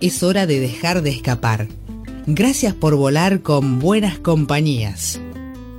Es 0.00 0.22
hora 0.22 0.46
de 0.46 0.60
dejar 0.60 1.02
de 1.02 1.10
escapar. 1.10 1.66
Gracias 2.28 2.72
por 2.72 2.94
volar 2.94 3.42
con 3.42 3.80
buenas 3.80 4.20
compañías. 4.20 5.20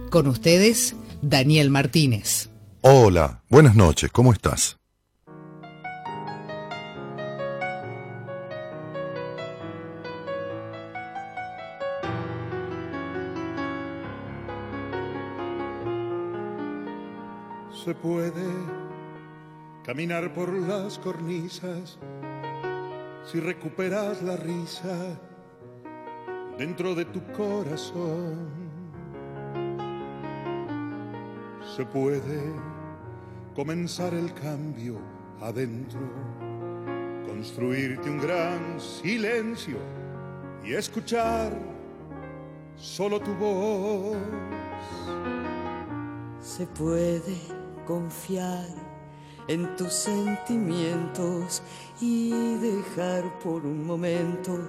Con 0.10 0.27
ustedes, 0.27 0.98
Daniel 1.22 1.70
Martínez. 1.70 2.50
Hola, 2.82 3.44
buenas 3.50 3.76
noches, 3.76 4.12
¿cómo 4.12 4.34
estás? 4.34 4.77
Se 17.86 17.96
puede 17.96 18.34
caminar 19.86 20.34
por 20.34 20.52
las 20.52 20.99
cornisas 20.99 21.98
si 23.32 23.40
recuperas 23.40 24.24
la 24.24 24.36
risa 24.38 25.20
dentro 26.58 26.96
de 26.96 27.06
tu 27.06 27.22
corazón. 27.34 28.49
Se 31.76 31.86
puede 31.86 32.41
comenzar 33.55 34.16
el 34.16 34.34
cambio 34.34 34.98
adentro, 35.41 35.99
construirte 37.27 38.10
un 38.10 38.20
gran 38.20 38.80
silencio 38.80 39.77
y 40.66 40.74
escuchar 40.74 41.52
solo 42.76 43.20
tu 43.20 43.34
voz. 43.36 44.18
Se 46.41 46.66
puede 46.66 47.38
confiar 47.86 48.88
en 49.50 49.76
tus 49.76 49.92
sentimientos 49.92 51.64
y 52.00 52.55
dejar 52.58 53.24
por 53.40 53.66
un 53.66 53.86
momento 53.86 54.60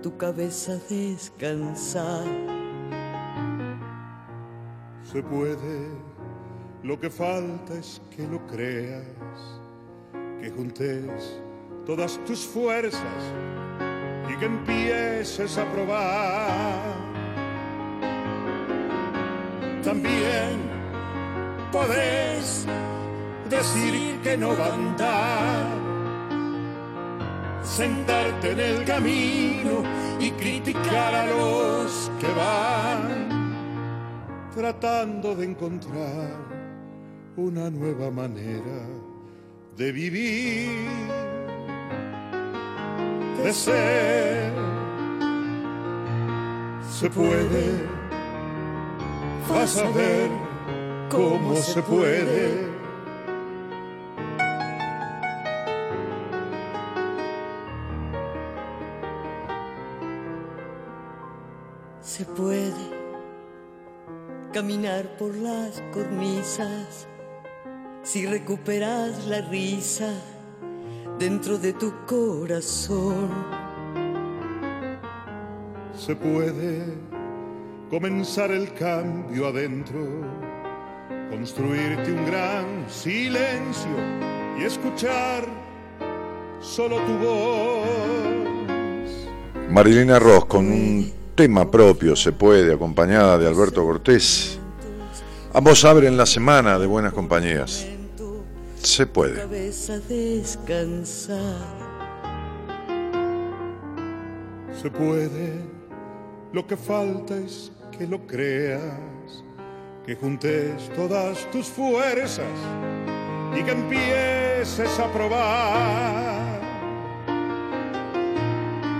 tu 0.00 0.16
cabeza 0.16 0.78
descansar. 0.88 2.24
Se 5.02 5.22
puede, 5.24 5.88
lo 6.84 6.98
que 7.00 7.10
falta 7.10 7.74
es 7.74 8.00
que 8.14 8.28
lo 8.28 8.46
creas, 8.46 9.60
que 10.40 10.48
juntes 10.48 11.40
todas 11.84 12.24
tus 12.26 12.46
fuerzas 12.46 13.02
y 14.30 14.36
que 14.36 14.46
empieces 14.46 15.58
a 15.58 15.64
probar. 15.72 16.94
También 19.82 20.60
podés 21.72 22.66
decir 23.48 24.20
que 24.22 24.36
no 24.36 24.56
va 24.56 24.66
a 24.66 24.74
andar, 24.74 25.66
sentarte 27.62 28.52
en 28.52 28.60
el 28.60 28.84
camino 28.84 29.82
y 30.18 30.30
criticar 30.32 31.14
a 31.14 31.26
los 31.26 32.10
que 32.20 32.28
van, 32.28 33.54
tratando 34.54 35.34
de 35.34 35.44
encontrar 35.44 36.30
una 37.36 37.70
nueva 37.70 38.10
manera 38.10 38.86
de 39.76 39.92
vivir, 39.92 40.70
de 43.42 43.52
ser. 43.52 44.52
Se 46.90 47.10
puede, 47.10 47.84
vas 49.50 49.76
a 49.76 49.90
ver 49.90 50.30
cómo 51.10 51.56
se 51.56 51.82
puede. 51.82 52.65
Se 62.16 62.24
puede 62.24 62.72
caminar 64.50 65.18
por 65.18 65.34
las 65.34 65.82
cornisas 65.92 67.06
si 68.02 68.24
recuperas 68.24 69.26
la 69.26 69.42
risa 69.42 70.14
dentro 71.18 71.58
de 71.58 71.74
tu 71.74 71.92
corazón. 72.06 73.28
Se 75.94 76.16
puede 76.16 76.84
comenzar 77.90 78.50
el 78.50 78.72
cambio 78.72 79.48
adentro, 79.48 80.00
construirte 81.28 82.12
un 82.12 82.24
gran 82.24 82.88
silencio 82.88 83.92
y 84.58 84.64
escuchar 84.64 85.44
solo 86.62 86.96
tu 86.96 87.18
voz. 87.18 87.80
Marilina 89.68 90.18
Ross 90.18 90.46
con 90.46 90.72
un 90.72 91.25
tema 91.36 91.70
propio 91.70 92.16
se 92.16 92.32
puede, 92.32 92.72
acompañada 92.72 93.36
de 93.36 93.46
Alberto 93.46 93.84
Cortés. 93.84 94.58
Ambos 95.52 95.84
abren 95.84 96.16
la 96.16 96.24
semana 96.24 96.78
de 96.78 96.86
buenas 96.86 97.12
compañías. 97.12 97.86
Se 98.82 99.06
puede. 99.06 99.70
Se 104.80 104.90
puede, 104.90 105.52
lo 106.52 106.66
que 106.66 106.76
falta 106.76 107.36
es 107.36 107.70
que 107.96 108.06
lo 108.06 108.26
creas, 108.26 109.44
que 110.06 110.16
juntes 110.16 110.90
todas 110.96 111.50
tus 111.50 111.66
fuerzas 111.66 112.46
y 113.54 113.62
que 113.62 113.72
empieces 113.72 114.98
a 114.98 115.12
probar. 115.12 116.60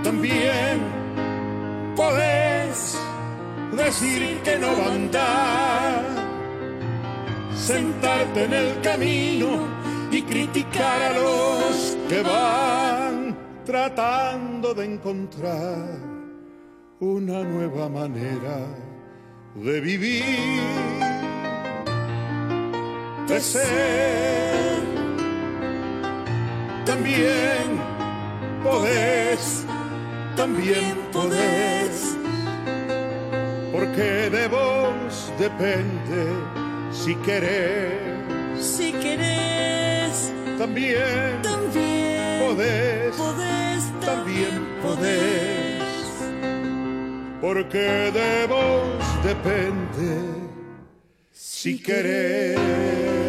También 0.03 1.06
podés 1.97 2.95
decir 3.75 4.39
que 4.43 4.57
no 4.59 4.67
va 4.67 4.85
a 4.85 4.93
andar, 4.93 6.03
sentarte 7.55 8.45
en 8.45 8.53
el 8.53 8.81
camino 8.81 9.49
y 10.11 10.21
criticar 10.21 11.01
a 11.01 11.19
los 11.19 11.97
que 12.07 12.21
van 12.21 13.35
tratando 13.65 14.73
de 14.75 14.85
encontrar 14.85 15.99
una 16.99 17.43
nueva 17.43 17.89
manera 17.89 18.59
de 19.55 19.81
vivir, 19.81 20.23
de 23.27 23.39
ser. 23.41 24.77
También 26.85 27.81
podés, 28.63 29.65
también 30.37 30.95
podés, 31.11 32.15
porque 33.71 34.29
de 34.29 34.47
vos 34.47 35.33
depende 35.39 36.31
si 36.91 37.15
querés. 37.15 38.03
Si 38.59 38.91
querés, 38.91 40.31
También 40.59 41.41
también 41.41 42.39
podés, 42.39 43.15
podés, 43.15 43.83
también 44.05 44.67
podés, 44.81 45.83
porque 47.41 48.11
de 48.11 48.47
vos 48.47 49.23
depende 49.23 50.19
si 51.31 51.81
querés. 51.81 53.26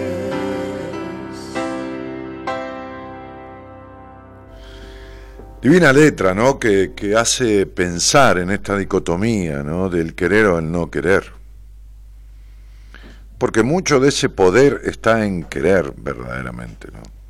Divina 5.69 5.93
letra, 5.93 6.33
¿no? 6.33 6.59
Que, 6.59 7.15
hace 7.15 7.67
pensar 7.67 8.39
en 8.39 8.49
esta 8.49 8.75
dicotomía. 8.75 9.63
Del 9.63 10.15
querer 10.15 10.47
o 10.47 10.59
el 10.61 10.73
no 10.73 10.91
querer. 10.91 11.31
Porque 13.37 13.63
mucho 13.63 14.01
de 14.01 14.09
ese 14.09 14.31
poder 14.31 14.81
está 14.85 15.27
en 15.27 15.45
querer 15.45 15.93
verdaderamente. 15.95 16.89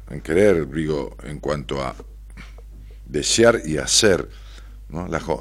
En 0.08 0.20
querer, 0.20 0.70
digo, 0.70 1.16
en 1.24 1.40
cuanto 1.40 1.82
a 1.82 1.96
desear 3.06 3.62
y 3.64 3.78
hacer, 3.78 4.28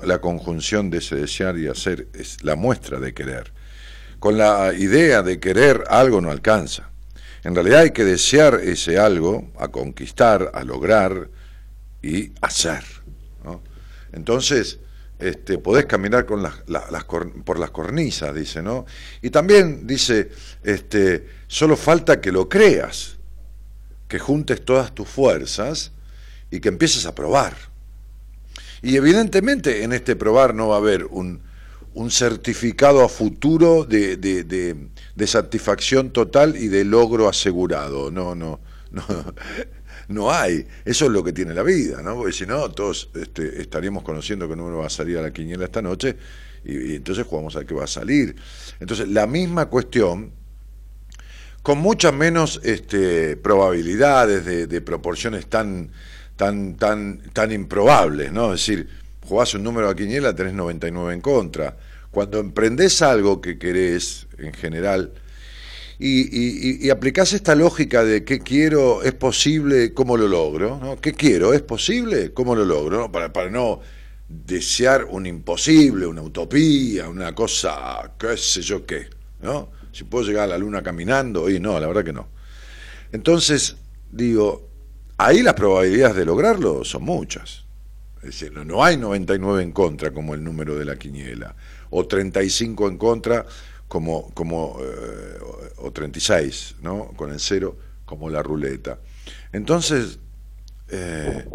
la 0.02 0.20
conjunción 0.20 0.90
de 0.90 0.98
ese 0.98 1.18
desear 1.18 1.56
y 1.60 1.68
hacer 1.68 2.08
es 2.16 2.44
la 2.44 2.56
muestra 2.56 3.00
de 3.00 3.14
querer. 3.14 3.54
Con 4.18 4.40
la 4.40 4.74
idea 4.74 5.22
de 5.22 5.40
querer 5.40 5.84
algo 5.88 6.20
no 6.20 6.32
alcanza. 6.32 6.90
En 7.44 7.54
realidad 7.54 7.82
hay 7.82 7.92
que 7.92 8.06
desear 8.06 8.56
ese 8.56 8.98
algo, 8.98 9.52
a 9.60 9.68
conquistar, 9.68 10.50
a 10.52 10.64
lograr, 10.64 11.30
y 12.02 12.32
hacer. 12.42 12.84
Entonces, 14.14 14.80
este, 15.20 15.58
podés 15.58 15.86
caminar 15.86 16.26
por 16.26 17.60
las 17.60 17.72
cornisas, 17.72 18.34
dice, 18.36 18.62
¿no? 18.62 18.86
Y 19.22 19.30
también 19.30 19.86
dice, 19.88 20.30
este, 20.64 21.28
solo 21.48 21.76
falta 21.76 22.22
que 22.22 22.32
lo 22.32 22.48
creas, 22.48 23.18
que 24.08 24.20
juntes 24.20 24.64
todas 24.64 24.94
tus 24.96 25.08
fuerzas 25.08 25.92
y 26.52 26.60
que 26.60 26.70
empieces 26.70 27.06
a 27.06 27.14
probar. 27.16 27.56
Y 28.82 28.96
evidentemente 28.96 29.84
en 29.84 29.92
este 29.92 30.16
probar 30.16 30.54
no 30.54 30.70
va 30.70 30.76
a 30.76 30.80
haber 30.80 31.06
un, 31.06 31.42
certificado 32.10 33.04
a 33.04 33.10
futuro 33.10 33.84
de- 33.84 34.18
de 34.18 35.28
satisfacción 35.28 36.12
total 36.12 36.56
y 36.56 36.68
de 36.68 36.86
logro 36.86 37.28
asegurado. 37.28 38.12
No, 38.12 38.36
no, 38.36 38.60
no, 38.92 39.04
no 40.08 40.32
hay. 40.32 40.66
Eso 40.86 41.06
es 41.06 41.12
lo 41.12 41.24
que 41.24 41.34
tiene 41.34 41.54
la 41.54 41.64
vida, 41.64 42.02
¿no? 42.02 42.16
Porque 42.16 42.34
si 42.34 42.46
no, 42.46 42.70
todos 42.72 43.10
este, 43.16 43.62
estaríamos 43.62 44.04
conociendo 44.04 44.48
qué 44.48 44.56
número 44.56 44.80
va 44.80 44.88
a 44.88 44.90
salir 44.90 45.18
a 45.18 45.22
la 45.22 45.32
quiniela 45.32 45.66
esta 45.66 45.82
noche 45.82 46.16
y, 46.64 46.96
entonces 46.96 47.26
jugamos 47.26 47.56
a 47.56 47.66
qué 47.66 47.74
va 47.74 47.84
a 47.84 47.88
salir. 47.88 48.36
Entonces, 48.80 49.08
la 49.08 49.28
misma 49.28 49.68
cuestión 49.68 50.32
con 51.62 51.80
muchas 51.80 52.14
menos 52.14 52.62
este, 52.64 53.36
probabilidades 53.36 54.46
de, 54.46 54.68
de 54.68 54.82
proporciones 54.82 55.48
tan, 55.48 55.92
tan, 56.38 56.76
tan, 56.76 57.20
tan 57.34 57.52
improbables, 57.52 58.32
¿no? 58.32 58.54
Es 58.54 58.62
decir, 58.62 58.88
jugás 59.28 59.54
un 59.54 59.64
número 59.64 59.90
a 59.90 59.96
quiniela, 59.96 60.34
tenés 60.34 60.54
99 60.54 61.14
en 61.14 61.22
contra. 61.22 61.76
Cuando 62.10 62.40
emprendés 62.40 63.02
algo 63.02 63.42
que 63.42 63.58
querés, 63.60 64.28
en 64.38 64.54
general, 64.54 65.12
y, 66.00 66.22
y, 66.22 66.86
y- 66.86 66.90
aplicás 66.92 67.34
esta 67.34 67.56
lógica 67.56 68.04
de 68.04 68.24
qué 68.24 68.40
quiero, 68.40 69.02
es 69.04 69.14
posible, 69.14 69.94
cómo 69.94 70.16
lo 70.18 70.28
logro, 70.28 70.78
¿no? 70.80 71.02
¿Qué 71.02 71.14
quiero, 71.14 71.54
es 71.54 71.62
posible, 71.64 72.34
cómo 72.34 72.56
lo 72.56 72.66
logro. 72.66 73.12
Para, 73.12 73.34
para 73.34 73.50
no 73.50 73.80
desear 74.30 75.06
un 75.06 75.26
imposible, 75.26 76.06
una 76.06 76.22
utopía, 76.22 77.10
una 77.10 77.34
cosa, 77.34 78.14
qué 78.20 78.38
sé 78.38 78.62
yo 78.62 78.86
qué, 78.86 79.08
¿no? 79.42 79.72
Si 79.92 80.04
puedo 80.04 80.26
llegar 80.26 80.44
a 80.44 80.48
la 80.48 80.58
luna 80.60 80.84
caminando, 80.84 81.50
y 81.50 81.60
no, 81.60 81.80
la 81.80 81.88
verdad 81.88 82.04
que 82.04 82.14
no. 82.14 82.28
Entonces, 83.12 83.78
digo, 84.12 84.70
ahí 85.18 85.42
las 85.42 85.54
probabilidades 85.56 86.16
de 86.18 86.26
lograrlo 86.26 86.84
son 86.84 87.04
muchas. 87.04 87.66
Es 88.18 88.24
decir, 88.40 88.52
no, 88.54 88.66
no 88.66 88.84
hay 88.84 88.98
99 88.98 89.64
en 89.64 89.72
contra 89.72 90.12
como 90.12 90.34
el 90.36 90.44
número 90.44 90.76
de 90.78 90.86
la 90.86 90.98
quiniela, 90.98 91.56
o 91.90 92.06
35 92.08 92.88
en 92.90 92.98
contra 92.98 93.46
como, 93.88 94.32
como 94.34 94.78
eh, 94.82 95.40
o 95.78 95.92
36, 95.92 96.76
¿no? 96.82 97.08
Con 97.16 97.32
el 97.32 97.40
cero 97.40 97.78
como 98.06 98.30
la 98.30 98.42
ruleta. 98.42 99.00
Entonces, 99.52 100.20
eh, 100.90 101.46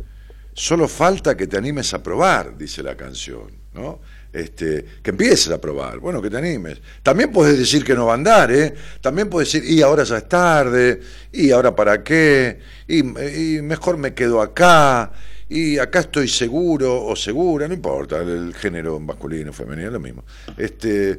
solo 0.52 0.86
falta 0.86 1.36
que 1.36 1.46
te 1.46 1.56
animes 1.56 1.94
a 1.94 2.02
probar, 2.02 2.56
dice 2.56 2.82
la 2.82 2.96
canción, 2.96 3.50
¿no? 3.72 4.00
Este, 4.32 4.84
que 5.02 5.10
empieces 5.10 5.50
a 5.50 5.60
probar, 5.60 5.98
bueno, 5.98 6.22
que 6.22 6.30
te 6.30 6.38
animes. 6.38 6.80
También 7.02 7.32
puedes 7.32 7.58
decir 7.58 7.84
que 7.84 7.94
no 7.94 8.06
va 8.06 8.12
a 8.12 8.14
andar, 8.16 8.50
¿eh? 8.50 8.74
También 9.00 9.28
puedes 9.28 9.52
decir, 9.52 9.68
y 9.68 9.82
ahora 9.82 10.04
ya 10.04 10.18
es 10.18 10.28
tarde, 10.28 11.00
y 11.32 11.50
ahora 11.50 11.74
para 11.74 12.02
qué, 12.02 12.60
y, 12.88 13.02
mejor 13.02 13.98
me 13.98 14.14
quedo 14.14 14.40
acá, 14.40 15.12
y 15.48 15.78
acá 15.78 16.00
estoy 16.00 16.28
seguro 16.28 17.04
o 17.04 17.14
segura, 17.14 17.68
no 17.68 17.74
importa, 17.74 18.18
el 18.20 18.54
género 18.54 18.98
masculino, 19.00 19.52
femenino, 19.52 19.88
es 19.88 19.92
lo 19.92 20.00
mismo. 20.00 20.24
Este, 20.56 21.18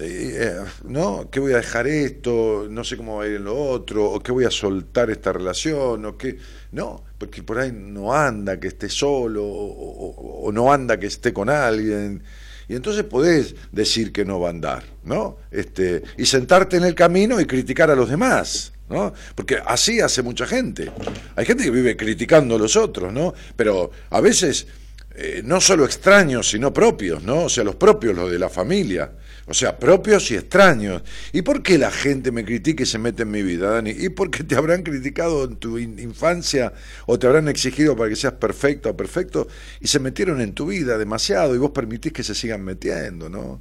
eh, 0.00 0.60
¿no? 0.84 1.28
¿Qué 1.30 1.40
voy 1.40 1.52
a 1.52 1.56
dejar 1.56 1.86
esto? 1.86 2.66
No 2.68 2.84
sé 2.84 2.96
cómo 2.96 3.18
va 3.18 3.24
a 3.24 3.28
ir 3.28 3.36
en 3.36 3.44
lo 3.44 3.56
otro, 3.56 4.10
o 4.10 4.20
qué 4.20 4.32
voy 4.32 4.44
a 4.44 4.50
soltar 4.50 5.10
esta 5.10 5.32
relación, 5.32 6.04
o 6.04 6.16
qué. 6.16 6.38
No, 6.72 7.04
porque 7.18 7.42
por 7.42 7.58
ahí 7.58 7.72
no 7.72 8.12
anda 8.12 8.58
que 8.58 8.68
esté 8.68 8.88
solo, 8.88 9.44
o 9.44 10.50
no 10.52 10.72
anda 10.72 10.98
que 10.98 11.06
esté 11.06 11.32
con 11.32 11.48
alguien. 11.48 12.22
Y 12.68 12.74
entonces 12.74 13.04
podés 13.04 13.54
decir 13.72 14.12
que 14.12 14.24
no 14.24 14.40
va 14.40 14.48
a 14.48 14.50
andar, 14.50 14.84
¿no? 15.04 15.36
Este, 15.50 16.02
y 16.16 16.26
sentarte 16.26 16.76
en 16.76 16.84
el 16.84 16.94
camino 16.94 17.40
y 17.40 17.44
criticar 17.44 17.90
a 17.90 17.96
los 17.96 18.08
demás, 18.08 18.72
¿no? 18.88 19.12
Porque 19.34 19.58
así 19.64 20.00
hace 20.00 20.22
mucha 20.22 20.46
gente. 20.46 20.90
Hay 21.36 21.44
gente 21.44 21.64
que 21.64 21.70
vive 21.70 21.96
criticando 21.96 22.56
a 22.56 22.58
los 22.58 22.76
otros, 22.76 23.12
¿no? 23.12 23.34
Pero 23.56 23.90
a 24.10 24.20
veces 24.20 24.66
eh, 25.14 25.42
no 25.44 25.60
solo 25.60 25.84
extraños, 25.84 26.48
sino 26.48 26.72
propios, 26.72 27.22
¿no? 27.22 27.44
O 27.44 27.48
sea, 27.48 27.64
los 27.64 27.76
propios, 27.76 28.16
los 28.16 28.30
de 28.30 28.38
la 28.38 28.48
familia. 28.48 29.12
O 29.46 29.52
sea, 29.54 29.78
propios 29.78 30.30
y 30.30 30.36
extraños. 30.36 31.02
¿Y 31.32 31.42
por 31.42 31.62
qué 31.62 31.76
la 31.78 31.90
gente 31.90 32.32
me 32.32 32.44
critica 32.44 32.82
y 32.82 32.86
se 32.86 32.98
mete 32.98 33.22
en 33.24 33.30
mi 33.30 33.42
vida, 33.42 33.70
Dani? 33.70 33.90
¿Y 33.90 34.08
porque 34.08 34.42
te 34.44 34.56
habrán 34.56 34.82
criticado 34.82 35.44
en 35.44 35.56
tu 35.56 35.78
in- 35.78 35.98
infancia 35.98 36.72
o 37.06 37.18
te 37.18 37.26
habrán 37.26 37.48
exigido 37.48 37.94
para 37.96 38.08
que 38.10 38.16
seas 38.16 38.34
perfecto 38.34 38.90
o 38.90 38.96
perfecto 38.96 39.46
y 39.80 39.88
se 39.88 39.98
metieron 40.00 40.40
en 40.40 40.54
tu 40.54 40.66
vida 40.66 40.96
demasiado 40.98 41.54
y 41.54 41.58
vos 41.58 41.70
permitís 41.72 42.12
que 42.12 42.22
se 42.24 42.34
sigan 42.34 42.62
metiendo, 42.64 43.28
¿no? 43.28 43.60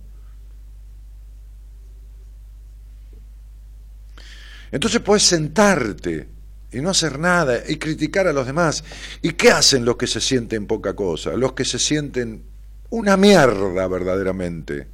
Entonces 4.71 5.01
podés 5.01 5.23
sentarte 5.23 6.27
y 6.71 6.81
no 6.81 6.89
hacer 6.89 7.19
nada 7.19 7.61
y 7.67 7.77
criticar 7.77 8.27
a 8.27 8.33
los 8.33 8.47
demás. 8.47 8.83
¿Y 9.21 9.33
qué 9.33 9.51
hacen 9.51 9.85
los 9.85 9.97
que 9.97 10.07
se 10.07 10.19
sienten 10.21 10.65
poca 10.65 10.95
cosa? 10.95 11.33
Los 11.33 11.53
que 11.53 11.65
se 11.65 11.77
sienten 11.79 12.43
una 12.89 13.15
mierda 13.17 13.87
verdaderamente. 13.87 14.87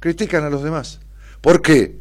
Critican 0.00 0.44
a 0.44 0.50
los 0.50 0.62
demás. 0.62 1.00
¿Por 1.40 1.62
qué? 1.62 1.98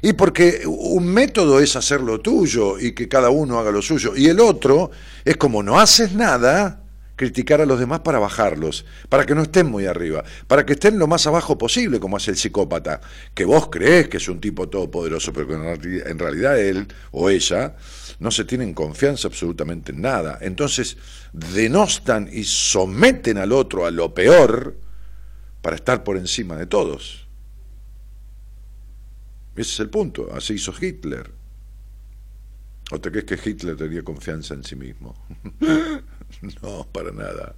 Y 0.00 0.14
porque 0.14 0.62
un 0.66 1.06
método 1.06 1.60
es 1.60 1.76
hacer 1.76 2.00
lo 2.00 2.20
tuyo 2.20 2.78
y 2.78 2.92
que 2.92 3.08
cada 3.08 3.30
uno 3.30 3.58
haga 3.58 3.70
lo 3.70 3.82
suyo. 3.82 4.14
Y 4.16 4.26
el 4.26 4.40
otro 4.40 4.90
es 5.24 5.36
como 5.36 5.62
no 5.62 5.78
haces 5.78 6.12
nada, 6.12 6.82
criticar 7.14 7.60
a 7.60 7.66
los 7.66 7.78
demás 7.78 8.00
para 8.00 8.18
bajarlos, 8.18 8.84
para 9.08 9.24
que 9.24 9.34
no 9.34 9.42
estén 9.42 9.66
muy 9.66 9.86
arriba, 9.86 10.24
para 10.48 10.66
que 10.66 10.72
estén 10.72 10.98
lo 10.98 11.06
más 11.06 11.26
abajo 11.26 11.56
posible, 11.56 12.00
como 12.00 12.16
hace 12.16 12.32
el 12.32 12.36
psicópata, 12.36 13.00
que 13.32 13.44
vos 13.44 13.68
crees 13.70 14.08
que 14.08 14.16
es 14.16 14.28
un 14.28 14.40
tipo 14.40 14.68
todopoderoso, 14.68 15.32
pero 15.32 15.46
que 15.46 15.54
en 15.54 15.62
reali- 15.62 16.02
en 16.04 16.18
realidad 16.18 16.58
él 16.58 16.88
o 17.12 17.30
ella 17.30 17.76
no 18.18 18.30
se 18.32 18.44
tienen 18.44 18.74
confianza 18.74 19.28
absolutamente 19.28 19.92
en 19.92 20.00
nada. 20.00 20.38
Entonces 20.40 20.96
denostan 21.32 22.28
y 22.32 22.42
someten 22.42 23.38
al 23.38 23.52
otro 23.52 23.86
a 23.86 23.92
lo 23.92 24.12
peor 24.12 24.76
para 25.62 25.76
estar 25.76 26.04
por 26.04 26.16
encima 26.16 26.56
de 26.56 26.66
todos. 26.66 27.26
Ese 29.54 29.70
es 29.70 29.80
el 29.80 29.90
punto, 29.90 30.28
así 30.34 30.54
hizo 30.54 30.74
Hitler. 30.78 31.30
¿O 32.90 33.00
te 33.00 33.10
crees 33.10 33.24
que 33.24 33.50
Hitler 33.50 33.76
tenía 33.76 34.02
confianza 34.02 34.54
en 34.54 34.64
sí 34.64 34.76
mismo? 34.76 35.14
no, 36.62 36.86
para 36.92 37.12
nada. 37.12 37.54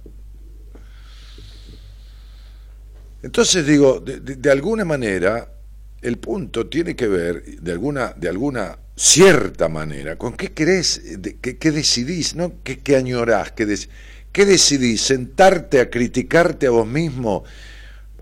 Entonces 3.21 3.65
digo, 3.65 3.99
de, 3.99 4.51
alguna 4.51 4.85
manera, 4.85 5.51
el 6.01 6.17
punto 6.19 6.67
tiene 6.67 6.95
que 6.95 7.07
ver, 7.07 7.43
de 7.43 7.71
alguna, 7.71 8.13
de 8.15 8.29
alguna 8.29 8.77
cierta 8.95 9.67
manera, 9.67 10.15
con 10.17 10.33
qué 10.37 10.53
querés, 10.53 11.01
qué, 11.41 11.57
qué 11.57 11.71
decidís, 11.71 12.35
¿no? 12.35 12.61
¿Qué, 12.63 12.79
qué 12.79 12.95
añorás? 12.95 13.51
¿Qué, 13.53 13.77
qué 14.31 14.45
decidís? 14.45 15.01
¿Sentarte 15.01 15.79
a 15.79 15.89
criticarte 15.89 16.67
a 16.67 16.69
vos 16.69 16.87
mismo 16.87 17.43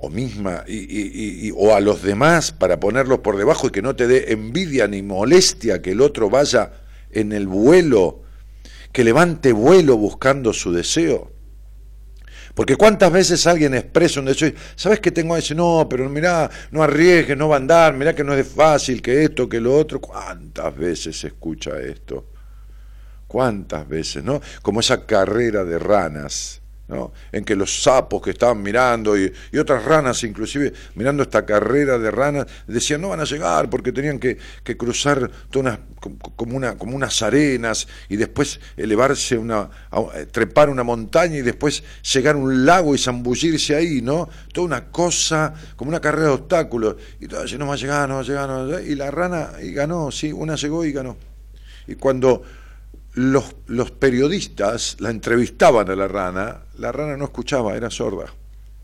o 0.05 0.09
misma 0.09 0.65
y, 0.67 0.79
y- 0.79 1.47
y- 1.47 1.53
o 1.55 1.73
a 1.73 1.79
los 1.79 2.01
demás 2.01 2.51
para 2.51 2.77
ponerlos 2.77 3.19
por 3.19 3.37
debajo 3.37 3.67
y 3.67 3.71
que 3.71 3.81
no 3.81 3.95
te 3.95 4.05
dé 4.05 4.33
envidia 4.33 4.85
ni 4.85 5.01
molestia 5.01 5.81
que 5.81 5.91
el 5.91 6.01
otro 6.01 6.29
vaya 6.29 6.73
en 7.09 7.31
el 7.31 7.47
vuelo, 7.47 8.21
que 8.91 9.05
levante 9.05 9.53
vuelo 9.53 9.95
buscando 9.95 10.51
su 10.51 10.73
deseo. 10.73 11.31
Porque 12.53 12.75
cuántas 12.75 13.13
veces 13.13 13.47
alguien 13.47 13.73
expresa 13.75 14.19
un 14.19 14.25
deseo, 14.25 14.51
¿sabes 14.75 14.99
que 14.99 15.11
tengo 15.11 15.37
ese? 15.37 15.55
No, 15.55 15.87
pero 15.89 16.09
mirá, 16.09 16.51
no 16.71 16.83
arriesgues, 16.83 17.37
no 17.37 17.47
va 17.47 17.55
a 17.55 17.59
andar, 17.59 17.93
mirá 17.93 18.13
que 18.13 18.25
no 18.25 18.33
es 18.33 18.45
fácil, 18.45 19.01
que 19.01 19.23
esto, 19.23 19.47
que 19.47 19.61
lo 19.61 19.73
otro. 19.73 20.01
¿Cuántas 20.01 20.75
veces 20.75 21.17
se 21.17 21.27
escucha 21.27 21.79
esto? 21.79 22.25
¿Cuántas 23.25 23.87
veces, 23.87 24.21
no? 24.21 24.41
Como 24.61 24.81
esa 24.81 25.05
carrera 25.05 25.63
de 25.63 25.79
ranas, 25.79 26.61
En 27.31 27.43
que 27.43 27.55
los 27.55 27.83
sapos 27.83 28.21
que 28.21 28.31
estaban 28.31 28.61
mirando 28.61 29.17
y, 29.17 29.31
otras 29.57 29.85
ranas 29.85 30.23
inclusive 30.23 30.73
mirando 30.95 31.23
esta 31.23 31.45
carrera 31.45 31.97
de 31.97 32.11
ranas 32.11 32.45
decían 32.67 33.01
no 33.01 33.09
van 33.09 33.21
a 33.21 33.23
llegar 33.23 33.69
porque 33.69 33.91
tenían 33.91 34.19
que, 34.19 34.37
cruzar 34.77 35.29
todas 35.49 35.79
como, 35.99 36.17
como 36.19 36.57
una, 36.57 36.77
como 36.77 36.95
unas 36.95 37.21
arenas 37.21 37.87
y 38.09 38.17
después 38.17 38.59
elevarse 38.75 39.37
una, 39.37 39.69
eh, 40.15 40.25
trepar 40.29 40.69
una 40.69 40.83
montaña 40.83 41.37
y 41.37 41.41
después 41.41 41.83
llegar 42.13 42.35
a 42.35 42.37
un 42.37 42.65
lago 42.65 42.93
y 42.95 42.97
zambullirse 42.97 43.75
ahí, 43.75 44.01
¿no? 44.01 44.29
Toda 44.51 44.67
una 44.67 44.85
cosa, 44.91 45.53
como 45.75 45.89
una 45.89 46.01
carrera 46.01 46.27
de 46.27 46.33
obstáculos. 46.33 46.95
Y 47.19 47.27
todo 47.27 47.45
no 47.57 47.67
va 47.67 47.73
a 47.73 47.77
llegar, 47.77 48.09
no 48.09 48.15
va 48.15 48.21
a 48.21 48.23
llegar, 48.23 48.47
no 48.49 48.55
va 48.55 48.63
a 48.63 48.65
llegar. 48.65 48.83
Y 48.83 48.95
la 48.95 49.11
rana 49.11 49.51
y 49.61 49.71
ganó, 49.71 50.11
sí, 50.11 50.31
una 50.31 50.55
llegó 50.55 50.85
y 50.85 50.91
ganó. 50.91 51.17
Y 51.87 51.95
cuando 51.95 52.43
los, 53.13 53.91
periodistas 53.91 54.97
la 54.99 55.09
entrevistaban 55.09 55.89
a 55.89 55.95
la 55.95 56.07
rana, 56.07 56.63
la 56.77 56.91
rana 56.91 57.15
no 57.17 57.25
escuchaba, 57.25 57.75
era 57.75 57.89
sorda. 57.89 58.33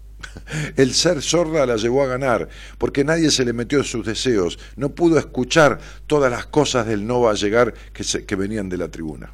El 0.75 0.93
ser 0.93 1.21
sorda 1.21 1.65
la 1.65 1.77
llevó 1.77 2.03
a 2.03 2.07
ganar, 2.07 2.50
porque 2.77 3.03
nadie 3.03 3.31
se 3.31 3.45
le 3.45 3.53
metió 3.53 3.79
en 3.79 3.86
sus 3.86 4.05
deseos, 4.05 4.59
no 4.75 4.89
pudo 4.89 5.17
escuchar 5.17 5.79
todas 6.05 6.31
las 6.31 6.45
cosas 6.45 6.86
del 6.86 7.07
no 7.07 7.21
va 7.21 7.31
a 7.31 7.36
llegar 7.36 7.74
que, 7.93 8.03
que 8.25 8.36
venían 8.36 8.69
de 8.69 8.77
la 8.77 8.89
tribuna. 8.89 9.33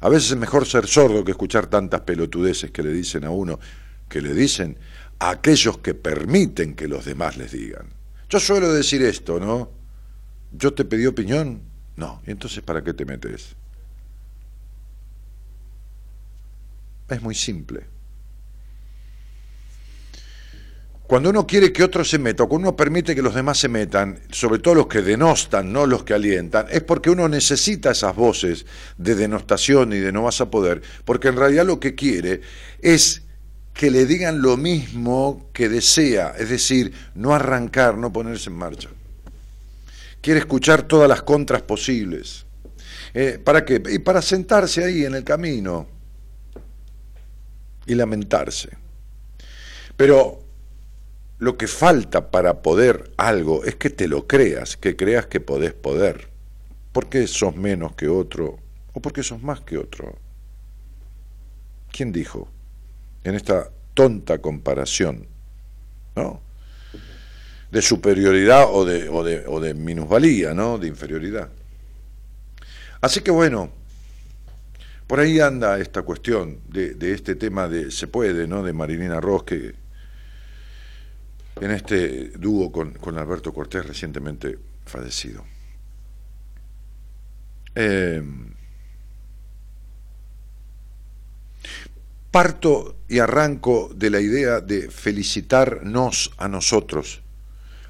A 0.00 0.08
veces 0.08 0.30
es 0.30 0.36
mejor 0.36 0.66
ser 0.66 0.86
sordo 0.86 1.24
que 1.24 1.32
escuchar 1.32 1.66
tantas 1.66 2.00
pelotudeces 2.00 2.70
que 2.70 2.82
le 2.82 2.92
dicen 2.92 3.24
a 3.24 3.30
uno, 3.30 3.60
que 4.08 4.22
le 4.22 4.32
dicen 4.32 4.78
a 5.18 5.30
aquellos 5.30 5.78
que 5.78 5.94
permiten 5.94 6.74
que 6.74 6.88
los 6.88 7.04
demás 7.04 7.36
les 7.36 7.52
digan. 7.52 7.86
Yo 8.30 8.40
suelo 8.40 8.72
decir 8.72 9.02
esto, 9.02 9.38
¿no? 9.38 9.70
¿Yo 10.52 10.72
te 10.72 10.86
pedí 10.86 11.06
opinión? 11.06 11.69
No. 11.96 12.22
¿Y 12.26 12.30
entonces 12.30 12.62
para 12.62 12.82
qué 12.82 12.92
te 12.92 13.04
metes? 13.04 13.54
Es 17.08 17.22
muy 17.22 17.34
simple. 17.34 17.84
Cuando 21.10 21.30
uno 21.30 21.44
quiere 21.44 21.72
que 21.72 21.82
otro 21.82 22.04
se 22.04 22.20
meta, 22.20 22.44
o 22.44 22.48
cuando 22.48 22.68
uno 22.68 22.76
permite 22.76 23.16
que 23.16 23.22
los 23.22 23.34
demás 23.34 23.58
se 23.58 23.68
metan, 23.68 24.20
sobre 24.30 24.60
todo 24.60 24.76
los 24.76 24.86
que 24.86 25.02
denostan, 25.02 25.72
no 25.72 25.84
los 25.84 26.04
que 26.04 26.14
alientan, 26.14 26.66
es 26.70 26.84
porque 26.84 27.10
uno 27.10 27.28
necesita 27.28 27.90
esas 27.90 28.14
voces 28.14 28.64
de 28.96 29.16
denostación 29.16 29.92
y 29.92 29.98
de 29.98 30.12
no 30.12 30.22
vas 30.22 30.40
a 30.40 30.50
poder, 30.52 30.82
porque 31.04 31.26
en 31.26 31.36
realidad 31.36 31.66
lo 31.66 31.80
que 31.80 31.96
quiere 31.96 32.42
es 32.80 33.22
que 33.74 33.90
le 33.90 34.06
digan 34.06 34.40
lo 34.40 34.56
mismo 34.56 35.48
que 35.52 35.68
desea, 35.68 36.32
es 36.38 36.48
decir, 36.48 36.92
no 37.16 37.34
arrancar, 37.34 37.98
no 37.98 38.12
ponerse 38.12 38.48
en 38.48 38.56
marcha. 38.56 38.88
Quiere 40.20 40.40
escuchar 40.40 40.82
todas 40.82 41.08
las 41.08 41.22
contras 41.22 41.62
posibles. 41.62 42.46
Eh, 43.14 43.40
¿Para 43.42 43.64
qué? 43.64 43.82
Y 43.90 43.98
para 44.00 44.22
sentarse 44.22 44.84
ahí 44.84 45.04
en 45.04 45.14
el 45.14 45.24
camino 45.24 45.86
y 47.86 47.94
lamentarse. 47.94 48.70
Pero 49.96 50.44
lo 51.38 51.56
que 51.56 51.66
falta 51.66 52.30
para 52.30 52.62
poder 52.62 53.12
algo 53.16 53.64
es 53.64 53.76
que 53.76 53.90
te 53.90 54.08
lo 54.08 54.26
creas, 54.26 54.76
que 54.76 54.96
creas 54.96 55.26
que 55.26 55.40
podés 55.40 55.72
poder. 55.72 56.28
porque 56.92 57.26
sos 57.26 57.54
menos 57.54 57.94
que 57.94 58.08
otro 58.08 58.58
o 58.92 59.00
porque 59.00 59.22
sos 59.22 59.42
más 59.42 59.60
que 59.60 59.78
otro? 59.78 60.18
¿Quién 61.92 62.12
dijo 62.12 62.48
en 63.24 63.34
esta 63.34 63.70
tonta 63.94 64.38
comparación, 64.38 65.26
¿no? 66.16 66.40
De 67.70 67.82
superioridad 67.82 68.66
o 68.68 68.84
de, 68.84 69.08
o 69.08 69.22
de, 69.22 69.44
o 69.46 69.60
de 69.60 69.74
minusvalía, 69.74 70.54
¿no? 70.54 70.78
De 70.78 70.88
inferioridad. 70.88 71.50
Así 73.00 73.20
que 73.20 73.30
bueno, 73.30 73.70
por 75.06 75.20
ahí 75.20 75.40
anda 75.40 75.78
esta 75.78 76.02
cuestión 76.02 76.60
de, 76.68 76.94
de 76.94 77.14
este 77.14 77.34
tema 77.34 77.68
de 77.68 77.90
se 77.90 78.06
puede, 78.06 78.46
¿no? 78.46 78.62
De 78.62 78.72
Marilina 78.72 79.20
Ross, 79.20 79.44
que 79.44 79.74
en 81.60 81.70
este 81.70 82.30
dúo 82.30 82.72
con, 82.72 82.92
con 82.92 83.18
Alberto 83.18 83.52
Cortés 83.52 83.86
recientemente 83.86 84.58
fallecido. 84.86 85.44
Eh, 87.74 88.22
parto 92.30 92.96
y 93.08 93.18
arranco 93.18 93.90
de 93.94 94.10
la 94.10 94.20
idea 94.20 94.60
de 94.60 94.90
felicitarnos 94.90 96.32
a 96.38 96.48
nosotros, 96.48 97.22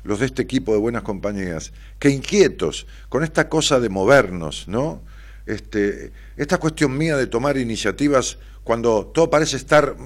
los 0.05 0.21
de 0.21 0.27
este 0.27 0.43
equipo 0.43 0.73
de 0.73 0.79
buenas 0.79 1.03
compañías, 1.03 1.73
que 1.99 2.11
inquietos 2.11 2.87
con 3.09 3.25
esta 3.25 3.49
cosa 3.49 3.81
de 3.81 3.89
movernos, 3.89 4.69
¿no? 4.69 5.03
Este, 5.47 6.13
esta 6.37 6.59
cuestión 6.59 6.97
mía 6.97 7.17
de 7.17 7.27
tomar 7.27 7.57
iniciativas 7.57 8.39
cuando 8.65 9.07
todo 9.07 9.31
parece 9.31 9.57
estar 9.57 9.97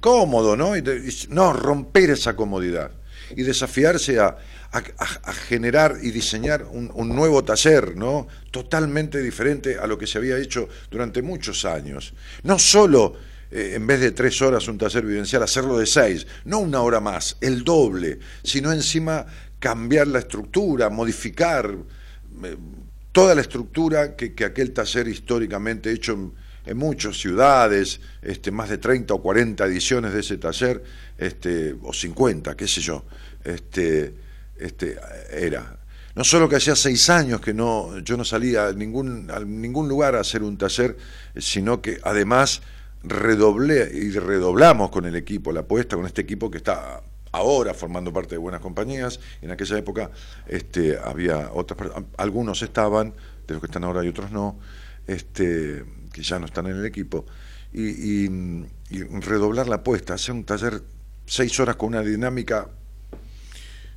cómodo, 0.00 0.56
¿no? 0.56 0.76
Y 0.76 0.82
no, 1.28 1.52
romper 1.52 2.10
esa 2.10 2.36
comodidad 2.36 2.92
y 3.34 3.42
desafiarse 3.42 4.18
a, 4.18 4.36
a, 4.72 5.32
generar 5.32 5.98
y 6.02 6.10
diseñar 6.10 6.64
un, 6.64 7.08
nuevo 7.08 7.44
taller, 7.44 7.96
¿no? 7.96 8.26
Totalmente 8.50 9.22
diferente 9.22 9.78
a 9.78 9.86
lo 9.86 9.98
que 9.98 10.06
se 10.06 10.18
había 10.18 10.38
hecho 10.38 10.68
durante 10.90 11.22
muchos 11.22 11.64
años. 11.64 12.14
No 12.42 12.58
solo 12.58 13.14
eh, 13.52 13.74
en 13.74 13.86
vez 13.86 14.00
de 14.00 14.12
tres 14.12 14.40
horas 14.40 14.66
un 14.66 14.78
taller 14.78 15.04
vivencial, 15.04 15.42
hacerlo 15.42 15.76
de 15.76 15.84
seis, 15.84 16.26
no 16.46 16.60
una 16.60 16.80
hora 16.80 17.00
más, 17.00 17.36
el 17.42 17.64
doble, 17.64 18.18
sino 18.42 18.72
encima 18.72 19.26
cambiar 19.58 20.06
la 20.06 20.20
estructura, 20.20 20.88
modificar 20.88 21.76
eh, 22.44 22.56
toda 23.12 23.34
la 23.34 23.42
estructura 23.42 24.16
que, 24.16 24.32
que 24.32 24.46
aquel 24.46 24.72
taller 24.72 25.06
históricamente 25.06 25.92
hecho 25.92 26.32
en, 26.64 26.78
muchas 26.78 27.18
ciudades, 27.18 28.00
este, 28.22 28.50
más 28.50 28.70
de 28.70 28.78
30 28.78 29.12
o 29.12 29.20
40 29.20 29.66
ediciones 29.66 30.14
de 30.14 30.20
ese 30.20 30.38
taller, 30.38 30.82
este, 31.18 31.76
o 31.82 31.92
50, 31.92 32.56
qué 32.56 32.66
sé 32.66 32.80
yo, 32.80 33.04
este, 33.44 34.14
este, 34.56 34.96
era. 35.30 35.76
No 36.14 36.24
solo 36.24 36.48
que 36.48 36.56
hacía 36.56 36.74
seis 36.74 37.10
años 37.10 37.42
que 37.42 37.52
no, 37.52 37.98
yo 37.98 38.16
no 38.16 38.24
salía 38.24 38.72
ningún, 38.72 39.30
a 39.30 39.40
ningún 39.40 39.88
lugar 39.88 40.14
a 40.14 40.20
hacer 40.20 40.42
un 40.42 40.56
taller, 40.56 40.96
sino 41.36 41.82
que 41.82 41.98
además 42.02 42.62
redoblé 43.02 43.90
y 43.92 44.10
redoblamos 44.10 44.90
con 44.90 45.04
el 45.04 45.16
equipo, 45.16 45.52
la 45.52 45.60
apuesta 45.60 45.96
con 45.96 46.06
este 46.06 46.22
equipo 46.22 46.50
que 46.50 46.58
está 46.58 47.02
ahora 47.32 47.74
formando 47.74 48.12
parte 48.12 48.34
de 48.34 48.38
buenas 48.38 48.60
compañías. 48.60 49.20
En 49.40 49.50
aquella 49.50 49.78
época 49.78 50.10
este, 50.46 50.98
había 51.02 51.50
otras, 51.52 51.90
algunos 52.16 52.62
estaban, 52.62 53.14
de 53.46 53.54
los 53.54 53.60
que 53.60 53.66
están 53.66 53.84
ahora 53.84 54.04
y 54.04 54.08
otros 54.08 54.30
no. 54.30 54.58
Este, 55.06 55.84
que 56.12 56.22
ya 56.22 56.38
no 56.38 56.46
están 56.46 56.66
en 56.66 56.76
el 56.76 56.86
equipo, 56.86 57.26
y, 57.72 58.28
redoblar 59.20 59.68
la 59.68 59.76
apuesta, 59.76 60.14
hacer 60.14 60.34
un 60.34 60.44
taller 60.44 60.82
seis 61.24 61.58
horas 61.58 61.76
con 61.76 61.88
una 61.88 62.02
dinámica 62.02 62.68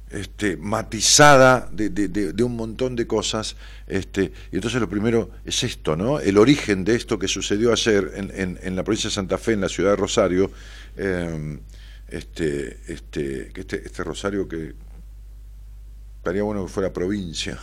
este, 0.09 0.55
matizada 0.57 1.69
de, 1.71 2.43
un 2.43 2.55
montón 2.55 2.95
de 2.95 3.07
cosas. 3.07 3.55
Este, 3.87 4.31
y 4.51 4.55
entonces 4.55 4.79
lo 4.79 4.89
primero 4.89 5.31
es 5.43 5.63
esto, 5.63 5.95
¿no? 5.95 6.19
El 6.19 6.37
origen 6.37 6.83
de 6.83 6.95
esto 6.95 7.19
que 7.19 7.27
sucedió 7.27 7.71
ayer 7.71 8.11
en, 8.15 8.59
en, 8.61 8.75
la 8.75 8.83
provincia 8.83 9.09
de 9.09 9.13
Santa 9.13 9.37
Fe, 9.37 9.53
en 9.53 9.61
la 9.61 9.69
ciudad 9.69 9.91
de 9.91 9.95
Rosario, 9.95 10.51
eh, 10.97 11.59
este, 12.07 12.79
este, 12.87 13.51
este, 13.59 13.83
este 13.85 14.03
Rosario 14.03 14.47
que, 14.47 14.73
estaría 16.17 16.41
bueno 16.41 16.65
que 16.65 16.71
fuera 16.71 16.91
provincia, 16.91 17.57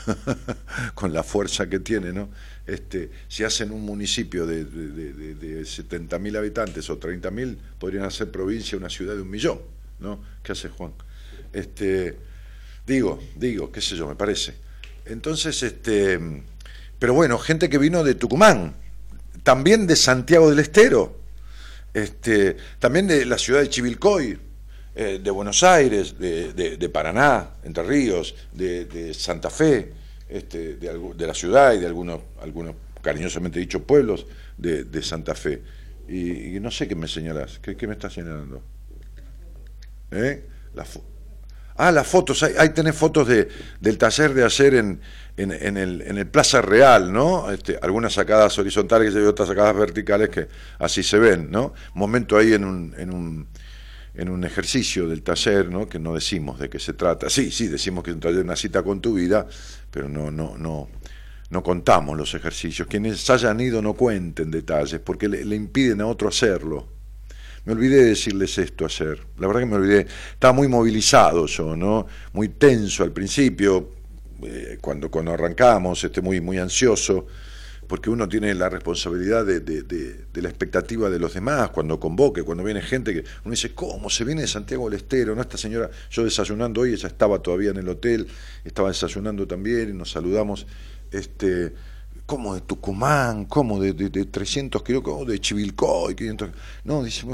con 0.94 1.12
la 1.12 1.24
fuerza 1.24 1.68
que 1.68 1.80
tiene, 1.80 2.12
¿no? 2.12 2.28
Este, 2.64 3.10
si 3.26 3.42
hacen 3.42 3.72
un 3.72 3.84
municipio 3.84 4.46
de, 4.46 4.64
de, 4.64 5.34
de, 5.34 5.62
70.000 5.62 6.38
habitantes 6.38 6.88
o 6.88 7.00
30.000, 7.00 7.56
podrían 7.80 8.04
hacer 8.04 8.30
provincia 8.30 8.78
una 8.78 8.88
ciudad 8.88 9.16
de 9.16 9.22
un 9.22 9.30
millón, 9.30 9.60
¿no? 9.98 10.22
¿Qué 10.44 10.52
hace 10.52 10.68
Juan? 10.68 10.92
Este, 11.52 12.16
digo, 12.86 13.20
digo, 13.36 13.70
qué 13.70 13.80
sé 13.80 13.96
yo, 13.96 14.06
me 14.06 14.14
parece. 14.14 14.54
Entonces, 15.06 15.62
este, 15.62 16.18
pero 16.98 17.14
bueno, 17.14 17.38
gente 17.38 17.68
que 17.68 17.78
vino 17.78 18.04
de 18.04 18.14
Tucumán, 18.14 18.74
también 19.42 19.86
de 19.86 19.96
Santiago 19.96 20.48
del 20.50 20.60
Estero, 20.60 21.18
este, 21.92 22.56
también 22.78 23.06
de 23.06 23.26
la 23.26 23.38
ciudad 23.38 23.60
de 23.60 23.68
Chivilcoy, 23.68 24.38
eh, 24.94 25.20
de 25.22 25.30
Buenos 25.30 25.62
Aires, 25.62 26.18
de, 26.18 26.90
Paraná, 26.92 27.54
Entre 27.64 27.82
Ríos, 27.82 28.34
de, 28.52 29.12
Santa 29.14 29.50
Fe, 29.50 29.92
este, 30.28 30.76
de, 30.76 31.26
la 31.26 31.34
ciudad 31.34 31.74
y 31.74 31.80
de 31.80 31.86
algunos, 31.86 32.20
algunos 32.40 32.76
cariñosamente 33.00 33.58
dicho 33.58 33.82
pueblos 33.82 34.26
de, 34.56 35.02
Santa 35.02 35.34
Fe. 35.34 35.62
Y, 36.08 36.60
no 36.60 36.70
sé 36.70 36.86
qué 36.86 36.94
me 36.94 37.08
señalas, 37.08 37.58
¿qué, 37.58 37.86
me 37.86 37.94
estás 37.94 38.12
señalando? 38.12 38.62
¿Eh? 40.10 40.44
Ah, 41.76 41.92
las 41.92 42.06
fotos, 42.06 42.42
ahí, 42.42 42.70
tenés 42.70 42.96
fotos 42.96 43.28
de, 43.28 43.48
del 43.80 43.98
taller 43.98 44.34
de 44.34 44.44
ayer 44.44 44.74
en, 44.74 45.00
en, 45.36 45.76
el, 45.76 46.02
en 46.02 46.18
el 46.18 46.26
Plaza 46.26 46.62
Real, 46.62 47.12
¿no? 47.12 47.50
Este, 47.50 47.78
algunas 47.82 48.14
sacadas 48.14 48.58
horizontales 48.58 49.14
y 49.14 49.18
otras 49.18 49.48
sacadas 49.48 49.76
verticales 49.76 50.28
que 50.28 50.48
así 50.78 51.02
se 51.02 51.18
ven, 51.18 51.50
¿no? 51.50 51.74
Momento 51.94 52.36
ahí 52.36 52.52
en 52.52 52.64
un, 52.64 52.94
en 52.98 53.12
un 53.12 53.48
en 54.14 54.28
un 54.28 54.44
ejercicio 54.44 55.08
del 55.08 55.22
taller, 55.22 55.70
¿no? 55.70 55.88
que 55.88 55.98
no 55.98 56.14
decimos 56.14 56.58
de 56.58 56.68
qué 56.68 56.78
se 56.78 56.92
trata. 56.92 57.30
Sí, 57.30 57.50
sí, 57.50 57.68
decimos 57.68 58.04
que 58.04 58.10
es 58.10 58.14
un 58.14 58.20
taller, 58.20 58.44
una 58.44 58.56
cita 58.56 58.82
con 58.82 59.00
tu 59.00 59.14
vida, 59.14 59.46
pero 59.90 60.08
no, 60.08 60.30
no, 60.30 60.56
no, 60.58 60.88
no 61.50 61.62
contamos 61.62 62.16
los 62.16 62.34
ejercicios. 62.34 62.88
Quienes 62.88 63.28
hayan 63.30 63.60
ido 63.60 63.80
no 63.80 63.94
cuenten 63.94 64.50
detalles, 64.50 65.00
porque 65.00 65.28
le, 65.28 65.56
impiden 65.56 66.00
a 66.00 66.06
otro 66.06 66.28
hacerlo. 66.28 66.88
Me 67.64 67.72
olvidé 67.72 67.96
de 67.96 68.04
decirles 68.10 68.58
esto 68.58 68.84
ayer. 68.84 69.20
La 69.38 69.46
verdad 69.46 69.60
que 69.60 69.66
me 69.66 69.76
olvidé. 69.76 70.06
Estaba 70.32 70.52
muy 70.52 70.68
movilizado 70.68 71.46
yo, 71.46 71.76
¿no? 71.76 72.06
Muy 72.32 72.48
tenso 72.48 73.04
al 73.04 73.12
principio, 73.12 73.90
eh, 74.42 74.78
cuando, 74.80 75.10
cuando 75.10 75.32
arrancamos, 75.32 76.02
este, 76.02 76.20
muy, 76.20 76.40
muy 76.40 76.58
ansioso 76.58 77.26
porque 77.92 78.08
uno 78.08 78.26
tiene 78.26 78.54
la 78.54 78.70
responsabilidad 78.70 79.44
de, 79.44 80.24
la 80.32 80.48
expectativa 80.48 81.10
de 81.10 81.18
los 81.18 81.34
demás 81.34 81.68
cuando 81.68 82.00
convoque, 82.00 82.42
cuando 82.42 82.64
viene 82.64 82.80
gente 82.80 83.12
que 83.12 83.24
uno 83.44 83.50
dice, 83.50 83.74
¿cómo 83.74 84.08
se 84.08 84.24
viene 84.24 84.40
de 84.40 84.48
Santiago 84.48 84.88
del 84.88 84.98
Estero? 84.98 85.34
¿No? 85.34 85.42
Esta 85.42 85.58
señora, 85.58 85.90
yo 86.10 86.24
desayunando 86.24 86.80
hoy, 86.80 86.94
ella 86.94 87.08
estaba 87.08 87.40
todavía 87.40 87.68
en 87.68 87.76
el 87.76 87.88
hotel, 87.90 88.26
estaba 88.64 88.88
desayunando 88.88 89.46
también 89.46 89.90
y 89.90 89.92
nos 89.92 90.10
saludamos, 90.10 90.66
este, 91.10 91.74
¿cómo 92.32 92.54
de 92.54 92.62
Tucumán? 92.62 93.44
¿Cómo 93.44 93.78
de, 93.78 93.92
de, 93.92 94.24
300 94.24 94.82
kilómetros? 94.82 95.26
de 95.26 95.38
Chivilcoy? 95.38 96.14
500... 96.14 96.48
No, 96.84 97.04
dice, 97.04 97.26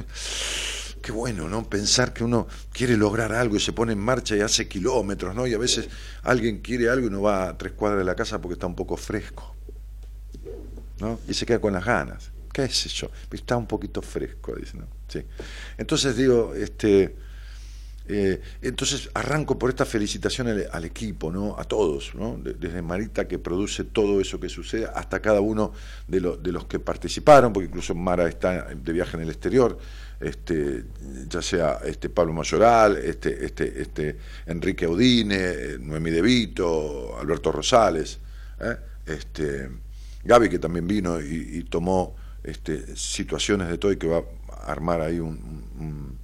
qué 1.00 1.12
bueno, 1.12 1.48
¿no? 1.48 1.62
Pensar 1.70 2.12
que 2.12 2.24
uno 2.24 2.48
quiere 2.72 2.96
lograr 2.96 3.32
algo 3.32 3.54
y 3.54 3.60
se 3.60 3.72
pone 3.72 3.92
en 3.92 4.00
marcha 4.00 4.34
y 4.34 4.40
hace 4.40 4.66
kilómetros, 4.66 5.36
¿no? 5.36 5.46
Y 5.46 5.54
a 5.54 5.58
veces 5.58 5.88
alguien 6.24 6.58
quiere 6.58 6.88
algo 6.88 7.06
y 7.06 7.10
no 7.10 7.22
va 7.22 7.48
a 7.48 7.56
tres 7.56 7.74
cuadras 7.74 8.00
de 8.00 8.06
la 8.06 8.16
casa 8.16 8.40
porque 8.40 8.54
está 8.54 8.66
un 8.66 8.74
poco 8.74 8.96
fresco. 8.96 9.54
¿no? 10.98 11.20
Y 11.28 11.34
se 11.34 11.46
queda 11.46 11.60
con 11.60 11.74
las 11.74 11.84
ganas. 11.84 12.32
¿Qué 12.52 12.68
sé 12.68 12.88
yo? 12.88 13.08
Está 13.30 13.56
un 13.56 13.68
poquito 13.68 14.02
fresco, 14.02 14.56
dice, 14.56 14.78
¿no? 14.78 14.88
Sí. 15.06 15.22
Entonces 15.76 16.16
digo, 16.16 16.54
este 16.56 17.14
eh, 18.08 18.40
entonces 18.62 19.10
arranco 19.14 19.58
por 19.58 19.70
esta 19.70 19.84
felicitación 19.84 20.48
al, 20.48 20.84
equipo, 20.84 21.30
¿no? 21.30 21.56
a 21.58 21.64
todos, 21.64 22.14
¿no? 22.14 22.38
desde 22.42 22.82
Marita 22.82 23.28
que 23.28 23.38
produce 23.38 23.84
todo 23.84 24.20
eso 24.20 24.40
que 24.40 24.48
sucede 24.48 24.88
hasta 24.94 25.20
cada 25.20 25.40
uno 25.40 25.72
de, 26.06 26.20
lo, 26.20 26.36
de, 26.36 26.52
los 26.52 26.64
que 26.64 26.78
participaron, 26.78 27.52
porque 27.52 27.68
incluso 27.68 27.94
Mara 27.94 28.28
está 28.28 28.74
de 28.74 28.92
viaje 28.92 29.16
en 29.16 29.24
el 29.24 29.28
exterior, 29.28 29.78
este, 30.20 30.84
ya 31.28 31.42
sea 31.42 31.80
este 31.84 32.08
Pablo 32.08 32.32
Mayoral, 32.32 32.96
este, 32.96 33.44
este, 33.44 33.80
este 33.80 34.16
Enrique 34.46 34.86
Audine, 34.86 35.78
Noemí 35.78 36.10
De 36.10 36.22
Vito, 36.22 37.16
Alberto 37.18 37.52
Rosales, 37.52 38.18
¿eh? 38.60 38.76
este, 39.06 39.68
Gaby 40.24 40.48
que 40.48 40.58
también 40.58 40.86
vino 40.86 41.20
y, 41.20 41.58
y, 41.58 41.62
tomó 41.64 42.16
este, 42.42 42.96
situaciones 42.96 43.68
de 43.68 43.78
todo 43.78 43.92
y 43.92 43.96
que 43.96 44.08
va 44.08 44.22
a 44.50 44.72
armar 44.72 45.00
ahí 45.00 45.20
un, 45.20 45.36
un 45.78 46.18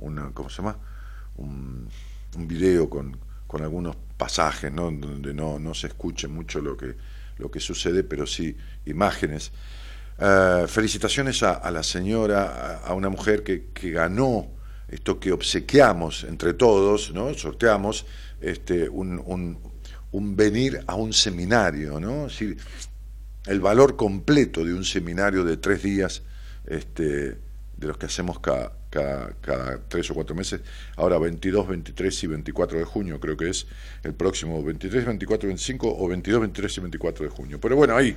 una, 0.00 0.30
¿cómo 0.32 0.48
se 0.48 0.62
llama? 0.62 0.76
Un, 1.40 1.88
video 2.36 2.88
con, 2.88 3.16
con, 3.46 3.62
algunos 3.62 3.96
pasajes, 4.16 4.72
¿no? 4.72 4.90
donde 4.90 5.34
no, 5.34 5.58
no, 5.58 5.74
se 5.74 5.88
escuche 5.88 6.28
mucho 6.28 6.60
lo 6.60 6.76
que, 6.76 6.94
lo 7.38 7.50
que 7.50 7.60
sucede, 7.60 8.04
pero 8.04 8.26
sí 8.26 8.56
imágenes. 8.86 9.52
Uh, 10.18 10.66
felicitaciones 10.66 11.42
a, 11.42 11.70
la 11.70 11.82
señora, 11.82 12.80
a, 12.84 12.94
una 12.94 13.08
mujer 13.08 13.42
que, 13.42 13.68
que, 13.72 13.90
ganó 13.90 14.48
esto 14.88 15.18
que 15.18 15.32
obsequiamos 15.32 16.24
entre 16.24 16.52
todos, 16.52 17.12
¿no? 17.12 17.32
sorteamos 17.34 18.04
este, 18.40 18.88
un, 18.88 19.58
un, 20.12 20.36
venir 20.36 20.84
a 20.86 20.94
un 20.94 21.12
seminario, 21.12 21.98
¿no? 22.00 22.24
Decir, 22.24 22.58
el 23.46 23.60
valor 23.60 23.96
completo 23.96 24.64
de 24.64 24.74
un 24.74 24.84
seminario 24.84 25.44
de 25.44 25.56
tres 25.56 25.82
días 25.82 26.22
este, 26.66 27.38
de 27.80 27.86
los 27.86 27.96
que 27.96 28.06
hacemos 28.06 28.38
cada, 28.40 28.72
cada, 28.90 29.32
cada, 29.40 29.80
tres 29.88 30.10
o 30.10 30.14
cuatro 30.14 30.36
meses. 30.36 30.60
Ahora 30.96 31.18
22, 31.18 31.66
23 31.66 32.24
y 32.24 32.26
24 32.26 32.78
de 32.78 32.84
junio 32.84 33.18
creo 33.18 33.36
que 33.36 33.48
es 33.48 33.66
el 34.02 34.12
próximo 34.12 34.62
23, 34.62 35.06
24, 35.06 35.46
25 35.48 35.96
o 35.98 36.08
22, 36.08 36.40
23 36.40 36.76
y 36.76 36.80
24 36.80 37.24
de 37.24 37.30
junio. 37.30 37.58
Pero 37.60 37.76
bueno, 37.76 37.96
ahí, 37.96 38.14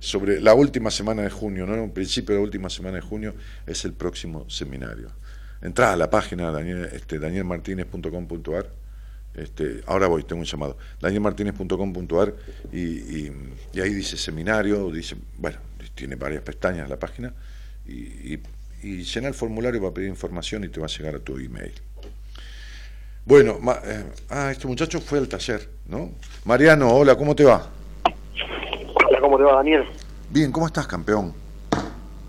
sobre 0.00 0.40
la 0.40 0.54
última 0.54 0.90
semana 0.90 1.22
de 1.22 1.30
junio, 1.30 1.66
¿no? 1.66 1.74
En 1.74 1.90
principio 1.90 2.34
de 2.34 2.40
la 2.40 2.44
última 2.44 2.70
semana 2.70 2.96
de 2.96 3.02
junio 3.02 3.34
es 3.66 3.84
el 3.84 3.92
próximo 3.92 4.48
seminario. 4.48 5.10
Entrá 5.60 5.92
a 5.92 5.96
la 5.96 6.08
página 6.08 6.50
Daniel, 6.50 6.88
este, 6.92 7.18
danielmartinez.com.ar. 7.18 8.70
Este, 9.34 9.82
ahora 9.86 10.06
voy, 10.06 10.22
tengo 10.22 10.40
un 10.40 10.46
llamado. 10.46 10.78
danielmartinez.com.ar 11.00 12.34
y, 12.72 12.78
y, 12.78 13.80
ahí 13.80 13.92
dice 13.92 14.16
seminario, 14.16 14.90
dice, 14.90 15.16
bueno, 15.36 15.58
tiene 15.94 16.14
varias 16.14 16.42
pestañas 16.42 16.88
la 16.88 16.98
página 16.98 17.34
y 17.86 18.38
y 18.84 19.02
llena 19.02 19.28
el 19.28 19.34
formulario 19.34 19.80
para 19.80 19.94
pedir 19.94 20.10
información 20.10 20.62
y 20.64 20.68
te 20.68 20.78
va 20.78 20.86
a 20.86 20.90
llegar 20.90 21.14
a 21.14 21.18
tu 21.18 21.38
email. 21.38 21.72
Bueno, 23.24 23.56
ma, 23.58 23.78
eh, 23.82 24.04
ah, 24.28 24.50
este 24.50 24.66
muchacho 24.66 25.00
fue 25.00 25.18
al 25.18 25.26
taller, 25.26 25.66
¿no? 25.86 26.10
Mariano, 26.44 26.92
hola, 26.92 27.16
¿cómo 27.16 27.34
te 27.34 27.44
va? 27.44 27.66
Hola, 29.08 29.20
¿cómo 29.20 29.38
te 29.38 29.44
va, 29.44 29.54
Daniel? 29.54 29.84
Bien, 30.28 30.52
¿cómo 30.52 30.66
estás, 30.66 30.86
campeón? 30.86 31.32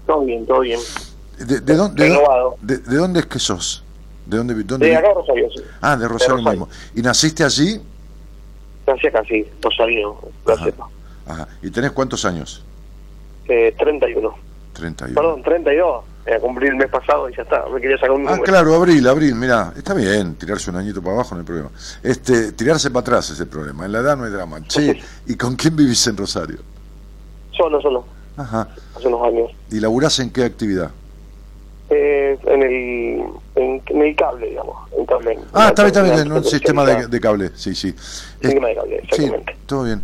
Todo 0.08 0.24
bien, 0.24 0.46
todo 0.46 0.62
bien. 0.62 0.80
¿De, 1.38 1.60
de, 1.60 1.76
dónde, 1.76 2.18
de, 2.62 2.78
de, 2.78 2.96
dónde 2.96 3.20
es 3.20 3.26
que 3.26 3.40
sos? 3.40 3.84
¿De 4.26 4.38
dónde, 4.38 4.54
dónde 4.64 4.88
De 4.88 4.96
acá, 4.96 5.10
Rosario, 5.14 5.50
sí. 5.54 5.62
Ah, 5.82 5.98
de 5.98 6.08
Rosario, 6.08 6.38
Rosario, 6.38 6.62
mismo. 6.62 6.70
¿Y 6.96 7.02
naciste 7.02 7.44
allí? 7.44 7.82
Nací 8.88 9.08
acá, 9.08 9.22
sí, 9.28 9.46
Rosario, 9.62 10.18
la 10.46 10.56
sepa. 10.64 10.88
Ajá. 11.28 11.50
¿Y 11.62 11.70
tenés 11.70 11.92
cuántos 11.92 12.24
años? 12.24 12.64
Eh, 13.50 13.76
31. 13.78 14.34
31. 14.74 15.22
Perdón, 15.22 15.44
32 15.44 16.15
a 16.34 16.40
cumplir 16.40 16.72
el 16.72 16.76
mes 16.76 16.90
pasado 16.90 17.30
y 17.30 17.36
ya 17.36 17.44
está. 17.44 17.66
Me 17.68 17.80
quería 17.80 17.98
sacar 17.98 18.12
un 18.12 18.24
número. 18.24 18.42
Ah, 18.42 18.46
claro, 18.46 18.76
abril, 18.76 19.08
abril, 19.08 19.36
mira, 19.36 19.74
está 19.78 19.94
bien, 19.94 20.36
tirarse 20.36 20.72
un 20.72 20.78
añito 20.78 21.02
para 21.02 21.16
abajo 21.16 21.36
no 21.36 21.42
hay 21.42 21.46
problema. 21.46 21.70
Este, 22.02 22.52
tirarse 22.54 22.90
para 22.90 23.02
atrás 23.02 23.30
es 23.30 23.40
el 23.40 23.48
problema. 23.48 23.86
En 23.86 23.92
la 23.92 24.00
edad 24.00 24.18
no 24.18 24.24
hay 24.24 24.32
drama. 24.32 24.62
Che, 24.68 25.00
¿y 25.28 25.36
con 25.36 25.56
quién 25.56 25.76
vivís 25.76 26.06
en 26.08 26.18
Rosario? 26.18 26.58
Solo, 27.52 27.80
solo. 27.82 28.06
Ajá. 28.38 28.68
Hace 28.96 29.08
unos 29.08 29.28
años. 29.28 29.52
¿Y 29.72 29.80
laburás 29.80 30.20
en 30.20 30.32
qué 30.32 30.44
actividad? 30.44 30.92
Eh, 31.90 32.38
en, 32.46 32.64
el, 32.64 33.24
en, 33.56 33.82
en, 33.86 34.02
el 34.02 34.16
cable, 34.16 34.50
digamos. 34.50 34.92
En 34.98 35.06
cable, 35.06 35.38
ah, 35.54 35.68
está 35.68 35.84
bien, 35.84 35.88
está 35.88 36.04
bien, 36.04 36.20
en 36.26 36.32
un 36.32 36.44
sistema 36.44 36.84
de, 36.84 37.08
de, 37.08 37.20
cable, 37.20 37.52
sí, 37.54 37.76
sí. 37.76 37.94
Sistema 38.42 38.70
de 38.70 38.76
cable, 38.76 38.96
exactamente. 38.98 39.54
Sí, 39.54 39.60
todo 39.68 39.84
bien. 39.84 40.02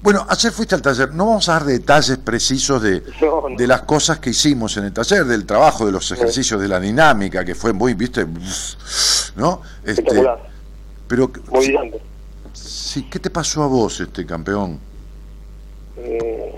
Bueno, 0.00 0.24
ayer 0.28 0.52
fuiste 0.52 0.74
al 0.74 0.82
taller, 0.82 1.12
no 1.12 1.26
vamos 1.26 1.48
a 1.48 1.54
dar 1.54 1.64
detalles 1.64 2.18
precisos 2.18 2.80
de, 2.80 3.02
no, 3.20 3.48
no. 3.48 3.56
de 3.56 3.66
las 3.66 3.82
cosas 3.82 4.20
que 4.20 4.30
hicimos 4.30 4.76
en 4.76 4.84
el 4.84 4.92
taller, 4.92 5.24
del 5.24 5.44
trabajo, 5.44 5.86
de 5.86 5.92
los 5.92 6.10
ejercicios, 6.12 6.60
de 6.60 6.68
la 6.68 6.78
dinámica, 6.78 7.44
que 7.44 7.54
fue 7.54 7.72
muy, 7.72 7.94
viste, 7.94 8.24
¿no? 9.36 9.62
Este, 9.84 10.02
pero, 11.08 11.30
muy 11.50 11.72
grande. 11.72 12.00
Sí, 12.52 13.08
¿qué 13.10 13.18
te 13.18 13.30
pasó 13.30 13.62
a 13.62 13.66
vos, 13.66 14.00
este 14.00 14.24
campeón? 14.24 14.78
Eh, 15.96 16.54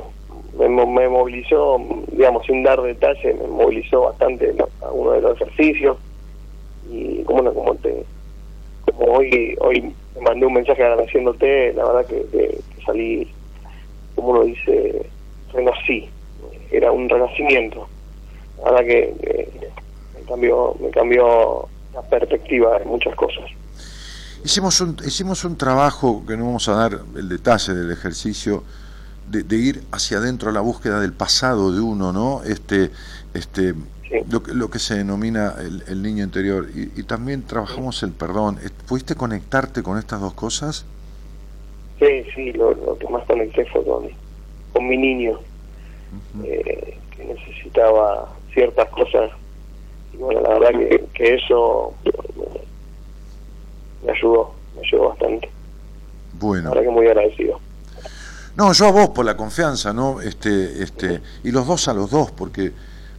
me, 0.59 0.69
me, 0.69 1.09
movilizó, 1.09 1.79
digamos, 2.13 2.45
sin 2.47 2.63
dar 2.63 2.81
detalles, 2.83 3.41
me 3.41 3.47
movilizó 3.47 4.03
bastante 4.03 4.55
algunos 4.83 5.15
de 5.15 5.21
los 5.23 5.41
ejercicios 5.41 5.97
y 6.91 7.23
como 7.23 7.43
no, 7.43 7.55
como 7.55 7.75
te, 7.77 8.05
como 8.85 9.13
hoy, 9.15 9.57
hoy 9.61 9.95
me 10.15 10.21
mandé 10.23 10.47
un 10.47 10.55
mensaje 10.55 10.83
agradeciéndote, 10.83 11.73
la 11.75 11.85
verdad 11.85 12.07
que, 12.07 12.27
que 12.31 12.61
salí, 12.85 13.31
como 14.15 14.31
uno 14.31 14.45
dice, 14.45 15.07
renací, 15.53 16.09
era 16.71 16.93
un 16.93 17.09
renacimiento. 17.09 17.89
La 18.59 18.73
verdad 18.73 18.87
que, 18.87 19.49
me, 20.19 20.27
cambió, 20.27 20.75
me 20.81 20.91
cambió 20.91 21.69
la 21.95 22.03
perspectiva 22.03 22.79
de 22.79 22.85
muchas 22.85 23.15
cosas. 23.15 23.45
Hicimos 24.45 24.81
un, 24.81 24.97
hicimos 25.05 25.45
un 25.45 25.57
trabajo 25.57 26.25
que 26.27 26.37
no 26.37 26.47
vamos 26.47 26.69
a 26.69 26.75
dar 26.75 27.01
el 27.17 27.29
detalle 27.29 27.75
del 27.75 27.91
ejercicio, 27.93 28.65
de, 29.29 29.43
de 29.43 29.57
ir 29.57 29.83
hacia 29.93 30.19
adentro 30.19 30.51
a 30.51 30.53
la 30.53 30.61
búsqueda 30.61 31.01
del 31.01 31.13
pasado 31.13 31.73
de 31.73 31.81
uno, 31.81 32.13
¿no? 32.13 32.43
Este, 32.45 32.91
este, 33.35 33.75
sí. 34.11 34.17
lo, 34.29 34.43
que, 34.43 34.53
lo 34.53 34.69
que 34.71 34.79
se 34.79 34.97
denomina 34.97 35.55
el, 35.59 35.83
el 35.87 36.03
niño 36.03 36.25
interior. 36.25 36.69
Y, 36.75 37.01
y, 37.01 37.03
también 37.05 37.43
trabajamos 37.45 37.99
sí. 37.99 38.07
el 38.07 38.13
perdón. 38.13 38.59
¿Pudiste 38.87 39.15
conectarte 39.15 39.83
con 39.83 39.97
estas 39.99 40.21
dos 40.21 40.35
cosas? 40.35 40.85
Sí, 41.99 42.25
sí, 42.35 42.53
lo, 42.53 42.75
lo 42.75 42.99
que 42.99 43.09
más 43.09 43.25
conecté 43.27 43.65
fue 43.67 43.85
con, 43.85 44.09
con 44.73 44.89
mi 44.89 44.97
niño, 44.97 45.33
uh 45.33 46.39
-huh. 46.39 46.45
eh, 46.45 46.99
que 47.17 47.25
necesitaba 47.25 48.35
ciertas 48.53 48.89
cosas. 48.91 49.31
Y 50.13 50.17
bueno, 50.17 50.41
la 50.41 50.59
verdad 50.59 50.71
que, 50.71 51.05
que 51.15 51.35
eso 51.35 51.95
me, 52.05 52.13
me 54.07 54.13
ayudó, 54.13 54.55
me 54.75 54.87
ayudó 54.87 55.09
bastante. 55.11 55.51
Bueno. 56.33 56.71
La 56.71 56.71
verdad 56.71 56.85
que 56.85 56.91
muy 56.91 57.07
agradecido. 57.07 57.61
No, 58.57 58.73
yo 58.73 58.87
a 58.87 58.91
vos 58.91 59.11
por 59.11 59.25
la 59.25 59.37
confianza, 59.37 59.93
¿no? 59.93 60.21
Este, 60.21 60.83
este, 60.83 61.21
y 61.45 61.51
los 61.51 61.67
dos 61.67 61.87
a 61.89 61.95
los 61.95 62.11
dos, 62.11 62.31
porque 62.33 62.73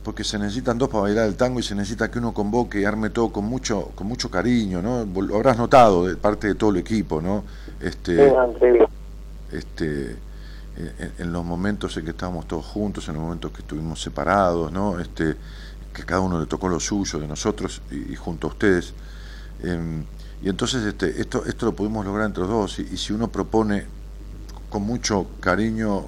porque 0.03 0.23
se 0.23 0.39
necesitan 0.39 0.77
dos 0.77 0.89
para 0.89 1.03
bailar 1.03 1.27
el 1.27 1.35
tango 1.35 1.59
y 1.59 1.63
se 1.63 1.75
necesita 1.75 2.09
que 2.09 2.19
uno 2.19 2.33
convoque 2.33 2.81
y 2.81 2.85
arme 2.85 3.09
todo 3.11 3.31
con 3.31 3.45
mucho 3.45 3.91
con 3.95 4.07
mucho 4.07 4.31
cariño, 4.31 4.81
¿no? 4.81 5.05
Lo 5.05 5.35
habrás 5.35 5.57
notado 5.57 6.07
de 6.07 6.15
parte 6.15 6.47
de 6.47 6.55
todo 6.55 6.71
el 6.71 6.77
equipo, 6.77 7.21
¿no? 7.21 7.43
Este, 7.79 8.33
este 9.51 10.17
en, 10.77 11.13
en, 11.19 11.33
los 11.33 11.45
momentos 11.45 11.95
en 11.97 12.05
que 12.05 12.11
estábamos 12.11 12.47
todos 12.47 12.65
juntos, 12.65 13.07
en 13.09 13.15
los 13.15 13.23
momentos 13.23 13.51
que 13.51 13.59
estuvimos 13.61 14.01
separados, 14.01 14.71
¿no? 14.71 14.99
Este, 14.99 15.35
que 15.93 16.03
cada 16.03 16.21
uno 16.21 16.39
le 16.39 16.47
tocó 16.47 16.67
lo 16.69 16.79
suyo 16.79 17.19
de 17.19 17.27
nosotros 17.27 17.81
y, 17.91 18.13
y 18.13 18.15
junto 18.15 18.47
a 18.47 18.49
ustedes. 18.51 18.93
Eh, 19.63 20.03
y 20.43 20.49
entonces 20.49 20.83
este, 20.83 21.21
esto, 21.21 21.45
esto 21.45 21.67
lo 21.67 21.73
pudimos 21.73 22.03
lograr 22.05 22.25
entre 22.25 22.41
los 22.41 22.49
dos 22.49 22.79
y, 22.79 22.87
y 22.91 22.97
si 22.97 23.13
uno 23.13 23.27
propone 23.27 23.85
con 24.69 24.81
mucho 24.81 25.27
cariño 25.39 26.05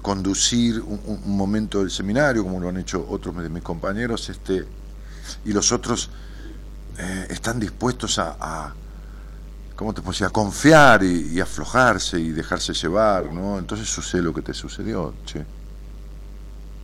conducir 0.00 0.80
un, 0.80 1.00
un, 1.06 1.36
momento 1.36 1.80
del 1.80 1.90
seminario, 1.90 2.42
como 2.42 2.60
lo 2.60 2.68
han 2.68 2.78
hecho 2.78 3.06
otros 3.08 3.36
de 3.36 3.48
mis 3.48 3.62
compañeros, 3.62 4.28
este, 4.28 4.64
y 5.44 5.52
los 5.52 5.72
otros 5.72 6.10
eh, 6.98 7.26
están 7.30 7.60
dispuestos 7.60 8.18
a, 8.18 8.36
a, 8.40 8.74
¿cómo 9.76 9.92
te 9.92 10.00
puedo 10.00 10.12
decir? 10.12 10.26
a 10.26 10.30
confiar 10.30 11.02
y, 11.02 11.32
y, 11.34 11.40
aflojarse 11.40 12.18
y 12.18 12.30
dejarse 12.30 12.72
llevar, 12.72 13.32
¿no? 13.32 13.58
Entonces 13.58 13.88
sucede 13.88 14.22
lo 14.22 14.32
que 14.32 14.42
te 14.42 14.54
sucedió, 14.54 15.14
che. 15.24 15.44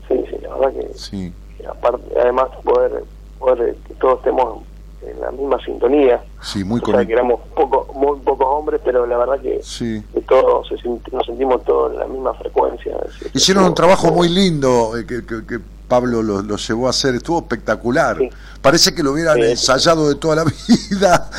Sí, 0.09 0.15
sí, 0.31 0.37
la 0.43 0.57
verdad 0.57 0.81
que, 0.81 0.95
sí. 0.95 1.33
que 1.57 1.67
aparte, 1.67 2.05
además 2.21 2.49
poder, 2.63 3.05
poder 3.39 3.77
que 3.87 3.95
todos 3.95 4.19
estemos 4.19 4.65
en 5.09 5.21
la 5.21 5.31
misma 5.31 5.59
sintonía. 5.65 6.23
Sí, 6.43 6.65
muy 6.65 6.81
o 6.83 6.87
sea, 6.87 7.05
que 7.05 7.13
éramos 7.13 7.41
poco, 7.55 7.93
muy 7.95 8.19
pocos 8.21 8.47
hombres, 8.51 8.81
pero 8.85 9.07
la 9.07 9.17
verdad 9.19 9.41
que, 9.41 9.61
sí. 9.63 10.03
que 10.13 10.21
todos 10.23 10.69
se, 10.69 10.77
nos 11.13 11.27
sentimos 11.27 11.65
todos 11.65 11.93
en 11.93 11.99
la 11.99 12.07
misma 12.07 12.35
frecuencia. 12.35 12.97
Hicieron 13.35 13.65
un 13.65 13.75
trabajo 13.75 14.13
muy 14.13 14.29
lindo 14.29 14.97
eh, 14.97 15.07
que, 15.07 15.61
Pablo 15.89 16.23
lo, 16.23 16.43
lo, 16.43 16.57
llevó 16.57 16.87
a 16.87 16.91
hacer, 16.91 17.15
estuvo 17.15 17.39
espectacular. 17.39 18.19
Sí. 18.19 18.29
Parece 18.61 18.95
que 18.95 19.03
lo 19.03 19.13
hubieran 19.13 19.37
sí, 19.37 19.45
ensayado 19.45 20.07
de 20.11 20.17
toda 20.17 20.37
la 20.37 20.45
vida, 20.91 21.31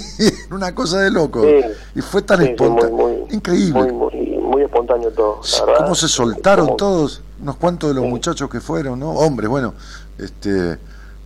una 0.50 0.74
cosa 0.74 1.00
de 1.00 1.10
loco. 1.10 1.44
Y 1.94 2.00
fue 2.00 2.22
tan 2.22 2.40
espontáneo, 2.40 3.26
increíble. 3.30 3.92
Muy, 3.92 3.92
muy, 3.92 4.14
muy 4.14 4.40
muy 4.50 4.62
espontáneo 4.62 5.10
todo. 5.10 5.40
la 5.58 5.64
verdad. 5.64 5.80
¿Cómo 5.84 5.94
se 5.94 6.08
soltaron 6.08 6.66
Como- 6.66 6.76
todos? 6.76 7.22
Unos 7.40 7.56
cuantos 7.56 7.88
de 7.90 7.94
los 8.00 8.04
muchachos 8.04 8.50
que 8.50 8.60
fueron, 8.60 8.98
¿no? 8.98 9.12
Hombres, 9.12 9.48
bueno. 9.48 9.74
este 10.18 10.78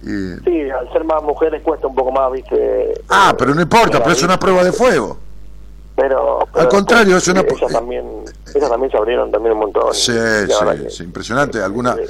y- 0.04 0.44
Sí, 0.44 0.70
al 0.70 0.92
ser 0.92 1.04
más 1.04 1.22
mujeres 1.22 1.62
cuesta 1.62 1.86
un 1.86 1.94
poco 1.94 2.12
más, 2.12 2.30
viste. 2.32 2.94
Ah, 3.08 3.30
eh, 3.32 3.36
pero 3.38 3.54
no 3.54 3.62
importa, 3.62 3.98
pero 4.02 4.12
es 4.12 4.22
una 4.22 4.38
prueba 4.38 4.62
de 4.64 4.72
fuego. 4.72 5.18
Pero, 5.96 6.40
pero 6.52 6.62
Al 6.64 6.68
contrario, 6.68 7.16
es 7.16 7.28
una- 7.28 7.40
ellas 7.42 7.72
también, 7.72 8.04
ellas 8.54 8.68
también 8.68 8.90
se 8.90 8.96
abrieron 8.98 9.30
también 9.30 9.52
un 9.52 9.60
montón. 9.60 9.94
Sí, 9.94 10.12
sí, 10.12 10.90
sí, 10.90 11.04
impresionante. 11.04 11.62
Algunas, 11.62 11.96
eh, 11.98 12.08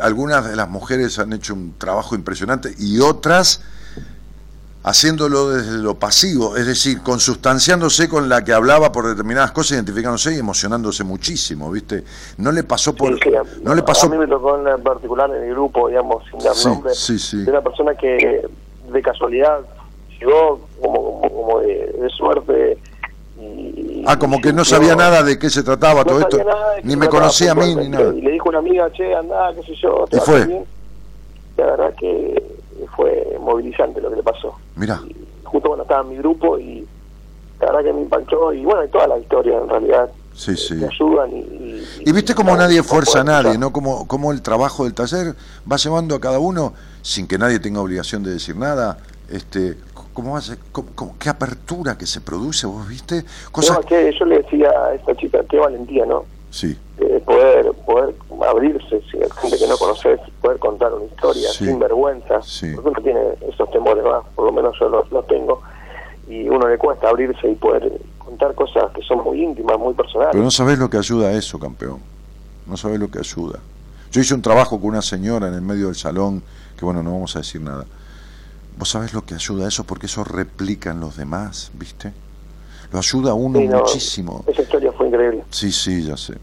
algunas 0.00 0.48
de 0.50 0.56
las 0.56 0.68
mujeres 0.68 1.18
han 1.20 1.32
hecho 1.32 1.54
un 1.54 1.74
trabajo 1.78 2.14
impresionante 2.16 2.74
y 2.78 2.98
otras 3.00 3.62
haciéndolo 4.84 5.50
desde 5.50 5.78
lo 5.78 5.94
pasivo, 5.94 6.56
es 6.56 6.66
decir, 6.66 7.02
consustanciándose 7.02 8.08
con 8.08 8.28
la 8.28 8.42
que 8.42 8.52
hablaba 8.52 8.90
por 8.90 9.06
determinadas 9.06 9.52
cosas, 9.52 9.72
identificándose 9.76 10.34
y 10.34 10.38
emocionándose 10.38 11.04
muchísimo, 11.04 11.70
¿viste? 11.70 12.02
No 12.38 12.50
le 12.50 12.64
pasó 12.64 12.94
por... 12.94 13.14
Sí, 13.14 13.20
sí, 13.30 13.34
a- 13.36 13.42
no 13.62 13.74
le 13.74 13.82
pasó... 13.82 14.06
A 14.06 14.10
mí 14.10 14.18
me 14.18 14.26
tocó 14.26 14.56
en 14.66 14.82
particular 14.82 15.30
en 15.30 15.44
el 15.44 15.50
grupo, 15.50 15.88
digamos, 15.88 16.24
sin 16.30 16.40
dar 16.40 16.54
Sí, 16.54 16.68
nombre, 16.68 16.94
sí, 16.94 17.18
sí. 17.18 17.44
de 17.44 17.50
una 17.50 17.60
persona 17.60 17.94
que 17.94 18.44
de 18.92 19.02
casualidad 19.02 19.60
llegó 20.18 20.60
como, 20.80 21.20
como, 21.20 21.30
como 21.30 21.60
de, 21.60 21.94
de 22.00 22.08
suerte. 22.10 22.78
Y, 23.40 24.02
Ah, 24.04 24.18
como 24.18 24.40
que 24.40 24.52
no 24.52 24.64
sabía 24.64 24.96
nada 24.96 25.22
de 25.22 25.38
qué 25.38 25.48
se 25.48 25.62
trataba 25.62 26.00
no 26.00 26.06
todo 26.06 26.20
esto, 26.20 26.38
ni 26.82 26.96
me 26.96 27.08
conocía 27.08 27.52
a 27.52 27.54
mí 27.54 27.72
ni 27.76 27.88
nada. 27.88 28.12
Y 28.12 28.20
le 28.20 28.32
dijo 28.32 28.48
una 28.48 28.58
amiga, 28.58 28.90
che, 28.92 29.14
andá, 29.14 29.52
qué 29.54 29.62
sé 29.62 29.74
yo. 29.80 30.04
¿te 30.10 30.16
Y 30.16 30.20
fue. 30.20 30.44
bien? 30.44 30.64
La 31.56 31.66
verdad 31.66 31.94
que 31.96 32.42
fue 32.96 33.36
movilizante 33.40 34.00
lo 34.00 34.10
que 34.10 34.16
le 34.16 34.22
pasó. 34.24 34.56
Mirá. 34.76 35.00
Y 35.06 35.14
justo 35.44 35.68
cuando 35.68 35.82
estaba 35.84 36.02
en 36.02 36.08
mi 36.10 36.16
grupo 36.16 36.58
y 36.58 36.86
la 37.60 37.66
verdad 37.66 37.84
que 37.84 37.92
me 37.92 38.00
impactó 38.02 38.52
y 38.52 38.64
bueno, 38.64 38.84
y 38.84 38.88
toda 38.88 39.06
la 39.06 39.18
historia 39.18 39.58
en 39.58 39.68
realidad 39.68 40.10
Sí, 40.34 40.56
sí. 40.56 40.78
te 40.80 40.86
ayudan 40.86 41.30
y, 41.30 41.40
y, 41.40 41.84
Y 42.06 42.12
viste 42.12 42.34
como 42.34 42.56
nadie 42.56 42.82
fuerza 42.82 43.20
a 43.20 43.24
nadie. 43.24 43.58
¿no? 43.58 43.70
Como, 43.72 44.08
como 44.08 44.32
el 44.32 44.40
trabajo 44.40 44.84
del 44.84 44.94
taller 44.94 45.34
va 45.70 45.76
llevando 45.76 46.14
a 46.14 46.20
cada 46.20 46.38
uno 46.38 46.72
sin 47.02 47.26
que 47.28 47.36
nadie 47.38 47.58
tenga 47.60 47.80
obligación 47.80 48.22
de 48.22 48.30
decir 48.32 48.56
nada. 48.56 48.98
Este, 49.28 49.76
¿cómo 50.14 50.36
hace, 50.36 50.56
cómo- 50.72 50.88
cómo- 50.94 51.16
qué 51.18 51.28
apertura 51.28 51.96
que 51.98 52.06
se 52.06 52.20
produce, 52.22 52.66
vos 52.66 52.88
viste? 52.88 53.24
Cosas. 53.50 53.78
No, 53.78 53.82
que 53.86 54.10
yo 54.18 54.24
le 54.24 54.38
decía 54.42 54.70
a 54.70 54.94
esta 54.94 55.14
chica, 55.16 55.38
qué 55.50 55.58
valentía, 55.58 56.04
¿no? 56.06 56.24
Sí, 56.50 56.76
De 56.98 57.18
poder, 57.20 57.72
poder 57.86 58.14
abrirse, 58.44 59.02
si 59.10 59.16
hay 59.18 59.28
gente 59.40 59.58
que 59.58 59.66
no 59.66 59.76
conoces, 59.76 60.20
poder 60.40 60.58
contar 60.58 60.92
una 60.92 61.04
historia 61.06 61.48
Sí. 61.50 61.66
sin 61.66 61.78
vergüenza. 61.78 62.40
Sí. 62.42 62.72
Porque 62.74 62.90
uno 62.90 63.00
tiene 63.02 63.20
esos 63.52 63.70
temores 63.70 64.04
más, 64.04 64.24
por 64.34 64.46
lo 64.46 64.52
menos 64.52 64.74
yo 64.78 64.88
los, 64.88 65.10
los 65.10 65.26
tengo. 65.26 65.60
Y 66.28 66.48
uno 66.48 66.68
le 66.68 66.78
cuesta 66.78 67.08
abrirse 67.08 67.48
y 67.50 67.54
poder 67.54 68.00
contar 68.18 68.54
cosas 68.54 68.90
que 68.94 69.02
son 69.02 69.22
muy 69.24 69.42
íntimas, 69.42 69.78
muy 69.78 69.94
personales. 69.94 70.30
pero 70.32 70.44
no 70.44 70.50
sabés 70.50 70.78
lo 70.78 70.88
que 70.88 70.96
ayuda 70.98 71.28
a 71.28 71.32
eso, 71.32 71.58
campeón. 71.58 71.98
No 72.66 72.76
sabés 72.76 72.98
lo 73.00 73.10
que 73.10 73.18
ayuda. 73.18 73.58
Yo 74.10 74.20
hice 74.20 74.34
un 74.34 74.42
trabajo 74.42 74.78
con 74.80 74.90
una 74.90 75.02
señora 75.02 75.48
en 75.48 75.54
el 75.54 75.62
medio 75.62 75.86
del 75.86 75.96
salón, 75.96 76.42
que 76.78 76.84
bueno, 76.84 77.02
no 77.02 77.12
vamos 77.12 77.34
a 77.36 77.40
decir 77.40 77.60
nada. 77.60 77.84
Vos 78.78 78.88
sabés 78.88 79.12
lo 79.12 79.22
que 79.24 79.34
ayuda 79.34 79.64
a 79.66 79.68
eso, 79.68 79.84
porque 79.84 80.06
eso 80.06 80.24
replica 80.24 80.90
en 80.90 81.00
los 81.00 81.16
demás, 81.16 81.70
¿viste? 81.74 82.12
Lo 82.92 82.98
ayuda 82.98 83.32
a 83.32 83.34
uno 83.34 83.58
Sí, 83.58 83.68
no, 83.68 83.78
muchísimo. 83.78 84.44
Esa 84.46 84.62
historia 84.62 84.92
fue 84.92 85.08
increíble. 85.08 85.44
Sí, 85.50 85.72
sí, 85.72 86.04
ya 86.04 86.16
sé. 86.16 86.34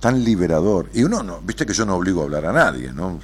Tan 0.00 0.24
liberador. 0.24 0.88
Y 0.94 1.02
uno 1.04 1.22
no, 1.22 1.40
viste 1.42 1.66
que 1.66 1.72
yo 1.74 1.84
no 1.84 1.96
obligo 1.96 2.22
a 2.22 2.24
hablar 2.24 2.46
a 2.46 2.52
nadie, 2.52 2.92
¿no? 2.92 3.20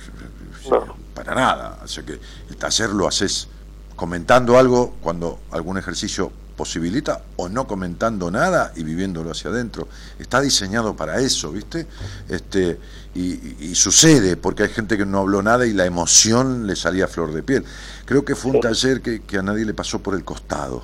No. 0.70 0.96
Para 1.14 1.34
nada. 1.34 1.78
O 1.82 1.88
sea 1.88 2.04
que 2.04 2.18
el 2.50 2.56
taller 2.56 2.90
lo 2.90 3.08
haces 3.08 3.48
comentando 3.96 4.58
algo 4.58 4.94
cuando 5.00 5.38
algún 5.52 5.78
ejercicio 5.78 6.30
posibilita 6.56 7.22
o 7.36 7.48
no 7.48 7.66
comentando 7.66 8.30
nada 8.30 8.72
y 8.76 8.82
viviéndolo 8.82 9.30
hacia 9.30 9.50
adentro. 9.50 9.88
Está 10.18 10.40
diseñado 10.40 10.94
para 10.96 11.18
eso, 11.20 11.50
¿viste? 11.52 11.86
Este, 12.28 12.78
y, 13.14 13.64
y- 13.70 13.74
sucede, 13.74 14.36
porque 14.36 14.62
hay 14.64 14.68
gente 14.70 14.96
que 14.98 15.04
no 15.06 15.18
habló 15.20 15.42
nada 15.42 15.66
y 15.66 15.72
la 15.74 15.84
emoción 15.86 16.66
le 16.66 16.74
salía 16.76 17.06
a 17.06 17.08
flor 17.08 17.32
de 17.34 17.42
piel. 17.42 17.64
Creo 18.06 18.24
que 18.24 18.34
fue 18.34 18.50
un 18.52 18.56
Sí. 18.56 18.60
taller 18.62 19.00
que, 19.02 19.22
que 19.22 19.38
a 19.38 19.42
nadie 19.42 19.64
le 19.66 19.74
pasó 19.74 19.98
por 19.98 20.14
el 20.14 20.24
costado, 20.24 20.82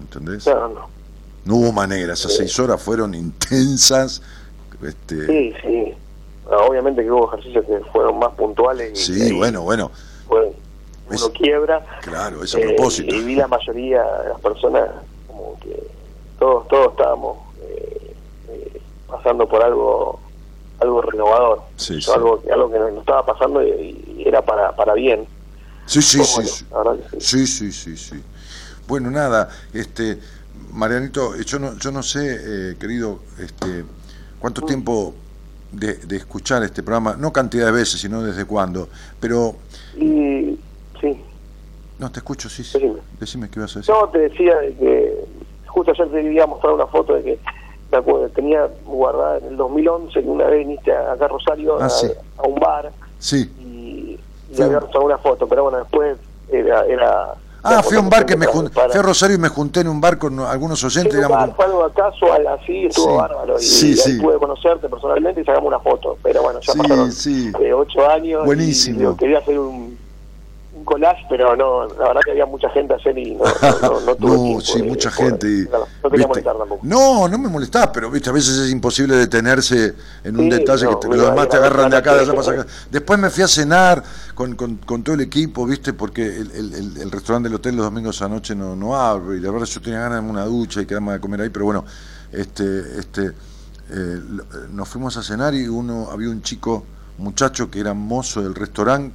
¿entendés? 0.00 0.44
No, 0.46 0.68
no. 0.68 0.88
No 1.44 1.54
hubo 1.56 1.72
manera, 1.72 2.14
esas 2.14 2.36
seis 2.36 2.56
horas 2.60 2.80
fueron 2.80 3.14
intensas. 3.14 4.22
Este, 4.82 5.26
Sí, 5.26 5.54
sí. 5.62 5.94
No, 6.50 6.56
obviamente 6.66 7.02
que 7.02 7.10
hubo 7.10 7.28
ejercicios 7.32 7.64
que 7.66 7.78
fueron 7.92 8.18
más 8.18 8.32
puntuales. 8.34 8.92
Y, 8.92 9.14
sí, 9.14 9.28
y 9.28 9.32
bueno, 9.32 9.62
bueno, 9.62 9.90
fue- 10.26 10.52
uno 11.06 11.14
Es- 11.16 11.28
quiebra. 11.30 11.84
claro, 12.02 12.42
es 12.42 12.54
a 12.54 12.58
Eh, 12.58 12.74
propósito. 12.74 13.14
y 13.14 13.22
vi 13.22 13.34
la 13.36 13.46
mayoría 13.48 14.02
de 14.02 14.28
las 14.30 14.40
personas 14.40 14.90
como 15.28 15.58
que 15.60 15.82
todos 16.38 16.66
todos 16.68 16.90
estábamos 16.92 17.38
eh, 17.62 18.14
eh, 18.50 18.80
pasando 19.08 19.48
por 19.48 19.62
algo 19.62 20.20
algo 20.80 21.00
renovador 21.02 21.62
Sí, 21.76 22.00
sí. 22.02 22.10
algo 22.12 22.42
algo 22.52 22.70
que 22.70 22.78
nos 22.78 22.92
estaba 22.98 23.24
pasando 23.24 23.62
y, 23.62 24.02
y 24.18 24.24
era 24.26 24.42
para 24.42 24.74
para 24.74 24.94
bien 24.94 25.26
Sí, 25.86 26.00
sí, 26.02 26.22
sí, 26.24 26.64
bueno. 26.72 26.98
Sí, 27.18 27.46
sí, 27.46 27.72
sí, 27.72 27.96
sí. 27.96 28.22
Bueno, 28.86 29.10
nada, 29.10 29.48
este, 29.72 30.18
Marianito, 30.72 31.36
yo 31.36 31.58
no, 31.58 31.76
yo 31.78 31.90
no 31.90 32.02
sé, 32.04 32.20
eh, 32.70 32.76
querido, 32.78 33.18
este, 33.38 33.84
cuánto 34.42 34.60
tiempo 34.62 35.14
de, 35.70 35.94
de 35.94 36.16
escuchar 36.16 36.62
este 36.64 36.82
programa, 36.82 37.16
no 37.18 37.32
cantidad 37.32 37.64
de 37.66 37.72
veces, 37.72 38.00
sino 38.00 38.22
desde 38.22 38.44
cuándo, 38.44 38.88
pero, 39.20 39.54
y 39.96 40.58
sí 41.00 41.18
no, 41.98 42.10
te 42.10 42.18
escucho, 42.18 42.48
sí, 42.48 42.64
sí. 42.64 42.78
Decime. 42.78 43.00
Decime 43.20 43.48
qué 43.48 43.60
ibas 43.60 43.76
a 43.76 43.78
decir. 43.78 43.94
yo 43.94 44.08
te 44.08 44.18
decía 44.18 44.56
de 44.58 44.74
que 44.74 45.24
justo 45.66 45.92
ayer 45.92 46.08
te 46.10 46.22
iba 46.32 46.42
a 46.44 46.46
mostrar 46.48 46.72
una 46.74 46.86
foto 46.88 47.14
de 47.14 47.22
que 47.22 47.38
me 47.92 47.98
acuerdo, 47.98 48.28
tenía 48.30 48.68
guardada 48.84 49.38
en 49.38 49.44
el 49.48 49.56
2011 49.56 50.20
que 50.20 50.28
una 50.28 50.46
vez 50.46 50.58
viniste 50.66 50.92
acá 50.92 51.24
a 51.26 51.28
Rosario 51.28 51.80
Ah, 51.80 51.86
a, 51.86 51.88
sí. 51.90 52.08
a 52.38 52.42
un 52.42 52.56
bar 52.58 52.90
Sí. 53.20 53.48
y, 53.60 54.18
y 54.56 54.62
había 54.62 54.80
una 55.00 55.18
foto 55.18 55.46
pero 55.46 55.62
bueno 55.64 55.78
después 55.78 56.16
era, 56.50 56.84
era 56.86 57.34
Ah, 57.64 57.82
fui 57.82 57.96
a 57.96 58.00
un 58.00 58.10
bar 58.10 58.26
que 58.26 58.36
me 58.36 58.46
junté, 58.46 58.72
fui 58.90 58.98
a 58.98 59.02
Rosario 59.02 59.36
y 59.36 59.38
me 59.38 59.48
junté 59.48 59.80
en 59.80 59.88
un 59.88 60.00
bar 60.00 60.18
con 60.18 60.40
algunos 60.40 60.82
oyentes, 60.82 61.12
Sí, 61.12 61.16
digamos, 61.18 61.36
bar, 61.38 61.54
fue 61.54 61.64
algo 61.66 61.88
casual 61.94 62.46
así, 62.48 62.86
estuvo 62.86 63.10
Sí, 63.12 63.16
bárbaro. 63.16 63.56
Y 63.58 63.62
sí, 63.62 63.96
sí. 63.96 64.18
pude 64.20 64.36
conocerte 64.38 64.88
personalmente 64.88 65.42
y 65.42 65.44
sacamos 65.44 65.68
una 65.68 65.78
foto. 65.78 66.18
Pero 66.22 66.42
bueno, 66.42 66.58
ya 66.60 66.72
Sí, 66.72 66.78
pasaron 66.80 67.12
sí. 67.12 67.52
eh, 67.60 67.72
ocho 67.72 68.08
años. 68.10 68.44
Buenísimo. 68.44 68.96
Y, 68.96 68.98
digo, 69.00 69.16
quería 69.16 69.38
hacer 69.38 69.58
un, 69.58 69.96
un 70.82 70.84
collage, 70.84 71.22
pero 71.30 71.54
no, 71.56 71.86
la 71.86 72.08
verdad 72.08 72.20
que 72.24 72.32
había 72.32 72.44
mucha 72.46 72.68
gente 72.70 72.94
ayer 72.94 73.16
y 73.18 73.34
no, 73.36 73.44
no, 73.44 74.00
no, 74.00 74.14
tuve 74.16 74.30
No, 74.36 74.42
tiempo 74.42 74.60
sí, 74.62 74.82
mucha 74.82 75.10
gente. 75.10 75.46
y, 75.46 75.68
no, 75.70 75.78
no 76.02 76.10
quería 76.10 76.26
molestar 76.26 76.56
tampoco. 76.58 76.80
No, 76.82 77.28
no 77.28 77.38
me 77.38 77.48
molestás, 77.48 77.88
pero 77.94 78.10
viste, 78.10 78.30
a 78.30 78.32
veces 78.32 78.58
es 78.58 78.70
imposible 78.72 79.14
detenerse 79.16 79.94
en 80.24 80.36
un 80.36 80.44
Sí, 80.44 80.50
detalle 80.50 80.88
que 80.88 80.96
te- 80.96 81.08
los 81.08 81.26
demás 81.26 81.48
te 81.48 81.56
agarran 81.56 81.90
de 81.90 81.96
acá, 81.96 82.14
de 82.14 82.20
allá 82.22 82.34
para 82.34 82.60
acá. 82.62 82.66
Después 82.90 83.18
me 83.18 83.30
fui 83.30 83.42
a 83.44 83.48
cenar 83.48 84.02
con, 84.34 84.54
con, 84.56 84.76
con 84.78 85.02
todo 85.02 85.14
el 85.14 85.20
equipo, 85.22 85.64
viste, 85.66 85.92
porque 85.92 86.26
el, 86.26 86.50
el- 86.50 86.74
el- 86.74 86.96
el 86.98 87.10
restaurante 87.10 87.48
del 87.48 87.56
hotel 87.56 87.76
los 87.76 87.84
domingos 87.84 88.20
a 88.22 88.24
la 88.28 88.34
noche 88.34 88.54
no, 88.54 88.74
no 88.74 88.96
abre, 88.96 89.36
y 89.36 89.40
la 89.40 89.50
verdad 89.50 89.66
yo 89.66 89.80
tenía 89.80 90.00
ganas 90.00 90.22
de 90.24 90.28
una 90.30 90.44
ducha 90.44 90.82
y 90.82 90.86
quedarme 90.86 91.12
a 91.12 91.20
comer 91.20 91.42
ahí, 91.42 91.48
pero 91.50 91.64
bueno, 91.66 91.84
este, 92.32 92.98
este, 92.98 93.26
eh, 93.26 93.32
eh, 93.90 94.20
nos 94.70 94.88
fuimos 94.88 95.16
a 95.16 95.22
cenar 95.22 95.54
y 95.54 95.68
uno, 95.68 96.08
había 96.10 96.28
un 96.30 96.42
chico, 96.42 96.84
muchacho 97.18 97.70
que 97.70 97.78
era 97.78 97.94
mozo 97.94 98.42
del 98.42 98.54
restaurante, 98.54 99.14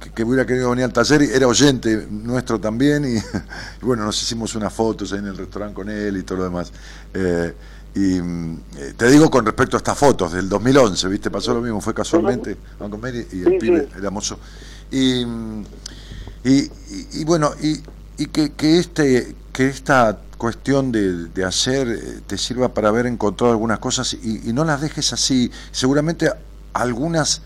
que, 0.00 0.10
que 0.10 0.24
hubiera 0.24 0.44
querido 0.46 0.70
venir 0.70 0.84
al 0.84 0.92
taller 0.92 1.22
y 1.22 1.30
era 1.30 1.46
oyente 1.46 2.06
nuestro 2.10 2.60
también 2.60 3.04
y, 3.04 3.16
y 3.82 3.84
bueno, 3.84 4.04
nos 4.04 4.20
hicimos 4.22 4.54
unas 4.54 4.72
fotos 4.72 5.12
ahí 5.12 5.18
en 5.20 5.26
el 5.26 5.36
restaurante 5.36 5.74
con 5.74 5.88
él 5.88 6.16
y 6.16 6.22
todo 6.22 6.38
lo 6.38 6.44
demás. 6.44 6.72
Eh, 7.14 7.54
y 7.94 8.20
mm, 8.20 8.60
eh, 8.76 8.94
te 8.96 9.08
digo 9.10 9.30
con 9.30 9.46
respecto 9.46 9.76
a 9.76 9.78
estas 9.78 9.96
fotos 9.96 10.32
del 10.32 10.48
2011, 10.48 11.08
¿viste? 11.08 11.30
Pasó 11.30 11.54
lo 11.54 11.62
mismo, 11.62 11.80
fue 11.80 11.94
casualmente 11.94 12.56
a 12.78 12.88
comer 12.88 13.14
y, 13.32 13.36
y 13.38 13.40
el 13.42 13.52
Sí, 13.52 13.58
pibe 13.58 13.82
sí. 13.90 13.98
era 13.98 14.10
mozo. 14.10 14.38
Y, 14.90 15.24
mm, 15.24 15.64
y, 16.44 16.70
y- 17.20 17.24
bueno, 17.24 17.52
y, 17.60 18.26
que, 18.26 18.52
que, 18.52 18.78
este, 18.78 19.34
que 19.52 19.68
esta 19.68 20.18
cuestión 20.38 20.92
de, 20.92 21.26
de 21.28 21.44
hacer 21.44 21.88
eh, 21.88 22.20
te 22.26 22.36
sirva 22.36 22.72
para 22.74 22.88
haber 22.90 23.06
encontrado 23.06 23.52
algunas 23.52 23.78
cosas 23.78 24.12
y 24.14 24.52
no 24.52 24.64
las 24.64 24.80
dejes 24.82 25.12
así. 25.14 25.50
Seguramente 25.72 26.30
algunas 26.74 27.40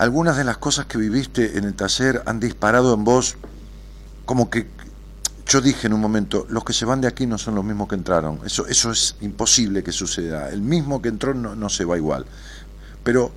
algunas 0.00 0.38
de 0.38 0.44
las 0.44 0.56
cosas 0.56 0.86
que 0.86 0.96
viviste 0.96 1.58
en 1.58 1.64
el 1.64 1.74
taller 1.74 2.22
han 2.24 2.40
disparado 2.40 2.94
en 2.94 3.04
vos 3.04 3.36
como 4.24 4.48
que 4.48 4.66
yo 5.46 5.60
dije 5.60 5.88
en 5.88 5.92
un 5.92 6.00
momento, 6.00 6.46
los 6.48 6.64
que 6.64 6.72
se 6.72 6.86
van 6.86 7.02
de 7.02 7.08
aquí 7.08 7.26
no 7.26 7.36
son 7.36 7.54
los 7.54 7.64
mismos 7.64 7.86
que 7.86 7.96
entraron. 7.96 8.40
Eso, 8.46 8.66
eso 8.66 8.92
es 8.92 9.16
imposible 9.20 9.82
que 9.82 9.92
suceda. 9.92 10.48
El 10.48 10.62
mismo 10.62 11.02
que 11.02 11.10
entró 11.10 11.34
no, 11.34 11.54
no 11.54 11.68
se 11.68 11.84
va 11.84 11.98
igual. 11.98 12.24
Pero, 13.04 13.30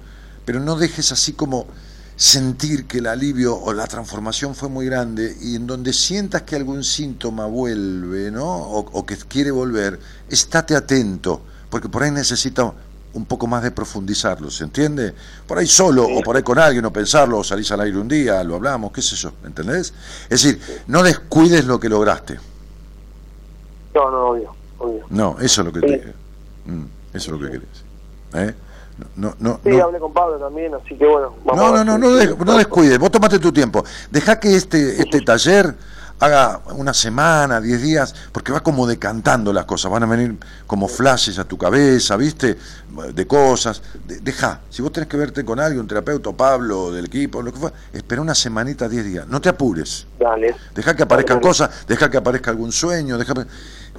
pero 0.45 0.61
no 0.61 0.77
dejes 0.77 1.11
así 1.11 1.33
como 1.33 1.67
sentir 2.15 2.85
que 2.85 2.99
el 2.99 3.07
alivio 3.07 3.57
o 3.57 3.73
la 3.73 3.87
transformación 3.87 4.55
fue 4.55 4.69
muy 4.69 4.85
grande 4.85 5.35
y 5.41 5.57
en 5.57 5.67
donde 5.67 5.91
sientas 5.91 6.43
que 6.43 6.55
algún 6.55 6.85
síntoma 6.85 7.45
vuelve, 7.45 8.31
¿no? 8.31 8.45
O, 8.45 8.79
o 8.79 9.05
que 9.05 9.17
quiere 9.17 9.51
volver, 9.51 9.99
estate 10.29 10.77
atento, 10.77 11.41
porque 11.69 11.89
por 11.89 12.03
ahí 12.03 12.11
necesita 12.11 12.73
un 13.13 13.25
poco 13.25 13.47
más 13.47 13.63
de 13.63 13.71
profundizarlo, 13.71 14.49
¿se 14.49 14.63
entiende? 14.63 15.13
Por 15.47 15.57
ahí 15.57 15.67
solo, 15.67 16.05
o 16.05 16.21
por 16.21 16.35
ahí 16.35 16.43
con 16.43 16.57
alguien, 16.57 16.83
o 16.85 16.91
pensarlo, 16.91 17.39
o 17.39 17.43
salís 17.43 17.71
al 17.71 17.81
aire 17.81 17.97
un 17.97 18.07
día, 18.07 18.43
lo 18.43 18.55
hablamos, 18.55 18.91
qué 18.91 19.01
sé 19.01 19.15
yo, 19.15 19.31
¿entendés? 19.45 19.93
Es 20.23 20.43
decir, 20.43 20.59
no 20.87 21.03
descuides 21.03 21.65
lo 21.65 21.79
que 21.79 21.89
lograste. 21.89 22.39
No, 23.93 24.09
no, 24.09 24.29
obvio, 24.29 24.55
obvio. 24.79 25.05
No, 25.09 25.37
eso 25.39 25.61
es 25.61 25.65
lo 25.65 25.73
que 25.73 25.79
te... 25.79 26.13
Mm. 26.65 26.85
Eso 27.13 27.35
es 27.35 27.39
lo 27.39 27.45
que 27.45 27.51
querés. 27.51 27.83
¿Eh? 28.33 28.55
No, 29.15 29.35
no, 29.39 29.59
Sí, 29.63 29.69
no, 29.69 29.83
hablé 29.83 29.99
con 29.99 30.13
Pablo 30.13 30.37
también, 30.37 30.73
así 30.73 30.95
que 30.95 31.05
bueno. 31.05 31.35
vamos 31.43 31.57
no, 31.57 31.83
no, 31.83 31.83
no, 31.83 31.97
no, 31.97 32.45
no 32.45 32.57
descuides, 32.57 32.97
vos 32.99 33.11
tomate 33.11 33.39
tu 33.39 33.51
tiempo. 33.51 33.83
Deja 34.09 34.39
que 34.39 34.55
este, 34.55 35.01
este 35.01 35.21
taller 35.21 35.75
haga 36.19 36.61
una 36.75 36.93
semana, 36.93 37.59
diez 37.59 37.81
días, 37.81 38.15
porque 38.31 38.51
va 38.51 38.61
como 38.61 38.87
decantando 38.87 39.51
las 39.51 39.65
cosas, 39.65 39.91
van 39.91 40.03
a 40.03 40.05
venir 40.05 40.37
como 40.67 40.87
flashes 40.87 41.37
a 41.39 41.43
tu 41.43 41.57
cabeza, 41.57 42.15
¿viste? 42.15 42.57
De 43.13 43.27
cosas. 43.27 43.81
De- 44.07 44.19
deja, 44.19 44.61
si 44.69 44.81
vos 44.81 44.91
tenés 44.91 45.09
que 45.09 45.17
verte 45.17 45.43
con 45.43 45.59
alguien, 45.59 45.81
un 45.81 45.87
terapeuta, 45.87 46.31
Pablo, 46.31 46.91
del 46.91 47.05
equipo, 47.05 47.41
lo 47.41 47.51
que 47.51 47.59
fue, 47.59 47.73
espera 47.91 48.21
una 48.21 48.35
semanita, 48.35 48.87
diez 48.87 49.03
días. 49.05 49.27
No 49.27 49.41
te 49.41 49.49
apures. 49.49 50.07
Dale. 50.19 50.55
Deja 50.73 50.95
que 50.95 51.03
aparezcan 51.03 51.37
Dale, 51.41 51.41
dale. 51.57 51.67
cosas, 51.67 51.87
deja 51.87 52.09
que 52.09 52.17
aparezca 52.17 52.51
algún 52.51 52.71
sueño, 52.71 53.17
deja 53.17 53.33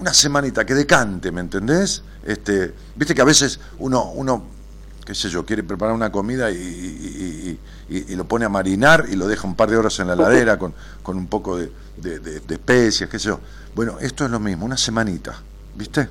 una 0.00 0.14
semanita 0.14 0.64
que 0.64 0.74
decante, 0.74 1.30
¿me 1.30 1.40
entendés? 1.42 2.02
Este, 2.24 2.72
viste 2.96 3.14
que 3.14 3.20
a 3.20 3.26
veces 3.26 3.60
uno, 3.78 4.10
uno, 4.12 4.44
qué 5.04 5.14
sé 5.14 5.28
yo, 5.28 5.44
quiere 5.44 5.62
preparar 5.62 5.94
una 5.94 6.10
comida 6.10 6.50
y, 6.50 6.54
y- 6.56 7.58
y- 7.88 7.96
y- 7.96 8.12
y 8.12 8.16
lo 8.16 8.24
pone 8.24 8.44
a 8.44 8.48
marinar 8.48 9.04
y 9.10 9.16
lo 9.16 9.26
deja 9.26 9.46
un 9.46 9.54
par 9.54 9.70
de 9.70 9.76
horas 9.76 9.98
en 10.00 10.06
la 10.08 10.14
heladera 10.14 10.58
con, 10.58 10.72
con 11.02 11.16
un 11.16 11.26
poco 11.26 11.56
de, 11.58 11.70
de- 11.96 12.18
de- 12.20 12.40
de 12.40 12.54
especias, 12.54 13.08
qué 13.10 13.18
sé 13.18 13.28
yo. 13.28 13.40
Bueno, 13.74 13.98
esto 14.00 14.24
es 14.24 14.30
lo 14.30 14.40
mismo, 14.40 14.64
una 14.64 14.76
semanita, 14.76 15.34
¿viste? 15.74 16.08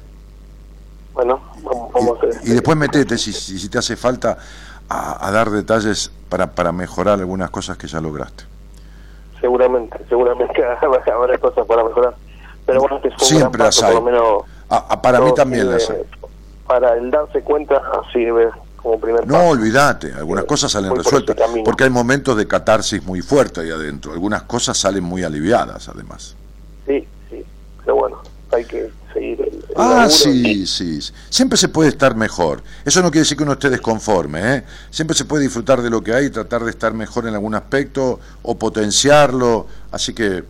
Bueno, 1.13 1.41
vamos, 1.63 1.93
vamos 1.93 2.17
a 2.23 2.27
hacer. 2.27 2.41
Y 2.47 2.51
después 2.51 2.77
metete, 2.77 3.17
si, 3.17 3.31
si, 3.33 3.69
te 3.69 3.77
hace 3.77 3.95
falta, 3.95 4.37
a, 4.89 5.27
a 5.27 5.31
dar 5.31 5.49
detalles 5.49 6.11
para, 6.29 6.51
para 6.51 6.71
mejorar 6.71 7.19
algunas 7.19 7.49
cosas 7.49 7.77
que 7.77 7.87
ya 7.87 7.99
lograste. 8.01 8.43
Seguramente, 9.41 9.97
seguramente 10.09 10.63
habrá 11.13 11.37
cosas 11.37 11.65
para 11.67 11.83
mejorar. 11.83 12.15
Pero 12.65 12.79
bueno, 12.81 12.95
este 12.97 13.09
fue 13.11 13.27
Siempre 13.27 13.63
las 13.63 13.81
hay. 13.83 13.99
menos. 14.01 14.43
A- 14.69 14.85
a- 14.93 15.01
para 15.01 15.19
mí 15.19 15.33
también 15.35 15.69
las 15.69 15.89
hay. 15.89 15.97
Para 16.67 16.93
el 16.95 17.11
darse 17.11 17.41
cuenta 17.41 17.81
sirve 18.13 18.49
como 18.83 18.99
primer 18.99 19.25
No, 19.25 19.33
paso. 19.35 19.47
olvídate, 19.49 20.13
algunas 20.13 20.43
cosas 20.45 20.71
salen 20.71 20.89
por 20.89 20.99
resueltas, 20.99 21.35
porque 21.63 21.85
hay 21.85 21.89
momentos 21.89 22.35
de 22.37 22.45
catarsis 22.47 23.01
muy 23.03 23.21
fuerte 23.21 23.61
ahí 23.61 23.71
adentro, 23.71 24.11
algunas 24.11 24.43
cosas 24.43 24.77
salen 24.77 25.03
muy 25.03 25.23
aliviadas 25.23 25.87
además. 25.89 26.35
Sí, 26.85 27.07
sí. 27.29 27.43
Pero 27.79 27.95
bueno, 27.95 28.21
hay 28.51 28.65
que 28.65 28.91
seguir 29.13 29.39
el, 29.41 29.47
el 29.55 29.63
Ah, 29.77 30.07
sí, 30.09 30.61
y- 30.63 30.67
sí, 30.67 30.99
siempre 31.29 31.57
se 31.57 31.69
puede 31.69 31.89
estar 31.89 32.15
mejor. 32.15 32.61
Eso 32.83 33.01
no 33.01 33.09
quiere 33.09 33.21
decir 33.21 33.37
que 33.37 33.43
uno 33.43 33.53
esté 33.53 33.69
desconforme, 33.69 34.55
¿eh? 34.57 34.63
Siempre 34.91 35.15
se 35.15 35.23
puede 35.25 35.43
disfrutar 35.43 35.81
de 35.81 35.89
lo 35.89 36.03
que 36.03 36.13
hay, 36.13 36.29
tratar 36.29 36.63
de 36.65 36.69
estar 36.71 36.93
mejor 36.93 37.25
en 37.27 37.33
algún 37.35 37.55
aspecto 37.55 38.19
o 38.41 38.57
potenciarlo, 38.59 39.65
así 39.91 40.13
que, 40.13 40.43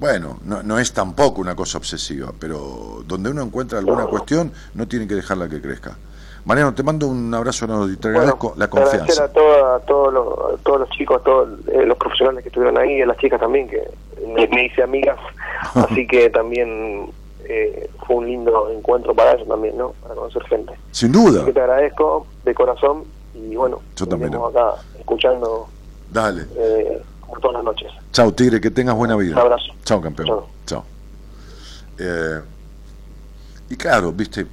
bueno, 0.00 0.40
no, 0.44 0.62
no 0.62 0.78
es 0.78 0.92
tampoco 0.92 1.40
una 1.42 1.54
cosa 1.54 1.76
obsesiva, 1.78 2.32
pero 2.38 3.04
donde 3.06 3.28
uno 3.30 3.42
encuentra 3.42 3.78
alguna 3.78 4.06
cuestión, 4.06 4.52
no 4.72 4.88
tiene 4.88 5.06
que 5.06 5.14
dejarla 5.16 5.48
que 5.48 5.60
crezca. 5.60 5.96
Mariano, 6.44 6.74
te 6.74 6.82
mando 6.82 7.06
un 7.08 7.32
abrazo 7.32 7.64
enorme 7.64 7.92
y 7.92 7.96
te 7.96 8.08
Bueno, 8.08 8.18
agradezco 8.20 8.54
la 8.56 8.66
agradecer 8.66 8.98
confianza. 9.00 9.24
a, 9.24 9.28
toda- 9.28 9.76
a 9.76 9.80
todos 9.80 10.12
los, 10.12 10.26
a 10.54 10.56
todos 10.62 10.80
los 10.80 10.90
chicos, 10.90 11.16
a 11.20 11.24
todos 11.24 11.48
eh, 11.68 11.86
los 11.86 11.96
profesionales 11.96 12.42
que 12.42 12.48
estuvieron 12.50 12.76
ahí, 12.78 13.00
a 13.00 13.06
las 13.06 13.16
chicas 13.16 13.40
también, 13.40 13.68
que 13.68 13.82
me, 14.26 14.46
me 14.48 14.66
hice 14.66 14.82
amigas, 14.82 15.18
así 15.74 16.06
que 16.06 16.28
también 16.28 17.10
eh, 17.44 17.88
fue 18.06 18.16
un 18.16 18.26
lindo 18.26 18.70
encuentro 18.70 19.14
para 19.14 19.32
ellos 19.32 19.48
también, 19.48 19.76
¿no? 19.78 19.92
Para 20.02 20.14
conocer 20.14 20.42
gente. 20.44 20.74
Sin 20.90 21.12
duda. 21.12 21.38
Así 21.38 21.46
que 21.46 21.52
te 21.54 21.60
agradezco 21.60 22.26
de 22.44 22.54
corazón 22.54 23.04
y 23.34 23.56
bueno, 23.56 23.80
Yo 23.96 24.06
también. 24.06 24.28
estamos 24.32 24.54
acá 24.54 24.74
escuchando 24.98 25.66
Dale. 26.12 26.42
eh, 26.56 27.02
como 27.22 27.40
todas 27.40 27.54
las 27.54 27.64
noches. 27.64 27.90
Chao, 28.12 28.32
Tigre, 28.34 28.60
que 28.60 28.70
tengas 28.70 28.94
buena 28.94 29.16
vida. 29.16 29.32
Un 29.32 29.40
abrazo. 29.40 29.72
Chao, 29.84 30.00
campeón. 30.00 30.28
Chao. 30.28 30.46
Chao. 30.66 30.84
Eh, 31.98 32.40
y 33.70 33.76
claro, 33.76 34.12
viste, 34.12 34.46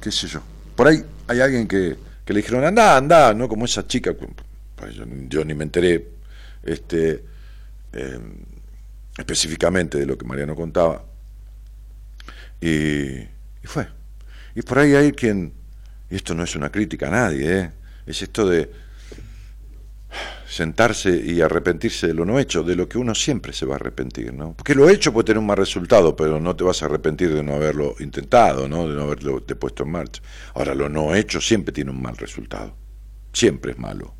qué 0.00 0.10
sé 0.10 0.26
yo. 0.26 0.40
Por 0.74 0.88
ahí 0.88 1.04
hay 1.26 1.40
alguien 1.40 1.66
que, 1.66 1.96
que 2.24 2.32
le 2.32 2.40
dijeron, 2.40 2.64
anda, 2.64 2.96
anda, 2.96 3.34
¿no? 3.34 3.48
Como 3.48 3.64
esa 3.64 3.86
chica. 3.86 4.14
Pues 4.76 4.94
yo, 4.94 5.04
yo 5.28 5.44
ni 5.44 5.54
me 5.54 5.64
enteré 5.64 6.08
este, 6.62 7.24
eh, 7.92 8.18
específicamente 9.16 9.98
de 9.98 10.06
lo 10.06 10.18
que 10.18 10.26
Mariano 10.26 10.54
contaba. 10.54 11.04
Y, 12.60 13.18
y 13.18 13.64
fue. 13.64 13.86
Y 14.54 14.62
por 14.62 14.78
ahí 14.78 14.94
hay 14.94 15.12
quien, 15.12 15.52
y 16.10 16.16
esto 16.16 16.34
no 16.34 16.44
es 16.44 16.54
una 16.56 16.70
crítica 16.70 17.08
a 17.08 17.10
nadie, 17.10 17.58
¿eh? 17.58 17.70
es 18.06 18.22
esto 18.22 18.48
de 18.48 18.70
sentarse 20.54 21.10
y 21.10 21.40
arrepentirse 21.40 22.06
de 22.06 22.14
lo 22.14 22.24
no 22.24 22.38
hecho, 22.38 22.62
de 22.62 22.76
lo 22.76 22.88
que 22.88 22.96
uno 22.96 23.12
siempre 23.12 23.52
se 23.52 23.66
va 23.66 23.74
a 23.74 23.76
arrepentir, 23.76 24.32
¿no? 24.32 24.54
Porque 24.54 24.76
lo 24.76 24.88
hecho 24.88 25.12
puede 25.12 25.26
tener 25.26 25.38
un 25.38 25.46
mal 25.46 25.56
resultado, 25.56 26.14
pero 26.14 26.38
no 26.38 26.54
te 26.54 26.62
vas 26.62 26.80
a 26.80 26.86
arrepentir 26.86 27.34
de 27.34 27.42
no 27.42 27.54
haberlo 27.54 27.96
intentado, 27.98 28.68
¿no? 28.68 28.88
De 28.88 28.94
no 28.94 29.02
haberlo 29.02 29.42
puesto 29.58 29.82
en 29.82 29.90
marcha. 29.90 30.22
Ahora, 30.54 30.76
lo 30.76 30.88
no 30.88 31.12
hecho 31.12 31.40
siempre 31.40 31.72
tiene 31.72 31.90
un 31.90 32.00
mal 32.00 32.16
resultado. 32.16 32.76
Siempre 33.32 33.72
es 33.72 33.78
malo. 33.78 34.14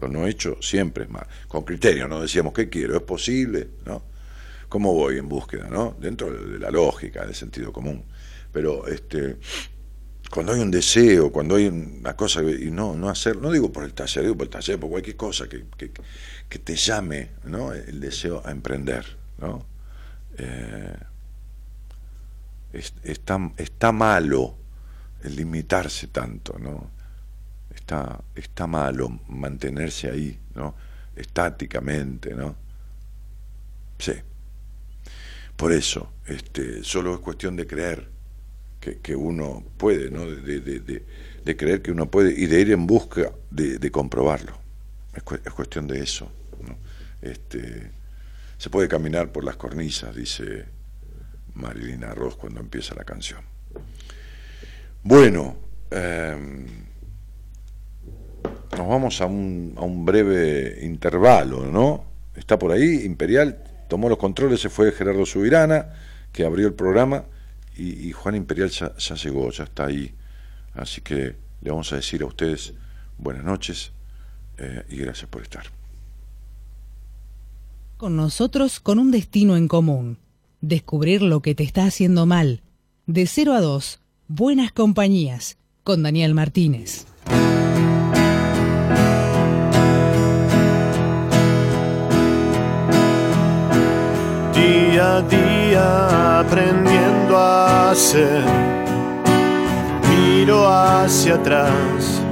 Lo 0.00 0.08
no 0.08 0.26
hecho 0.26 0.56
siempre 0.60 1.04
es 1.04 1.10
malo. 1.10 1.28
Con 1.46 1.62
criterio, 1.62 2.08
¿no? 2.08 2.20
Decíamos, 2.20 2.52
¿qué 2.52 2.68
quiero? 2.68 2.96
¿Es 2.96 3.02
posible? 3.02 3.68
¿No? 3.86 4.02
¿Cómo 4.68 4.92
voy 4.92 5.18
en 5.18 5.28
búsqueda, 5.28 5.68
¿no? 5.70 5.96
Dentro 6.00 6.32
de 6.32 6.58
la 6.58 6.72
lógica, 6.72 7.24
del 7.24 7.36
sentido 7.36 7.72
común. 7.72 8.02
Pero, 8.50 8.88
este, 8.88 9.36
cuando 10.30 10.52
hay 10.52 10.60
un 10.60 10.70
deseo, 10.70 11.32
cuando 11.32 11.56
hay 11.56 11.68
una 11.68 12.14
cosa 12.16 12.42
y 12.42 12.70
no 12.70 12.94
no 12.94 13.08
hacer, 13.08 13.36
no 13.38 13.50
digo 13.50 13.72
por 13.72 13.84
el 13.84 13.94
taller, 13.94 14.24
digo 14.24 14.36
por 14.36 14.46
el 14.46 14.50
taller, 14.50 14.78
por 14.78 14.90
cualquier 14.90 15.16
cosa 15.16 15.48
que, 15.48 15.64
que, 16.48 16.58
te 16.58 16.76
llame, 16.76 17.30
¿no? 17.44 17.72
El 17.72 18.00
deseo 18.00 18.42
a 18.44 18.50
emprender, 18.50 19.04
¿no? 19.38 19.64
Eh, 20.38 20.94
es- 22.72 22.94
está, 23.02 23.38
está 23.56 23.92
malo 23.92 24.54
el 25.22 25.36
limitarse 25.36 26.08
tanto, 26.08 26.58
¿no? 26.58 26.90
Está, 27.74 28.20
está 28.34 28.66
malo 28.66 29.20
mantenerse 29.28 30.10
ahí, 30.10 30.38
¿no? 30.54 30.74
Estáticamente, 31.16 32.34
¿no? 32.34 32.56
Sí. 33.98 34.12
Por 35.56 35.72
eso, 35.72 36.12
este, 36.26 36.84
solo 36.84 37.14
es 37.14 37.20
cuestión 37.20 37.56
de 37.56 37.66
creer 37.66 38.08
que, 38.80 39.16
uno 39.16 39.64
puede, 39.76 40.10
¿no? 40.10 40.26
De, 40.30 40.60
de- 40.60 40.80
de- 40.80 41.04
de 41.44 41.56
creer 41.56 41.80
que 41.82 41.92
uno 41.92 42.10
puede 42.10 42.32
y 42.38 42.46
de 42.46 42.60
ir 42.60 42.70
en 42.72 42.86
busca 42.86 43.32
de, 43.50 43.90
comprobarlo. 43.90 44.52
Es 45.14 45.52
cuestión 45.52 45.86
de 45.86 46.00
eso. 46.00 46.30
¿no? 46.66 46.76
Este, 47.22 47.90
se 48.58 48.68
puede 48.70 48.86
caminar 48.88 49.32
por 49.32 49.44
las 49.44 49.56
cornisas, 49.56 50.14
dice 50.14 50.66
Marilina 51.54 52.14
Ross 52.14 52.36
cuando 52.36 52.60
empieza 52.60 52.94
la 52.94 53.04
canción. 53.04 53.40
Bueno, 55.02 55.56
em, 55.90 56.66
nos 58.76 58.88
vamos 58.88 59.20
a 59.20 59.26
un, 59.26 59.74
a 59.76 59.82
un 59.82 60.04
breve 60.04 60.80
intervalo, 60.82 61.64
¿no? 61.66 62.04
Está 62.36 62.58
por 62.58 62.72
ahí, 62.72 63.04
Imperial 63.04 63.64
tomó 63.88 64.08
los 64.08 64.18
controles, 64.18 64.60
se 64.60 64.68
fue 64.68 64.92
Gerardo 64.92 65.24
Subirana, 65.24 65.94
que 66.32 66.44
abrió 66.44 66.66
el 66.66 66.74
programa, 66.74 67.24
y, 67.78 68.08
y 68.08 68.12
Juan 68.12 68.34
Imperial 68.34 68.68
ya, 68.68 68.94
ya 68.96 69.14
llegó, 69.14 69.50
ya 69.50 69.64
está 69.64 69.86
ahí. 69.86 70.12
Así 70.74 71.00
que 71.00 71.36
le 71.60 71.70
vamos 71.70 71.92
a 71.92 71.96
decir 71.96 72.22
a 72.22 72.26
ustedes 72.26 72.74
buenas 73.16 73.44
noches 73.44 73.92
eh, 74.58 74.84
y 74.90 74.96
gracias 74.96 75.28
por 75.30 75.42
estar. 75.42 75.64
Con 77.96 78.16
nosotros 78.16 78.80
con 78.80 78.98
un 78.98 79.10
destino 79.10 79.56
en 79.56 79.68
común. 79.68 80.18
Descubrir 80.60 81.22
lo 81.22 81.40
que 81.40 81.54
te 81.54 81.62
está 81.62 81.84
haciendo 81.84 82.26
mal. 82.26 82.62
De 83.06 83.26
0 83.26 83.54
a 83.54 83.60
2, 83.60 84.00
Buenas 84.28 84.72
Compañías, 84.72 85.56
con 85.82 86.02
Daniel 86.02 86.34
Martínez. 86.34 87.06
día 94.54 95.16
a 95.16 95.22
día 95.22 96.40
aprendiendo 96.40 97.17
hacer. 97.90 98.42
Miro 100.08 100.66
hacia 100.66 101.34
atrás 101.34 102.22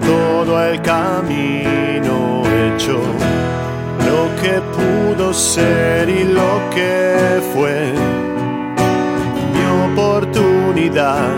todo 0.00 0.62
el 0.64 0.80
camino 0.82 2.42
hecho, 2.62 3.00
lo 4.08 4.22
que 4.40 4.60
pudo 4.76 5.32
ser 5.34 6.08
y 6.08 6.24
lo 6.24 6.52
que 6.74 7.40
fue. 7.52 7.92
Mi 9.54 9.64
oportunidad 9.92 11.28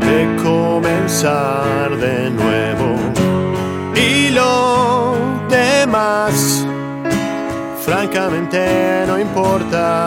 de 0.00 0.42
comenzar 0.42 1.96
de 1.96 2.30
nuevo 2.30 2.96
y 3.94 4.30
lo 4.30 5.14
demás 5.48 6.66
francamente 7.88 9.04
no 9.06 9.18
importa. 9.18 9.97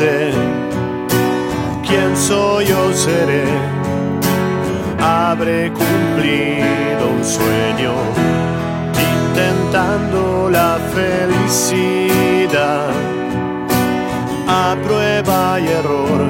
Sé. 0.00 0.32
¿Quién 1.86 2.16
soy 2.16 2.66
o 2.72 2.92
seré? 2.92 3.44
Habré 4.98 5.70
cumplido 5.80 7.02
un 7.16 7.24
sueño 7.36 7.94
intentando 9.12 10.48
la 10.58 10.78
felicidad 10.96 12.90
a 14.48 14.76
prueba 14.86 15.60
y 15.60 15.66
error. 15.80 16.20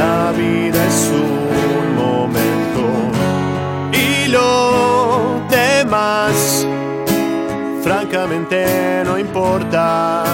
La 0.00 0.32
vida 0.42 0.80
es 0.92 1.00
un 1.28 1.84
momento 2.04 2.84
y 4.06 4.28
lo 4.28 5.42
demás, 5.50 6.66
francamente, 7.82 9.02
no 9.04 9.18
importa. 9.18 10.31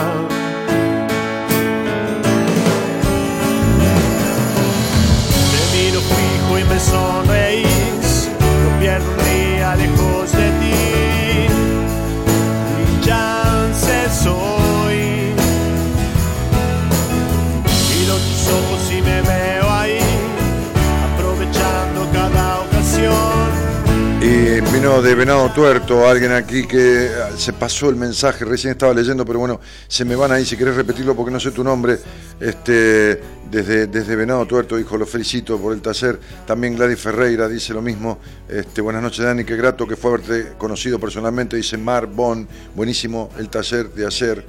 Vino 24.80 25.02
de 25.02 25.14
Venado 25.16 25.50
Tuerto 25.50 26.08
alguien 26.08 26.30
aquí 26.30 26.64
que 26.64 27.06
eh, 27.06 27.10
se 27.36 27.52
pasó 27.52 27.90
el 27.90 27.96
mensaje, 27.96 28.44
recién 28.44 28.72
estaba 28.72 28.94
leyendo, 28.94 29.24
pero 29.24 29.40
bueno, 29.40 29.60
se 29.88 30.04
me 30.04 30.14
van 30.14 30.30
ahí, 30.30 30.44
si 30.44 30.56
querés 30.56 30.76
repetirlo 30.76 31.16
porque 31.16 31.32
no 31.32 31.40
sé 31.40 31.50
tu 31.50 31.64
nombre, 31.64 31.98
este, 32.38 33.20
desde, 33.50 33.88
desde 33.88 34.14
Venado 34.14 34.46
Tuerto 34.46 34.76
dijo, 34.76 34.96
lo 34.96 35.04
felicito 35.04 35.58
por 35.58 35.72
el 35.72 35.80
taller, 35.80 36.20
también 36.46 36.76
Gladys 36.76 37.00
Ferreira 37.00 37.48
dice 37.48 37.74
lo 37.74 37.82
mismo, 37.82 38.20
este, 38.48 38.80
buenas 38.80 39.02
noches 39.02 39.24
Dani, 39.24 39.42
qué 39.42 39.56
grato 39.56 39.84
que 39.84 39.96
fue 39.96 40.12
haberte 40.12 40.52
conocido 40.56 41.00
personalmente, 41.00 41.56
dice 41.56 41.76
Mar 41.76 42.06
Bon, 42.06 42.46
buenísimo 42.76 43.30
el 43.36 43.48
taller 43.48 43.90
de 43.90 44.06
ayer, 44.06 44.44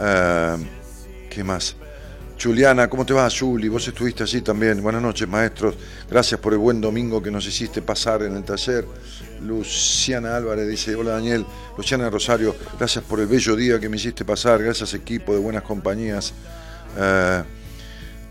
Ah, 0.00 0.56
¿qué 1.28 1.42
más? 1.42 1.74
Juliana, 2.40 2.88
¿cómo 2.88 3.04
te 3.04 3.12
va, 3.12 3.28
Juli? 3.28 3.68
Vos 3.68 3.88
estuviste 3.88 4.22
allí 4.22 4.42
también. 4.42 4.80
Buenas 4.80 5.02
noches, 5.02 5.26
maestros. 5.26 5.74
Gracias 6.08 6.38
por 6.38 6.52
el 6.52 6.60
buen 6.60 6.80
domingo 6.80 7.20
que 7.20 7.32
nos 7.32 7.44
hiciste 7.44 7.82
pasar 7.82 8.22
en 8.22 8.36
el 8.36 8.44
taller. 8.44 8.86
Luciana 9.42 10.36
Álvarez 10.36 10.68
dice, 10.68 10.94
hola 10.94 11.12
Daniel. 11.12 11.44
Luciana 11.76 12.08
Rosario, 12.08 12.54
gracias 12.78 13.02
por 13.04 13.18
el 13.18 13.26
bello 13.26 13.56
día 13.56 13.80
que 13.80 13.88
me 13.88 13.96
hiciste 13.96 14.24
pasar. 14.24 14.62
Gracias 14.62 14.94
equipo 14.94 15.32
de 15.32 15.40
buenas 15.40 15.64
compañías. 15.64 16.32
Eh, 16.96 17.42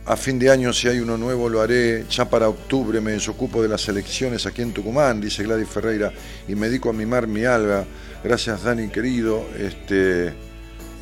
a 0.06 0.16
fin 0.16 0.40
de 0.40 0.52
año, 0.52 0.72
si 0.72 0.88
hay 0.88 1.00
uno 1.00 1.18
nuevo, 1.18 1.50
lo 1.50 1.60
haré. 1.60 2.06
Ya 2.10 2.30
para 2.30 2.48
octubre 2.48 3.02
me 3.02 3.12
desocupo 3.12 3.62
de 3.62 3.68
las 3.68 3.90
elecciones 3.90 4.46
aquí 4.46 4.62
en 4.62 4.72
Tucumán, 4.72 5.20
dice 5.20 5.44
Gladys 5.44 5.68
Ferreira, 5.68 6.14
y 6.48 6.56
me 6.56 6.70
dedico 6.70 6.92
a 6.92 6.94
mimar 6.94 7.28
mi 7.28 7.44
alba. 7.44 7.84
Gracias, 8.24 8.64
Dani, 8.64 8.88
querido. 8.88 9.46
Este, 9.58 10.47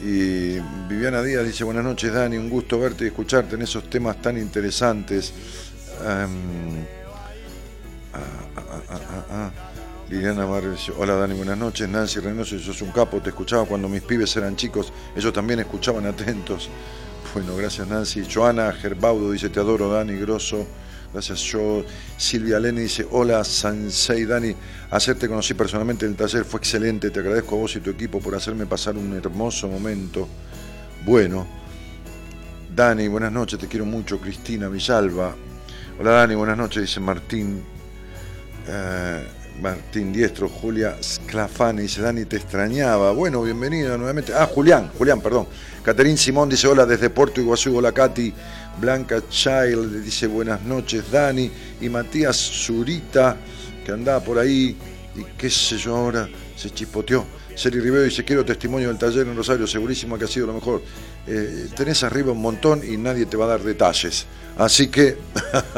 y 0.03 0.59
Viviana 0.89 1.21
Díaz 1.21 1.45
dice, 1.45 1.63
buenas 1.63 1.83
noches 1.83 2.13
Dani, 2.13 2.37
un 2.37 2.49
gusto 2.49 2.79
verte 2.79 3.05
y 3.05 3.07
escucharte 3.07 3.55
en 3.55 3.61
esos 3.61 3.89
temas 3.89 4.21
tan 4.21 4.37
interesantes. 4.37 5.33
Em, 6.01 6.85
ah, 8.13 8.61
ah, 8.89 9.25
ah. 9.29 9.51
Liliana 10.09 10.45
Barrio 10.45 10.75
hola 10.97 11.15
Dani, 11.15 11.33
buenas 11.33 11.57
noches. 11.57 11.89
Nancy 11.89 12.19
Reynoso, 12.19 12.59
sos 12.59 12.81
un 12.81 12.91
capo, 12.91 13.21
te 13.21 13.29
escuchaba 13.29 13.65
cuando 13.65 13.89
mis 13.89 14.03
pibes 14.03 14.35
eran 14.35 14.55
chicos, 14.55 14.93
ellos 15.15 15.33
también 15.33 15.59
escuchaban 15.59 16.05
atentos. 16.05 16.69
Bueno, 17.33 17.57
gracias 17.57 17.85
Nancy. 17.85 18.23
Joana 18.33 18.71
Gerbaudo 18.71 19.31
dice, 19.31 19.49
te 19.49 19.59
adoro 19.59 19.89
Dani, 19.89 20.13
grosso. 20.13 20.65
Gracias 21.15 21.39
yo. 21.43 21.85
Silvia 22.17 22.59
Leni 22.59 22.81
dice, 22.81 23.07
hola 23.09 23.41
Sansei 23.45 24.25
Dani, 24.25 24.53
ayer 24.91 25.15
te 25.17 25.29
conocí 25.29 25.53
personalmente 25.53 26.05
en 26.05 26.11
el 26.11 26.17
taller, 26.17 26.43
fue 26.43 26.59
excelente, 26.59 27.09
te 27.09 27.21
agradezco 27.21 27.55
a 27.55 27.59
vos 27.59 27.73
y 27.77 27.79
tu 27.79 27.89
equipo 27.89 28.19
por 28.19 28.35
hacerme 28.35 28.65
pasar 28.65 28.97
un 28.97 29.13
hermoso 29.13 29.69
momento. 29.69 30.27
Bueno, 31.05 31.47
Dani, 32.75 33.07
buenas 33.07 33.31
noches, 33.31 33.57
te 33.57 33.69
quiero 33.69 33.85
mucho. 33.85 34.19
Cristina 34.19 34.67
Villalba. 34.67 35.33
Hola 35.97 36.11
Dani, 36.11 36.35
buenas 36.35 36.57
noches, 36.57 36.81
dice 36.81 36.99
Martín. 36.99 37.63
Eh, 38.67 39.27
Martín 39.61 40.11
Diestro, 40.11 40.49
Julia 40.49 40.97
Sclafani 41.01 41.83
dice, 41.83 42.01
Dani, 42.01 42.25
te 42.25 42.35
extrañaba. 42.35 43.13
Bueno, 43.13 43.41
bienvenida 43.41 43.97
nuevamente. 43.97 44.33
Ah, 44.33 44.49
Julián, 44.53 44.91
Julián, 44.97 45.21
perdón. 45.21 45.47
Caterín 45.81 46.17
Simón 46.17 46.49
dice, 46.49 46.67
hola 46.67 46.85
desde 46.85 47.09
Puerto 47.09 47.39
Iguazú, 47.39 47.77
hola 47.77 47.91
Katy. 47.93 48.33
Blanca 48.79 49.23
Child 49.29 50.03
dice, 50.03 50.27
buenas 50.27 50.61
noches, 50.63 51.09
Dani. 51.11 51.49
Y 51.81 51.89
Matías 51.89 52.35
Zurita, 52.37 53.37
que 53.85 53.91
andaba 53.91 54.19
por 54.19 54.39
ahí, 54.39 54.75
y 55.15 55.23
qué 55.37 55.49
sé 55.49 55.77
yo 55.77 55.95
ahora, 55.95 56.27
se 56.55 56.71
chispoteó. 56.71 57.25
Seri 57.55 57.79
Rivero 57.79 58.03
dice, 58.03 58.23
quiero 58.25 58.43
testimonio 58.43 58.89
del 58.89 58.97
taller 58.97 59.27
en 59.27 59.35
Rosario, 59.35 59.65
segurísimo 59.65 60.17
que 60.17 60.25
ha 60.25 60.27
sido 60.27 60.47
lo 60.47 60.53
mejor. 60.53 60.81
Eh, 61.25 61.69
tenés 61.75 62.03
arriba 62.03 62.33
un 62.33 62.41
montón 62.41 62.81
y 62.87 62.97
nadie 62.97 63.25
te 63.25 63.37
va 63.37 63.45
a 63.45 63.49
dar 63.49 63.63
detalles. 63.63 64.25
Así 64.57 64.87
que, 64.87 65.17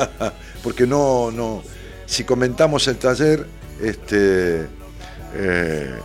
porque 0.64 0.88
no, 0.88 1.32
no, 1.32 1.64
si 2.06 2.24
comentamos 2.24 2.88
el 2.88 2.98
taller, 2.98 3.46
este, 3.82 4.66
eh, 5.36 5.96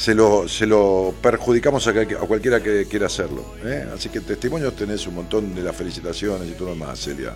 se, 0.00 0.14
lo, 0.14 0.48
se 0.48 0.64
lo 0.66 1.14
perjudicamos 1.20 1.86
a, 1.86 1.90
a 1.90 2.04
cualquiera 2.26 2.62
que 2.62 2.86
quiera 2.86 3.06
hacerlo. 3.06 3.54
¿eh? 3.64 3.86
Así 3.94 4.08
que 4.08 4.20
testimonios 4.20 4.74
tenés 4.74 5.06
un 5.06 5.14
montón 5.16 5.54
de 5.54 5.62
las 5.62 5.76
felicitaciones 5.76 6.48
y 6.48 6.52
todo 6.52 6.68
lo 6.68 6.74
demás, 6.74 6.98
Celia. 6.98 7.34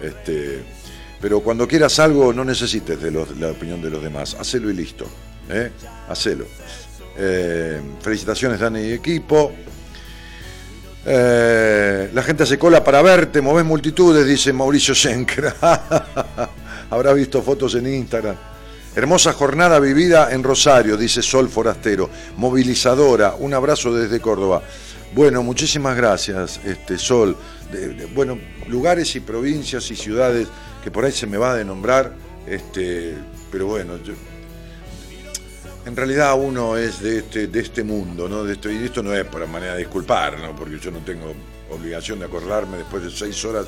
Este, 0.00 0.62
pero 1.20 1.40
cuando 1.40 1.68
quieras 1.68 1.98
algo, 1.98 2.32
no 2.32 2.44
necesites 2.44 2.98
de 3.00 3.10
los- 3.10 3.36
la 3.38 3.50
opinión 3.50 3.82
de 3.82 3.90
los 3.90 4.02
demás. 4.02 4.34
Hacelo 4.40 4.70
y 4.70 4.74
listo. 4.74 5.04
¿eh? 5.50 5.70
Hacelo. 6.08 6.46
Eh, 7.18 7.78
felicitaciones, 8.00 8.58
Dani 8.58 8.80
y 8.80 8.92
equipo. 8.92 9.52
Eh, 11.04 12.10
la 12.14 12.22
gente 12.22 12.44
hace 12.44 12.58
cola 12.58 12.82
para 12.82 13.02
verte, 13.02 13.40
movés 13.42 13.64
multitudes, 13.66 14.26
dice 14.26 14.50
Mauricio 14.52 14.94
Schenker. 14.94 15.52
Habrá 16.90 17.12
visto 17.12 17.42
fotos 17.42 17.74
en 17.74 17.86
Instagram. 17.92 18.36
Hermosa 18.94 19.32
jornada 19.32 19.78
vivida 19.80 20.32
en 20.32 20.42
Rosario, 20.42 20.96
dice 20.98 21.22
Sol 21.22 21.48
Forastero. 21.48 22.10
Movilizadora, 22.36 23.34
un 23.38 23.54
abrazo 23.54 23.94
desde 23.94 24.20
Córdoba. 24.20 24.62
Bueno, 25.14 25.42
muchísimas 25.42 25.96
gracias, 25.96 26.60
este, 26.64 26.98
Sol. 26.98 27.36
De- 27.70 28.06
bueno, 28.14 28.38
lugares 28.68 29.14
y 29.16 29.20
provincias 29.20 29.90
y 29.90 29.96
ciudades 29.96 30.46
que 30.84 30.90
por 30.90 31.04
ahí 31.04 31.12
se 31.12 31.26
me 31.26 31.38
va 31.38 31.54
de 31.54 31.64
nombrar, 31.64 32.12
este, 32.46 33.14
pero 33.50 33.66
bueno, 33.66 33.96
yo- 34.02 34.12
en 35.86 35.96
realidad 35.96 36.38
uno 36.38 36.76
es 36.76 37.00
de 37.00 37.18
este, 37.18 37.46
de 37.46 37.60
este 37.60 37.82
mundo, 37.82 38.28
¿no? 38.28 38.44
De 38.44 38.52
esto, 38.54 38.70
y 38.70 38.76
esto 38.84 39.02
no 39.02 39.14
es 39.14 39.24
para 39.24 39.46
manera 39.46 39.72
de 39.72 39.78
disculpar, 39.80 40.38
¿no? 40.38 40.54
Porque 40.54 40.78
yo 40.78 40.90
no 40.90 40.98
tengo 40.98 41.32
obligación 41.70 42.18
de 42.18 42.26
acordarme 42.26 42.76
después 42.76 43.02
de 43.02 43.10
seis 43.10 43.42
horas 43.46 43.66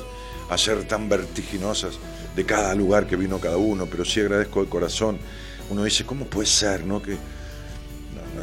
a 0.49 0.57
ser 0.57 0.83
tan 0.87 1.09
vertiginosas 1.09 1.95
de 2.35 2.45
cada 2.45 2.75
lugar 2.75 3.07
que 3.07 3.15
vino 3.15 3.39
cada 3.39 3.57
uno, 3.57 3.85
pero 3.87 4.05
sí 4.05 4.19
agradezco 4.21 4.63
de 4.63 4.69
corazón. 4.69 5.17
Uno 5.69 5.83
dice, 5.83 6.05
¿cómo 6.05 6.25
puede 6.25 6.47
ser, 6.47 6.85
no? 6.85 7.01
Que, 7.01 7.17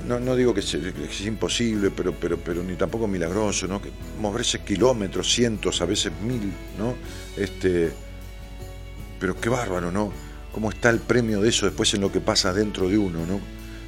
no, 0.07 0.19
no 0.19 0.35
digo 0.35 0.53
que, 0.55 0.63
se- 0.63 0.81
que 0.81 1.05
es 1.05 1.21
imposible, 1.23 1.91
pero, 1.91 2.13
pero, 2.19 2.39
pero 2.39 2.63
ni 2.63 2.75
tampoco 2.77 3.07
milagroso, 3.07 3.67
¿no? 3.67 3.81
Que 3.81 3.91
moverse 4.19 4.61
kilómetros, 4.61 5.33
cientos, 5.33 5.81
a 5.81 5.85
veces 5.87 6.13
mil, 6.23 6.53
¿no? 6.79 6.95
Este, 7.37 7.93
pero 9.19 9.39
qué 9.41 9.49
bárbaro, 9.49 9.93
¿no? 9.93 10.13
Cómo 10.53 10.71
está 10.71 10.91
el 10.91 11.01
premio 11.01 11.41
de 11.41 11.49
eso 11.49 11.67
después 11.67 11.93
en 11.95 12.01
lo 12.01 12.11
que 12.11 12.21
pasa 12.21 12.53
dentro 12.53 12.89
de 12.89 12.99
uno, 12.99 13.21
¿no? 13.27 13.39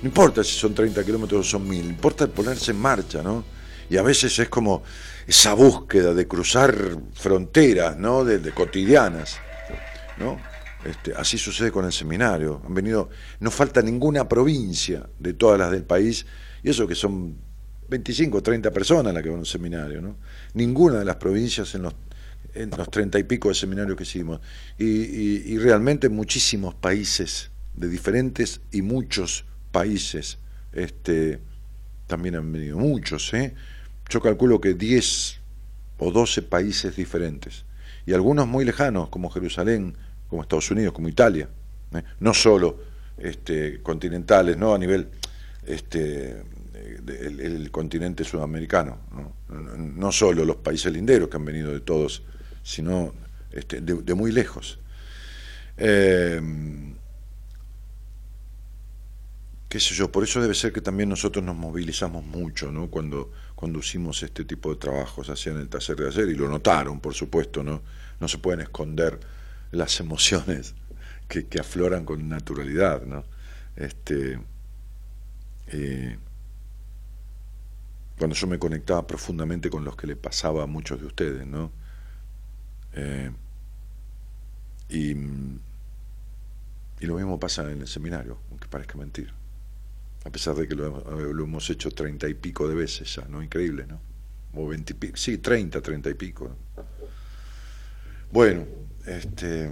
No 0.02 0.08
importa 0.08 0.44
si 0.44 0.52
son 0.52 0.74
30 0.74 1.02
kilómetros 1.04 1.46
o 1.46 1.50
son 1.50 1.68
mil, 1.68 1.84
importa 1.86 2.26
ponerse 2.26 2.70
en 2.72 2.78
marcha, 2.78 3.22
¿no? 3.22 3.44
Y 3.90 3.96
a 3.96 4.02
veces 4.02 4.38
es 4.38 4.48
como 4.48 4.82
esa 5.26 5.54
búsqueda 5.54 6.14
de 6.14 6.26
cruzar 6.26 6.74
fronteras, 7.14 7.96
¿no? 7.96 8.24
De, 8.24 8.50
cotidianas, 8.52 9.38
¿no? 10.18 10.38
Este, 10.84 11.14
así 11.14 11.38
sucede 11.38 11.70
con 11.72 11.84
el 11.84 11.92
seminario. 11.92 12.60
Han 12.66 12.74
venido, 12.74 13.08
no 13.40 13.50
falta 13.50 13.80
ninguna 13.82 14.28
provincia 14.28 15.08
de 15.18 15.32
todas 15.32 15.58
las 15.58 15.70
del 15.70 15.84
país, 15.84 16.26
y 16.62 16.70
eso 16.70 16.86
que 16.86 16.94
son 16.94 17.36
25 17.88 18.38
o 18.38 18.42
30 18.42 18.70
personas 18.70 19.12
las 19.14 19.22
que 19.22 19.28
van 19.28 19.36
a 19.36 19.40
un 19.40 19.46
seminario, 19.46 20.00
¿no? 20.02 20.16
Ninguna 20.54 20.98
de 20.98 21.04
las 21.04 21.16
provincias 21.16 21.74
en 21.74 21.82
los, 21.82 21.94
en 22.54 22.70
los 22.70 22.90
30 22.90 23.18
y 23.18 23.24
pico 23.24 23.48
de 23.48 23.54
seminarios 23.54 23.96
que 23.96 24.02
hicimos. 24.04 24.40
Y, 24.78 24.84
y- 24.86 25.42
y 25.46 25.58
realmente 25.58 26.08
muchísimos 26.08 26.74
países, 26.74 27.50
de 27.74 27.88
diferentes 27.88 28.60
y 28.70 28.82
muchos 28.82 29.44
países, 29.72 30.38
este, 30.72 31.40
también 32.06 32.36
han 32.36 32.52
venido 32.52 32.78
muchos, 32.78 33.32
¿eh? 33.34 33.54
Yo 34.08 34.20
calculo 34.20 34.60
que 34.60 34.74
10 34.74 35.40
o 35.98 36.10
12 36.10 36.42
países 36.42 36.96
diferentes. 36.96 37.64
Y 38.06 38.12
algunos 38.12 38.46
muy 38.46 38.64
lejanos, 38.64 39.08
como 39.08 39.30
Jerusalén, 39.30 39.96
como 40.28 40.42
Estados 40.42 40.70
Unidos, 40.70 40.92
como 40.92 41.08
Italia. 41.08 41.48
¿eh? 41.94 42.02
No 42.20 42.34
solo 42.34 42.78
este, 43.16 43.80
continentales, 43.82 44.56
no 44.56 44.74
a 44.74 44.78
nivel 44.78 45.08
este, 45.66 46.42
el, 47.06 47.70
continente 47.70 48.24
sudamericano. 48.24 48.98
¿no? 49.12 49.34
No, 49.76 50.12
solo 50.12 50.44
los 50.44 50.56
países 50.56 50.92
linderos 50.92 51.28
que 51.28 51.36
han 51.36 51.44
venido 51.44 51.72
de 51.72 51.80
todos, 51.80 52.22
sino 52.62 53.12
este, 53.52 53.80
de, 53.80 54.14
muy 54.14 54.32
lejos. 54.32 54.78
Eh, 55.76 56.40
qué 59.68 59.80
sé 59.80 59.94
yo, 59.94 60.12
por 60.12 60.22
eso 60.22 60.40
debe 60.40 60.54
ser 60.54 60.72
que 60.72 60.80
también 60.80 61.08
nosotros 61.08 61.44
nos 61.44 61.56
movilizamos 61.56 62.24
mucho, 62.24 62.70
¿no? 62.70 62.88
Cuando 62.88 63.32
conducimos 63.64 64.22
este 64.22 64.44
tipo 64.44 64.68
de 64.68 64.76
trabajos 64.76 65.46
en 65.46 65.56
el 65.56 65.70
taller 65.70 65.96
de 65.96 66.08
ayer, 66.08 66.28
y 66.28 66.34
lo 66.34 66.50
notaron, 66.50 67.00
por 67.00 67.14
supuesto, 67.14 67.62
¿no? 67.62 67.80
No 68.20 68.28
se 68.28 68.36
pueden 68.36 68.60
esconder 68.60 69.18
las 69.70 70.00
emociones 70.00 70.74
que, 71.28 71.46
que 71.46 71.60
afloran 71.60 72.04
con 72.04 72.28
naturalidad, 72.28 73.06
¿no? 73.06 73.24
Este, 73.74 74.38
eh, 75.68 76.18
cuando 78.18 78.36
yo 78.36 78.46
me 78.46 78.58
conectaba 78.58 79.06
profundamente 79.06 79.70
con 79.70 79.82
los 79.82 79.96
que 79.96 80.08
le 80.08 80.16
pasaba 80.16 80.64
a 80.64 80.66
muchos 80.66 81.00
de 81.00 81.06
ustedes, 81.06 81.46
¿no? 81.46 81.72
Eh, 82.92 83.30
y, 84.90 85.12
y, 87.00 87.06
lo 87.06 87.14
mismo 87.14 87.40
pasa 87.40 87.62
en 87.72 87.80
el 87.80 87.88
seminario, 87.88 88.36
aunque 88.50 88.68
parezca 88.68 88.98
mentira. 88.98 89.32
A 90.24 90.30
pesar 90.30 90.54
de 90.54 90.66
que 90.66 90.74
lo, 90.74 91.20
hemos 91.20 91.68
hecho 91.70 91.90
treinta 91.90 92.28
y 92.28 92.34
pico 92.34 92.68
de 92.68 92.74
veces 92.74 93.14
ya, 93.14 93.24
¿no? 93.28 93.42
Increíble, 93.42 93.86
¿no? 93.86 94.00
O 94.54 94.68
veinte 94.68 94.96
sí, 95.14 95.38
treinta, 95.38 95.80
treinta 95.80 96.08
y 96.08 96.14
pico. 96.14 96.56
Bueno, 98.30 98.66
este, 99.06 99.64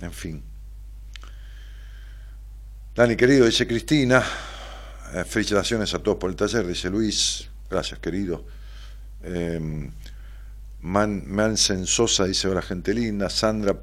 en 0.00 0.12
fin. 0.12 0.42
Dani, 2.94 3.16
querido, 3.16 3.44
dice 3.44 3.66
Cristina, 3.66 4.24
eh, 5.14 5.24
felicitaciones 5.24 5.92
a 5.92 5.98
todos 5.98 6.16
por 6.16 6.30
el 6.30 6.36
taller, 6.36 6.66
dice 6.66 6.88
Luis, 6.88 7.48
gracias, 7.68 8.00
querido. 8.00 8.46
Eh, 9.22 9.90
Man, 10.86 11.24
Mansen 11.26 11.84
Sosa 11.84 12.26
dice, 12.26 12.46
hola 12.46 12.62
gente 12.62 12.94
linda. 12.94 13.28
Sandra 13.28 13.80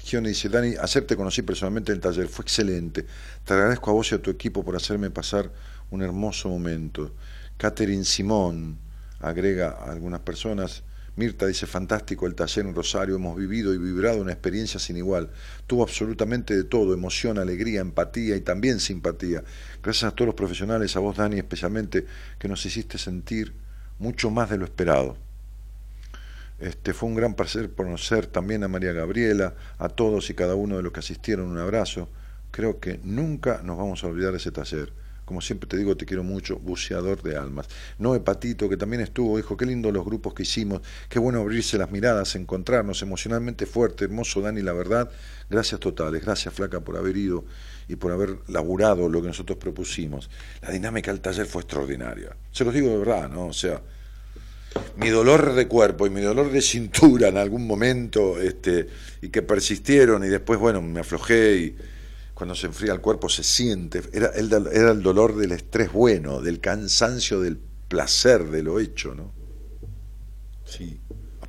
Peligione 0.00 0.30
dice, 0.30 0.48
Dani, 0.48 0.74
ayer 0.80 1.06
te 1.06 1.14
conocí 1.14 1.42
personalmente 1.42 1.92
en 1.92 1.96
el 1.96 2.00
taller, 2.00 2.26
fue 2.26 2.42
excelente. 2.42 3.04
Te 3.44 3.52
agradezco 3.52 3.90
a 3.90 3.92
vos 3.92 4.10
y 4.10 4.14
a 4.14 4.18
tu 4.18 4.30
equipo 4.30 4.64
por 4.64 4.74
hacerme 4.74 5.10
pasar 5.10 5.52
un 5.90 6.00
hermoso 6.02 6.48
momento. 6.48 7.14
Catherine 7.58 8.04
Simón 8.06 8.78
agrega 9.20 9.72
a 9.72 9.92
algunas 9.92 10.20
personas. 10.20 10.84
Mirta 11.16 11.46
dice, 11.46 11.66
fantástico 11.66 12.26
el 12.26 12.34
taller 12.34 12.64
en 12.64 12.74
Rosario, 12.74 13.16
hemos 13.16 13.36
vivido 13.36 13.74
y 13.74 13.78
vibrado 13.78 14.22
una 14.22 14.32
experiencia 14.32 14.80
sin 14.80 14.96
igual. 14.96 15.28
Tuvo 15.66 15.82
absolutamente 15.82 16.56
de 16.56 16.64
todo, 16.64 16.94
emoción, 16.94 17.36
alegría, 17.36 17.82
empatía 17.82 18.36
y 18.36 18.40
también 18.40 18.80
simpatía. 18.80 19.44
Gracias 19.82 20.10
a 20.10 20.14
todos 20.14 20.28
los 20.28 20.34
profesionales, 20.34 20.96
a 20.96 21.00
vos 21.00 21.18
Dani 21.18 21.36
especialmente, 21.36 22.06
que 22.38 22.48
nos 22.48 22.64
hiciste 22.64 22.96
sentir 22.96 23.54
mucho 23.98 24.30
más 24.30 24.48
de 24.48 24.56
lo 24.56 24.64
esperado. 24.64 25.18
Este, 26.60 26.92
fue 26.92 27.08
un 27.08 27.14
gran 27.14 27.34
placer 27.34 27.72
conocer 27.72 28.26
también 28.26 28.62
a 28.62 28.68
María 28.68 28.92
Gabriela, 28.92 29.54
a 29.78 29.88
todos 29.88 30.28
y 30.28 30.34
cada 30.34 30.54
uno 30.54 30.76
de 30.76 30.82
los 30.82 30.92
que 30.92 31.00
asistieron, 31.00 31.48
un 31.48 31.58
abrazo. 31.58 32.08
Creo 32.50 32.78
que 32.80 33.00
nunca 33.02 33.62
nos 33.64 33.78
vamos 33.78 34.04
a 34.04 34.08
olvidar 34.08 34.34
ese 34.34 34.52
taller. 34.52 34.92
Como 35.24 35.40
siempre 35.40 35.68
te 35.68 35.76
digo, 35.76 35.96
te 35.96 36.06
quiero 36.06 36.24
mucho, 36.24 36.58
buceador 36.58 37.22
de 37.22 37.36
almas. 37.36 37.68
No 37.98 38.20
Patito, 38.22 38.68
que 38.68 38.76
también 38.76 39.00
estuvo, 39.00 39.36
dijo, 39.36 39.56
qué 39.56 39.64
lindo 39.64 39.92
los 39.92 40.04
grupos 40.04 40.34
que 40.34 40.42
hicimos, 40.42 40.82
qué 41.08 41.20
bueno 41.20 41.38
abrirse 41.40 41.78
las 41.78 41.92
miradas, 41.92 42.34
encontrarnos 42.34 43.00
emocionalmente 43.02 43.64
fuerte, 43.64 44.06
hermoso 44.06 44.40
Dani, 44.40 44.60
la 44.60 44.72
verdad. 44.72 45.08
Gracias 45.48 45.80
totales, 45.80 46.22
gracias 46.24 46.52
Flaca 46.52 46.80
por 46.80 46.96
haber 46.96 47.16
ido 47.16 47.44
y 47.86 47.94
por 47.94 48.10
haber 48.10 48.38
laburado 48.48 49.08
lo 49.08 49.22
que 49.22 49.28
nosotros 49.28 49.56
propusimos. 49.56 50.28
La 50.62 50.72
dinámica 50.72 51.12
del 51.12 51.20
taller 51.20 51.46
fue 51.46 51.62
extraordinaria. 51.62 52.36
Se 52.50 52.64
los 52.64 52.74
digo 52.74 52.88
de 52.88 52.98
verdad, 52.98 53.30
¿no? 53.30 53.46
O 53.46 53.52
sea, 53.52 53.80
mi 54.96 55.08
dolor 55.08 55.54
de 55.54 55.66
cuerpo 55.66 56.06
y 56.06 56.10
mi 56.10 56.20
dolor 56.20 56.50
de 56.50 56.62
cintura 56.62 57.28
en 57.28 57.36
algún 57.36 57.66
momento, 57.66 58.40
este, 58.40 58.86
y 59.22 59.28
que 59.28 59.42
persistieron, 59.42 60.24
y 60.24 60.28
después, 60.28 60.58
bueno, 60.58 60.80
me 60.82 61.00
aflojé 61.00 61.56
y 61.56 61.76
cuando 62.34 62.54
se 62.54 62.66
enfría 62.66 62.92
el 62.92 63.00
cuerpo 63.00 63.28
se 63.28 63.42
siente, 63.42 64.02
era 64.12 64.28
el, 64.28 64.52
era 64.72 64.92
el 64.92 65.02
dolor 65.02 65.36
del 65.36 65.52
estrés 65.52 65.92
bueno, 65.92 66.40
del 66.40 66.60
cansancio, 66.60 67.40
del 67.40 67.58
placer 67.88 68.44
de 68.50 68.62
lo 68.62 68.80
hecho, 68.80 69.14
¿no? 69.14 69.32
Sí 70.64 71.00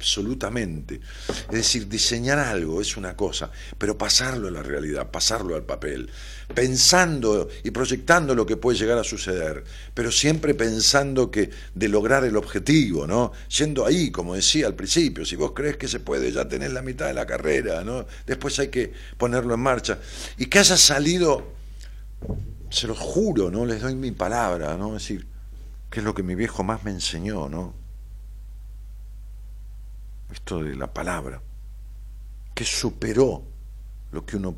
absolutamente. 0.01 0.99
Es 1.30 1.51
decir, 1.51 1.88
diseñar 1.88 2.39
algo 2.39 2.82
es 2.82 2.97
una 2.97 3.15
cosa, 3.15 3.51
pero 3.78 3.99
pasarlo 3.99 4.47
a 4.47 4.51
la 4.51 4.63
realidad, 4.63 5.11
pasarlo 5.11 5.55
al 5.55 5.63
papel, 5.63 6.09
pensando 6.53 7.49
y 7.63 7.71
proyectando 7.71 8.35
lo 8.35 8.45
que 8.45 8.57
puede 8.57 8.77
llegar 8.77 8.97
a 8.97 9.03
suceder, 9.03 9.63
pero 9.93 10.11
siempre 10.11 10.53
pensando 10.53 11.31
que 11.31 11.49
de 11.73 11.87
lograr 11.87 12.23
el 12.23 12.37
objetivo, 12.37 13.07
¿no? 13.07 13.31
Yendo 13.49 13.85
ahí, 13.85 14.11
como 14.11 14.35
decía 14.35 14.67
al 14.67 14.75
principio, 14.75 15.25
si 15.25 15.35
vos 15.35 15.51
crees 15.53 15.77
que 15.77 15.87
se 15.87 15.99
puede 15.99 16.31
ya 16.31 16.47
tener 16.47 16.71
la 16.71 16.81
mitad 16.81 17.07
de 17.07 17.13
la 17.13 17.25
carrera, 17.25 17.83
¿no? 17.83 18.05
Después 18.25 18.57
hay 18.59 18.69
que 18.69 18.93
ponerlo 19.17 19.53
en 19.53 19.59
marcha. 19.59 19.99
Y 20.37 20.45
que 20.47 20.59
haya 20.59 20.77
salido, 20.77 21.53
se 22.69 22.87
lo 22.87 22.95
juro, 22.95 23.49
¿no? 23.49 23.65
Les 23.65 23.81
doy 23.81 23.95
mi 23.95 24.11
palabra, 24.11 24.77
¿no? 24.77 24.95
Es 24.95 25.03
decir, 25.03 25.27
que 25.89 25.99
es 25.99 26.05
lo 26.05 26.13
que 26.13 26.23
mi 26.23 26.35
viejo 26.35 26.63
más 26.63 26.83
me 26.83 26.91
enseñó, 26.91 27.49
¿no? 27.49 27.81
esto 30.31 30.63
de 30.63 30.75
la 30.75 30.91
palabra, 30.91 31.41
que 32.53 32.63
superó 32.63 33.43
lo 34.11 34.25
que 34.25 34.37
uno 34.37 34.55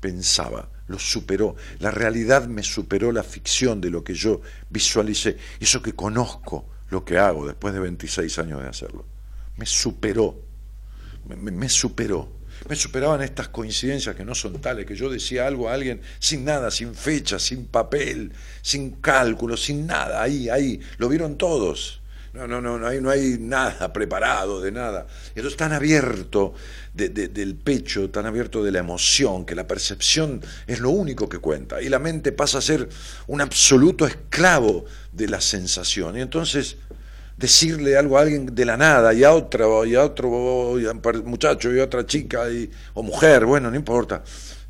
pensaba, 0.00 0.68
lo 0.86 0.98
superó. 0.98 1.56
La 1.78 1.90
realidad 1.90 2.46
me 2.46 2.62
superó 2.62 3.12
la 3.12 3.22
ficción 3.22 3.80
de 3.80 3.90
lo 3.90 4.04
que 4.04 4.14
yo 4.14 4.40
visualicé, 4.70 5.36
eso 5.60 5.82
que 5.82 5.94
conozco 5.94 6.68
lo 6.90 7.04
que 7.04 7.18
hago 7.18 7.46
después 7.46 7.74
de 7.74 7.80
26 7.80 8.38
años 8.38 8.62
de 8.62 8.68
hacerlo. 8.68 9.04
Me 9.56 9.66
superó, 9.66 10.40
me, 11.26 11.36
me 11.36 11.68
superó. 11.68 12.44
Me 12.68 12.76
superaban 12.76 13.20
estas 13.22 13.48
coincidencias 13.48 14.14
que 14.14 14.24
no 14.24 14.34
son 14.34 14.60
tales, 14.60 14.86
que 14.86 14.94
yo 14.94 15.10
decía 15.10 15.46
algo 15.46 15.68
a 15.68 15.74
alguien 15.74 16.00
sin 16.18 16.44
nada, 16.44 16.70
sin 16.70 16.94
fecha, 16.94 17.38
sin 17.38 17.66
papel, 17.66 18.32
sin 18.62 18.92
cálculo, 18.92 19.56
sin 19.56 19.86
nada, 19.86 20.22
ahí, 20.22 20.48
ahí, 20.48 20.80
lo 20.96 21.08
vieron 21.08 21.36
todos. 21.36 22.00
No, 22.34 22.48
no, 22.48 22.60
no, 22.60 22.80
no 22.80 22.88
hay, 22.88 23.00
no 23.00 23.10
hay 23.10 23.36
nada 23.38 23.92
preparado 23.92 24.60
de 24.60 24.72
nada. 24.72 25.06
Entonces 25.36 25.56
tan 25.56 25.72
abierto 25.72 26.52
del 26.92 27.54
pecho, 27.54 28.10
tan 28.10 28.26
abierto 28.26 28.64
de 28.64 28.72
la 28.72 28.80
emoción, 28.80 29.44
que 29.44 29.54
la 29.54 29.68
percepción 29.68 30.42
es 30.66 30.80
lo 30.80 30.90
único 30.90 31.28
que 31.28 31.38
cuenta. 31.38 31.80
Y 31.80 31.88
la 31.88 32.00
mente 32.00 32.32
pasa 32.32 32.58
a 32.58 32.60
ser 32.60 32.88
un 33.28 33.40
absoluto 33.40 34.04
esclavo 34.04 34.84
de 35.12 35.28
la 35.28 35.40
sensación. 35.40 36.18
Y 36.18 36.22
entonces 36.22 36.76
decirle 37.36 37.96
algo 37.96 38.18
a 38.18 38.22
alguien 38.22 38.52
de 38.52 38.64
la 38.64 38.76
nada 38.76 39.14
y 39.14 39.22
a 39.22 39.32
otro, 39.32 39.86
y 39.86 39.94
a 39.94 40.02
otro 40.02 40.76
muchacho 41.24 41.72
y 41.72 41.78
a 41.78 41.84
otra 41.84 42.04
chica 42.04 42.46
o 42.94 43.02
mujer, 43.04 43.46
bueno, 43.46 43.70
no 43.70 43.76
importa. 43.76 44.24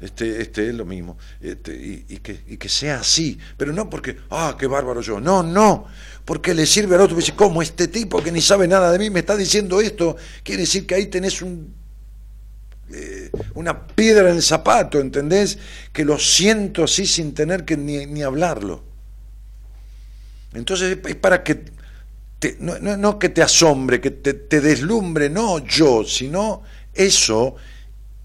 Este, 0.04 0.42
este 0.42 0.68
es 0.68 0.74
lo 0.74 0.84
mismo, 0.84 1.16
este, 1.40 1.74
y, 1.74 2.18
que, 2.18 2.38
y 2.46 2.58
que 2.58 2.68
sea 2.68 3.00
así, 3.00 3.38
pero 3.56 3.72
no 3.72 3.88
porque, 3.88 4.18
ah, 4.28 4.54
qué 4.58 4.66
bárbaro 4.66 5.00
yo, 5.00 5.18
no, 5.18 5.42
no, 5.42 5.86
porque 6.26 6.52
le 6.52 6.66
sirve 6.66 6.94
al 6.94 7.00
otro. 7.00 7.16
Dice, 7.16 7.32
¿cómo 7.34 7.62
este 7.62 7.88
tipo 7.88 8.22
que 8.22 8.30
ni 8.30 8.42
sabe 8.42 8.68
nada 8.68 8.92
de 8.92 8.98
mí 8.98 9.08
me 9.08 9.20
está 9.20 9.34
diciendo 9.34 9.80
esto? 9.80 10.14
Quiere 10.42 10.60
decir 10.60 10.86
que 10.86 10.94
ahí 10.94 11.06
tenés 11.06 11.40
un, 11.40 11.72
eh, 12.92 13.30
una 13.54 13.86
piedra 13.86 14.28
en 14.28 14.36
el 14.36 14.42
zapato, 14.42 15.00
¿entendés? 15.00 15.56
Que 15.90 16.04
lo 16.04 16.18
siento 16.18 16.84
así 16.84 17.06
sin 17.06 17.32
tener 17.32 17.64
que 17.64 17.78
ni, 17.78 18.04
ni 18.04 18.22
hablarlo. 18.22 18.84
Entonces 20.52 20.98
es 21.02 21.16
para 21.16 21.42
que, 21.42 21.64
te, 22.38 22.58
no, 22.60 22.78
no, 22.78 22.98
no, 22.98 23.18
que 23.18 23.30
te 23.30 23.40
asombre, 23.40 24.02
que 24.02 24.10
te 24.10 24.60
deslumbre, 24.60 25.30
no 25.30 25.64
yo, 25.66 26.04
sino 26.04 26.62
eso 26.92 27.56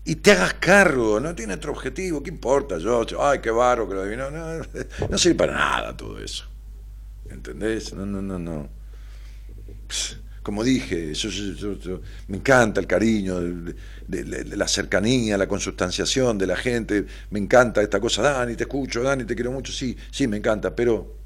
y 0.09 0.15
te 0.15 0.31
hagas 0.31 0.55
cargo, 0.55 1.19
no 1.19 1.35
tiene 1.35 1.53
otro 1.53 1.71
objetivo, 1.71 2.23
¿qué 2.23 2.31
importa? 2.31 2.79
Yo, 2.79 3.05
ay, 3.19 3.41
qué 3.41 3.51
barro 3.51 3.87
que 3.87 3.93
lo 3.93 4.01
adivinó, 4.01 4.31
no, 4.31 4.59
no 5.07 5.17
sirve 5.19 5.35
para 5.35 5.53
nada 5.53 5.95
todo 5.95 6.17
eso. 6.17 6.45
¿Entendés? 7.29 7.93
No, 7.93 8.07
no, 8.07 8.19
no, 8.19 8.39
no. 8.39 8.69
Como 10.41 10.63
dije, 10.63 11.13
yo, 11.13 12.01
me 12.27 12.37
encanta 12.37 12.81
el 12.81 12.87
cariño, 12.87 13.39
de, 13.39 14.55
la 14.57 14.67
cercanía, 14.67 15.37
la 15.37 15.47
consustanciación 15.47 16.39
de 16.39 16.47
la 16.47 16.55
gente, 16.55 17.05
me 17.29 17.37
encanta 17.37 17.83
esta 17.83 17.99
cosa, 17.99 18.23
Dani, 18.23 18.55
te 18.55 18.63
escucho, 18.63 19.03
Dani, 19.03 19.25
te 19.25 19.35
quiero 19.35 19.51
mucho, 19.51 19.71
sí, 19.71 19.95
sí, 20.09 20.27
me 20.27 20.37
encanta, 20.37 20.75
pero 20.75 21.17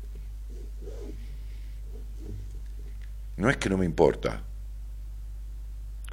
no 3.37 3.49
es 3.49 3.55
que 3.55 3.69
no 3.69 3.77
me 3.77 3.85
importa. 3.85 4.43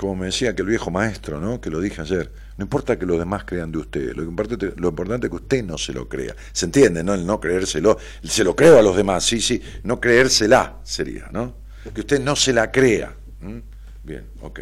Como 0.01 0.17
me 0.17 0.27
decía 0.27 0.57
que 0.57 0.63
el 0.63 0.69
viejo 0.69 0.91
maestro, 0.91 1.39
¿no? 1.39 1.61
que 1.61 1.69
lo 1.69 1.79
dije 1.79 2.01
ayer, 2.01 2.33
no 2.57 2.65
importa 2.65 2.99
que 2.99 3.05
los 3.05 3.19
demás 3.19 3.45
crean 3.45 3.71
de 3.71 3.77
usted, 3.77 4.17
lo 4.17 4.23
importante, 4.23 4.73
lo 4.79 4.89
importante 4.89 5.27
es 5.27 5.31
que 5.31 5.37
usted 5.37 5.63
no 5.63 5.77
se 5.77 5.93
lo 5.93 6.09
crea. 6.09 6.35
¿Se 6.53 6.65
entiende? 6.65 7.05
¿No? 7.05 7.13
El 7.13 7.27
no 7.27 7.39
creérselo. 7.39 7.99
Se 8.23 8.43
lo 8.43 8.57
creo 8.57 8.79
a 8.79 8.83
los 8.83 8.97
demás, 8.97 9.27
sí, 9.27 9.43
sí. 9.43 9.61
No 9.83 10.01
creérsela 10.01 10.79
sería, 10.85 11.29
¿no? 11.33 11.55
Que 11.93 12.01
usted 12.01 12.19
no 12.19 12.35
se 12.35 12.55
la 12.55 12.73
crea. 12.73 13.15
Bien, 14.03 14.25
ok. 14.41 14.61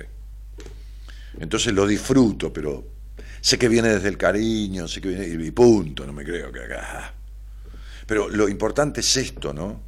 Entonces 1.39 1.73
lo 1.73 1.87
disfruto, 1.87 2.53
pero 2.53 2.85
sé 3.41 3.57
que 3.59 3.69
viene 3.69 3.91
desde 3.91 4.09
el 4.09 4.19
cariño, 4.19 4.89
sé 4.89 5.01
que 5.01 5.11
viene 5.11 5.27
y 5.27 5.51
punto, 5.53 6.05
no 6.05 6.13
me 6.13 6.25
creo 6.25 6.51
que 6.51 6.65
acá. 6.65 7.15
Pero 8.09 8.29
lo 8.29 8.49
importante 8.49 9.03
es 9.03 9.17
esto, 9.17 9.55
¿no? 9.55 9.83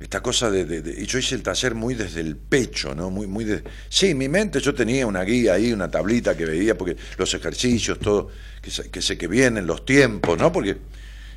Esta 0.00 0.20
cosa 0.22 0.48
de, 0.50 0.94
y 0.96 1.06
yo 1.06 1.18
hice 1.18 1.34
el 1.34 1.42
taller 1.42 1.74
muy 1.74 1.94
desde 1.94 2.20
el 2.20 2.36
pecho, 2.36 2.94
¿no? 2.94 3.10
Muy, 3.10 3.26
muy 3.26 3.44
de, 3.44 3.64
sí, 3.88 4.14
mi 4.14 4.28
mente 4.28 4.60
yo 4.60 4.72
tenía 4.72 5.06
una 5.06 5.22
guía 5.24 5.54
ahí, 5.54 5.72
una 5.72 5.90
tablita 5.90 6.36
que 6.36 6.44
veía, 6.44 6.78
porque 6.78 6.96
los 7.16 7.34
ejercicios, 7.34 7.98
todo, 7.98 8.28
que 8.62 9.02
sé 9.02 9.18
que, 9.18 9.26
vienen, 9.26 9.66
los 9.66 9.84
tiempos, 9.84 10.38
¿no? 10.38 10.52
Porque 10.52 10.76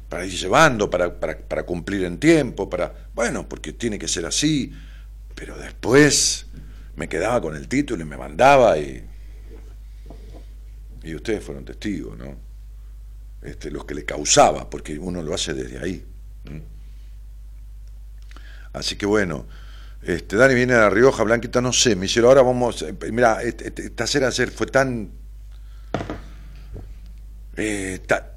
para 0.07 0.25
ir 0.25 0.33
llevando, 0.33 0.89
para, 0.89 1.19
para, 1.19 1.39
para 1.39 1.63
cumplir 1.63 2.03
en 2.03 2.19
tiempo, 2.19 2.69
para, 2.69 3.09
bueno, 3.15 3.49
porque 3.49 3.73
tiene 3.73 3.97
que 3.97 4.07
ser 4.07 4.27
así, 4.27 4.71
pero 5.33 5.57
después 5.57 6.45
me 6.95 7.09
quedaba 7.09 7.41
con 7.41 7.55
el 7.55 7.67
título 7.67 8.03
y 8.03 8.05
me 8.05 8.17
mandaba 8.17 8.77
y, 8.77 9.03
y 11.03 11.15
ustedes 11.15 11.43
fueron 11.43 11.65
testigos, 11.65 12.15
¿no? 12.15 12.35
Este, 13.41 13.71
los 13.71 13.85
que 13.85 13.95
le 13.95 14.05
causaba, 14.05 14.69
porque 14.69 14.99
uno 14.99 15.23
lo 15.23 15.33
hace 15.33 15.55
desde 15.55 15.79
ahí. 15.79 16.05
¿m? 16.45 16.61
Así 18.73 18.95
que 18.95 19.05
bueno, 19.05 19.47
este, 20.01 20.35
Dani 20.35 20.53
viene 20.55 20.73
de 20.73 20.79
La 20.79 20.89
Rioja, 20.89 21.23
Blanquita, 21.23 21.61
no 21.61 21.73
sé, 21.73 21.95
me 21.95 22.05
hicieron, 22.05 22.29
ahora 22.29 22.41
vamos, 22.41 22.81
eh, 22.81 22.95
mira, 23.11 23.41
este- 23.43 23.67
este- 23.67 23.85
esta 23.85 24.07
cena 24.07 24.27
ayer 24.27 24.49
fue 24.51 24.67
tan, 24.67 25.11
eh, 27.57 27.99
ta- 28.07 28.27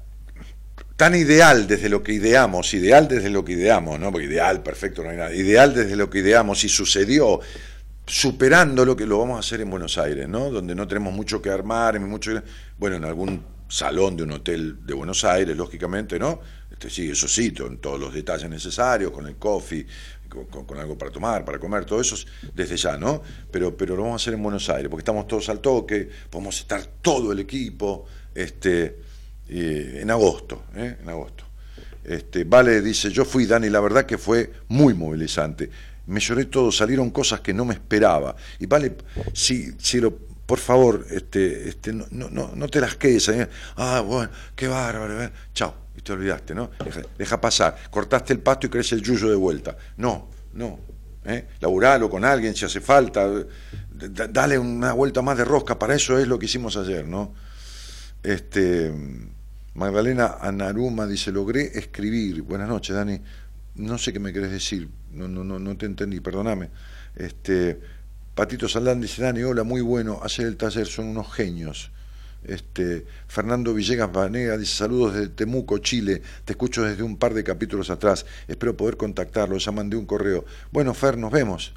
tan 0.95 1.15
ideal 1.15 1.67
desde 1.67 1.89
lo 1.89 2.03
que 2.03 2.13
ideamos, 2.13 2.73
ideal 2.73 3.07
desde 3.07 3.29
lo 3.29 3.43
que 3.43 3.53
ideamos, 3.53 3.99
¿no? 3.99 4.11
Porque 4.11 4.27
ideal, 4.27 4.63
perfecto, 4.63 5.03
no 5.03 5.09
hay 5.09 5.17
nada, 5.17 5.33
ideal 5.33 5.73
desde 5.73 5.95
lo 5.95 6.09
que 6.09 6.19
ideamos 6.19 6.63
y 6.63 6.69
sucedió, 6.69 7.39
superando 8.05 8.85
lo 8.85 8.95
que 8.95 9.05
lo 9.05 9.19
vamos 9.19 9.37
a 9.37 9.39
hacer 9.39 9.61
en 9.61 9.69
Buenos 9.69 9.97
Aires, 9.97 10.27
¿no? 10.29 10.51
Donde 10.51 10.75
no 10.75 10.87
tenemos 10.87 11.13
mucho 11.13 11.41
que 11.41 11.49
armar, 11.49 11.99
mucho 11.99 12.31
bueno, 12.77 12.97
en 12.97 13.05
algún 13.05 13.43
salón 13.67 14.15
de 14.15 14.23
un 14.23 14.31
hotel 14.31 14.77
de 14.85 14.93
Buenos 14.93 15.23
Aires, 15.23 15.57
lógicamente, 15.57 16.19
¿no? 16.19 16.39
Este, 16.71 16.89
sí, 16.89 17.09
eso 17.09 17.27
sí, 17.27 17.51
con 17.53 17.79
todos 17.79 17.99
los 17.99 18.13
detalles 18.13 18.49
necesarios, 18.49 19.11
con 19.11 19.27
el 19.27 19.37
coffee, 19.37 19.85
con, 20.43 20.77
algo 20.77 20.97
para 20.97 21.11
tomar, 21.11 21.45
para 21.45 21.59
comer, 21.59 21.85
todo 21.85 22.01
eso 22.01 22.15
es 22.15 22.27
desde 22.53 22.77
ya, 22.77 22.97
¿no? 22.97 23.21
Pero, 23.51 23.75
pero 23.75 23.95
lo 23.95 24.03
vamos 24.03 24.21
a 24.21 24.23
hacer 24.23 24.33
en 24.33 24.43
Buenos 24.43 24.69
Aires, 24.69 24.89
porque 24.89 25.01
estamos 25.01 25.27
todos 25.27 25.49
al 25.49 25.59
toque, 25.59 26.09
podemos 26.29 26.59
estar 26.59 26.85
todo 27.01 27.31
el 27.31 27.39
equipo, 27.39 28.05
este, 28.33 28.99
en 29.47 30.09
agosto, 30.11 30.65
¿eh? 30.75 30.97
En 31.01 31.09
agosto. 31.09 31.45
Este, 32.03 32.43
vale, 32.43 32.81
dice, 32.81 33.09
yo 33.09 33.25
fui, 33.25 33.45
Dani, 33.45 33.69
la 33.69 33.79
verdad 33.79 34.05
que 34.05 34.17
fue 34.17 34.51
muy 34.67 34.93
movilizante. 34.93 35.69
Me 36.07 36.19
lloré 36.19 36.45
todo, 36.45 36.71
salieron 36.71 37.09
cosas 37.09 37.41
que 37.41 37.53
no 37.53 37.65
me 37.65 37.73
esperaba. 37.73 38.35
Y 38.59 38.67
vale, 38.67 38.95
si, 39.33 39.71
si 39.79 39.99
lo, 39.99 40.15
por 40.45 40.59
favor, 40.59 41.05
este, 41.09 41.69
este, 41.69 41.93
no, 41.93 42.05
no, 42.11 42.51
no, 42.53 42.67
te 42.67 42.79
las 42.79 42.95
quedes. 42.95 43.27
¿eh? 43.29 43.49
Ah, 43.75 44.01
bueno, 44.01 44.29
qué 44.55 44.67
bárbaro. 44.67 45.23
¿eh? 45.23 45.31
Chao, 45.53 45.73
te 46.05 46.13
olvidaste, 46.13 46.55
¿no? 46.55 46.69
Deja, 47.17 47.41
pasar. 47.41 47.75
Cortaste 47.89 48.31
el 48.31 48.39
pasto 48.39 48.67
y 48.67 48.69
crees 48.69 48.93
el 48.93 49.01
yuyo 49.01 49.29
de 49.29 49.35
vuelta. 49.35 49.75
No, 49.97 50.29
no. 50.53 50.79
¿eh? 51.25 51.47
Laburalo 51.59 52.09
con 52.09 52.23
alguien 52.23 52.55
si 52.55 52.63
hace 52.63 52.79
falta. 52.79 53.27
Dale 53.91 54.57
una 54.57 54.93
vuelta 54.93 55.21
más 55.21 55.37
de 55.37 55.43
rosca. 55.43 55.77
Para 55.77 55.95
eso 55.95 56.17
es 56.17 56.27
lo 56.27 56.39
que 56.39 56.45
hicimos 56.45 56.77
ayer, 56.77 57.05
¿no? 57.07 57.33
Este, 58.23 58.93
Magdalena 59.73 60.37
Anaruma 60.39 61.07
dice, 61.07 61.31
logré 61.31 61.77
escribir. 61.77 62.43
Buenas 62.43 62.69
noches, 62.69 62.95
Dani. 62.95 63.19
No 63.75 63.97
sé 63.97 64.13
qué 64.13 64.19
me 64.19 64.31
querés 64.31 64.51
decir, 64.51 64.87
no, 65.11 65.27
no, 65.27 65.43
no, 65.43 65.59
no 65.59 65.75
te 65.75 65.85
entendí, 65.85 66.21
perdóname. 66.21 66.69
Este, 67.15 67.79
Patito 68.35 68.69
Saldán 68.69 69.01
dice, 69.01 69.23
Dani, 69.23 69.41
hola, 69.41 69.63
muy 69.63 69.81
bueno, 69.81 70.19
hacer 70.23 70.45
el 70.45 70.55
taller, 70.55 70.85
son 70.85 71.07
unos 71.07 71.33
genios. 71.33 71.91
Este, 72.47 73.05
Fernando 73.27 73.73
Villegas 73.73 74.11
Vanega 74.11 74.57
dice, 74.57 74.75
saludos 74.75 75.13
desde 75.15 75.29
Temuco, 75.29 75.77
Chile, 75.79 76.21
te 76.43 76.53
escucho 76.53 76.83
desde 76.83 77.03
un 77.03 77.17
par 77.17 77.33
de 77.33 77.43
capítulos 77.43 77.89
atrás, 77.89 78.25
espero 78.47 78.77
poder 78.77 78.97
contactarlo, 78.97 79.57
ya 79.57 79.71
mandé 79.71 79.97
un 79.97 80.05
correo. 80.05 80.45
Bueno, 80.71 80.93
Fer, 80.93 81.17
nos 81.17 81.31
vemos. 81.31 81.73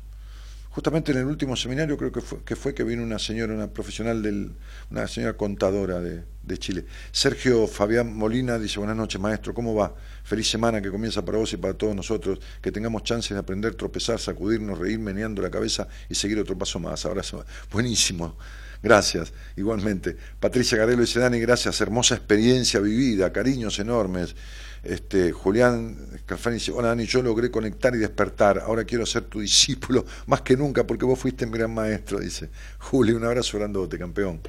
Justamente 0.71 1.11
en 1.11 1.19
el 1.19 1.25
último 1.25 1.57
seminario 1.57 1.97
creo 1.97 2.13
que 2.13 2.21
fue 2.21 2.45
que, 2.45 2.55
fue 2.55 2.75
que 2.75 2.85
vino 2.85 3.03
una 3.03 3.19
señora, 3.19 3.53
una 3.53 3.69
profesional, 3.69 4.23
del, 4.23 4.53
una 4.91 5.09
señora 5.09 5.37
contadora 5.37 5.99
de, 5.99 6.23
de 6.43 6.59
Chile. 6.59 6.85
Sergio 7.11 7.67
Fabián 7.67 8.15
Molina 8.15 8.59
dice, 8.59 8.79
buenas 8.79 8.97
noches 8.97 9.21
maestro, 9.21 9.53
¿cómo 9.55 9.75
va? 9.75 9.95
Feliz 10.23 10.49
semana 10.49 10.81
que 10.81 10.91
comienza 10.91 11.25
para 11.25 11.39
vos 11.39 11.53
y 11.53 11.57
para 11.57 11.75
todos 11.75 11.97
nosotros, 11.97 12.39
que 12.61 12.71
tengamos 12.71 13.03
chances 13.03 13.31
de 13.31 13.39
aprender, 13.39 13.75
tropezar, 13.75 14.21
sacudirnos, 14.21 14.79
reír, 14.79 15.01
meneando 15.01 15.43
la 15.43 15.51
cabeza 15.51 15.89
y 16.09 16.15
seguir 16.15 16.39
otro 16.39 16.57
paso 16.57 16.79
más. 16.79 17.05
Abrazo. 17.07 17.45
Buenísimo. 17.73 18.37
Gracias, 18.83 19.33
igualmente. 19.57 20.17
Patricia 20.39 20.79
Garelo 20.79 21.01
dice, 21.01 21.19
Dani, 21.19 21.41
gracias, 21.41 21.81
hermosa 21.81 22.15
experiencia 22.15 22.79
vivida, 22.81 23.33
cariños 23.33 23.79
enormes. 23.79 24.37
Este, 24.85 25.33
Julián 25.33 25.97
Calfani 26.25 26.55
dice, 26.55 26.71
hola 26.71 26.89
Dani, 26.89 27.05
yo 27.05 27.21
logré 27.21 27.51
conectar 27.51 27.95
y 27.95 27.99
despertar, 27.99 28.61
ahora 28.61 28.85
quiero 28.85 29.05
ser 29.05 29.25
tu 29.25 29.41
discípulo, 29.41 30.07
más 30.27 30.43
que 30.43 30.57
nunca, 30.57 30.87
porque 30.87 31.05
vos 31.05 31.19
fuiste 31.19 31.47
mi 31.47 31.59
gran 31.59 31.75
maestro, 31.75 32.21
dice. 32.21 32.51
Juli, 32.79 33.13
un 33.13 33.25
abrazo 33.25 33.59
grandote, 33.59 33.99
campeón. 33.99 34.41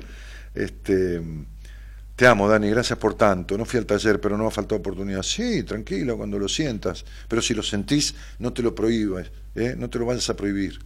Este, 0.53 1.21
te 2.15 2.27
amo, 2.27 2.47
Dani, 2.47 2.69
gracias 2.69 2.99
por 2.99 3.15
tanto. 3.15 3.57
No 3.57 3.65
fui 3.65 3.79
al 3.79 3.85
taller, 3.85 4.19
pero 4.19 4.37
no 4.37 4.45
ha 4.45 4.51
faltado 4.51 4.79
oportunidad. 4.79 5.23
Sí, 5.23 5.63
tranquilo, 5.63 6.17
cuando 6.17 6.37
lo 6.37 6.49
sientas. 6.49 7.05
Pero 7.27 7.41
si 7.41 7.53
lo 7.53 7.63
sentís, 7.63 8.13
no 8.39 8.51
te 8.51 8.61
lo 8.61 8.75
prohíbas, 8.75 9.31
¿eh? 9.55 9.75
no 9.77 9.89
te 9.89 9.99
lo 9.99 10.05
vayas 10.05 10.29
a 10.29 10.35
prohibir. 10.35 10.79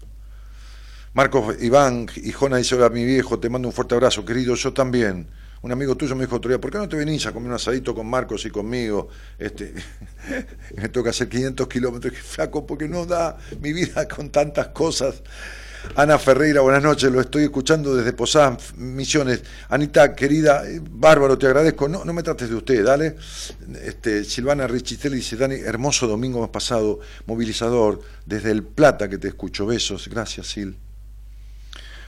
Marcos 1.15 1.57
Iván 1.61 2.07
y 2.15 2.31
Jona 2.31 2.57
dice, 2.57 2.73
hola 2.73 2.89
mi 2.89 3.05
viejo, 3.05 3.39
te 3.39 3.47
mando 3.47 3.67
un 3.67 3.73
fuerte 3.73 3.93
abrazo, 3.93 4.25
querido, 4.25 4.55
yo 4.55 4.73
también. 4.73 5.27
Un 5.61 5.71
amigo 5.71 5.95
tuyo 5.95 6.15
me 6.15 6.25
dijo 6.25 6.37
otro 6.37 6.49
día, 6.49 6.59
¿por 6.59 6.71
qué 6.71 6.79
no 6.79 6.89
te 6.89 6.97
venís 6.97 7.27
a 7.27 7.31
comer 7.31 7.49
un 7.49 7.55
asadito 7.55 7.93
con 7.93 8.07
Marcos 8.07 8.43
y 8.47 8.49
conmigo? 8.49 9.09
Este, 9.37 9.75
me 10.75 10.89
toca 10.89 11.11
hacer 11.11 11.29
500 11.29 11.67
kilómetros, 11.67 12.17
flaco, 12.17 12.65
porque 12.65 12.87
no 12.87 13.05
da 13.05 13.37
mi 13.61 13.73
vida 13.73 14.07
con 14.07 14.31
tantas 14.31 14.69
cosas. 14.69 15.21
Ana 15.95 16.17
Ferreira, 16.17 16.61
buenas 16.61 16.81
noches, 16.81 17.11
lo 17.11 17.21
estoy 17.21 17.43
escuchando 17.43 17.95
desde 17.95 18.13
Posadas 18.13 18.75
Misiones. 18.75 19.43
Anita, 19.69 20.15
querida, 20.15 20.67
eh, 20.67 20.81
bárbaro, 20.81 21.37
te 21.37 21.45
agradezco. 21.45 21.87
No, 21.87 22.03
no 22.03 22.13
me 22.13 22.23
trates 22.23 22.49
de 22.49 22.55
usted, 22.55 22.83
dale. 22.83 23.17
Este, 23.83 24.23
Silvana 24.23 24.65
Richitelli 24.65 25.17
dice, 25.17 25.35
Dani, 25.35 25.55
hermoso 25.57 26.07
domingo 26.07 26.41
más 26.41 26.49
pasado, 26.49 27.01
movilizador, 27.27 28.01
desde 28.25 28.49
El 28.49 28.63
Plata 28.63 29.07
que 29.07 29.19
te 29.19 29.27
escucho. 29.27 29.67
Besos, 29.67 30.07
gracias, 30.07 30.47
Sil. 30.49 30.73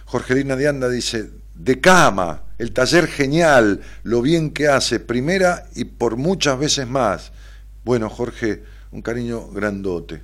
Jorgelina 0.05 0.55
de 0.55 0.67
Anda 0.67 0.89
dice, 0.89 1.29
de 1.55 1.79
cama, 1.79 2.43
el 2.57 2.71
taller 2.71 3.07
genial, 3.07 3.81
lo 4.03 4.21
bien 4.21 4.51
que 4.51 4.67
hace, 4.67 4.99
primera 4.99 5.67
y 5.75 5.85
por 5.85 6.17
muchas 6.17 6.57
veces 6.59 6.87
más. 6.87 7.31
Bueno, 7.83 8.09
Jorge, 8.09 8.63
un 8.91 9.01
cariño 9.01 9.49
grandote. 9.49 10.21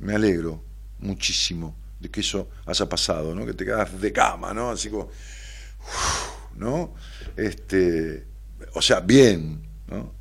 Me 0.00 0.14
alegro 0.14 0.62
muchísimo 1.00 1.76
de 2.00 2.10
que 2.10 2.20
eso 2.20 2.48
haya 2.66 2.88
pasado, 2.88 3.34
¿no? 3.34 3.44
Que 3.44 3.54
te 3.54 3.64
quedas 3.64 4.00
de 4.00 4.12
cama, 4.12 4.54
¿no? 4.54 4.70
Así 4.70 4.90
como, 4.90 5.10
¿no? 6.56 6.94
Este, 7.36 8.26
o 8.74 8.82
sea, 8.82 9.00
bien, 9.00 9.60
¿no? 9.88 10.14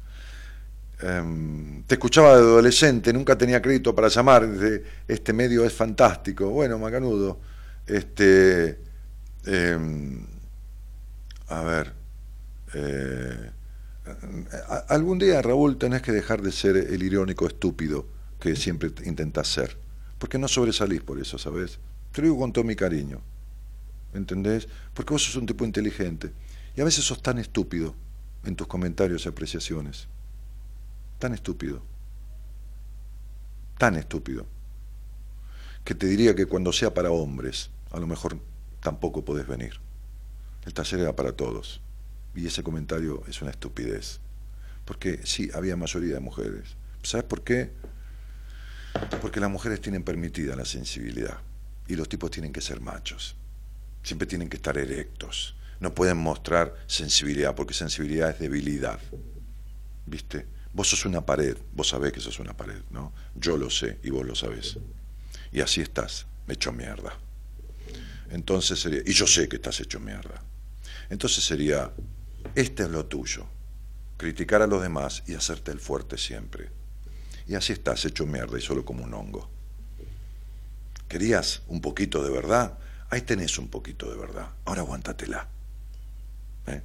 Em, 1.00 1.84
te 1.84 1.96
escuchaba 1.96 2.36
de 2.36 2.42
adolescente, 2.42 3.14
nunca 3.14 3.38
tenía 3.38 3.62
crédito 3.62 3.94
para 3.94 4.08
llamar, 4.08 4.50
este 5.08 5.34
medio 5.34 5.64
es 5.64 5.74
fantástico. 5.74 6.50
Bueno, 6.50 6.80
Macanudo, 6.80 7.40
este, 7.88 8.80
em, 9.46 10.26
a 11.48 11.62
ver, 11.62 11.94
eh, 12.74 13.52
algún 14.90 15.20
día, 15.20 15.42
Raúl, 15.42 15.78
tenés 15.78 16.02
que 16.02 16.12
dejar 16.12 16.42
de 16.42 16.52
ser 16.52 16.78
el 16.78 17.02
irónico 17.04 17.48
estúpido 17.48 18.06
que 18.40 18.56
siempre 18.56 18.92
intentás 19.06 19.48
ser, 19.48 19.78
porque 20.20 20.38
no 20.38 20.48
sobresalís 20.48 21.02
por 21.02 21.20
eso, 21.20 21.38
¿sabes? 21.38 21.80
Te 22.12 22.22
lo 22.22 22.28
digo 22.28 22.40
con 22.40 22.54
todo 22.54 22.64
mi 22.64 22.76
cariño, 22.76 23.22
¿entendés? 24.14 24.68
Porque 24.94 25.14
vos 25.14 25.24
sos 25.24 25.36
un 25.36 25.46
tipo 25.46 25.66
inteligente 25.66 26.32
y 26.76 26.82
a 26.82 26.86
veces 26.86 27.06
sos 27.06 27.22
tan 27.22 27.38
estúpido 27.38 27.96
en 28.44 28.56
tus 28.56 28.68
comentarios 28.68 29.26
y 29.26 29.30
apreciaciones, 29.30 30.08
tan 31.20 31.34
estúpido, 31.34 31.82
tan 33.78 33.96
estúpido, 33.96 34.46
que 35.84 35.96
te 35.96 36.08
diría 36.08 36.36
que 36.36 36.46
cuando 36.46 36.74
sea 36.74 36.94
para 36.94 37.12
hombres, 37.12 37.70
a 37.92 38.00
lo 38.00 38.08
mejor 38.08 38.40
tampoco 38.82 39.24
podés 39.24 39.48
venir. 39.48 39.80
El 40.66 40.74
taller 40.74 41.00
era 41.00 41.16
para 41.16 41.32
todos. 41.32 41.82
Y 42.36 42.46
ese 42.46 42.64
comentario 42.64 43.24
es 43.28 43.42
una 43.42 43.52
estupidez. 43.52 44.20
Porque 44.86 45.22
sí, 45.26 45.50
había 45.54 45.76
mayoría 45.76 46.16
de 46.16 46.20
mujeres. 46.20 46.76
¿Sabes 47.04 47.26
por 47.26 47.44
qué? 47.44 47.72
Porque 49.22 49.40
las 49.40 49.50
mujeres 49.50 49.82
tienen 49.82 50.04
permitida 50.04 50.56
la 50.56 50.66
sensibilidad. 50.66 51.40
Y 51.88 51.96
los 51.96 52.10
tipos 52.10 52.32
tienen 52.32 52.54
que 52.54 52.62
ser 52.62 52.82
machos. 52.82 53.36
Siempre 54.04 54.28
tienen 54.28 54.50
que 54.50 54.58
estar 54.58 54.78
erectos. 54.78 55.56
No 55.80 55.94
pueden 55.94 56.18
mostrar 56.18 56.76
sensibilidad, 56.88 57.56
porque 57.56 57.74
sensibilidad 57.74 58.30
es 58.30 58.40
debilidad. 58.40 59.00
¿Viste? 60.06 60.48
Vos 60.74 60.90
sos 60.90 61.06
una 61.06 61.26
pared, 61.26 61.58
vos 61.74 61.90
sabés 61.90 62.12
que 62.12 62.20
sos 62.20 62.40
una 62.40 62.56
pared, 62.56 62.82
¿no? 62.92 63.14
Yo 63.36 63.58
lo 63.58 63.70
sé 63.70 64.00
y 64.04 64.10
vos 64.10 64.26
lo 64.26 64.36
sabés. 64.36 64.78
Y 65.52 65.62
así 65.62 65.82
estás, 65.82 66.28
hecho 66.48 66.72
mierda. 66.72 67.18
Entonces 68.30 68.80
sería, 68.80 69.02
y 69.06 69.14
yo 69.14 69.28
sé 69.28 69.48
que 69.48 69.58
estás 69.58 69.80
hecho 69.80 70.00
mierda. 70.00 70.42
Entonces 71.10 71.44
sería, 71.44 71.92
este 72.56 72.84
es 72.84 72.90
lo 72.90 73.06
tuyo, 73.06 73.48
criticar 74.18 74.62
a 74.62 74.68
los 74.68 74.82
demás 74.82 75.24
y 75.28 75.36
hacerte 75.36 75.72
el 75.72 75.80
fuerte 75.80 76.18
siempre. 76.18 76.70
Y 77.48 77.56
así 77.56 77.74
estás 77.74 78.04
hecho 78.06 78.26
mierda 78.26 78.58
y 78.58 78.62
solo 78.62 78.84
como 78.84 79.04
un 79.04 79.14
hongo. 79.14 79.50
¿Querías 81.08 81.62
un 81.68 81.80
poquito 81.80 82.22
de 82.22 82.30
verdad? 82.30 82.78
Ahí 83.10 83.22
tenés 83.22 83.58
un 83.58 83.70
poquito 83.70 84.10
de 84.12 84.18
verdad. 84.18 84.50
Ahora 84.66 84.82
aguántatela. 84.82 85.48
¿Eh? 86.68 86.82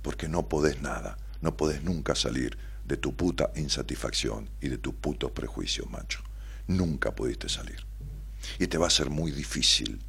Porque 0.00 0.28
no 0.28 0.48
podés 0.48 0.80
nada, 0.80 1.18
no 1.42 1.56
podés 1.56 1.82
nunca 1.82 2.14
salir 2.14 2.56
de 2.86 2.96
tu 2.96 3.14
puta 3.14 3.50
insatisfacción 3.56 4.48
y 4.62 4.68
de 4.68 4.78
tus 4.78 4.94
putos 4.94 5.32
prejuicios, 5.32 5.90
macho. 5.90 6.20
Nunca 6.66 7.14
pudiste 7.14 7.50
salir. 7.50 7.84
Y 8.58 8.66
te 8.66 8.78
va 8.78 8.86
a 8.86 8.90
ser 8.90 9.10
muy 9.10 9.30
difícil 9.30 10.00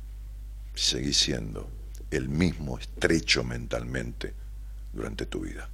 seguir 0.76 1.14
siendo 1.14 1.70
el 2.12 2.30
mismo 2.30 2.78
estrecho 2.78 3.44
mentalmente 3.44 4.34
durante 4.94 5.26
tu 5.26 5.42
vida. 5.42 5.70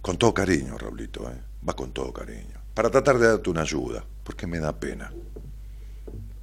Con 0.00 0.16
todo 0.16 0.32
cariño, 0.32 0.78
Raulito, 0.78 1.30
¿eh? 1.30 1.40
va 1.68 1.74
con 1.74 1.92
todo 1.92 2.12
cariño. 2.12 2.60
Para 2.74 2.90
tratar 2.90 3.18
de 3.18 3.26
darte 3.26 3.50
una 3.50 3.62
ayuda, 3.62 4.04
porque 4.24 4.46
me 4.46 4.58
da 4.58 4.78
pena 4.78 5.12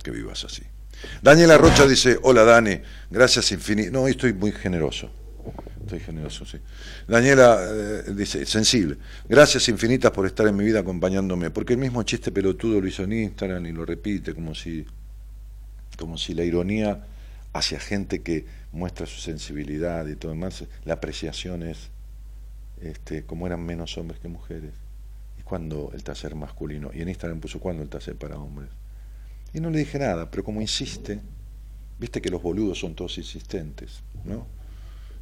que 0.04 0.12
vivas 0.12 0.44
así. 0.44 0.64
Daniela 1.22 1.58
Rocha 1.58 1.86
dice, 1.88 2.20
hola 2.22 2.44
Dani, 2.44 2.80
gracias 3.10 3.52
infinitas. 3.52 3.92
No, 3.92 4.08
estoy 4.08 4.34
muy 4.34 4.52
generoso. 4.52 5.10
Estoy 5.82 6.00
generoso, 6.02 6.46
sí. 6.46 6.58
Daniela 7.08 7.60
eh, 7.62 8.04
dice, 8.14 8.46
sensible. 8.46 8.98
Gracias 9.30 9.70
infinitas 9.70 10.12
por 10.12 10.26
estar 10.26 10.46
en 10.48 10.56
mi 10.56 10.66
vida 10.66 10.80
acompañándome. 10.80 11.50
Porque 11.50 11.74
el 11.74 11.80
mismo 11.80 12.04
chiste 12.04 12.32
pelotudo 12.32 12.82
lo 12.82 12.88
hizo 12.88 13.04
en 13.04 13.14
Instagram 13.14 13.66
y 13.66 13.72
lo 13.72 13.86
repite 13.86 14.34
como 14.34 14.54
si, 14.54 14.86
como 15.98 16.18
si 16.18 16.34
la 16.34 16.44
ironía 16.44 17.06
hacia 17.54 17.80
gente 17.80 18.22
que 18.22 18.46
muestra 18.72 19.06
su 19.06 19.20
sensibilidad 19.20 20.08
y 20.08 20.16
todo 20.16 20.32
demás, 20.32 20.64
la 20.86 20.94
apreciación 20.94 21.64
es 21.64 21.90
este, 22.82 23.24
como 23.24 23.48
eran 23.48 23.66
menos 23.66 23.98
hombres 23.98 24.20
que 24.20 24.28
mujeres. 24.28 24.74
Y 25.40 25.44
cuando 25.44 25.92
el 25.94 26.04
taller 26.04 26.36
masculino, 26.36 26.92
y 26.94 27.02
en 27.02 27.10
Instagram 27.10 27.40
puso 27.40 27.60
cuando 27.60 27.84
el 27.84 27.90
taller 27.90 28.16
para 28.16 28.38
hombres. 28.38 28.70
Y 29.54 29.60
no 29.60 29.70
le 29.70 29.80
dije 29.80 29.98
nada, 29.98 30.30
pero 30.30 30.44
como 30.44 30.62
insiste, 30.62 31.20
viste 32.00 32.22
que 32.22 32.30
los 32.30 32.42
boludos 32.42 32.80
son 32.80 32.94
todos 32.96 33.18
insistentes, 33.18 34.02
¿no? 34.26 34.46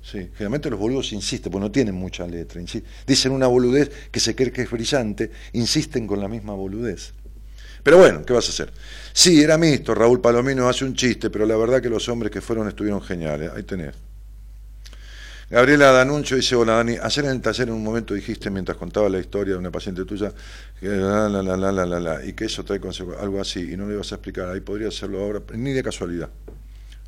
Sí, 0.01 0.29
generalmente 0.33 0.69
los 0.69 0.79
boludos 0.79 1.13
insisten, 1.13 1.51
porque 1.51 1.65
no 1.65 1.71
tienen 1.71 1.95
mucha 1.95 2.27
letra. 2.27 2.61
Dicen 3.07 3.31
una 3.31 3.47
boludez 3.47 3.89
que 4.11 4.19
se 4.19 4.35
cree 4.35 4.51
que 4.51 4.61
es 4.63 4.69
brillante, 4.69 5.31
insisten 5.53 6.05
con 6.05 6.19
la 6.19 6.27
misma 6.27 6.53
boludez. 6.53 7.13
Pero 7.85 7.99
bueno, 7.99 8.25
¿qué 8.25 8.33
vas 8.33 8.47
a 8.47 8.49
hacer? 8.49 8.73
Sí, 9.13 9.43
era 9.43 9.59
mixto, 9.59 9.93
Raúl 9.93 10.19
Palomino 10.19 10.67
hace 10.67 10.85
un 10.85 10.95
chiste, 10.95 11.29
pero 11.29 11.45
la 11.45 11.55
verdad 11.55 11.83
que 11.83 11.87
los 11.87 12.09
hombres 12.09 12.31
que 12.31 12.41
fueron 12.41 12.67
estuvieron 12.67 12.99
geniales. 12.99 13.51
Ahí 13.55 13.61
tenés. 13.61 13.93
Gabriela 15.51 15.91
Danuncio 15.91 16.35
dice, 16.35 16.55
hola 16.55 16.77
Dani, 16.77 16.97
ayer 16.99 17.25
en 17.25 17.31
el 17.31 17.41
taller 17.41 17.67
en 17.67 17.75
un 17.75 17.83
momento 17.83 18.15
dijiste, 18.15 18.49
mientras 18.49 18.75
contaba 18.75 19.07
la 19.07 19.19
historia 19.19 19.53
de 19.53 19.59
una 19.59 19.69
paciente 19.69 20.03
tuya, 20.03 20.33
que 20.79 20.87
la, 20.87 21.29
la, 21.29 21.43
la, 21.43 21.71
la, 21.71 21.85
la, 21.85 21.99
la, 21.99 22.25
y 22.25 22.33
que 22.33 22.45
eso 22.45 22.65
trae 22.65 22.79
consecuencias, 22.79 23.23
algo 23.23 23.39
así, 23.39 23.73
y 23.73 23.77
no 23.77 23.87
le 23.87 23.93
ibas 23.93 24.11
a 24.13 24.15
explicar, 24.15 24.49
ahí 24.49 24.61
podría 24.61 24.87
hacerlo 24.87 25.21
ahora, 25.21 25.43
ni 25.53 25.71
de 25.71 25.83
casualidad. 25.83 26.31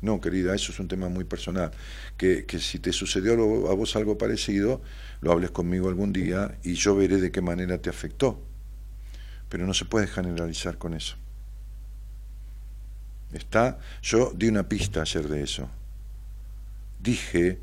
No, 0.00 0.20
querida, 0.20 0.54
eso 0.54 0.70
es 0.70 0.78
un 0.78 0.86
tema 0.86 1.08
muy 1.08 1.24
personal. 1.24 1.72
Que, 2.16 2.46
que 2.46 2.60
si 2.60 2.78
te 2.78 2.92
sucedió 2.92 3.32
a 3.68 3.74
vos 3.74 3.96
algo 3.96 4.16
parecido, 4.16 4.80
lo 5.22 5.32
hables 5.32 5.50
conmigo 5.50 5.88
algún 5.88 6.12
día 6.12 6.56
y 6.62 6.74
yo 6.74 6.94
veré 6.94 7.16
de 7.16 7.32
qué 7.32 7.40
manera 7.40 7.78
te 7.78 7.90
afectó. 7.90 8.40
Pero 9.48 9.66
no 9.66 9.74
se 9.74 9.84
puede 9.84 10.06
generalizar 10.06 10.78
con 10.78 10.94
eso. 10.94 11.16
Está, 13.32 13.78
yo 14.02 14.32
di 14.34 14.48
una 14.48 14.68
pista 14.68 15.02
ayer 15.02 15.28
de 15.28 15.42
eso. 15.42 15.68
Dije 17.00 17.58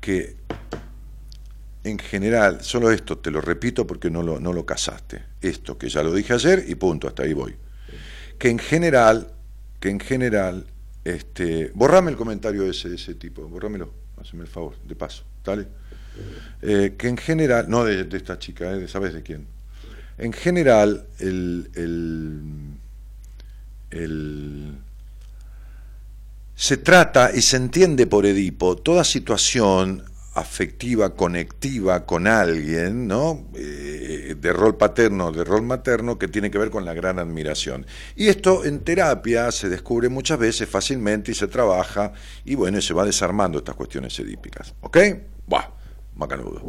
que 0.00 0.36
en 1.84 1.98
general, 1.98 2.62
solo 2.62 2.90
esto 2.90 3.18
te 3.18 3.30
lo 3.30 3.40
repito 3.40 3.86
porque 3.86 4.10
no 4.10 4.22
lo, 4.22 4.40
no 4.40 4.52
lo 4.52 4.64
casaste, 4.64 5.22
esto 5.40 5.76
que 5.76 5.88
ya 5.88 6.02
lo 6.02 6.12
dije 6.12 6.32
ayer 6.32 6.64
y 6.66 6.74
punto, 6.74 7.06
hasta 7.06 7.22
ahí 7.22 7.34
voy. 7.34 7.54
Que 8.38 8.48
en 8.48 8.58
general, 8.58 9.32
que 9.78 9.90
en 9.90 10.00
general, 10.00 10.66
este, 11.04 11.70
borrame 11.74 12.10
el 12.10 12.16
comentario 12.16 12.64
ese, 12.64 12.88
de 12.88 12.96
ese 12.96 13.14
tipo, 13.14 13.46
borrámelo, 13.46 13.92
hazme 14.16 14.42
el 14.42 14.48
favor, 14.48 14.76
de 14.82 14.96
paso, 14.96 15.24
¿dale? 15.44 15.68
Eh, 16.62 16.94
que 16.96 17.08
en 17.08 17.18
general, 17.18 17.66
no 17.68 17.84
de, 17.84 18.04
de 18.04 18.16
esta 18.16 18.38
chica, 18.38 18.72
eh, 18.72 18.88
¿sabes 18.88 19.12
de 19.12 19.22
quién? 19.22 19.46
En 20.18 20.32
general, 20.32 21.06
se 26.54 26.76
trata 26.76 27.30
y 27.34 27.42
se 27.42 27.56
entiende 27.56 28.06
por 28.06 28.26
Edipo 28.26 28.76
toda 28.76 29.04
situación 29.04 30.04
afectiva, 30.34 31.14
conectiva 31.14 32.04
con 32.06 32.26
alguien, 32.26 33.06
¿no? 33.06 33.46
Eh, 33.54 34.34
de 34.38 34.52
rol 34.52 34.76
paterno, 34.76 35.30
de 35.30 35.44
rol 35.44 35.62
materno, 35.62 36.18
que 36.18 36.28
tiene 36.28 36.50
que 36.50 36.58
ver 36.58 36.70
con 36.70 36.84
la 36.84 36.92
gran 36.92 37.18
admiración. 37.18 37.86
Y 38.16 38.28
esto 38.28 38.64
en 38.64 38.80
terapia 38.80 39.52
se 39.52 39.68
descubre 39.68 40.08
muchas 40.08 40.38
veces 40.38 40.68
fácilmente 40.68 41.30
y 41.30 41.34
se 41.34 41.46
trabaja, 41.46 42.12
y 42.44 42.56
bueno, 42.56 42.80
se 42.80 42.94
va 42.94 43.04
desarmando 43.04 43.58
estas 43.58 43.76
cuestiones 43.76 44.18
edípicas. 44.18 44.74
¿Ok? 44.80 44.98
Buah, 45.46 45.68
macanudo. 46.16 46.62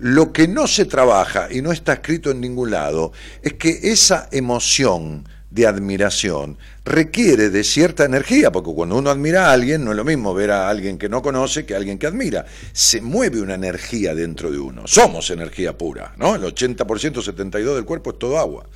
Lo 0.00 0.32
que 0.32 0.46
no 0.46 0.66
se 0.66 0.84
trabaja 0.84 1.48
y 1.50 1.60
no 1.60 1.72
está 1.72 1.94
escrito 1.94 2.30
en 2.30 2.40
ningún 2.40 2.70
lado 2.70 3.12
es 3.42 3.54
que 3.54 3.80
esa 3.82 4.28
emoción 4.30 5.24
de 5.50 5.66
admiración 5.66 6.58
requiere 6.84 7.50
de 7.50 7.64
cierta 7.64 8.04
energía, 8.04 8.52
porque 8.52 8.70
cuando 8.72 8.96
uno 8.96 9.10
admira 9.10 9.48
a 9.48 9.52
alguien 9.52 9.84
no 9.84 9.92
es 9.92 9.96
lo 9.96 10.04
mismo 10.04 10.34
ver 10.34 10.50
a 10.50 10.68
alguien 10.68 10.98
que 10.98 11.08
no 11.08 11.22
conoce 11.22 11.64
que 11.64 11.74
a 11.74 11.78
alguien 11.78 11.98
que 11.98 12.06
admira. 12.06 12.44
Se 12.72 13.00
mueve 13.00 13.40
una 13.40 13.54
energía 13.54 14.14
dentro 14.14 14.50
de 14.50 14.58
uno. 14.58 14.86
Somos 14.86 15.30
energía 15.30 15.76
pura, 15.76 16.14
¿no? 16.16 16.34
El 16.34 16.42
80%, 16.42 16.76
72% 16.86 17.74
del 17.74 17.84
cuerpo 17.84 18.10
es 18.10 18.18
todo 18.18 18.38
agua. 18.38 18.66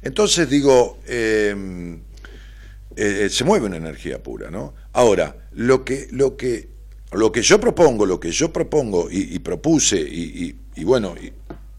Entonces 0.00 0.48
digo, 0.48 1.00
eh, 1.06 1.98
eh, 2.96 3.28
se 3.30 3.44
mueve 3.44 3.66
una 3.66 3.76
energía 3.76 4.22
pura, 4.22 4.50
¿no? 4.50 4.74
Ahora, 4.92 5.36
lo 5.52 5.84
que, 5.84 6.08
lo 6.12 6.36
que, 6.36 6.68
lo 7.12 7.30
que 7.30 7.42
yo 7.42 7.60
propongo, 7.60 8.06
lo 8.06 8.18
que 8.20 8.30
yo 8.30 8.52
propongo 8.52 9.08
y, 9.10 9.34
y 9.34 9.38
propuse, 9.38 10.00
y, 10.00 10.44
y, 10.44 10.61
y 10.76 10.84
bueno, 10.84 11.14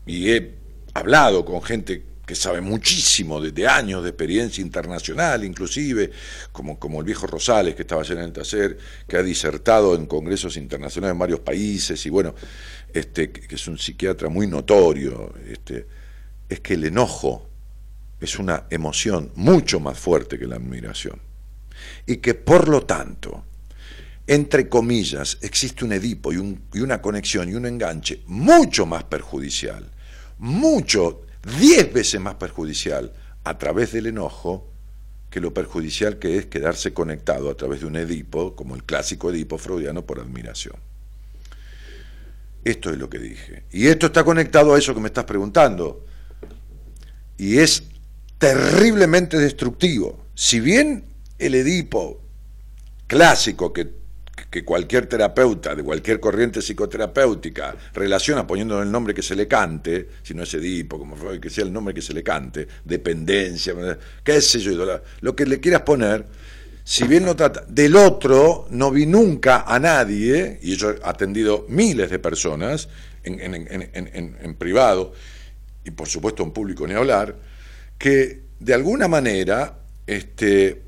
y 0.06 0.30
he 0.30 0.56
hablado 0.94 1.44
con 1.46 1.62
gente 1.62 2.04
que 2.26 2.36
sabe 2.36 2.62
muchísimo 2.62 3.41
de, 3.41 3.68
años 3.68 4.04
de 4.04 4.10
experiencia 4.10 4.62
internacional, 4.62 5.44
inclusive, 5.44 6.12
como, 6.52 6.80
como 6.80 7.00
el 7.00 7.06
viejo 7.06 7.28
Rosales, 7.28 7.76
que 7.76 7.82
estaba 7.82 8.02
ayer 8.02 8.18
en 8.18 8.24
el 8.24 8.32
taller, 8.32 8.78
que 9.08 9.18
ha 9.18 9.24
disertado 9.24 9.96
en 9.96 10.06
congresos 10.06 10.56
internacionales 10.56 11.14
en 11.14 11.20
varios 11.20 11.41
países, 11.41 12.06
y 12.06 12.10
bueno, 12.10 12.34
este, 12.94 13.32
que 13.32 13.56
es 13.56 13.68
un 13.68 13.78
psiquiatra 13.78 14.30
muy 14.30 14.48
notorio, 14.48 15.34
este, 15.50 15.86
es 16.48 16.62
que 16.62 16.76
el 16.76 16.86
enojo 16.86 17.50
es 18.22 18.39
una 18.39 18.68
emoción 18.70 19.32
mucho 19.36 19.82
más 19.82 20.00
fuerte 20.00 20.39
que 20.39 20.48
la 20.48 20.56
admiración. 20.56 21.20
Y 22.06 22.18
que 22.18 22.36
por 22.36 22.70
lo 22.70 22.86
tanto, 22.86 23.44
entre 24.26 24.69
comillas, 24.69 25.38
existe 25.41 25.84
un 25.84 25.93
Edipo 25.93 26.32
y, 26.32 26.38
un, 26.38 26.61
y 26.74 26.80
una 26.80 27.01
conexión 27.01 27.49
y 27.49 27.55
un 27.55 27.65
enganche 27.65 28.21
mucho 28.28 28.86
más 28.86 29.03
perjudicial, 29.03 29.89
mucho 30.38 31.26
diez 31.59 31.91
veces 31.91 32.21
más 32.21 32.36
perjudicial 32.36 33.11
a 33.43 33.57
través 33.57 33.91
del 33.91 34.07
enojo 34.07 34.69
que 35.30 35.41
lo 35.41 35.53
perjudicial 35.53 36.19
que 36.19 36.38
es 36.38 36.45
quedarse 36.45 36.93
conectado 36.93 37.49
a 37.49 37.55
través 37.55 37.82
de 37.82 37.88
un 37.88 37.95
Edipo, 37.95 38.55
como 38.55 38.76
el 38.76 38.84
clásico 38.84 39.32
Edipo 39.32 39.57
freudiano, 39.57 40.05
por 40.05 40.19
admiración. 40.19 40.76
Esto 42.63 42.91
es 42.91 42.97
lo 42.97 43.09
que 43.09 43.19
dije. 43.19 43.63
Y 43.71 43.88
esto 43.88 44.05
está 44.05 44.24
conectado 44.24 44.74
a 44.74 44.78
eso 44.78 44.93
que 44.93 45.01
me 45.01 45.07
estás 45.07 45.26
preguntando. 45.26 46.05
Y 47.38 47.57
es 47.57 47.84
terriblemente 48.38 49.38
destructivo. 49.38 50.28
Si 50.36 50.59
bien 50.59 51.03
el 51.39 51.55
Edipo 51.55 52.21
clásico 53.07 53.74
que 53.74 54.03
que 54.54 54.64
cualquier 54.64 55.08
terapeuta 55.08 55.74
de 55.74 55.82
cualquier 55.82 56.20
corriente 56.20 56.62
psicoterapéutica 56.62 57.76
relaciona 57.91 58.45
poniendo 58.45 58.80
el 58.84 58.91
nombre 58.91 59.12
que 59.12 59.24
se 59.24 59.36
le 59.36 59.47
cante, 59.47 60.10
si 60.22 60.36
no 60.36 60.43
es 60.43 60.54
Edipo, 60.54 60.99
como 60.99 61.16
que 61.41 61.49
sea 61.49 61.64
el 61.64 61.74
nombre 61.74 61.91
que 61.91 62.04
se 62.04 62.14
le 62.14 62.22
cante, 62.22 62.68
dependencia, 62.86 63.74
qué 64.24 64.39
sé 64.41 64.60
yo, 64.60 65.01
lo 65.22 65.36
que 65.36 65.47
le 65.47 65.60
quieras 65.60 65.82
poner, 65.82 66.28
si 66.84 67.08
bien 67.08 67.26
lo 67.26 67.36
trata, 67.36 67.66
del 67.68 67.95
otro 67.95 68.68
no 68.70 68.91
vi 68.91 69.08
nunca 69.08 69.64
a 69.66 69.80
nadie, 69.80 70.60
y 70.62 70.76
yo 70.76 70.91
he 70.91 70.99
atendido 71.01 71.66
miles 71.68 72.12
de 72.12 72.20
personas 72.20 72.89
en, 73.24 73.39
en, 73.41 74.38
en 74.39 74.54
privado, 74.54 75.14
y 75.84 75.89
por 75.89 76.08
supuesto 76.08 76.43
en 76.43 76.51
público 76.51 76.86
ni 76.86 76.93
hablar, 76.93 77.36
que 77.97 78.41
de 78.60 78.74
alguna 78.76 79.08
manera 79.08 79.80
este, 80.06 80.80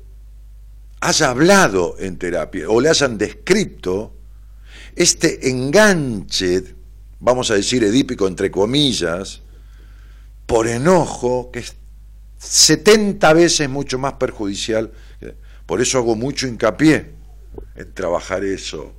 haya 1.00 1.30
hablado 1.30 1.96
en 1.98 2.16
terapia 2.16 2.68
o 2.68 2.80
le 2.80 2.88
hayan 2.88 3.18
descrito 3.18 4.14
este 4.94 5.50
enganche, 5.50 6.74
vamos 7.20 7.50
a 7.50 7.54
decir 7.54 7.84
edípico 7.84 8.26
entre 8.26 8.50
comillas, 8.50 9.42
por 10.46 10.68
enojo, 10.68 11.50
que 11.52 11.58
es 11.58 11.76
70 12.38 13.32
veces 13.32 13.68
mucho 13.68 13.98
más 13.98 14.14
perjudicial. 14.14 14.92
Por 15.66 15.80
eso 15.80 15.98
hago 15.98 16.14
mucho 16.14 16.46
hincapié 16.46 17.12
en 17.74 17.92
trabajar 17.92 18.44
eso. 18.44 18.92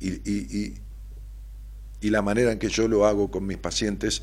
Y, 0.00 0.74
la 2.02 2.20
manera 2.20 2.52
en 2.52 2.58
que 2.58 2.68
yo 2.68 2.86
lo 2.86 3.06
hago 3.06 3.30
con 3.30 3.46
mis 3.46 3.56
pacientes, 3.56 4.22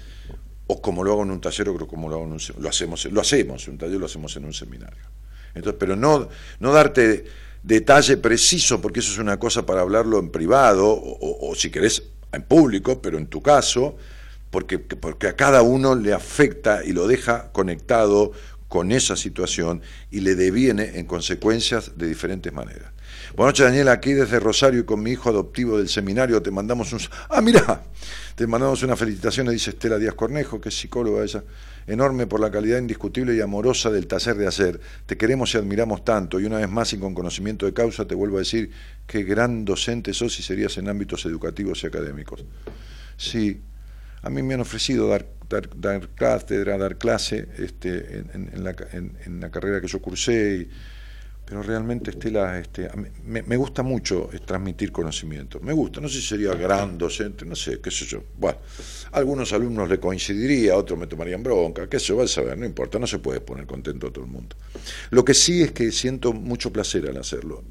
o 0.68 0.82
como 0.82 1.04
lo 1.04 1.14
hago 1.14 1.24
en 1.24 1.32
un 1.32 1.42
taller, 1.42 1.70
o 1.70 1.88
como 1.88 2.08
lo 2.08 2.16
hago 2.16 2.26
en 2.26 2.34
un, 2.34 2.40
lo 2.60 2.70
hacemos, 2.70 3.06
lo 3.06 3.20
hacemos 3.20 3.68
en 3.68 3.74
un 3.74 3.78
taller, 3.80 4.00
lo 4.00 4.06
hacemos 4.06 4.36
en 4.38 4.46
un 4.46 4.54
seminario. 4.54 5.04
Entonces, 5.54 5.78
pero 5.80 5.96
no, 5.96 6.30
no 6.60 6.72
darte 6.72 7.26
detalle 7.64 8.18
preciso, 8.18 8.82
porque 8.82 9.00
eso 9.02 9.12
es 9.12 9.20
una 9.20 9.38
cosa 9.38 9.66
para 9.66 9.82
hablarlo 9.82 10.20
en 10.20 10.30
privado, 10.30 10.88
o, 10.90 11.54
si 11.56 11.70
querés 11.70 12.04
en 12.32 12.44
público, 12.44 13.02
pero 13.02 13.18
en 13.18 13.28
tu 13.28 13.42
caso, 13.42 13.98
porque, 14.50 14.80
porque 14.80 15.28
a 15.28 15.36
cada 15.36 15.62
uno 15.62 15.96
le 15.96 16.14
afecta 16.14 16.84
y 16.84 16.94
lo 16.94 17.08
deja 17.08 17.52
conectado 17.52 18.32
con 18.68 18.92
esa 18.92 19.18
situación 19.18 19.82
y 20.12 20.22
le 20.22 20.36
deviene 20.36 20.98
en 20.98 21.06
consecuencias 21.06 21.98
de 21.98 22.08
diferentes 22.08 22.54
maneras. 22.54 22.92
Buenas 23.36 23.54
noches, 23.54 23.66
Daniela, 23.66 23.92
aquí 23.92 24.14
desde 24.14 24.40
Rosario 24.40 24.82
y 24.82 24.84
con 24.84 25.02
mi 25.04 25.12
hijo 25.12 25.30
adoptivo 25.30 25.78
del 25.78 25.90
seminario 25.90 26.42
te 26.42 26.52
mandamos 26.52 26.92
un... 26.94 27.00
Ah, 27.30 27.42
mira, 27.42 27.84
te 28.36 28.48
mandamos 28.48 28.82
una 28.84 28.96
felicitación, 28.96 29.50
dice 29.50 29.72
Estela 29.72 29.98
Díaz 29.98 30.16
Cornejo, 30.16 30.60
que 30.60 30.70
es 30.70 30.78
psicóloga 30.78 31.24
ella, 31.24 31.44
enorme 31.88 32.28
por 32.28 32.40
la 32.40 32.52
calidad 32.52 32.80
indiscutible 32.80 33.36
y 33.36 33.42
amorosa 33.42 33.90
del 33.90 34.08
taller 34.08 34.36
de 34.36 34.48
hacer. 34.48 34.80
Te 35.06 35.18
queremos 35.18 35.54
y 35.54 35.58
admiramos 35.58 36.04
tanto 36.04 36.40
y 36.40 36.46
una 36.46 36.58
vez 36.58 36.70
más 36.70 36.94
y 36.94 36.98
con 36.98 37.14
conocimiento 37.14 37.66
de 37.66 37.74
causa 37.74 38.06
te 38.06 38.16
vuelvo 38.16 38.38
a 38.38 38.40
decir 38.40 38.72
qué 39.08 39.24
gran 39.24 39.66
docente 39.66 40.14
sos 40.14 40.40
y 40.40 40.44
serías 40.44 40.78
en 40.78 40.90
ámbitos 40.90 41.26
educativos 41.26 41.84
y 41.84 41.88
académicos. 41.88 42.44
Sí, 43.18 43.62
a 44.22 44.30
mí 44.30 44.44
me 44.44 44.54
han 44.54 44.62
ofrecido 44.62 45.08
dar, 45.08 45.26
dar, 45.50 45.70
dar 45.76 46.10
cátedra, 46.10 46.78
dar 46.78 46.98
clase 46.98 47.48
este, 47.58 48.20
en, 48.34 48.64
la, 48.64 48.76
en, 48.94 49.40
la, 49.40 49.50
carrera 49.50 49.82
que 49.82 49.88
yo 49.88 50.00
cursé 50.02 50.68
pero 51.52 51.64
realmente 51.64 52.12
Estela, 52.12 52.58
este, 52.58 52.88
me, 53.26 53.42
me, 53.42 53.58
gusta 53.58 53.84
mucho 53.84 54.30
transmitir 54.46 54.90
conocimiento, 54.90 55.60
me 55.60 55.74
gusta, 55.74 56.00
no 56.00 56.08
sé 56.08 56.22
si 56.22 56.28
sería 56.28 56.54
gran 56.54 56.98
docente, 56.98 57.46
no 57.46 57.58
sé, 57.58 57.82
qué 57.82 57.92
sé 57.92 58.06
yo, 58.06 58.24
bueno, 58.38 58.60
algunos 59.12 59.52
alumnos 59.52 59.90
le 59.90 60.00
coincidiría, 60.00 60.78
otros 60.78 60.98
me 60.98 61.08
tomarían 61.08 61.44
bronca, 61.44 61.90
qué 61.90 62.00
sé 62.00 62.06
yo, 62.06 62.16
va 62.16 62.24
a 62.24 62.28
saber, 62.30 62.58
no 62.58 62.66
importa, 62.66 63.00
no 63.00 63.06
se 63.06 63.20
puede 63.20 63.42
poner 63.42 63.66
contento 63.66 64.08
a 64.08 64.14
todo 64.14 64.24
el 64.24 64.32
mundo. 64.32 64.56
Lo 65.10 65.26
que 65.26 65.34
sí 65.34 65.62
es 65.62 65.74
que 65.74 65.92
siento 65.92 66.32
mucho 66.32 66.72
placer 66.72 67.06
al 67.10 67.18
hacerlo, 67.18 67.66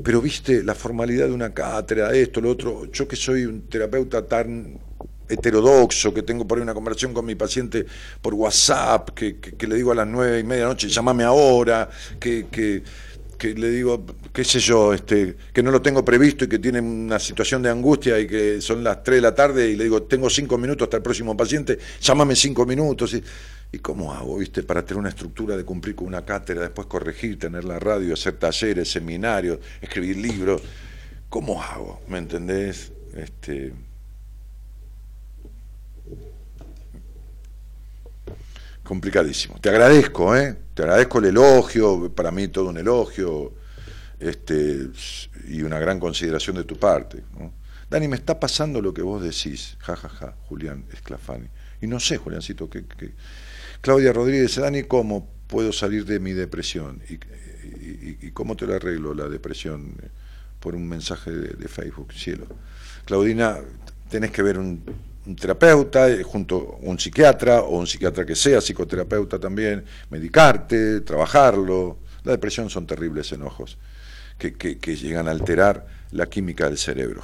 pero 0.00 0.20
viste 0.20 0.62
la 0.62 0.76
formalidad 0.76 1.26
de 1.26 1.32
una 1.32 1.52
cátedra, 1.52 2.14
esto, 2.14 2.40
lo 2.40 2.50
otro, 2.50 2.84
yo 2.92 3.08
que 3.08 3.16
soy 3.16 3.44
un 3.44 3.62
terapeuta 3.62 4.24
tan 4.24 4.78
heterodoxo, 5.28 6.12
que 6.12 6.22
tengo 6.22 6.46
por 6.46 6.58
ahí 6.58 6.62
una 6.62 6.74
conversación 6.74 7.12
con 7.12 7.24
mi 7.24 7.34
paciente 7.34 7.86
por 8.20 8.34
WhatsApp, 8.34 9.10
que, 9.10 9.36
le 9.66 9.74
digo 9.76 9.92
a 9.92 9.94
las 9.94 10.06
nueve 10.06 10.40
y 10.40 10.44
media 10.44 10.64
de 10.64 10.68
noche, 10.68 10.88
llámame 10.88 11.24
ahora, 11.24 11.88
que, 12.18 12.46
que, 12.50 12.82
le 13.54 13.70
digo, 13.70 14.06
qué 14.32 14.42
sé 14.42 14.58
yo, 14.58 14.94
este, 14.94 15.36
que 15.52 15.62
no 15.62 15.70
lo 15.70 15.82
tengo 15.82 16.02
previsto 16.02 16.46
y 16.46 16.48
que 16.48 16.58
tiene 16.58 16.80
una 16.80 17.18
situación 17.18 17.62
de 17.62 17.68
angustia 17.68 18.18
y 18.18 18.26
que 18.26 18.62
son 18.62 18.82
las 18.82 19.02
tres 19.02 19.18
de 19.18 19.20
la 19.20 19.34
tarde 19.34 19.68
y 19.68 19.76
le 19.76 19.84
digo, 19.84 20.04
tengo 20.04 20.30
cinco 20.30 20.56
minutos 20.56 20.86
hasta 20.86 20.96
el 20.96 21.02
próximo 21.02 21.36
paciente, 21.36 21.78
llámame 22.00 22.36
cinco 22.36 22.64
minutos. 22.64 23.12
Y, 23.12 23.22
¿Y 23.74 23.80
cómo 23.80 24.14
hago, 24.14 24.38
viste, 24.38 24.62
para 24.62 24.84
tener 24.84 25.00
una 25.00 25.08
estructura 25.08 25.56
de 25.56 25.64
cumplir 25.64 25.96
con 25.96 26.06
una 26.06 26.24
cátedra, 26.24 26.62
después 26.62 26.86
corregir, 26.86 27.40
tener 27.40 27.64
la 27.64 27.80
radio, 27.80 28.14
hacer 28.14 28.34
talleres, 28.34 28.88
seminarios, 28.88 29.58
escribir 29.80 30.16
libros? 30.16 30.62
¿Cómo 31.28 31.60
hago? 31.60 32.00
¿Me 32.06 32.18
entendés? 32.18 32.92
Este, 33.16 33.72
complicadísimo. 38.84 39.58
Te 39.60 39.70
agradezco, 39.70 40.36
¿eh? 40.36 40.56
Te 40.74 40.82
agradezco 40.82 41.18
el 41.18 41.26
elogio, 41.26 42.12
para 42.14 42.30
mí 42.30 42.48
todo 42.48 42.68
un 42.68 42.76
elogio, 42.76 43.54
este, 44.20 44.88
y 45.48 45.62
una 45.62 45.78
gran 45.78 45.98
consideración 45.98 46.56
de 46.56 46.64
tu 46.64 46.76
parte. 46.78 47.24
Dani, 47.90 48.08
me 48.08 48.16
está 48.16 48.38
pasando 48.38 48.80
lo 48.80 48.92
que 48.94 49.02
vos 49.02 49.22
decís, 49.22 49.76
jajaja, 49.80 50.08
ja, 50.08 50.26
ja, 50.26 50.36
Julián 50.48 50.84
Esclafani. 50.92 51.48
Y 51.80 51.86
no 51.86 51.98
sé, 52.00 52.18
Juliancito, 52.18 52.68
que, 52.68 52.84
Claudia 53.80 54.12
Rodríguez, 54.12 54.56
Dani, 54.56 54.84
¿cómo 54.84 55.28
puedo 55.46 55.72
salir 55.72 56.04
de 56.04 56.18
mi 56.20 56.32
depresión? 56.32 57.02
¿Y, 57.08 58.30
cómo 58.32 58.56
te 58.56 58.66
lo 58.66 58.74
arreglo 58.74 59.14
la 59.14 59.28
depresión? 59.28 59.94
Por 60.60 60.74
un 60.74 60.88
mensaje 60.88 61.30
de, 61.30 61.48
de 61.48 61.68
Facebook, 61.68 62.12
cielo. 62.14 62.46
Claudina, 63.04 63.58
tenés 64.08 64.30
que 64.30 64.42
ver 64.42 64.58
un 64.58 64.82
un 65.26 65.36
terapeuta, 65.36 66.08
eh, 66.08 66.22
junto 66.22 66.78
a 66.82 66.86
un 66.86 66.98
psiquiatra 66.98 67.62
o 67.62 67.78
un 67.78 67.86
psiquiatra 67.86 68.24
que 68.24 68.36
sea 68.36 68.60
psicoterapeuta 68.60 69.38
también, 69.38 69.84
medicarte, 70.10 71.00
trabajarlo. 71.00 71.98
La 72.24 72.32
depresión 72.32 72.70
son 72.70 72.86
terribles 72.86 73.32
enojos 73.32 73.78
que, 74.38 74.54
que, 74.54 74.96
llegan 74.96 75.28
a 75.28 75.30
alterar 75.30 75.86
la 76.10 76.26
química 76.26 76.66
del 76.66 76.78
cerebro. 76.78 77.22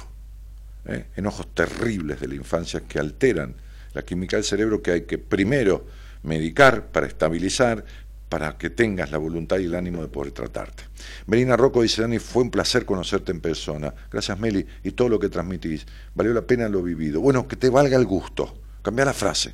¿eh? 0.85 1.05
Enojos 1.15 1.47
terribles 1.53 2.19
de 2.19 2.27
la 2.27 2.35
infancia 2.35 2.81
que 2.81 2.99
alteran 2.99 3.55
la 3.93 4.03
química 4.03 4.37
del 4.37 4.45
cerebro 4.45 4.81
que 4.81 4.91
hay 4.91 5.01
que 5.01 5.17
primero 5.17 5.85
medicar 6.23 6.87
para 6.87 7.07
estabilizar, 7.07 7.83
para 8.31 8.57
que 8.57 8.69
tengas 8.69 9.11
la 9.11 9.17
voluntad 9.17 9.59
y 9.59 9.65
el 9.65 9.75
ánimo 9.75 10.01
de 10.01 10.07
poder 10.07 10.31
tratarte. 10.31 10.83
Melina 11.25 11.57
Rocco 11.57 11.81
dice, 11.81 12.01
Dani, 12.01 12.17
fue 12.17 12.43
un 12.43 12.49
placer 12.49 12.85
conocerte 12.85 13.33
en 13.33 13.41
persona. 13.41 13.93
Gracias, 14.09 14.39
Meli, 14.39 14.65
y 14.85 14.91
todo 14.91 15.09
lo 15.09 15.19
que 15.19 15.27
transmitís. 15.27 15.85
Valió 16.15 16.33
la 16.33 16.43
pena 16.43 16.69
lo 16.69 16.81
vivido. 16.81 17.19
Bueno, 17.19 17.45
que 17.45 17.57
te 17.57 17.69
valga 17.69 17.97
el 17.97 18.05
gusto. 18.05 18.53
Cambia 18.81 19.03
la 19.03 19.11
frase. 19.11 19.53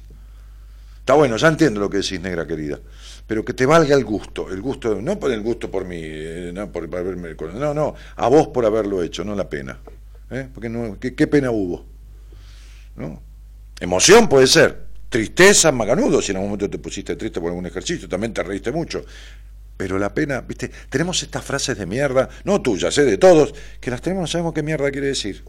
Está 0.99 1.15
bueno, 1.15 1.37
ya 1.37 1.47
entiendo 1.47 1.79
lo 1.79 1.89
que 1.89 1.97
decís, 1.97 2.21
negra 2.21 2.45
querida. 2.45 2.79
Pero 3.25 3.43
que 3.43 3.53
te 3.53 3.65
valga 3.65 3.95
el 3.95 4.05
gusto. 4.05 4.51
El 4.51 4.61
gusto, 4.61 5.01
no 5.01 5.17
por 5.17 5.31
el 5.31 5.41
gusto 5.41 5.71
por 5.71 5.83
mí, 5.83 5.99
eh, 5.99 6.51
no 6.53 6.71
por, 6.71 6.83
haberme... 6.83 7.33
No, 7.55 7.73
no, 7.73 7.95
a 8.15 8.27
vos 8.27 8.49
por 8.49 8.63
haberlo 8.63 9.01
hecho, 9.01 9.25
no 9.25 9.33
la 9.33 9.49
pena. 9.49 9.79
¿Eh? 10.29 10.49
Porque 10.53 10.69
no, 10.69 10.99
¿qué, 10.99 11.15
¿qué, 11.15 11.25
pena 11.25 11.49
hubo? 11.49 11.83
¿No? 12.95 13.23
Emoción 13.79 14.29
puede 14.29 14.45
ser, 14.45 14.85
Tristeza, 15.09 15.71
maganudo, 15.71 16.21
si 16.21 16.31
en 16.31 16.37
algún 16.37 16.49
momento 16.51 16.69
te 16.69 16.79
pusiste 16.79 17.15
triste 17.15 17.39
por 17.39 17.49
algún 17.49 17.65
ejercicio, 17.65 18.09
también 18.09 18.33
te 18.33 18.43
reíste 18.43 18.71
mucho. 18.71 19.05
Pero 19.77 19.97
la 19.99 20.13
pena, 20.13 20.41
viste, 20.41 20.71
tenemos 20.89 21.21
estas 21.23 21.45
frases 21.45 21.77
de 21.77 21.85
mierda, 21.85 22.27
no 22.43 22.61
tuyas, 22.61 22.97
¿eh? 22.97 23.05
de 23.05 23.17
todos, 23.17 23.53
que 23.79 23.91
las 23.91 24.01
tenemos, 24.01 24.23
no 24.23 24.27
sabemos 24.27 24.53
qué 24.53 24.63
mierda 24.63 24.91
quiere 24.91 25.07
decir. 25.07 25.43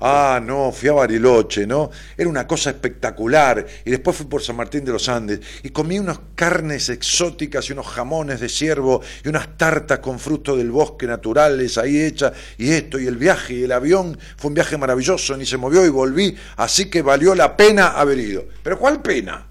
Ah, 0.00 0.40
no, 0.42 0.72
fui 0.72 0.88
a 0.88 0.92
Bariloche, 0.92 1.66
¿no? 1.66 1.90
Era 2.16 2.28
una 2.28 2.46
cosa 2.46 2.70
espectacular. 2.70 3.66
Y 3.84 3.90
después 3.90 4.16
fui 4.16 4.26
por 4.26 4.42
San 4.42 4.56
Martín 4.56 4.84
de 4.84 4.92
los 4.92 5.08
Andes 5.08 5.40
y 5.62 5.70
comí 5.70 5.98
unas 5.98 6.18
carnes 6.34 6.88
exóticas 6.88 7.68
y 7.68 7.72
unos 7.72 7.86
jamones 7.86 8.40
de 8.40 8.48
ciervo 8.48 9.02
y 9.24 9.28
unas 9.28 9.56
tartas 9.56 10.00
con 10.00 10.18
frutos 10.18 10.58
del 10.58 10.70
bosque 10.70 11.06
naturales 11.06 11.78
ahí 11.78 12.00
hechas 12.00 12.32
y 12.58 12.70
esto 12.70 12.98
y 12.98 13.06
el 13.06 13.16
viaje 13.16 13.54
y 13.54 13.64
el 13.64 13.72
avión 13.72 14.18
fue 14.36 14.48
un 14.48 14.54
viaje 14.54 14.76
maravilloso, 14.76 15.36
ni 15.36 15.46
se 15.46 15.56
movió 15.56 15.84
y 15.84 15.88
volví, 15.88 16.36
así 16.56 16.90
que 16.90 17.02
valió 17.02 17.34
la 17.34 17.56
pena 17.56 17.88
haber 17.88 18.18
ido. 18.18 18.44
Pero 18.62 18.78
¿cuál 18.78 19.02
pena? 19.02 19.46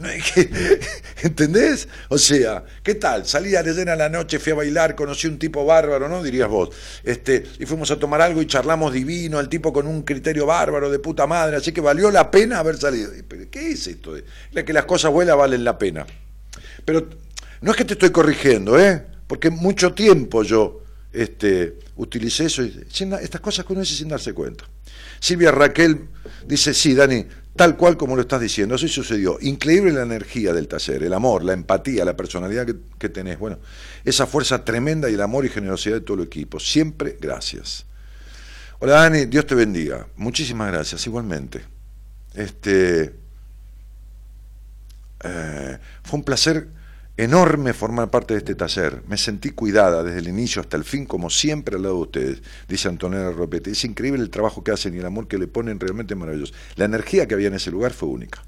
¿Entendés? 1.22 1.88
O 2.08 2.18
sea, 2.18 2.64
¿qué 2.82 2.94
tal? 2.94 3.26
Salí 3.26 3.54
a 3.54 3.60
a 3.60 3.96
la 3.96 4.08
noche, 4.08 4.38
fui 4.38 4.52
a 4.52 4.56
bailar, 4.56 4.94
conocí 4.94 5.26
un 5.26 5.38
tipo 5.38 5.64
bárbaro, 5.64 6.08
¿no? 6.08 6.22
Dirías 6.22 6.48
vos. 6.48 6.70
Este, 7.04 7.44
y 7.58 7.66
fuimos 7.66 7.90
a 7.90 7.98
tomar 7.98 8.20
algo 8.22 8.40
y 8.40 8.46
charlamos 8.46 8.92
divino, 8.92 9.38
el 9.38 9.48
tipo 9.48 9.72
con 9.72 9.86
un 9.86 10.02
criterio 10.02 10.46
bárbaro 10.46 10.90
de 10.90 10.98
puta 10.98 11.26
madre, 11.26 11.56
así 11.56 11.72
que 11.72 11.80
valió 11.80 12.10
la 12.10 12.30
pena 12.30 12.58
haber 12.58 12.76
salido. 12.78 13.10
¿Qué 13.50 13.72
es 13.72 13.86
esto? 13.86 14.14
De 14.14 14.64
que 14.64 14.72
las 14.72 14.84
cosas 14.84 15.12
buenas 15.12 15.36
valen 15.36 15.64
la 15.64 15.78
pena. 15.78 16.06
Pero 16.84 17.08
no 17.60 17.70
es 17.70 17.76
que 17.76 17.84
te 17.84 17.94
estoy 17.94 18.10
corrigiendo, 18.10 18.78
¿eh? 18.78 19.04
Porque 19.26 19.50
mucho 19.50 19.92
tiempo 19.92 20.42
yo 20.42 20.82
este, 21.12 21.78
utilicé 21.96 22.46
eso, 22.46 22.62
y, 22.62 22.86
estas 23.22 23.40
cosas 23.40 23.64
que 23.64 23.84
sin 23.84 24.08
darse 24.08 24.32
cuenta. 24.32 24.64
Silvia 25.20 25.52
Raquel 25.52 26.08
dice, 26.46 26.72
sí, 26.72 26.94
Dani, 26.94 27.26
tal 27.56 27.76
cual 27.76 27.96
como 27.96 28.16
lo 28.16 28.22
estás 28.22 28.40
diciendo, 28.40 28.74
así 28.74 28.88
sucedió. 28.88 29.38
Increíble 29.40 29.92
la 29.92 30.02
energía 30.02 30.52
del 30.52 30.68
taller, 30.68 31.02
el 31.02 31.12
amor, 31.12 31.44
la 31.44 31.52
empatía, 31.52 32.04
la 32.04 32.16
personalidad 32.16 32.66
que, 32.98 33.08
tenés. 33.08 33.38
Bueno, 33.38 33.58
esa 34.04 34.26
fuerza 34.26 34.64
tremenda 34.64 35.10
y 35.10 35.14
el 35.14 35.20
amor 35.20 35.44
y 35.44 35.48
generosidad 35.48 35.96
de 35.96 36.00
todo 36.00 36.18
el 36.18 36.26
equipo. 36.26 36.60
Siempre 36.60 37.16
gracias. 37.20 37.86
Hola 38.78 38.94
Dani, 38.94 39.26
Dios 39.26 39.46
te 39.46 39.54
bendiga. 39.54 40.06
Muchísimas 40.16 40.72
gracias, 40.72 41.06
igualmente. 41.06 41.62
Este, 42.34 43.14
eh, 45.22 45.78
fue 46.02 46.18
un 46.18 46.24
placer 46.24 46.68
enorme 47.24 47.74
formar 47.74 48.10
parte 48.10 48.34
de 48.34 48.38
este 48.38 48.54
taller. 48.54 49.02
Me 49.06 49.18
sentí 49.18 49.50
cuidada 49.50 50.02
desde 50.02 50.20
el 50.20 50.28
inicio 50.28 50.62
hasta 50.62 50.76
el 50.76 50.84
fin, 50.84 51.04
como 51.04 51.28
siempre 51.28 51.76
al 51.76 51.82
lado 51.82 51.96
de 51.96 52.00
ustedes, 52.00 52.42
dice 52.66 52.88
Antonella 52.88 53.30
Ropete. 53.30 53.70
Es 53.70 53.84
increíble 53.84 54.22
el 54.22 54.30
trabajo 54.30 54.64
que 54.64 54.70
hacen 54.70 54.94
y 54.94 54.98
el 54.98 55.06
amor 55.06 55.28
que 55.28 55.36
le 55.36 55.46
ponen, 55.46 55.78
realmente 55.78 56.14
maravilloso. 56.14 56.54
La 56.76 56.86
energía 56.86 57.28
que 57.28 57.34
había 57.34 57.48
en 57.48 57.54
ese 57.54 57.70
lugar 57.70 57.92
fue 57.92 58.08
única. 58.08 58.42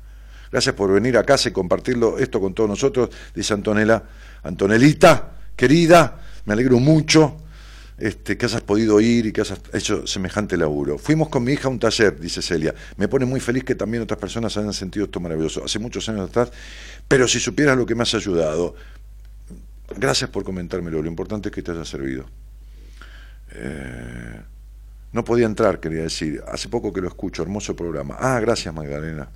Gracias 0.51 0.75
por 0.75 0.91
venir 0.91 1.19
a 1.19 1.25
casa 1.25 1.51
y 1.51 1.53
compartirlo 1.53 2.19
esto 2.19 2.41
con 2.41 2.55
todos 2.55 2.69
nosotros, 2.71 3.11
dice 3.35 3.53
Antonella. 3.53 4.03
Antonelita, 4.43 5.33
querida, 5.55 6.21
me 6.47 6.55
alegro 6.55 6.79
mucho 6.79 7.42
este, 8.03 8.37
que 8.37 8.47
hayas 8.47 8.63
podido 8.63 9.01
ir 9.01 9.27
y 9.27 9.33
que 9.33 9.43
hayas 9.43 9.61
hecho 9.73 10.09
semejante 10.09 10.57
laburo. 10.57 10.99
Fuimos 10.99 11.29
con 11.29 11.45
mi 11.45 11.53
hija 11.53 11.69
a 11.69 11.71
un 11.71 11.79
taller, 11.79 12.19
dice 12.19 12.43
Celia. 12.43 12.75
Me 12.97 13.07
pone 13.07 13.27
muy 13.27 13.39
feliz 13.39 13.63
que 13.63 13.77
también 13.77 14.03
otras 14.03 14.19
personas 14.19 14.57
hayan 14.57 14.73
sentido 14.73 15.05
esto 15.05 15.21
maravilloso. 15.21 15.65
Hace 15.65 15.79
muchos 15.79 16.09
años 16.09 16.29
atrás, 16.29 16.51
pero 17.07 17.29
si 17.29 17.39
supieras 17.39 17.77
lo 17.77 17.87
que 17.87 17.95
me 17.95 18.03
has 18.03 18.13
ayudado, 18.15 18.75
gracias 19.97 20.31
por 20.31 20.43
comentármelo. 20.43 21.01
Lo 21.01 21.09
importante 21.09 21.51
es 21.51 21.55
que 21.55 21.63
te 21.63 21.71
haya 21.71 21.85
servido. 21.85 22.27
Eh, 23.53 24.41
no 25.13 25.25
podía 25.25 25.47
entrar, 25.47 25.79
quería 25.79 26.03
decir. 26.03 26.43
Hace 26.49 26.69
poco 26.69 26.93
que 26.93 27.01
lo 27.01 27.07
escucho, 27.07 27.43
hermoso 27.43 27.77
programa. 27.77 28.17
Ah, 28.19 28.41
gracias 28.41 28.75
Magdalena. 28.75 29.29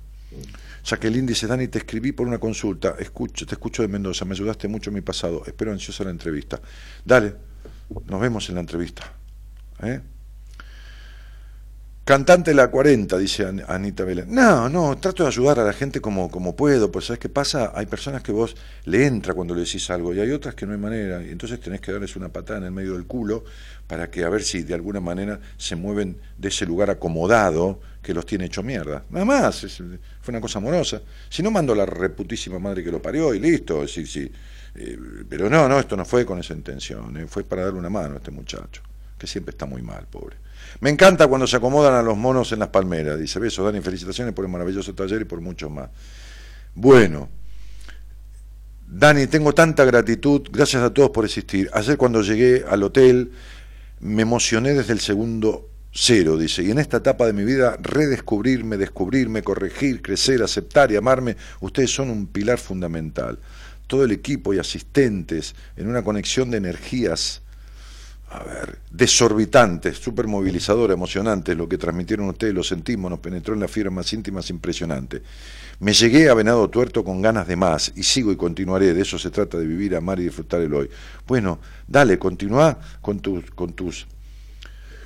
Jacqueline 0.83 1.25
dice, 1.25 1.47
Dani, 1.47 1.69
te 1.69 1.77
escribí 1.77 2.11
por 2.11 2.27
una 2.27 2.37
consulta, 2.37 2.95
escucho, 2.99 3.45
te 3.45 3.55
escucho 3.55 3.81
de 3.81 3.87
Mendoza, 3.87 4.25
me 4.25 4.33
ayudaste 4.33 4.67
mucho 4.67 4.89
en 4.89 4.95
mi 4.95 5.01
pasado, 5.01 5.43
espero 5.45 5.71
ansiosa 5.71 6.03
la 6.03 6.11
entrevista. 6.11 6.61
Dale, 7.03 7.33
nos 8.05 8.21
vemos 8.21 8.47
en 8.49 8.55
la 8.55 8.61
entrevista. 8.61 9.03
¿eh? 9.83 10.01
Cantante 12.03 12.53
la 12.53 12.71
40, 12.71 13.17
dice 13.17 13.45
An- 13.45 13.63
Anita 13.67 14.05
Vela. 14.05 14.23
No, 14.25 14.69
no, 14.69 14.97
trato 14.97 15.23
de 15.23 15.27
ayudar 15.29 15.59
a 15.59 15.65
la 15.65 15.73
gente 15.73 15.99
como, 15.99 16.31
como 16.31 16.55
puedo, 16.55 16.89
pues 16.89 17.07
¿sabes 17.07 17.19
qué 17.19 17.27
pasa? 17.27 17.73
Hay 17.75 17.85
personas 17.85 18.23
que 18.23 18.31
vos 18.31 18.55
le 18.85 19.05
entra 19.05 19.33
cuando 19.33 19.53
le 19.53 19.61
decís 19.65 19.89
algo 19.89 20.13
y 20.13 20.21
hay 20.21 20.31
otras 20.31 20.55
que 20.55 20.65
no 20.65 20.71
hay 20.71 20.77
manera, 20.77 21.21
y 21.21 21.31
entonces 21.31 21.59
tenés 21.59 21.81
que 21.81 21.91
darles 21.91 22.15
una 22.15 22.29
patada 22.29 22.59
en 22.59 22.65
el 22.65 22.71
medio 22.71 22.93
del 22.93 23.05
culo 23.05 23.43
para 23.87 24.09
que 24.09 24.23
a 24.23 24.29
ver 24.29 24.41
si 24.43 24.63
de 24.63 24.73
alguna 24.73 25.01
manera 25.01 25.37
se 25.57 25.75
mueven 25.75 26.15
de 26.37 26.47
ese 26.47 26.65
lugar 26.65 26.89
acomodado 26.89 27.81
que 28.01 28.13
los 28.13 28.25
tiene 28.25 28.45
hecho 28.45 28.63
mierda. 28.63 29.03
Nada 29.09 29.25
más, 29.25 29.65
fue 30.21 30.31
una 30.31 30.39
cosa 30.39 30.59
amorosa. 30.59 31.01
Si 31.29 31.43
no, 31.43 31.51
mando 31.51 31.73
a 31.73 31.75
la 31.75 31.85
reputísima 31.85 32.57
madre 32.57 32.85
que 32.85 32.91
lo 32.91 33.01
parió 33.01 33.33
y 33.33 33.39
listo, 33.41 33.85
sí, 33.85 34.05
sí. 34.05 34.31
Eh, 34.77 34.97
pero 35.27 35.49
no, 35.49 35.67
no, 35.67 35.79
esto 35.79 35.97
no 35.97 36.05
fue 36.05 36.25
con 36.25 36.39
esa 36.39 36.53
intención, 36.53 37.17
eh, 37.17 37.25
fue 37.27 37.43
para 37.43 37.63
darle 37.63 37.79
una 37.79 37.89
mano 37.89 38.13
a 38.13 38.17
este 38.17 38.29
muchacho, 38.29 38.83
que 39.17 39.25
siempre 39.25 39.51
está 39.51 39.65
muy 39.65 39.81
mal, 39.81 40.05
pobre. 40.09 40.37
Me 40.79 40.91
encanta 40.91 41.27
cuando 41.27 41.47
se 41.47 41.57
acomodan 41.57 41.95
a 41.95 42.03
los 42.03 42.15
monos 42.15 42.51
en 42.51 42.59
las 42.59 42.69
palmeras. 42.69 43.19
Dice, 43.19 43.39
besos, 43.39 43.65
Dani, 43.65 43.81
felicitaciones 43.81 44.33
por 44.33 44.45
el 44.45 44.51
maravilloso 44.51 44.93
taller 44.93 45.21
y 45.21 45.25
por 45.25 45.41
muchos 45.41 45.71
más. 45.71 45.89
Bueno, 46.75 47.29
Dani, 48.87 49.25
tengo 49.27 49.53
tanta 49.53 49.83
gratitud, 49.85 50.47
gracias 50.51 50.83
a 50.83 50.93
todos 50.93 51.09
por 51.09 51.25
existir. 51.25 51.69
Ayer 51.73 51.97
cuando 51.97 52.21
llegué 52.21 52.63
al 52.69 52.83
hotel 52.83 53.31
me 53.99 54.21
emocioné 54.21 54.73
desde 54.73 54.93
el 54.93 54.99
segundo 54.99 55.69
cero, 55.91 56.37
dice, 56.37 56.61
y 56.61 56.69
en 56.69 56.77
esta 56.77 56.97
etapa 56.97 57.25
de 57.25 57.33
mi 57.33 57.43
vida 57.43 57.75
redescubrirme, 57.81 58.77
descubrirme, 58.77 59.41
corregir, 59.41 60.03
crecer, 60.03 60.43
aceptar 60.43 60.91
y 60.91 60.95
amarme, 60.95 61.35
ustedes 61.59 61.91
son 61.91 62.11
un 62.11 62.27
pilar 62.27 62.59
fundamental. 62.59 63.39
Todo 63.87 64.03
el 64.03 64.11
equipo 64.11 64.53
y 64.53 64.59
asistentes 64.59 65.55
en 65.75 65.87
una 65.87 66.03
conexión 66.03 66.51
de 66.51 66.57
energías 66.57 67.41
a 68.29 68.43
ver, 68.43 68.79
desorbitantes, 68.91 69.97
supermovilizadora, 69.97 70.93
emocionantes, 70.93 71.55
lo 71.55 71.69
que 71.69 71.77
transmitieron 71.77 72.27
ustedes, 72.27 72.53
lo 72.53 72.63
sentimos, 72.63 73.09
nos 73.09 73.19
penetró 73.19 73.53
en 73.53 73.61
las 73.61 73.71
fibras 73.71 73.93
más 73.93 74.11
íntimas, 74.11 74.49
impresionante. 74.49 75.21
Me 75.79 75.93
llegué 75.93 76.29
a 76.29 76.33
Venado 76.33 76.69
Tuerto 76.69 77.05
con 77.05 77.21
ganas 77.21 77.47
de 77.47 77.55
más 77.55 77.93
y 77.95 78.03
sigo 78.03 78.31
y 78.31 78.35
continuaré, 78.35 78.93
de 78.93 79.01
eso 79.01 79.17
se 79.17 79.29
trata 79.29 79.57
de 79.57 79.65
vivir, 79.65 79.95
amar 79.95 80.19
y 80.19 80.23
disfrutar 80.23 80.59
el 80.59 80.73
hoy. 80.73 80.89
Bueno, 81.25 81.59
dale, 81.87 82.19
continúa 82.19 82.77
con 82.99 83.19
tus, 83.19 83.49
con 83.51 83.71
tus, 83.71 84.05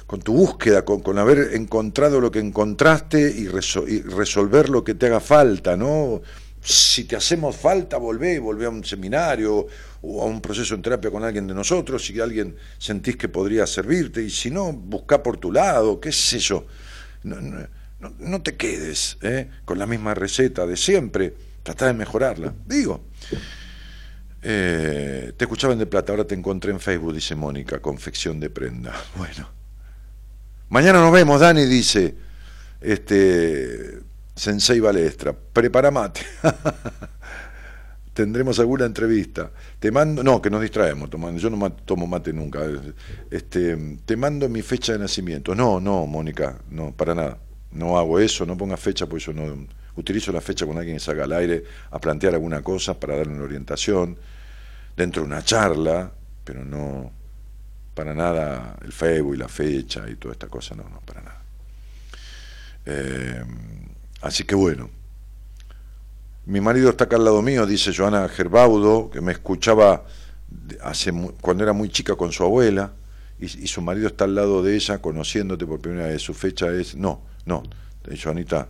con 0.08 0.22
tu 0.22 0.34
búsqueda, 0.34 0.84
con, 0.84 1.02
con 1.02 1.20
haber 1.20 1.54
encontrado 1.54 2.20
lo 2.20 2.32
que 2.32 2.40
encontraste 2.40 3.22
y 3.38 3.48
resolver 3.48 4.70
lo 4.70 4.84
que 4.84 4.96
te 4.96 5.06
haga 5.06 5.20
falta, 5.20 5.78
¿no? 5.78 6.22
Si 6.64 7.05
te 7.05 7.16
hacemos 7.16 7.55
falta, 7.55 7.97
volvé, 7.97 8.38
volvé 8.38 8.66
a 8.66 8.70
un 8.70 8.84
seminario 8.84 9.66
o 10.03 10.22
a 10.22 10.26
un 10.26 10.39
proceso 10.41 10.76
en 10.76 10.82
terapia 10.84 11.09
con 11.09 11.24
alguien 11.24 11.47
de 11.47 11.55
nosotros, 11.55 12.05
si 12.05 12.20
alguien 12.20 12.55
sentís 12.78 13.16
que 13.18 13.30
podría 13.30 13.66
servirte, 13.66 14.22
y 14.22 14.30
si 14.30 14.51
no, 14.51 14.72
buscá 14.72 15.24
por 15.24 15.38
tu 15.38 15.51
lado, 15.51 15.99
qué 15.99 16.12
sé 16.12 16.38
yo. 16.39 16.66
No, 17.24 17.41
no, 17.41 17.68
no- 18.20 18.41
te 18.41 18.55
quedes 18.55 19.18
¿eh? 19.22 19.49
con 19.66 19.80
la 19.80 19.88
misma 19.88 20.14
receta 20.14 20.66
de 20.68 20.78
siempre, 20.78 21.34
tratá 21.64 21.88
de 21.88 21.93
mejorarla. 21.93 22.53
Digo, 22.68 23.05
eh, 24.43 25.34
te 25.38 25.45
escuchaba 25.45 25.74
en 25.74 25.80
De 25.80 25.86
Plata, 25.86 26.12
ahora 26.14 26.26
te 26.26 26.36
encontré 26.36 26.72
en 26.72 26.80
Facebook, 26.80 27.14
dice 27.14 27.36
Mónica, 27.36 27.80
confección 27.80 28.39
de 28.39 28.49
prenda. 28.49 28.93
Bueno. 29.16 29.49
Mañana 30.70 30.99
nos 31.01 31.12
vemos, 31.12 31.41
Dani, 31.41 31.66
dice 31.66 32.16
este 32.80 33.99
Sensei 34.42 34.80
Balestra. 34.80 35.34
Prepara 35.34 35.92
mate. 35.92 36.22
Tendremos 38.12 38.58
alguna 38.60 38.86
entrevista. 38.86 39.52
Te 39.78 39.92
mando, 39.92 40.24
no, 40.24 40.42
que 40.42 40.50
nos 40.50 40.62
distraemos 40.62 41.12
tomando. 41.12 41.39
Yo 41.39 41.52
no 41.52 41.72
tomo 41.74 42.08
mate 42.08 42.34
nunca. 42.34 42.62
Este, 43.30 44.00
te 44.04 44.18
mando 44.18 44.50
mi 44.50 44.64
fecha 44.64 44.94
de 44.94 44.98
nacimiento. 44.98 45.54
No, 45.54 45.80
no, 45.80 46.08
Mónica, 46.08 46.58
no, 46.72 46.92
para 46.92 47.14
nada. 47.14 47.38
No 47.74 48.00
hago 48.00 48.18
eso, 48.18 48.44
no 48.48 48.58
pongas 48.58 48.80
fecha, 48.80 49.06
porque 49.06 49.26
yo 49.26 49.32
no 49.32 49.68
utilizo 49.96 50.32
la 50.32 50.42
fecha 50.42 50.66
con 50.66 50.76
alguien 50.76 50.96
que 50.96 51.04
salga 51.04 51.26
al 51.26 51.34
aire 51.34 51.64
a 51.92 52.00
plantear 52.00 52.34
alguna 52.34 52.64
cosa 52.64 53.00
para 53.00 53.16
darle 53.16 53.34
una 53.34 53.44
orientación 53.44 54.18
dentro 54.98 55.22
de 55.22 55.28
una 55.28 55.44
charla, 55.44 56.12
pero 56.44 56.66
no 56.66 57.12
para 57.94 58.16
nada 58.16 58.76
el 58.84 58.92
Facebook 58.92 59.36
y 59.36 59.38
la 59.38 59.48
fecha 59.48 60.10
y 60.10 60.16
toda 60.16 60.32
esta 60.32 60.48
cosa, 60.48 60.74
no, 60.74 60.89
no, 60.89 61.00
para 61.02 61.22
nada. 61.22 61.42
Eh, 62.88 63.44
así 64.22 64.44
que 64.44 64.56
bueno, 64.56 64.90
mi 66.46 66.62
marido 66.62 66.90
está 66.90 67.06
acá 67.06 67.18
al 67.18 67.26
lado 67.26 67.42
mío, 67.42 67.66
dice 67.66 67.94
Joana 67.96 68.28
Gerbaudo, 68.28 69.10
que 69.10 69.22
me 69.22 69.32
escuchaba 69.32 70.06
hace 70.82 71.12
cuando 71.42 71.64
era 71.64 71.74
muy 71.74 71.90
chica 71.90 72.16
con 72.16 72.32
su 72.32 72.44
abuela, 72.44 72.94
y, 73.40 73.46
y 73.46 73.68
su 73.68 73.82
marido 73.82 74.08
está 74.08 74.26
al 74.26 74.36
lado 74.36 74.64
de 74.64 74.76
ella, 74.76 75.00
conociéndote 75.02 75.66
por 75.66 75.80
primera 75.80 76.08
vez. 76.08 76.22
Su 76.22 76.34
fecha 76.34 76.72
es. 76.72 76.96
No, 76.96 77.22
no, 77.46 77.64
eh, 78.08 78.18
Joanita, 78.22 78.70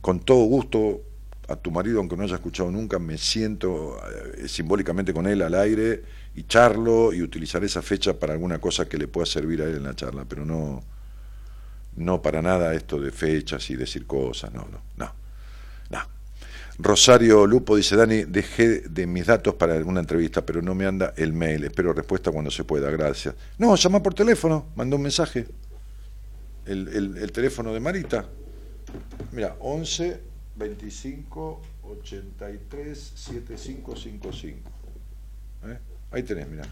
con 0.00 0.20
todo 0.20 0.44
gusto 0.44 1.02
a 1.48 1.56
tu 1.56 1.70
marido, 1.70 1.98
aunque 1.98 2.16
no 2.16 2.22
haya 2.22 2.36
escuchado 2.36 2.70
nunca, 2.70 2.98
me 2.98 3.18
siento 3.18 3.98
eh, 4.36 4.48
simbólicamente 4.48 5.12
con 5.12 5.26
él 5.26 5.42
al 5.42 5.54
aire 5.54 6.02
y 6.34 6.44
charlo 6.44 7.12
y 7.12 7.22
utilizaré 7.22 7.66
esa 7.66 7.82
fecha 7.82 8.18
para 8.18 8.34
alguna 8.34 8.60
cosa 8.60 8.88
que 8.88 8.96
le 8.96 9.08
pueda 9.08 9.26
servir 9.26 9.62
a 9.62 9.64
él 9.64 9.76
en 9.76 9.82
la 9.82 9.94
charla, 9.94 10.24
pero 10.28 10.44
no, 10.44 10.82
no 11.96 12.22
para 12.22 12.40
nada 12.42 12.74
esto 12.74 12.98
de 13.00 13.10
fechas 13.10 13.68
y 13.70 13.76
decir 13.76 14.06
cosas, 14.06 14.52
no, 14.52 14.62
no, 14.70 14.80
no, 14.96 15.12
no. 15.90 15.98
Rosario 16.78 17.46
Lupo 17.46 17.76
dice, 17.76 17.94
Dani, 17.94 18.24
dejé 18.24 18.80
de 18.88 19.06
mis 19.06 19.26
datos 19.26 19.54
para 19.54 19.74
alguna 19.74 20.00
entrevista, 20.00 20.44
pero 20.46 20.62
no 20.62 20.74
me 20.74 20.86
anda 20.86 21.12
el 21.16 21.32
mail, 21.34 21.64
espero 21.64 21.92
respuesta 21.92 22.30
cuando 22.32 22.50
se 22.50 22.64
pueda, 22.64 22.90
gracias. 22.90 23.34
No, 23.58 23.76
llama 23.76 24.02
por 24.02 24.14
teléfono, 24.14 24.66
manda 24.76 24.96
un 24.96 25.02
mensaje. 25.02 25.46
El, 26.64 26.88
el- 26.88 27.16
el 27.18 27.32
teléfono 27.32 27.74
de 27.74 27.80
Marita, 27.80 28.24
mira, 29.32 29.56
11 29.60 30.20
25 30.56 31.60
83 31.82 33.12
7555. 33.14 34.70
¿Eh? 35.66 35.78
Ahí 36.12 36.22
tenés, 36.22 36.48
mira. 36.48 36.62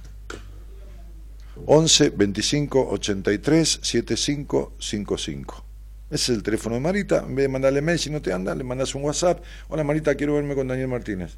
11 1.67 2.11
25 2.11 2.89
83 2.91 3.81
7555. 3.83 5.65
Ese 6.11 6.33
es 6.33 6.37
el 6.39 6.43
teléfono 6.43 6.75
de 6.77 6.81
Marita. 6.81 7.19
En 7.19 7.35
vez 7.35 7.45
de 7.45 7.49
mandarle 7.49 7.83
mail, 7.83 7.99
si 7.99 8.11
no 8.11 8.23
te 8.23 8.33
anda, 8.33 8.55
le 8.55 8.65
mandas 8.65 8.95
un 8.95 9.05
WhatsApp. 9.05 9.43
Hola 9.69 9.85
Marita, 9.85 10.15
quiero 10.15 10.35
verme 10.35 10.55
con 10.55 10.67
Daniel 10.67 10.89
Martínez. 10.89 11.35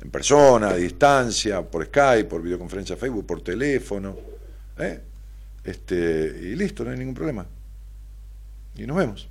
En 0.00 0.10
persona, 0.10 0.70
a 0.70 0.76
distancia, 0.76 1.62
por 1.62 1.84
Skype, 1.86 2.24
por 2.24 2.42
videoconferencia 2.42 2.96
Facebook, 2.96 3.26
por 3.26 3.42
teléfono. 3.42 4.16
¿eh? 4.78 5.00
Este, 5.62 6.38
y 6.42 6.54
listo, 6.56 6.84
no 6.84 6.90
hay 6.90 6.98
ningún 6.98 7.14
problema. 7.14 7.46
Y 8.76 8.86
nos 8.86 8.96
vemos. 8.96 9.28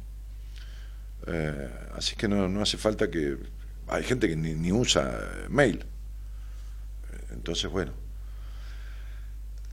Eh, 1.26 1.70
así 1.96 2.16
que 2.16 2.28
no, 2.28 2.48
no 2.48 2.62
hace 2.62 2.78
falta 2.78 3.10
que... 3.10 3.38
Hay 3.88 4.04
gente 4.04 4.30
que 4.30 4.36
ni, 4.36 4.54
ni 4.54 4.72
usa 4.72 5.48
mail. 5.50 5.84
Entonces, 7.32 7.70
bueno. 7.70 8.03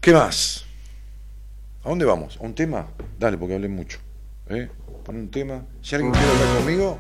¿Qué 0.01 0.15
más? 0.15 0.65
¿A 1.85 1.91
dónde 1.91 2.07
vamos? 2.07 2.39
¿A 2.41 2.45
un 2.45 2.55
tema? 2.55 2.87
Dale, 3.19 3.37
porque 3.37 3.55
hablé 3.55 3.69
mucho. 3.69 3.99
¿eh? 4.49 4.71
Pon 5.05 5.17
un 5.17 5.31
tema. 5.31 5.63
Si 5.83 5.95
alguien 5.95 6.11
quiere 6.13 6.27
hablar 6.27 6.57
conmigo, 6.57 6.99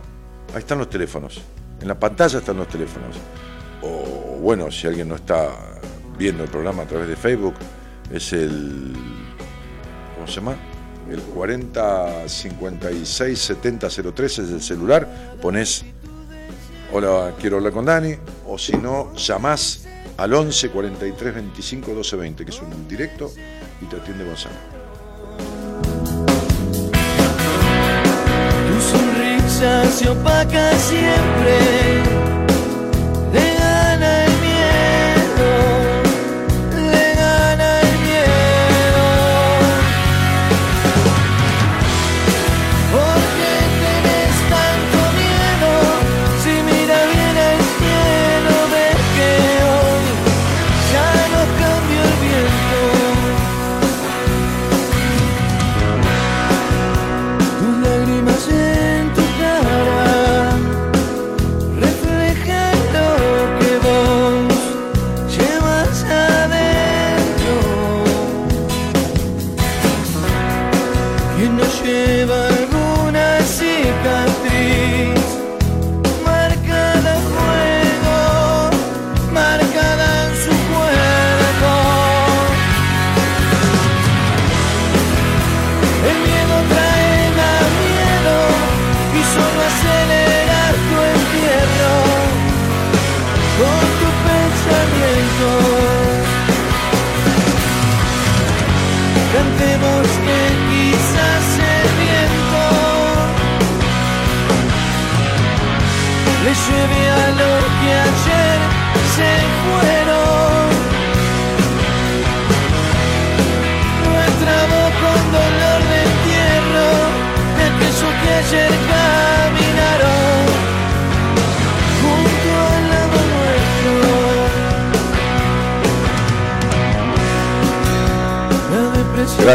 ahí 0.52 0.58
están 0.58 0.76
los 0.76 0.90
teléfonos. 0.90 1.40
En 1.80 1.88
la 1.88 1.98
pantalla 1.98 2.40
están 2.40 2.58
los 2.58 2.68
teléfonos. 2.68 3.16
O 3.80 4.38
bueno, 4.42 4.70
si 4.70 4.86
alguien 4.86 5.08
no 5.08 5.14
está 5.14 5.48
viendo 6.18 6.44
el 6.44 6.50
programa 6.50 6.82
a 6.82 6.86
través 6.86 7.08
de 7.08 7.16
Facebook, 7.16 7.54
es 8.12 8.34
el. 8.34 8.92
¿Cómo 10.14 10.26
se 10.26 10.34
llama? 10.34 10.56
El 11.10 11.22
40 11.22 12.28
56 12.28 13.38
70 13.38 13.88
03 14.14 14.38
es 14.40 14.50
el 14.50 14.60
celular. 14.60 15.38
Pones 15.40 15.86
Hola, 16.92 17.32
quiero 17.40 17.56
hablar 17.56 17.72
con 17.72 17.86
Dani. 17.86 18.14
O 18.46 18.58
si 18.58 18.76
no, 18.76 19.14
llamás 19.14 19.86
al 20.20 20.34
11 20.34 20.68
43 20.68 21.34
25 21.34 21.94
12 21.94 22.16
20, 22.16 22.44
que 22.44 22.50
es 22.50 22.60
un 22.60 22.86
directo, 22.86 23.32
y 23.80 23.86
te 23.86 23.96
atiende 23.96 24.24
Gonzalo. 24.24 24.54
Tu 28.68 28.80
sonrisa 28.82 29.90
se 29.90 30.10
opaca 30.10 30.76
siempre. 30.76 31.69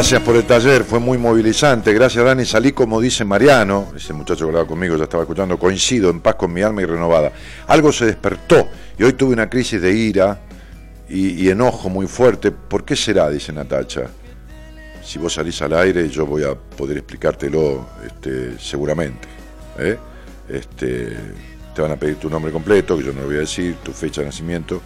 Gracias 0.05 0.21
por 0.21 0.35
el 0.35 0.43
taller, 0.43 0.83
fue 0.83 0.99
muy 0.99 1.17
movilizante. 1.17 1.91
Gracias, 1.91 2.23
Dani. 2.23 2.45
Salí 2.45 2.73
como 2.73 3.01
dice 3.01 3.25
Mariano, 3.25 3.91
ese 3.95 4.13
muchacho 4.13 4.45
que 4.45 4.49
hablaba 4.49 4.67
conmigo, 4.67 4.95
ya 4.97 5.05
estaba 5.05 5.23
escuchando, 5.23 5.57
coincido, 5.57 6.11
en 6.11 6.19
paz 6.19 6.35
con 6.35 6.53
mi 6.53 6.61
alma 6.61 6.83
y 6.83 6.85
renovada. 6.85 7.31
Algo 7.65 7.91
se 7.91 8.05
despertó 8.05 8.67
y 8.99 9.03
hoy 9.03 9.13
tuve 9.13 9.33
una 9.33 9.49
crisis 9.49 9.81
de 9.81 9.91
ira 9.91 10.41
y, 11.09 11.49
enojo 11.49 11.89
muy 11.89 12.05
fuerte. 12.05 12.51
¿Por 12.51 12.85
qué 12.85 12.95
será? 12.95 13.31
Dice 13.31 13.51
Natacha. 13.51 14.03
Si 15.03 15.17
vos 15.17 15.33
salís 15.33 15.59
al 15.63 15.73
aire, 15.73 16.07
yo 16.07 16.27
voy 16.27 16.43
a 16.43 16.53
poder 16.53 16.97
explicártelo 16.97 17.87
este, 18.05 18.59
seguramente. 18.59 19.27
¿eh? 19.79 19.97
Este, 20.47 21.17
te 21.73 21.81
van 21.81 21.93
a 21.93 21.95
pedir 21.95 22.17
tu 22.17 22.29
nombre 22.29 22.51
completo, 22.51 22.95
que 22.95 23.05
yo 23.05 23.11
no 23.11 23.21
lo 23.21 23.25
voy 23.25 23.37
a 23.37 23.39
decir, 23.39 23.77
tu 23.81 23.91
fecha 23.91 24.21
de 24.21 24.27
nacimiento, 24.27 24.83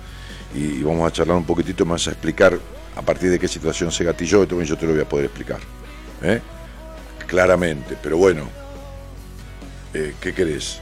y, 0.56 0.80
y 0.80 0.82
vamos 0.82 1.06
a 1.06 1.12
charlar 1.12 1.36
un 1.36 1.46
poquitito 1.46 1.86
más 1.86 2.08
a 2.08 2.12
explicar 2.12 2.58
a 2.96 3.02
partir 3.02 3.30
de 3.30 3.40
qué 3.40 3.48
situación 3.48 3.92
se 3.92 4.04
gatilló, 4.04 4.48
también 4.48 4.68
yo 4.68 4.78
te 4.78 4.86
lo 4.86 4.94
voy 4.94 5.02
a 5.02 5.10
poder 5.10 5.26
explicar. 5.26 5.60
¿eh? 6.22 6.42
Claramente, 7.28 7.98
pero 8.02 8.18
bueno, 8.18 8.50
eh, 9.94 10.16
¿qué 10.20 10.34
querés? 10.34 10.80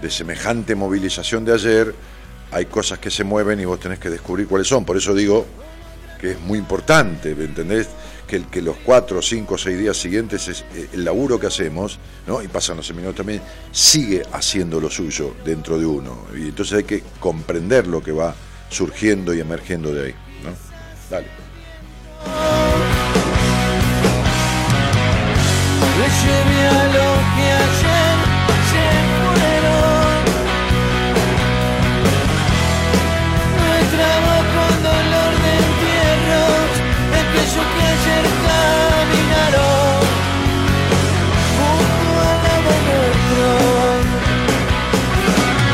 De 0.00 0.10
semejante 0.10 0.74
movilización 0.74 1.44
de 1.44 1.54
ayer, 1.54 1.94
hay 2.50 2.66
cosas 2.66 2.98
que 2.98 3.10
se 3.10 3.24
mueven 3.24 3.60
y 3.60 3.64
vos 3.64 3.80
tenés 3.80 3.98
que 3.98 4.10
descubrir 4.10 4.46
cuáles 4.46 4.68
son. 4.68 4.84
Por 4.84 4.96
eso 4.96 5.14
digo 5.14 5.46
que 6.20 6.32
es 6.32 6.40
muy 6.40 6.58
importante, 6.58 7.34
¿me 7.34 7.44
entendés? 7.44 7.88
Que, 8.26 8.44
que 8.44 8.62
los 8.62 8.76
cuatro, 8.76 9.20
cinco, 9.20 9.58
seis 9.58 9.78
días 9.78 9.96
siguientes 9.96 10.48
es 10.48 10.64
eh, 10.74 10.88
el 10.92 11.04
laburo 11.04 11.38
que 11.38 11.46
hacemos, 11.46 11.98
¿no? 12.26 12.42
Y 12.42 12.48
pasan 12.48 12.76
los 12.76 12.86
seminarios 12.86 13.16
también, 13.16 13.42
sigue 13.72 14.22
haciendo 14.32 14.80
lo 14.80 14.90
suyo 14.90 15.34
dentro 15.44 15.78
de 15.78 15.86
uno. 15.86 16.26
Y 16.36 16.48
entonces 16.48 16.78
hay 16.78 16.84
que 16.84 17.02
comprender 17.20 17.86
lo 17.86 18.02
que 18.02 18.12
va 18.12 18.34
surgiendo 18.70 19.34
y 19.34 19.40
emergiendo 19.40 19.92
de 19.92 20.06
ahí, 20.06 20.14
¿no? 20.44 20.50
Dale. 21.10 21.41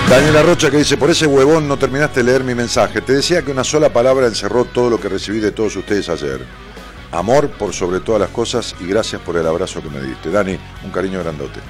Daniela 0.08 0.42
Rocha 0.42 0.70
que 0.70 0.78
dice, 0.78 0.96
por 0.96 1.10
ese 1.10 1.26
huevón 1.26 1.68
no 1.68 1.76
terminaste 1.76 2.20
de 2.20 2.24
leer 2.24 2.42
mi 2.42 2.54
mensaje. 2.54 3.02
Te 3.02 3.12
decía 3.12 3.42
que 3.42 3.50
una 3.50 3.62
sola 3.62 3.92
palabra 3.92 4.26
encerró 4.26 4.64
todo 4.64 4.88
lo 4.88 4.98
que 4.98 5.08
recibí 5.08 5.38
de 5.38 5.52
todos 5.52 5.76
ustedes 5.76 6.08
ayer. 6.08 6.67
Amor 7.12 7.50
por 7.50 7.72
sobre 7.72 8.00
todas 8.00 8.20
las 8.20 8.30
cosas 8.30 8.76
y 8.80 8.86
gracias 8.86 9.22
por 9.22 9.36
el 9.36 9.46
abrazo 9.46 9.82
que 9.82 9.88
me 9.88 10.00
diste. 10.00 10.30
Dani, 10.30 10.58
un 10.84 10.90
cariño 10.90 11.20
grandote. 11.20 11.60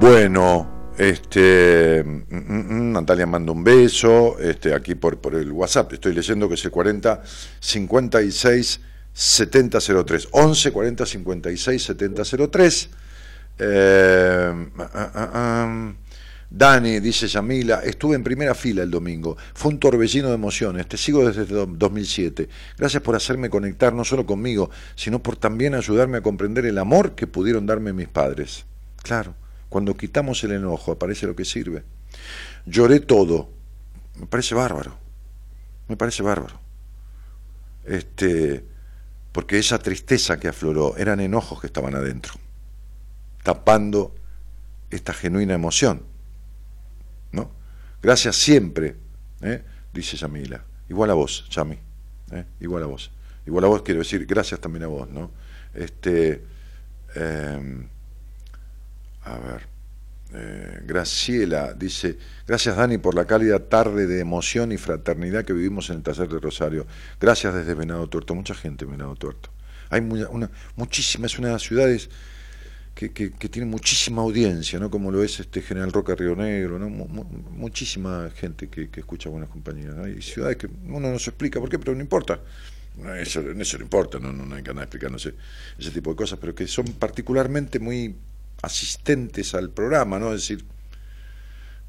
Bueno, 0.00 0.92
este 0.96 2.02
mm, 2.02 2.34
mm, 2.34 2.88
mm, 2.88 2.92
Natalia 2.92 3.26
manda 3.26 3.52
un 3.52 3.62
beso, 3.62 4.38
este 4.38 4.72
aquí 4.72 4.94
por, 4.94 5.18
por 5.20 5.34
el 5.34 5.52
WhatsApp, 5.52 5.92
estoy 5.92 6.14
leyendo 6.14 6.48
que 6.48 6.54
es 6.54 6.64
el 6.64 6.70
40 6.70 7.22
56 7.60 8.80
7003 9.12 10.28
11 10.30 10.72
40 10.72 11.04
56 11.06 11.82
7003 11.82 12.90
eh, 13.58 14.68
ah, 14.78 14.90
ah, 14.94 15.30
ah, 15.34 15.92
Dani, 16.48 16.98
dice 17.00 17.26
Yamila, 17.28 17.80
estuve 17.84 18.16
en 18.16 18.24
primera 18.24 18.54
fila 18.54 18.82
el 18.82 18.90
domingo. 18.90 19.36
Fue 19.54 19.70
un 19.70 19.78
torbellino 19.78 20.28
de 20.28 20.34
emociones. 20.34 20.88
Te 20.88 20.96
sigo 20.96 21.24
desde 21.28 21.44
do- 21.44 21.66
2007. 21.66 22.48
Gracias 22.76 23.02
por 23.02 23.14
hacerme 23.14 23.50
conectar 23.50 23.92
no 23.92 24.02
solo 24.04 24.26
conmigo, 24.26 24.70
sino 24.96 25.22
por 25.22 25.36
también 25.36 25.74
ayudarme 25.74 26.18
a 26.18 26.22
comprender 26.22 26.64
el 26.66 26.78
amor 26.78 27.14
que 27.14 27.26
pudieron 27.28 27.66
darme 27.66 27.92
mis 27.92 28.08
padres. 28.08 28.64
Claro, 29.02 29.34
cuando 29.70 29.96
quitamos 29.96 30.44
el 30.44 30.52
enojo 30.52 30.92
aparece 30.92 31.26
lo 31.26 31.34
que 31.34 31.46
sirve. 31.46 31.84
Lloré 32.66 33.00
todo. 33.00 33.48
Me 34.16 34.26
parece 34.26 34.54
bárbaro. 34.54 34.98
Me 35.88 35.96
parece 35.96 36.22
bárbaro. 36.22 36.60
Este, 37.86 38.64
porque 39.32 39.58
esa 39.58 39.78
tristeza 39.78 40.38
que 40.38 40.48
afloró 40.48 40.96
eran 40.96 41.20
enojos 41.20 41.60
que 41.60 41.68
estaban 41.68 41.94
adentro, 41.94 42.34
tapando 43.42 44.14
esta 44.90 45.14
genuina 45.14 45.54
emoción. 45.54 46.02
¿no? 47.32 47.52
Gracias 48.02 48.36
siempre, 48.36 48.96
¿eh? 49.40 49.62
dice 49.94 50.16
Yamila. 50.16 50.64
Igual 50.88 51.10
a 51.10 51.14
vos, 51.14 51.48
Yami. 51.48 51.78
¿eh? 52.32 52.44
Igual 52.58 52.82
a 52.82 52.86
vos. 52.86 53.12
Igual 53.46 53.64
a 53.64 53.68
vos 53.68 53.82
quiero 53.82 54.00
decir 54.00 54.26
gracias 54.26 54.58
también 54.60 54.82
a 54.82 54.88
vos, 54.88 55.08
¿no? 55.08 55.30
Este, 55.72 56.44
eh, 57.14 57.88
a 59.24 59.38
ver. 59.38 59.66
eh, 60.32 60.82
Graciela 60.86 61.72
dice, 61.74 62.16
gracias 62.46 62.76
Dani 62.76 62.98
por 62.98 63.14
la 63.14 63.26
cálida 63.26 63.58
tarde 63.58 64.06
de 64.06 64.20
emoción 64.20 64.70
y 64.72 64.76
fraternidad 64.78 65.44
que 65.44 65.52
vivimos 65.52 65.90
en 65.90 65.96
el 65.96 66.02
taller 66.02 66.28
de 66.28 66.38
Rosario. 66.38 66.86
Gracias 67.20 67.54
desde 67.54 67.74
Venado 67.74 68.06
Tuerto, 68.08 68.34
mucha 68.34 68.54
gente 68.54 68.84
en 68.84 68.92
Venado 68.92 69.14
Tuerto. 69.16 69.50
Hay 69.90 70.00
mu- 70.00 70.24
una, 70.30 70.50
muchísima, 70.76 71.26
es 71.26 71.38
una 71.38 71.48
de 71.48 71.54
las 71.54 71.62
ciudades 71.62 72.08
que, 72.94 73.08
tiene 73.08 73.66
muchísima 73.66 74.20
audiencia, 74.22 74.78
¿no? 74.78 74.90
Como 74.90 75.10
lo 75.10 75.22
es 75.24 75.40
este 75.40 75.62
General 75.62 75.90
Roca 75.90 76.14
Río 76.14 76.36
Negro, 76.36 76.78
¿no? 76.78 76.88
Mu- 76.90 77.08
mu- 77.08 77.24
muchísima 77.24 78.28
gente 78.36 78.68
que, 78.68 78.90
escucha 78.94 79.30
buenas 79.30 79.48
compañías. 79.48 79.96
Hay 79.96 80.20
ciudades 80.20 80.58
que 80.58 80.68
uno 80.86 81.10
no 81.10 81.18
se 81.18 81.30
explica 81.30 81.58
por 81.60 81.70
qué, 81.70 81.78
pero 81.78 81.94
no 81.94 82.02
importa. 82.02 82.38
Eso, 83.18 83.40
eso 83.40 83.78
no 83.78 83.84
importa, 83.84 84.18
no, 84.18 84.32
no, 84.32 84.44
no 84.44 84.54
hay 84.54 84.62
que 84.62 84.70
andar 84.70 84.84
explicándose 84.84 85.34
ese 85.78 85.90
tipo 85.90 86.10
de 86.10 86.16
cosas, 86.16 86.38
pero 86.38 86.54
que 86.54 86.66
son 86.66 86.84
particularmente 86.98 87.78
muy 87.78 88.14
asistentes 88.62 89.54
al 89.54 89.70
programa, 89.70 90.18
¿no? 90.18 90.32
Es 90.32 90.42
decir, 90.42 90.64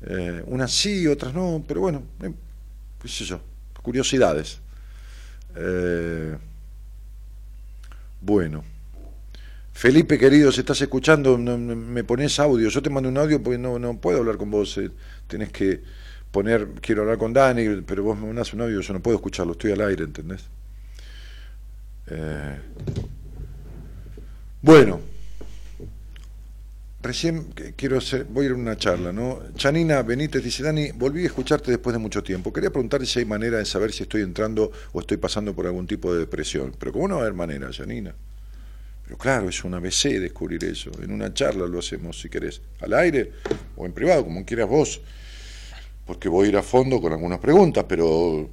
eh, 0.03 0.43
unas 0.47 0.71
sí, 0.71 1.07
otras 1.07 1.33
no, 1.33 1.63
pero 1.67 1.81
bueno, 1.81 2.03
eh, 2.23 2.33
qué 3.01 3.07
sé 3.07 3.25
yo, 3.25 3.41
curiosidades. 3.81 4.59
Eh, 5.55 6.37
bueno, 8.21 8.63
Felipe, 9.73 10.17
querido, 10.17 10.51
si 10.51 10.61
estás 10.61 10.81
escuchando, 10.81 11.37
me 11.37 12.03
pones 12.03 12.39
audio. 12.39 12.69
Yo 12.69 12.81
te 12.81 12.89
mando 12.89 13.09
un 13.09 13.17
audio 13.17 13.41
porque 13.41 13.57
no, 13.57 13.79
no 13.79 13.99
puedo 13.99 14.19
hablar 14.19 14.37
con 14.37 14.51
vos. 14.51 14.79
Tenés 15.27 15.49
que 15.51 15.81
poner, 16.31 16.67
quiero 16.81 17.01
hablar 17.01 17.17
con 17.17 17.33
Dani, 17.33 17.81
pero 17.81 18.03
vos 18.03 18.17
me 18.17 18.27
mandás 18.27 18.53
un 18.53 18.61
audio, 18.61 18.81
yo 18.81 18.93
no 18.93 19.01
puedo 19.01 19.17
escucharlo, 19.17 19.53
estoy 19.53 19.71
al 19.71 19.81
aire, 19.81 20.03
¿entendés? 20.03 20.49
Bueno, 24.61 24.99
recién 27.01 27.53
quiero 27.75 27.97
hacer, 27.97 28.25
voy 28.25 28.43
a 28.43 28.49
ir 28.49 28.51
a 28.53 28.55
una 28.55 28.77
charla, 28.77 29.11
¿no? 29.11 29.39
Chanina 29.55 30.01
Benítez 30.03 30.43
dice, 30.43 30.63
Dani, 30.63 30.91
volví 30.91 31.23
a 31.23 31.27
escucharte 31.27 31.71
después 31.71 31.93
de 31.93 31.99
mucho 31.99 32.23
tiempo. 32.23 32.53
Quería 32.53 32.69
preguntar 32.69 33.05
si 33.05 33.19
hay 33.19 33.25
manera 33.25 33.57
de 33.57 33.65
saber 33.65 33.91
si 33.91 34.03
estoy 34.03 34.21
entrando 34.21 34.71
o 34.93 34.99
estoy 34.99 35.17
pasando 35.17 35.55
por 35.55 35.65
algún 35.65 35.87
tipo 35.87 36.13
de 36.13 36.19
depresión. 36.19 36.75
Pero 36.77 36.91
¿cómo 36.91 37.07
no 37.07 37.15
va 37.15 37.21
a 37.21 37.23
haber 37.23 37.33
manera, 37.33 37.69
Chanina? 37.71 38.13
Pero 39.03 39.17
claro, 39.17 39.49
es 39.49 39.63
un 39.63 39.73
ABC 39.73 40.19
descubrir 40.19 40.63
eso. 40.63 40.91
En 41.01 41.11
una 41.11 41.33
charla 41.33 41.65
lo 41.65 41.79
hacemos, 41.79 42.19
si 42.19 42.29
querés, 42.29 42.61
al 42.81 42.93
aire 42.93 43.31
o 43.75 43.85
en 43.85 43.93
privado, 43.93 44.23
como 44.23 44.45
quieras 44.45 44.69
vos. 44.69 45.01
Porque 46.05 46.29
voy 46.29 46.47
a 46.47 46.49
ir 46.49 46.57
a 46.57 46.63
fondo 46.63 47.01
con 47.01 47.13
algunas 47.13 47.39
preguntas, 47.39 47.85
pero 47.87 48.49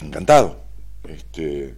encantado 0.00 0.64
este, 1.08 1.74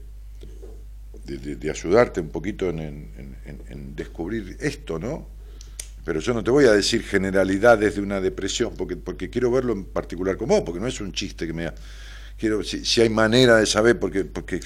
de, 1.24 1.70
ayudarte 1.70 2.20
un 2.20 2.28
poquito 2.28 2.70
en 2.70 3.94
descubrir 3.94 4.56
esto, 4.60 4.98
¿no? 4.98 5.33
Pero 6.04 6.20
yo 6.20 6.34
no 6.34 6.44
te 6.44 6.50
voy 6.50 6.66
a 6.66 6.72
decir 6.72 7.02
generalidades 7.02 7.94
de 7.96 8.02
una 8.02 8.20
depresión, 8.20 8.74
porque, 8.76 8.96
porque 8.96 9.30
quiero 9.30 9.50
verlo 9.50 9.72
en 9.72 9.84
particular 9.84 10.36
con 10.36 10.48
vos, 10.48 10.62
porque 10.64 10.80
no 10.80 10.86
es 10.86 11.00
un 11.00 11.12
chiste 11.12 11.46
que 11.46 11.52
me... 11.52 11.72
Quiero, 12.38 12.62
si, 12.62 12.84
si 12.84 13.00
hay 13.00 13.08
manera 13.08 13.56
de 13.56 13.66
saber, 13.66 13.98
porque, 13.98 14.24
porque 14.24 14.60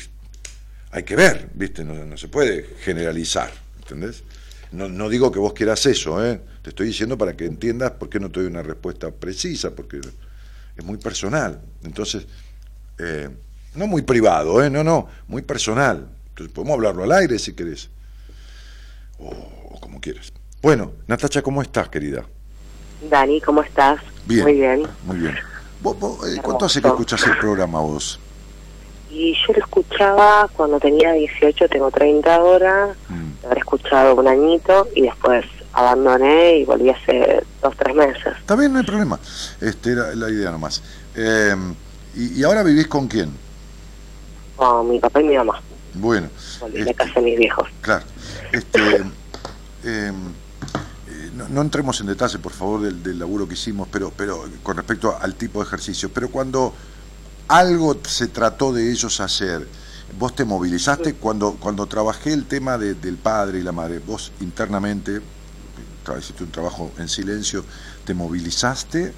hay 0.90 1.02
que 1.04 1.14
ver, 1.14 1.50
¿viste? 1.54 1.84
No, 1.84 1.94
no 2.04 2.16
se 2.16 2.28
puede 2.28 2.76
generalizar, 2.80 3.52
¿entendés? 3.78 4.24
No, 4.72 4.88
no 4.88 5.08
digo 5.08 5.30
que 5.30 5.38
vos 5.38 5.52
quieras 5.52 5.84
eso, 5.86 6.24
¿eh? 6.24 6.40
Te 6.62 6.70
estoy 6.70 6.88
diciendo 6.88 7.16
para 7.16 7.36
que 7.36 7.46
entiendas 7.46 7.92
por 7.92 8.08
qué 8.08 8.18
no 8.18 8.30
te 8.30 8.40
doy 8.40 8.48
una 8.48 8.62
respuesta 8.62 9.10
precisa, 9.10 9.74
porque 9.74 10.00
es 10.76 10.84
muy 10.84 10.98
personal. 10.98 11.60
Entonces, 11.84 12.26
eh, 12.98 13.28
no 13.74 13.86
muy 13.86 14.02
privado, 14.02 14.62
¿eh? 14.62 14.70
No, 14.70 14.82
no, 14.82 15.08
muy 15.28 15.42
personal. 15.42 16.08
Entonces, 16.30 16.52
podemos 16.52 16.74
hablarlo 16.74 17.04
al 17.04 17.12
aire 17.12 17.38
si 17.38 17.52
querés, 17.52 17.90
o, 19.18 19.28
o 19.28 19.80
como 19.80 20.00
quieras. 20.00 20.32
Bueno, 20.62 20.92
Natacha, 21.06 21.42
¿cómo 21.42 21.62
estás, 21.62 21.88
querida? 21.88 22.24
Dani, 23.08 23.40
¿cómo 23.40 23.62
estás? 23.62 24.00
Bien. 24.26 24.42
Muy 24.44 24.54
bien. 24.54 24.82
Muy 25.04 25.16
bien. 25.18 25.34
¿Vos, 25.80 25.98
vos, 25.98 26.28
eh, 26.28 26.40
¿Cuánto 26.42 26.64
hace 26.64 26.82
que 26.82 26.88
escuchás 26.88 27.24
el 27.26 27.38
programa 27.38 27.80
vos? 27.80 28.18
Y 29.10 29.34
yo 29.34 29.52
lo 29.54 29.60
escuchaba 29.60 30.48
cuando 30.54 30.80
tenía 30.80 31.12
18, 31.12 31.68
tengo 31.68 31.90
30 31.90 32.34
ahora, 32.34 32.88
Mm. 33.08 33.30
lo 33.42 33.48
habré 33.48 33.60
escuchado 33.60 34.14
un 34.16 34.26
añito 34.28 34.88
y 34.94 35.02
después 35.02 35.44
abandoné 35.72 36.58
y 36.58 36.64
volví 36.64 36.90
hace 36.90 37.42
dos, 37.62 37.74
tres 37.76 37.94
meses. 37.94 38.36
Está 38.38 38.56
bien, 38.56 38.72
no 38.72 38.80
hay 38.80 38.84
problema. 38.84 39.18
Este 39.60 39.92
era 39.92 40.14
la 40.14 40.28
idea 40.28 40.50
nomás. 40.50 40.82
Eh, 41.14 41.54
y, 42.16 42.40
y 42.40 42.44
ahora 42.44 42.62
vivís 42.64 42.88
con 42.88 43.06
quién? 43.06 43.30
Con 44.56 44.90
mi 44.90 44.98
papá 44.98 45.20
y 45.22 45.24
mi 45.24 45.36
mamá. 45.36 45.62
Bueno, 45.94 46.28
Volví 46.60 46.78
a 46.78 46.80
este, 46.80 46.94
casa 46.94 47.12
de 47.14 47.22
mis 47.22 47.38
viejos. 47.38 47.68
claro. 47.80 48.04
Este, 48.52 48.80
eh, 49.84 50.12
no, 51.38 51.48
no 51.48 51.60
entremos 51.62 52.00
en 52.00 52.06
detalle, 52.08 52.38
por 52.38 52.52
favor, 52.52 52.82
del, 52.82 53.02
del 53.02 53.18
laburo 53.18 53.46
que 53.46 53.54
hicimos, 53.54 53.88
pero, 53.90 54.12
pero 54.16 54.44
con 54.62 54.76
respecto 54.76 55.16
al 55.20 55.34
tipo 55.34 55.60
de 55.60 55.66
ejercicio. 55.66 56.10
Pero 56.12 56.28
cuando 56.30 56.74
algo 57.48 57.96
se 58.04 58.26
trató 58.26 58.72
de 58.72 58.90
ellos 58.90 59.20
hacer, 59.20 59.66
vos 60.18 60.34
te 60.34 60.44
movilizaste 60.44 61.14
cuando 61.14 61.52
cuando 61.60 61.86
trabajé 61.86 62.32
el 62.32 62.44
tema 62.46 62.76
de- 62.78 62.94
del 62.94 63.16
padre 63.16 63.58
y 63.58 63.62
la 63.62 63.72
madre, 63.72 64.00
vos 64.00 64.32
internamente 64.40 65.20
tra- 66.04 66.18
hiciste 66.18 66.42
un 66.44 66.50
trabajo 66.50 66.90
en 66.98 67.08
silencio, 67.08 67.64
te 68.04 68.14
movilizaste. 68.14 69.12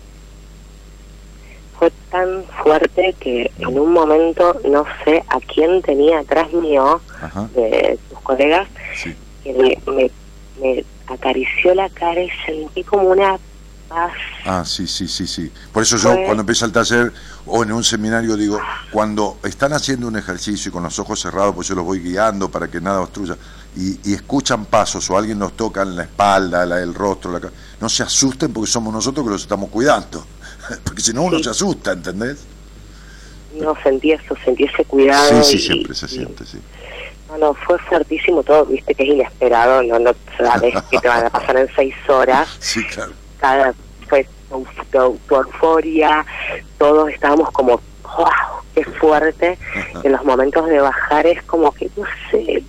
Fue 1.78 1.90
tan 2.10 2.44
fuerte 2.62 3.14
que 3.18 3.50
en 3.58 3.78
un 3.78 3.92
momento 3.92 4.60
no 4.68 4.84
sé 5.04 5.24
a 5.28 5.40
quién 5.40 5.80
tenía 5.80 6.18
atrás 6.20 6.52
mío 6.52 7.00
Ajá, 7.22 7.48
de 7.54 7.98
tus 8.10 8.20
colegas 8.20 8.68
sí. 8.94 9.14
que 9.42 9.52
me, 9.54 9.78
me, 9.92 10.10
me 10.60 10.84
acarició 11.12 11.74
la 11.74 11.88
cara 11.90 12.22
y 12.22 12.30
sentí 12.46 12.84
como 12.84 13.08
una 13.08 13.36
paz. 13.88 14.12
Ah, 14.44 14.64
sí, 14.64 14.86
sí, 14.86 15.08
sí, 15.08 15.26
sí. 15.26 15.50
Por 15.72 15.82
eso 15.82 15.96
yo 15.96 16.14
cuando 16.24 16.40
empieza 16.42 16.64
el 16.64 16.72
taller 16.72 17.12
o 17.46 17.62
en 17.62 17.72
un 17.72 17.82
seminario 17.84 18.36
digo, 18.36 18.60
cuando 18.92 19.38
están 19.42 19.72
haciendo 19.72 20.06
un 20.06 20.16
ejercicio 20.16 20.68
y 20.68 20.72
con 20.72 20.82
los 20.84 20.98
ojos 20.98 21.20
cerrados, 21.20 21.54
pues 21.54 21.68
yo 21.68 21.74
los 21.74 21.84
voy 21.84 22.00
guiando 22.00 22.48
para 22.50 22.68
que 22.68 22.80
nada 22.80 23.00
obstruya, 23.00 23.36
y, 23.76 23.98
y 24.10 24.14
escuchan 24.14 24.64
pasos 24.66 25.08
o 25.10 25.16
alguien 25.18 25.38
nos 25.38 25.56
toca 25.56 25.82
en 25.82 25.96
la 25.96 26.02
espalda, 26.04 26.64
la, 26.66 26.80
el 26.80 26.94
rostro, 26.94 27.32
la, 27.38 27.50
no 27.80 27.88
se 27.88 28.02
asusten 28.02 28.52
porque 28.52 28.70
somos 28.70 28.92
nosotros 28.92 29.24
que 29.26 29.32
los 29.32 29.42
estamos 29.42 29.70
cuidando. 29.70 30.24
porque 30.84 31.02
si 31.02 31.12
no 31.12 31.22
uno 31.22 31.38
Sí. 31.38 31.44
se 31.44 31.50
asusta, 31.50 31.92
¿entendés? 31.92 32.38
No 33.60 33.74
sentí 33.82 34.12
eso, 34.12 34.36
sentí 34.44 34.64
ese 34.64 34.84
cuidado. 34.84 35.42
Sí, 35.42 35.50
sí, 35.50 35.56
y- 35.56 35.66
siempre 35.66 35.94
se 35.94 36.06
y- 36.06 36.08
siente, 36.08 36.46
sí. 36.46 36.58
No, 37.30 37.38
no, 37.38 37.54
fue 37.54 37.78
fuertísimo 37.78 38.42
todo, 38.42 38.66
viste 38.66 38.94
que 38.94 39.04
es 39.04 39.08
inesperado, 39.10 39.82
no, 39.84 39.98
no 40.00 40.12
sabes 40.36 40.74
que 40.90 40.98
te 40.98 41.06
van 41.08 41.26
a 41.26 41.30
pasar 41.30 41.56
en 41.58 41.68
seis 41.76 41.94
horas, 42.08 42.48
Sí, 42.60 42.82
claro. 42.84 43.12
cada 43.40 43.72
fue 44.08 44.26
tu, 44.48 44.66
tu- 44.90 45.18
tu 45.28 45.34
euforia, 45.36 46.26
todos 46.78 47.08
estábamos 47.10 47.50
como, 47.52 47.80
wow, 48.02 48.26
qué 48.74 48.84
fuerte, 48.84 49.56
en 50.02 50.10
los 50.12 50.24
momentos 50.24 50.66
de 50.66 50.80
bajar 50.80 51.26
es 51.28 51.40
como 51.44 51.70
que, 51.72 51.88
no 51.96 52.04
sé, 52.32 52.64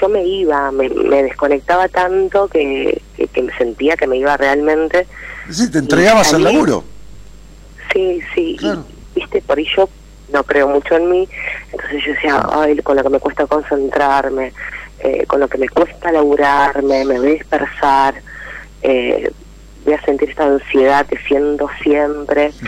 yo 0.00 0.08
me 0.08 0.24
iba, 0.24 0.70
me, 0.72 0.88
me 0.88 1.22
desconectaba 1.22 1.88
tanto 1.88 2.48
que, 2.48 3.00
que, 3.16 3.26
que 3.28 3.42
me 3.42 3.54
sentía 3.58 3.96
que 3.96 4.06
me 4.06 4.16
iba 4.16 4.34
realmente, 4.38 5.06
Sí, 5.50 5.70
te 5.70 5.78
entregabas 5.78 6.32
al 6.32 6.42
laburo. 6.42 6.84
sí, 7.92 8.20
sí, 8.34 8.52
y, 8.54 8.56
Claro. 8.58 8.84
viste, 9.14 9.42
por 9.42 9.58
ahí 9.58 9.66
yo 9.76 9.88
no 10.32 10.42
creo 10.44 10.68
mucho 10.68 10.96
en 10.96 11.10
mí, 11.10 11.28
entonces 11.72 12.04
yo 12.04 12.12
decía, 12.12 12.46
ay, 12.52 12.76
con 12.78 12.96
lo 12.96 13.02
que 13.02 13.10
me 13.10 13.18
cuesta 13.20 13.46
concentrarme, 13.46 14.52
eh, 15.00 15.24
con 15.26 15.40
lo 15.40 15.48
que 15.48 15.58
me 15.58 15.68
cuesta 15.68 16.10
laburarme, 16.12 17.04
me 17.04 17.18
voy 17.18 17.28
a 17.28 17.32
dispersar, 17.34 18.14
eh, 18.82 19.30
voy 19.84 19.94
a 19.94 20.02
sentir 20.04 20.30
esta 20.30 20.44
ansiedad 20.44 21.06
que 21.06 21.18
siento 21.26 21.68
siempre. 21.82 22.52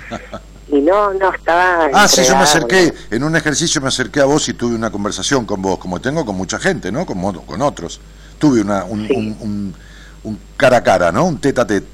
Y 0.71 0.83
no, 0.83 1.15
no, 1.15 1.33
estaba... 1.33 1.89
Ah, 1.95 2.07
sí, 2.07 2.23
yo 2.25 2.37
me 2.37 2.43
acerqué, 2.43 2.93
en 3.11 3.25
un 3.25 3.35
ejercicio 3.35 3.81
me 3.81 3.89
acerqué 3.89 4.21
a 4.21 4.27
vos 4.27 4.47
y 4.51 4.53
tuve 4.53 4.75
una 4.75 4.91
conversación 4.91 5.47
con 5.47 5.63
vos, 5.63 5.79
como 5.79 5.99
tengo 5.99 6.27
con 6.27 6.37
mucha 6.37 6.59
gente, 6.59 6.93
¿no? 6.93 7.07
Como 7.07 7.33
con 7.47 7.63
otros. 7.63 8.03
Tuve 8.39 8.61
una, 8.61 8.85
un, 8.85 9.09
Sí. 9.09 9.15
un, 9.17 9.37
un- 9.41 9.75
un 10.25 10.39
cara 10.59 10.77
a 10.77 10.83
cara, 10.83 11.11
¿no? 11.11 11.25
Un 11.25 11.41
tete 11.41 11.59
a 11.63 11.67
tete. 11.67 11.87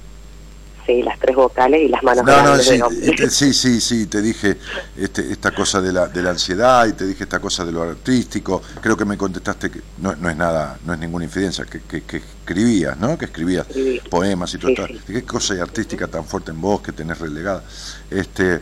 Sí, 0.87 1.03
las 1.03 1.19
tres 1.19 1.35
vocales 1.35 1.81
y 1.83 1.89
las 1.89 2.03
manos 2.03 2.25
No, 2.27 2.43
no, 2.43 2.59
sí, 2.59 2.79
hombre. 2.81 3.09
este, 3.11 3.31
sí, 3.31 3.55
sí, 3.55 3.81
sí, 3.81 4.05
te 4.07 4.21
dije 4.21 4.59
este, 4.99 5.33
esta 5.33 5.51
cosa 5.53 5.81
de 5.81 5.93
la, 5.93 6.09
de 6.09 6.23
la 6.23 6.31
ansiedad 6.31 6.87
y 6.87 6.93
te 6.93 7.07
dije 7.07 7.25
esta 7.25 7.41
cosa 7.41 7.65
de 7.65 7.73
lo 7.73 7.83
artístico. 7.83 8.61
Creo 8.83 8.95
que 8.95 9.07
me 9.07 9.17
contestaste 9.17 9.71
que 9.71 9.81
no, 9.99 10.15
no 10.17 10.29
es 10.29 10.37
nada, 10.37 10.79
no 10.85 10.93
es 10.93 10.99
ninguna 10.99 11.25
infidencia, 11.25 11.65
que, 11.65 11.81
que, 11.81 12.03
que 12.03 12.19
escribías, 12.19 12.99
¿no? 12.99 13.17
Que 13.17 13.25
escribías 13.25 13.67
Escribí. 13.67 14.01
poemas 14.11 14.53
y 14.53 14.59
todo. 14.59 14.87
Sí. 14.87 15.01
Qué 15.07 15.23
cosa 15.25 15.55
artística 15.63 16.07
tan 16.07 16.27
fuerte 16.27 16.51
en 16.51 16.61
vos 16.61 16.83
que 16.83 16.93
tenés 16.93 17.19
relegada. 17.19 17.65
Este, 18.11 18.61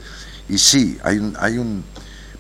y 0.49 0.59
sí, 0.59 0.99
hay 1.03 1.19
un, 1.19 1.37
hay 1.41 1.59
un, 1.59 1.83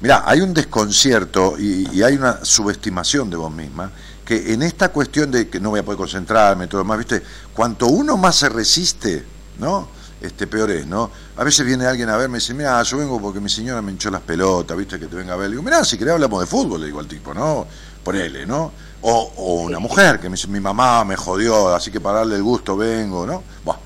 mirá, 0.00 0.22
hay 0.26 0.42
un 0.42 0.54
desconcierto 0.54 1.56
y, 1.58 1.88
y 1.92 2.02
hay 2.04 2.14
una 2.14 2.44
subestimación 2.44 3.30
de 3.30 3.36
vos 3.36 3.52
misma 3.52 3.90
que 4.24 4.52
en 4.52 4.62
esta 4.62 4.90
cuestión 4.90 5.32
de 5.32 5.48
que 5.48 5.58
no 5.58 5.70
voy 5.70 5.80
a 5.80 5.82
poder 5.84 5.98
concentrarme 5.98 6.66
y 6.66 6.68
todo 6.68 6.78
lo 6.78 6.84
demás, 6.84 6.98
viste, 6.98 7.22
cuanto 7.52 7.88
uno 7.88 8.16
más 8.16 8.36
se 8.36 8.48
resiste, 8.48 9.24
¿no? 9.58 9.88
Este, 10.20 10.46
peor 10.46 10.70
es, 10.70 10.86
¿no? 10.86 11.10
A 11.36 11.42
veces 11.44 11.66
viene 11.66 11.84
alguien 11.84 12.08
a 12.08 12.16
verme 12.16 12.38
y 12.38 12.40
dice, 12.40 12.54
mira, 12.54 12.80
yo 12.84 12.96
vengo 12.98 13.20
porque 13.20 13.40
mi 13.40 13.48
señora 13.48 13.82
me 13.82 13.90
hinchó 13.90 14.08
las 14.10 14.20
pelotas, 14.20 14.76
viste, 14.76 14.98
que 14.98 15.06
te 15.06 15.16
venga 15.16 15.34
a 15.34 15.36
ver. 15.36 15.48
Le 15.48 15.54
digo, 15.56 15.62
mirá, 15.64 15.84
si 15.84 15.98
querés 15.98 16.14
hablamos 16.14 16.40
de 16.40 16.46
fútbol, 16.46 16.80
le 16.80 16.86
digo 16.86 17.00
al 17.00 17.08
tipo, 17.08 17.34
¿no? 17.34 17.66
Ponele, 18.04 18.46
¿no? 18.46 18.72
O, 19.02 19.32
o 19.36 19.54
una 19.62 19.80
mujer 19.80 20.20
que 20.20 20.28
me 20.28 20.36
dice, 20.36 20.46
mi 20.46 20.60
mamá 20.60 21.04
me 21.04 21.16
jodió, 21.16 21.74
así 21.74 21.90
que 21.90 22.00
para 22.00 22.18
darle 22.18 22.36
el 22.36 22.42
gusto 22.44 22.76
vengo, 22.76 23.26
¿no? 23.26 23.42
Buah. 23.64 23.78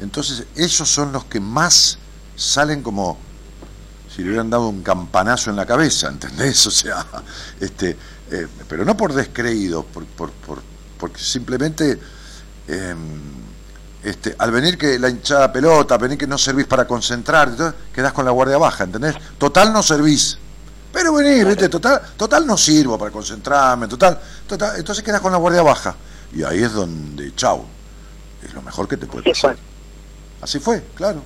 Entonces, 0.00 0.44
esos 0.56 0.88
son 0.88 1.12
los 1.12 1.24
que 1.26 1.38
más 1.38 1.98
salen 2.34 2.82
como 2.82 3.18
si 4.14 4.22
le 4.22 4.28
hubieran 4.28 4.48
dado 4.48 4.68
un 4.68 4.82
campanazo 4.82 5.50
en 5.50 5.56
la 5.56 5.66
cabeza, 5.66 6.08
¿entendés? 6.08 6.66
O 6.66 6.70
sea, 6.70 7.04
este, 7.60 7.96
eh, 8.30 8.46
pero 8.68 8.84
no 8.86 8.96
por 8.96 9.12
descreído, 9.12 9.82
por, 9.84 10.06
por, 10.06 10.30
por- 10.30 10.62
porque 10.98 11.20
simplemente 11.20 11.98
eh, 12.68 12.94
este, 14.04 14.34
al 14.38 14.50
venir 14.50 14.76
que 14.78 14.98
la 14.98 15.08
hinchada 15.08 15.52
pelota, 15.52 15.94
al 15.94 16.00
venir 16.00 16.18
que 16.18 16.26
no 16.26 16.38
servís 16.38 16.66
para 16.66 16.86
concentrar, 16.86 17.48
entonces 17.48 17.74
quedás 17.92 18.12
con 18.12 18.24
la 18.24 18.30
guardia 18.30 18.58
baja, 18.58 18.84
¿entendés? 18.84 19.14
Total 19.38 19.72
no 19.72 19.82
servís. 19.82 20.38
Pero 20.92 21.12
venís, 21.14 21.44
¿viste? 21.46 21.68
Total, 21.68 22.00
total 22.16 22.46
no 22.46 22.56
sirvo 22.56 22.96
para 22.98 23.10
concentrarme, 23.10 23.88
total, 23.88 24.20
total, 24.46 24.76
entonces 24.78 25.02
quedás 25.04 25.20
con 25.20 25.32
la 25.32 25.38
guardia 25.38 25.62
baja. 25.62 25.96
Y 26.32 26.42
ahí 26.44 26.62
es 26.62 26.72
donde, 26.72 27.34
chau, 27.34 27.64
es 28.44 28.52
lo 28.54 28.62
mejor 28.62 28.86
que 28.86 28.96
te 28.96 29.06
puede 29.06 29.28
Así 29.30 29.40
fue. 29.40 29.50
pasar. 29.50 29.64
Así 30.40 30.58
fue, 30.60 30.82
claro. 30.94 31.22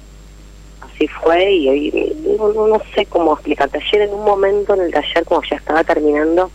Así 0.80 1.06
fue 1.09 1.52
y, 1.52 1.68
y 1.88 2.36
no, 2.38 2.52
no- 2.52 2.66
no 2.68 2.82
sé 2.94 3.06
cómo 3.06 3.34
explicarte. 3.34 3.78
Ayer 3.78 4.02
en 4.09 4.14
un 4.14 4.24
momento 4.24 4.74
en 4.74 4.82
el 4.82 4.92
taller, 4.92 5.24
como 5.24 5.42
ya 5.48 5.56
estaba 5.56 5.82
terminando, 5.84 6.50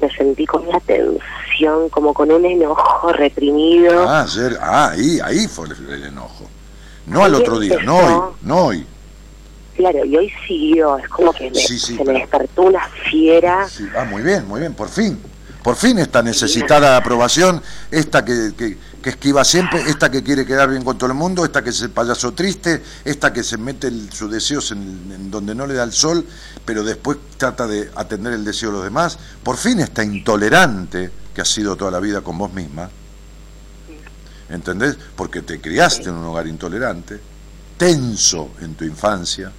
me 0.00 0.10
sentí 0.14 0.46
con 0.46 0.66
una 0.66 0.80
tensión, 0.80 1.88
como 1.90 2.12
con 2.14 2.30
un 2.30 2.44
enojo 2.44 3.12
reprimido. 3.12 4.08
Ah, 4.08 4.22
ayer, 4.22 4.58
ah, 4.60 4.90
ahí, 4.90 5.18
ahí 5.22 5.46
fue 5.48 5.66
el, 5.68 5.90
el 5.90 6.04
enojo. 6.06 6.48
No 7.06 7.24
al 7.24 7.34
otro 7.34 7.58
día, 7.58 7.78
no 7.84 7.96
hoy, 7.98 8.34
no 8.42 8.64
hoy. 8.66 8.86
Claro, 9.76 10.04
y 10.04 10.16
hoy 10.16 10.32
siguió, 10.46 10.96
es 10.98 11.08
como 11.08 11.32
que 11.32 11.50
me- 11.50 11.56
Sí, 11.56 11.78
sí, 11.78 11.92
se 11.96 11.98
pero- 11.98 12.12
me 12.12 12.18
despertó 12.20 12.62
una 12.62 12.86
fiera. 13.10 13.68
Sí, 13.68 13.86
ah, 13.96 14.04
muy 14.04 14.22
bien, 14.22 14.46
muy 14.46 14.60
bien, 14.60 14.72
por 14.74 14.88
fin. 14.88 15.20
Por 15.62 15.76
fin 15.76 15.98
esta 15.98 16.22
necesitada 16.22 16.96
aprobación, 16.96 17.62
esta 17.90 18.24
que, 18.24 18.52
que- 18.56 18.76
que 19.04 19.10
esquiva 19.10 19.44
siempre, 19.44 19.82
esta 19.82 20.10
que 20.10 20.22
quiere 20.22 20.46
quedar 20.46 20.70
bien 20.70 20.82
con 20.82 20.96
todo 20.96 21.10
el 21.10 21.14
mundo, 21.14 21.44
esta 21.44 21.62
que 21.62 21.68
es 21.68 21.82
el 21.82 21.90
payaso 21.90 22.32
triste, 22.32 22.82
esta 23.04 23.34
que 23.34 23.44
se 23.44 23.58
mete 23.58 23.92
sus 24.10 24.30
deseos 24.30 24.70
en, 24.70 25.12
en 25.14 25.30
donde 25.30 25.54
no 25.54 25.66
le 25.66 25.74
da 25.74 25.84
el 25.84 25.92
sol, 25.92 26.26
pero 26.64 26.82
después 26.82 27.18
trata 27.36 27.66
de 27.66 27.90
atender 27.96 28.32
el 28.32 28.46
deseo 28.46 28.70
de 28.70 28.76
los 28.76 28.84
demás. 28.84 29.18
Por 29.42 29.58
fin 29.58 29.80
esta 29.80 30.02
intolerante 30.02 31.10
que 31.34 31.42
has 31.42 31.48
sido 31.48 31.76
toda 31.76 31.90
la 31.90 32.00
vida 32.00 32.22
con 32.22 32.38
vos 32.38 32.50
misma. 32.54 32.88
¿Entendés? 34.48 34.96
Porque 35.14 35.42
te 35.42 35.60
criaste 35.60 36.08
en 36.08 36.14
un 36.14 36.24
hogar 36.24 36.46
intolerante, 36.46 37.20
tenso 37.76 38.52
en 38.62 38.74
tu 38.74 38.86
infancia. 38.86 39.52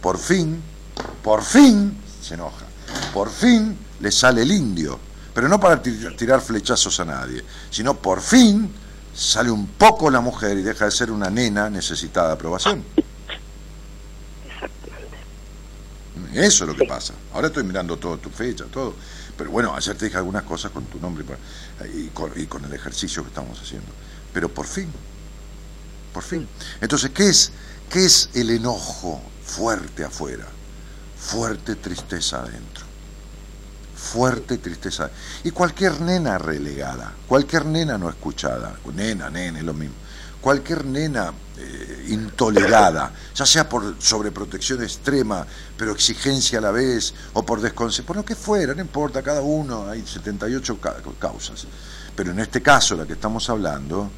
Por 0.00 0.18
fin, 0.18 0.60
por 1.22 1.44
fin, 1.44 1.96
se 2.20 2.34
enoja, 2.34 2.66
por 3.14 3.30
fin 3.30 3.78
le 4.00 4.10
sale 4.10 4.42
el 4.42 4.50
indio. 4.50 5.11
Pero 5.34 5.48
no 5.48 5.58
para 5.58 5.82
tir- 5.82 6.14
tirar 6.16 6.40
flechazos 6.40 6.98
a 7.00 7.04
nadie, 7.04 7.42
sino 7.70 7.94
por 7.94 8.20
fin 8.20 8.70
sale 9.14 9.50
un 9.50 9.66
poco 9.66 10.10
la 10.10 10.20
mujer 10.20 10.58
y 10.58 10.62
deja 10.62 10.84
de 10.86 10.90
ser 10.90 11.10
una 11.10 11.30
nena 11.30 11.68
necesitada 11.70 12.28
de 12.28 12.34
aprobación. 12.34 12.82
Exactamente. 14.46 15.16
Eso 16.46 16.64
es 16.64 16.68
lo 16.70 16.76
que 16.76 16.84
pasa. 16.84 17.14
Ahora 17.32 17.48
estoy 17.48 17.64
mirando 17.64 17.96
todo 17.96 18.18
tu 18.18 18.30
fecha, 18.30 18.64
todo. 18.66 18.94
Pero 19.36 19.50
bueno, 19.50 19.74
ayer 19.74 19.96
te 19.96 20.04
dije 20.06 20.18
algunas 20.18 20.42
cosas 20.44 20.70
con 20.70 20.84
tu 20.84 20.98
nombre 21.00 21.24
con, 21.24 21.36
y 22.36 22.46
con 22.46 22.64
el 22.64 22.72
ejercicio 22.72 23.22
que 23.22 23.28
estamos 23.28 23.58
haciendo. 23.60 23.88
Pero 24.32 24.48
por 24.50 24.66
fin, 24.66 24.90
por 26.12 26.22
fin. 26.22 26.46
Entonces, 26.80 27.10
¿qué 27.10 27.28
es, 27.28 27.52
qué 27.90 28.04
es 28.04 28.28
el 28.34 28.50
enojo 28.50 29.22
fuerte 29.44 30.04
afuera? 30.04 30.46
Fuerte 31.18 31.76
tristeza 31.76 32.40
adentro. 32.42 32.81
Fuerte 34.02 34.58
tristeza. 34.58 35.10
Y 35.44 35.52
cualquier 35.52 36.00
nena 36.00 36.36
relegada, 36.36 37.12
cualquier 37.28 37.64
nena 37.66 37.96
no 37.96 38.08
escuchada, 38.10 38.74
nena, 38.94 39.30
nene, 39.30 39.62
lo 39.62 39.72
mismo. 39.74 39.94
Cualquier 40.40 40.84
nena 40.84 41.32
eh, 41.56 42.06
intolerada, 42.08 43.12
ya 43.32 43.46
sea 43.46 43.68
por 43.68 43.94
sobreprotección 44.00 44.82
extrema, 44.82 45.46
pero 45.76 45.92
exigencia 45.92 46.58
a 46.58 46.62
la 46.62 46.72
vez, 46.72 47.14
o 47.34 47.44
por 47.46 47.60
desconcepto, 47.60 48.08
por 48.08 48.16
lo 48.16 48.24
que 48.24 48.34
fuera, 48.34 48.74
no 48.74 48.80
importa, 48.80 49.22
cada 49.22 49.40
uno, 49.40 49.88
hay 49.88 50.04
78 50.04 50.80
ca- 50.80 50.96
causas. 51.20 51.64
Pero 52.16 52.32
en 52.32 52.40
este 52.40 52.60
caso, 52.60 52.96
la 52.96 53.06
que 53.06 53.12
estamos 53.12 53.48
hablando, 53.48 54.10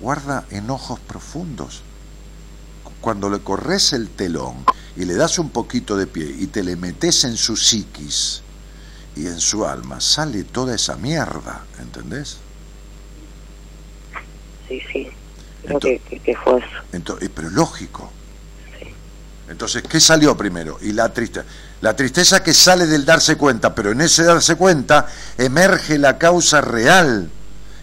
guarda 0.00 0.44
enojos 0.50 0.98
profundos. 0.98 1.82
Cuando 3.00 3.30
le 3.30 3.38
corres 3.40 3.92
el 3.92 4.08
telón 4.10 4.64
y 4.96 5.04
le 5.04 5.14
das 5.14 5.38
un 5.38 5.50
poquito 5.50 5.96
de 5.96 6.06
pie 6.08 6.34
y 6.38 6.48
te 6.48 6.64
le 6.64 6.74
metes 6.74 7.22
en 7.24 7.36
su 7.36 7.56
psiquis 7.56 8.40
y 9.16 9.26
en 9.26 9.40
su 9.40 9.64
alma, 9.66 10.00
sale 10.00 10.44
toda 10.44 10.74
esa 10.74 10.96
mierda, 10.96 11.62
¿entendés? 11.80 12.38
Sí, 14.68 14.80
sí. 14.92 15.08
Creo 15.64 15.78
Ento- 15.78 16.00
que, 16.08 16.20
que, 16.20 16.36
fue 16.36 16.58
eso. 16.58 16.66
Entonces, 16.92 17.30
pero 17.34 17.50
lógico. 17.50 18.10
Entonces, 19.48 19.82
¿qué 19.82 20.00
salió 20.00 20.36
primero? 20.36 20.78
Y 20.80 20.92
la 20.92 21.12
tristeza. 21.12 21.46
La 21.80 21.94
tristeza 21.94 22.42
que 22.42 22.54
sale 22.54 22.86
del 22.86 23.04
darse 23.04 23.36
cuenta, 23.36 23.74
pero 23.74 23.92
en 23.92 24.00
ese 24.00 24.24
darse 24.24 24.56
cuenta 24.56 25.06
emerge 25.36 25.98
la 25.98 26.16
causa 26.16 26.62
real, 26.62 27.30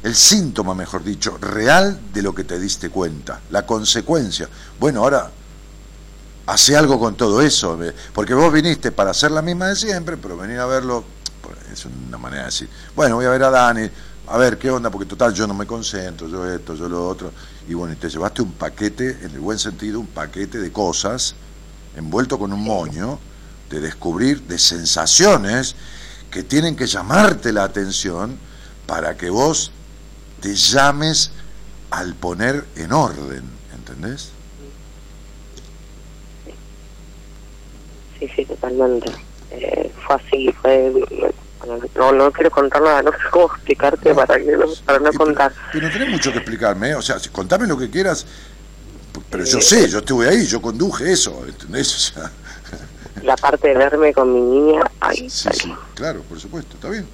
el 0.02 0.16
síntoma, 0.16 0.74
mejor 0.74 1.03
dicho, 1.03 1.38
real 1.40 1.99
de 2.12 2.24
lo 2.24 2.34
que 2.34 2.44
te 2.44 2.60
diste 2.60 2.90
cuenta, 2.90 3.41
la 3.52 3.64
consecuencia. 3.68 4.49
Bueno, 4.80 5.02
ahora 5.03 5.30
hace 6.48 6.76
algo 6.76 6.99
con 6.99 7.16
todo 7.16 7.44
eso, 7.44 7.78
porque 8.14 8.34
vos 8.34 8.52
viniste 8.52 8.91
para 8.91 9.12
hacer 9.12 9.30
la 9.30 9.44
misma 9.44 9.68
de 9.68 9.76
siempre, 9.76 10.18
pero 10.18 10.36
venir 10.36 10.58
a 10.58 10.66
verlo, 10.66 11.03
es 11.72 11.85
una 11.85 12.18
manera 12.18 12.43
de 12.43 12.48
decir, 12.48 12.69
bueno, 12.95 13.15
voy 13.15 13.26
a 13.26 13.30
ver 13.30 13.43
a 13.43 13.49
Dani, 13.49 13.89
a 14.27 14.38
ver 14.38 14.57
qué 14.57 14.69
onda, 14.69 14.89
porque 14.89 15.07
total 15.07 15.34
yo 15.34 15.48
no 15.48 15.53
me 15.53 15.65
concentro, 15.65 16.27
yo 16.27 16.48
esto, 16.49 16.76
yo 16.76 16.88
lo 16.88 17.07
otro, 17.07 17.31
y 17.68 17.73
bueno, 17.73 17.93
y 17.93 17.98
te 17.98 18.10
llevaste 18.10 18.41
un 18.41 18.53
paquete, 18.53 19.18
en 19.22 19.31
el 19.31 19.39
buen 19.39 19.60
sentido, 19.60 19.99
un 19.99 20.07
paquete 20.07 20.60
de 20.60 20.72
cosas, 20.72 21.35
envuelto 21.95 22.38
con 22.39 22.53
un 22.53 22.64
moño, 22.64 23.19
de 23.69 23.80
descubrir, 23.80 24.41
de 24.43 24.60
sensaciones 24.60 25.76
que 26.30 26.43
tienen 26.43 26.76
que 26.76 26.88
llamarte 26.88 27.52
la 27.52 27.64
atención 27.64 28.38
para 28.85 29.15
que 29.18 29.30
vos 29.30 29.72
te 30.41 30.56
llames 30.56 31.31
al 31.89 32.15
poner 32.15 32.65
en 32.76 32.91
orden, 32.93 33.43
¿entendés? 33.73 34.31
Sí, 38.19 38.30
sí, 38.35 38.45
totalmente. 38.45 39.11
Eh, 39.52 39.91
fue 40.06 40.15
así, 40.15 40.52
fue... 40.61 40.93
no, 41.96 42.12
no 42.12 42.32
quiero 42.32 42.50
contar 42.52 42.82
nada, 42.82 43.02
no 43.04 43.12
sé 43.12 43.18
cómo 43.32 43.46
explicarte 43.54 44.10
No. 44.10 44.16
para, 44.16 44.38
que 44.38 44.58
para 44.86 45.00
no 45.00 45.14
contar. 45.14 45.52
Pero 45.72 45.88
no 45.88 45.94
tenés 45.94 46.10
mucho 46.10 46.32
que 46.32 46.38
explicarme, 46.40 46.90
¿eh? 46.90 46.96
o 46.96 47.02
sea, 47.02 47.18
contame 47.32 47.68
lo 47.68 47.78
que 47.78 47.90
quieras, 47.90 48.26
pero 49.30 49.44
yo 49.44 49.62
sé, 49.62 49.88
yo 49.90 50.00
estuve 50.00 50.28
ahí, 50.30 50.46
yo 50.46 50.62
conduje 50.62 51.12
eso, 51.12 51.44
¿entendés? 51.48 51.94
O 51.96 52.00
sea, 52.14 52.32
La 53.24 53.36
parte 53.36 53.68
de 53.70 53.76
verme 53.76 54.14
con 54.14 54.34
mi 54.34 54.42
niña, 54.42 54.84
ay, 55.00 55.30
sí, 55.30 55.50
sí, 55.54 55.74
claro, 55.96 56.22
por 56.24 56.40
supuesto, 56.40 56.76
está 56.76 56.90
bien. 56.90 57.08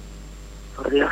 por 0.76 0.90
Dios. 0.90 1.10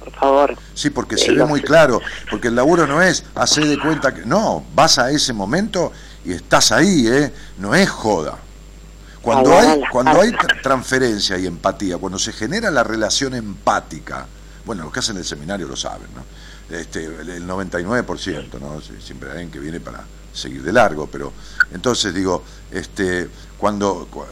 Por 0.00 0.12
favor. 0.14 0.56
Sí, 0.74 0.90
porque 0.90 1.16
se 1.18 1.32
ve 1.32 1.44
muy 1.44 1.60
claro, 1.60 2.00
porque 2.30 2.46
el 2.48 2.54
laburo 2.54 2.86
no 2.86 3.02
es 3.02 3.24
hacer 3.34 3.64
de 3.66 3.76
cuenta 3.78 4.14
que, 4.14 4.24
no, 4.24 4.64
vas 4.74 4.98
a 5.00 5.10
ese 5.10 5.32
momento 5.32 5.92
y 6.24 6.32
estás 6.32 6.70
ahí, 6.70 7.08
¿eh? 7.08 7.32
No 7.58 7.74
es 7.74 7.90
joda. 7.90 8.38
Cuando 9.32 9.50
hay, 9.58 9.80
cuando 9.90 10.10
transferencia 10.62 11.36
y 11.38 11.46
empatía, 11.46 11.98
cuando 11.98 12.18
se 12.18 12.32
genera 12.32 12.70
la 12.70 12.84
relación 12.84 13.34
empática, 13.34 14.26
bueno, 14.64 14.84
los 14.84 14.92
que 14.92 15.00
hacen 15.00 15.16
el 15.16 15.24
seminario 15.24 15.66
lo 15.66 15.76
saben, 15.76 16.06
¿no? 16.14 16.24
Este, 16.76 17.04
el 17.04 17.28
el 17.30 17.46
99%, 17.46 18.60
¿no? 18.60 18.80
Siempre 19.00 19.28
hay 19.28 19.32
alguien 19.32 19.50
que 19.50 19.58
viene 19.58 19.80
para 19.80 20.04
seguir 20.32 20.62
de 20.62 20.72
largo, 20.72 21.08
pero 21.10 21.32
entonces 21.72 22.12
digo, 22.14 22.42
este, 22.70 23.28
cuando 23.58 24.06
cu- 24.10 24.24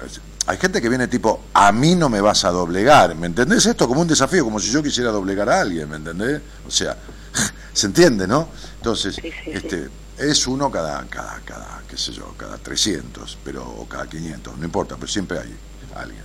hay 0.46 0.56
gente 0.58 0.80
que 0.82 0.88
viene 0.88 1.08
tipo, 1.08 1.42
a 1.54 1.72
mí 1.72 1.94
no 1.94 2.08
me 2.08 2.20
vas 2.20 2.44
a 2.44 2.50
doblegar, 2.50 3.14
¿me 3.14 3.26
entendés? 3.26 3.66
Esto 3.66 3.88
como 3.88 4.00
un 4.02 4.08
desafío, 4.08 4.44
como 4.44 4.60
si 4.60 4.70
yo 4.70 4.82
quisiera 4.82 5.10
doblegar 5.10 5.48
a 5.48 5.60
alguien, 5.60 5.88
¿me 5.88 5.96
entendés? 5.96 6.40
O 6.66 6.70
sea, 6.70 6.96
se 7.72 7.86
entiende, 7.86 8.26
¿no? 8.28 8.48
Entonces, 8.76 9.14
Sí, 9.16 9.22
sí, 9.22 9.50
sí. 9.60 9.84
Es 10.18 10.46
uno 10.46 10.70
cada, 10.70 11.04
cada, 11.06 11.40
cada, 11.44 11.82
qué 11.88 11.96
sé 11.96 12.12
yo, 12.12 12.34
cada 12.36 12.58
300, 12.58 13.38
pero, 13.44 13.68
o 13.68 13.86
cada 13.88 14.06
500, 14.08 14.56
no 14.58 14.64
importa, 14.64 14.96
pero 14.96 15.08
siempre 15.10 15.38
hay 15.38 15.54
alguien. 15.96 16.22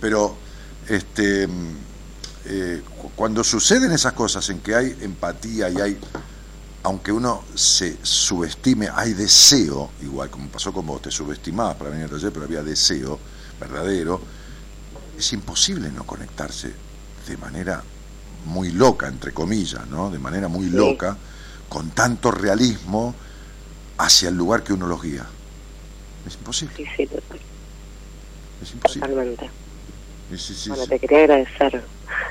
Pero, 0.00 0.36
este, 0.88 1.46
mm, 1.46 1.76
eh, 2.46 2.82
cu- 3.00 3.10
cuando 3.14 3.44
suceden 3.44 3.92
esas 3.92 4.14
cosas 4.14 4.48
en 4.50 4.60
que 4.60 4.74
hay 4.74 4.96
empatía 5.02 5.68
y 5.70 5.80
hay, 5.80 5.98
aunque 6.82 7.12
uno 7.12 7.44
se 7.54 7.98
subestime, 8.02 8.88
hay 8.92 9.12
deseo, 9.14 9.90
igual 10.02 10.30
como 10.30 10.48
pasó 10.48 10.72
con 10.72 10.86
vos, 10.86 11.02
te 11.02 11.10
subestimabas 11.10 11.76
para 11.76 11.90
venir 11.90 12.04
al 12.06 12.10
taller, 12.10 12.32
pero 12.32 12.46
había 12.46 12.62
deseo 12.62 13.18
verdadero, 13.60 14.20
es 15.18 15.32
imposible 15.34 15.90
no 15.90 16.04
conectarse 16.04 16.72
de 17.28 17.36
manera 17.36 17.82
muy 18.46 18.72
loca, 18.72 19.06
entre 19.06 19.32
comillas, 19.32 19.86
¿no? 19.88 20.10
De 20.10 20.18
manera 20.18 20.48
muy 20.48 20.66
Sí. 20.68 20.74
loca, 20.74 21.16
con 21.70 21.88
tanto 21.90 22.30
realismo 22.30 23.14
hacia 23.96 24.28
el 24.28 24.34
lugar 24.36 24.62
que 24.62 24.74
uno 24.74 24.86
los 24.86 25.00
guía. 25.02 25.24
Es 26.26 26.34
imposible, 26.34 26.74
Sí, 26.76 26.84
sí, 26.96 27.06
total- 27.06 27.40
es 28.62 28.72
imposible. 28.72 29.08
totalmente. 29.08 29.50
Sí, 30.30 30.36
sí, 30.38 30.54
sí, 30.54 30.68
bueno, 30.68 30.84
sí. 30.84 30.90
te 30.90 30.98
quería 31.00 31.18
agradecer. 31.24 31.82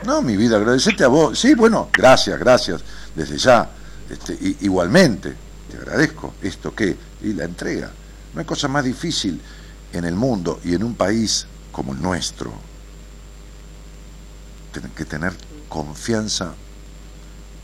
No, 0.05 0.21
mi 0.21 0.37
vida, 0.37 0.57
agradecerte 0.57 1.03
a 1.03 1.07
vos. 1.07 1.39
Sí, 1.39 1.55
bueno, 1.55 1.89
gracias, 1.91 2.37
gracias. 2.39 2.81
Desde 3.15 3.37
ya, 3.37 3.69
este, 4.09 4.37
igualmente, 4.61 5.33
te 5.71 5.77
agradezco 5.77 6.33
esto 6.41 6.75
que, 6.75 6.95
y 7.23 7.33
la 7.33 7.45
entrega. 7.45 7.89
No 8.33 8.39
hay 8.41 8.45
cosa 8.45 8.67
más 8.67 8.83
difícil 8.83 9.41
en 9.93 10.05
el 10.05 10.15
mundo 10.15 10.59
y 10.63 10.75
en 10.75 10.83
un 10.83 10.93
país 10.95 11.47
como 11.71 11.93
el 11.93 12.01
nuestro 12.01 12.53
que 14.95 15.03
tener 15.05 15.33
confianza, 15.67 16.53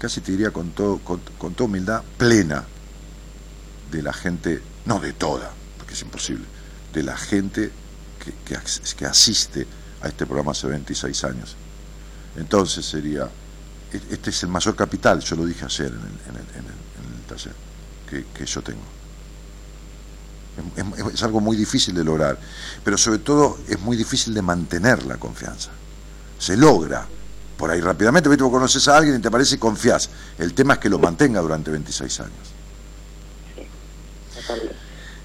casi 0.05 0.21
te 0.21 0.31
diría 0.33 0.51
con, 0.51 0.69
todo, 0.69 0.99
con, 0.99 1.19
toda 1.55 1.63
humildad, 1.67 2.03
plena 2.19 2.63
de 3.89 4.03
la 4.03 4.13
gente, 4.13 4.61
no 4.85 4.99
de 4.99 5.13
toda, 5.13 5.51
porque 5.79 5.95
es 5.95 6.01
imposible, 6.03 6.45
de 6.93 7.01
la 7.01 7.17
gente 7.17 7.71
que, 8.23 8.31
que, 8.45 8.55
as- 8.55 8.93
que 8.95 9.07
asiste 9.07 9.65
a 10.01 10.07
este 10.07 10.27
programa 10.27 10.51
hace 10.51 10.67
26 10.67 11.23
años. 11.23 11.55
Entonces 12.37 12.85
sería, 12.85 13.23
e- 13.91 14.13
este 14.13 14.29
es 14.29 14.43
el 14.43 14.49
mayor 14.49 14.75
capital, 14.75 15.21
yo 15.21 15.35
lo 15.37 15.45
dije 15.47 15.65
ayer 15.65 15.87
en 15.87 15.93
el, 15.93 16.01
en 16.29 16.35
el- 16.35 16.59
en 16.59 16.65
el- 16.67 17.25
taller, 17.27 17.55
que, 18.07 18.25
que 18.31 18.45
yo 18.45 18.61
tengo. 18.61 18.83
Es 21.11 21.23
algo 21.23 21.41
muy 21.41 21.57
difícil 21.57 21.95
de 21.95 22.03
lograr, 22.03 22.37
pero 22.83 22.95
sobre 22.99 23.17
todo 23.17 23.57
es 23.67 23.79
muy 23.79 23.97
difícil 23.97 24.35
de 24.35 24.43
mantener 24.43 25.03
la 25.07 25.17
confianza. 25.17 25.71
se 26.37 26.55
logra. 26.55 27.07
Por 27.57 27.71
ahí 27.71 27.79
rápidamente, 27.79 28.27
viste, 28.29 28.43
vos 28.43 28.51
conoces 28.51 28.87
a 28.87 28.97
alguien 28.97 29.15
y 29.15 29.19
te 29.19 29.31
parece 29.31 29.55
y 29.55 29.57
confías. 29.57 30.09
El 30.37 30.53
tema 30.53 30.73
es 30.73 30.79
que 30.79 30.89
lo 30.89 30.99
mantenga 30.99 31.39
durante 31.41 31.71
26 31.71 32.19
años. 32.19 32.33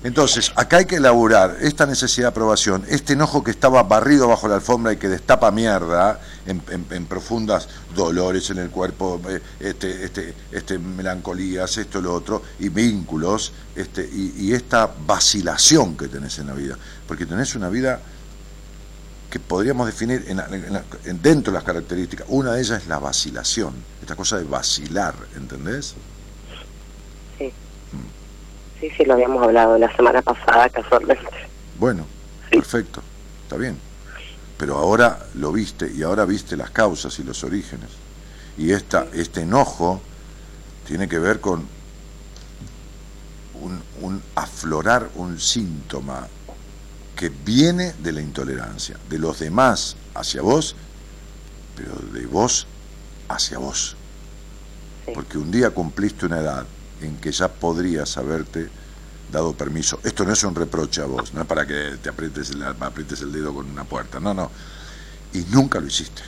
Entonces, 0.02 0.50
acá 0.56 0.78
hay 0.78 0.86
que 0.86 0.96
elaborar 0.96 1.58
esta 1.60 1.84
necesidad 1.84 2.28
de 2.28 2.30
aprobación, 2.30 2.84
este 2.88 3.12
enojo 3.12 3.44
que 3.44 3.50
estaba 3.50 3.82
barrido 3.82 4.28
bajo 4.28 4.48
la 4.48 4.54
alfombra 4.54 4.94
y 4.94 4.96
que 4.96 5.08
destapa 5.08 5.50
mierda 5.50 6.18
en, 6.46 6.62
en- 6.70 6.86
en 6.90 7.04
profundas 7.04 7.68
dolores 7.94 8.48
en 8.48 8.58
el 8.58 8.70
cuerpo, 8.70 9.20
eh, 9.28 9.42
este, 9.60 10.02
este, 10.04 10.34
este, 10.52 10.78
melancolías, 10.78 11.76
esto, 11.76 12.00
lo 12.00 12.14
otro, 12.14 12.42
y 12.60 12.70
vínculos, 12.70 13.52
este, 13.76 14.08
y, 14.10 14.32
y 14.38 14.54
esta 14.54 14.90
vacilación 15.06 15.98
que 15.98 16.08
tenés 16.08 16.38
en 16.38 16.46
la 16.46 16.54
vida. 16.54 16.78
Porque 17.06 17.26
tenés 17.26 17.54
una 17.54 17.68
vida 17.68 18.00
que 19.30 19.38
podríamos 19.38 19.86
definir 19.86 20.24
en 20.28 20.40
en 20.40 20.82
en- 21.04 21.22
dentro 21.22 21.52
de 21.52 21.58
las 21.58 21.64
características. 21.64 22.26
Una 22.28 22.52
de 22.52 22.60
ellas 22.60 22.82
es 22.82 22.88
la 22.88 22.98
vacilación, 22.98 23.74
esta 24.00 24.16
cosa 24.16 24.36
de 24.38 24.44
vacilar, 24.44 25.14
¿entendés? 25.36 25.94
Sí. 27.38 27.52
Sí, 28.80 28.90
sí, 28.96 29.04
lo 29.04 29.14
habíamos 29.14 29.42
hablado 29.42 29.78
la 29.78 29.94
semana 29.94 30.20
pasada, 30.22 30.68
casualmente. 30.68 31.24
Bueno, 31.78 32.06
perfecto, 32.50 33.02
está 33.44 33.56
bien. 33.56 33.78
Pero 34.58 34.76
ahora 34.76 35.26
lo 35.34 35.52
viste 35.52 35.90
y 35.90 36.02
ahora 36.02 36.24
viste 36.24 36.56
las 36.56 36.70
causas 36.70 37.18
y 37.18 37.22
los 37.22 37.44
orígenes. 37.44 37.88
Y 38.58 38.72
esta, 38.72 39.06
este 39.14 39.42
enojo 39.42 40.00
tiene 40.86 41.08
que 41.08 41.18
ver 41.18 41.40
con 41.40 41.66
un, 43.54 43.82
un 44.00 44.22
aflorar 44.34 45.08
un 45.14 45.38
síntoma 45.38 46.26
que 47.20 47.28
viene 47.28 47.92
de 48.02 48.12
la 48.12 48.22
intolerancia, 48.22 48.96
de 49.10 49.18
los 49.18 49.40
demás 49.40 49.94
hacia 50.14 50.40
vos, 50.40 50.74
pero 51.76 51.94
de 52.14 52.24
vos 52.24 52.66
hacia 53.28 53.58
vos. 53.58 53.94
Sí. 55.04 55.12
Porque 55.14 55.36
un 55.36 55.50
día 55.50 55.68
cumpliste 55.68 56.24
una 56.24 56.38
edad 56.38 56.64
en 57.02 57.18
que 57.18 57.30
ya 57.30 57.48
podrías 57.48 58.16
haberte 58.16 58.70
dado 59.30 59.52
permiso. 59.52 60.00
Esto 60.02 60.24
no 60.24 60.32
es 60.32 60.42
un 60.44 60.54
reproche 60.54 61.02
a 61.02 61.04
vos, 61.04 61.34
no 61.34 61.42
es 61.42 61.46
para 61.46 61.66
que 61.66 61.98
te 62.02 62.08
aprietes 62.08 62.52
el, 62.52 62.62
aprietes 62.62 63.20
el 63.20 63.30
dedo 63.30 63.52
con 63.52 63.66
una 63.66 63.84
puerta, 63.84 64.18
no, 64.18 64.32
no. 64.32 64.50
Y 65.34 65.40
nunca 65.50 65.78
lo 65.78 65.88
hiciste. 65.88 66.22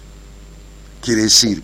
Quiere 1.01 1.23
decir 1.23 1.63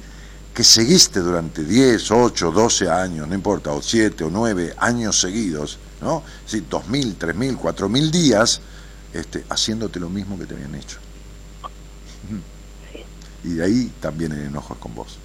que 0.55 0.65
seguiste 0.65 1.21
durante 1.21 1.65
10, 1.65 2.11
8, 2.13 2.51
12 2.51 2.89
años, 2.89 3.29
no 3.29 3.35
importa, 3.35 3.73
o 3.73 3.83
7 3.83 4.25
o 4.25 4.31
9 4.31 4.75
años 4.79 5.21
seguidos, 5.21 5.79
¿no? 6.01 6.23
Sí, 6.47 6.65
2.000, 6.67 7.19
3.000, 7.19 7.59
4.000 7.59 8.11
días 8.11 8.63
este, 9.12 9.44
haciéndote 9.48 10.01
lo 10.01 10.09
mismo 10.09 10.39
que 10.39 10.47
te 10.47 10.55
habían 10.55 10.74
hecho. 10.74 10.98
Y 13.44 13.55
de 13.55 13.64
ahí 13.64 13.93
también 14.01 14.32
el 14.32 14.47
enojo 14.47 14.74
es 14.74 14.80
con 14.80 14.94
vos. 14.94 15.18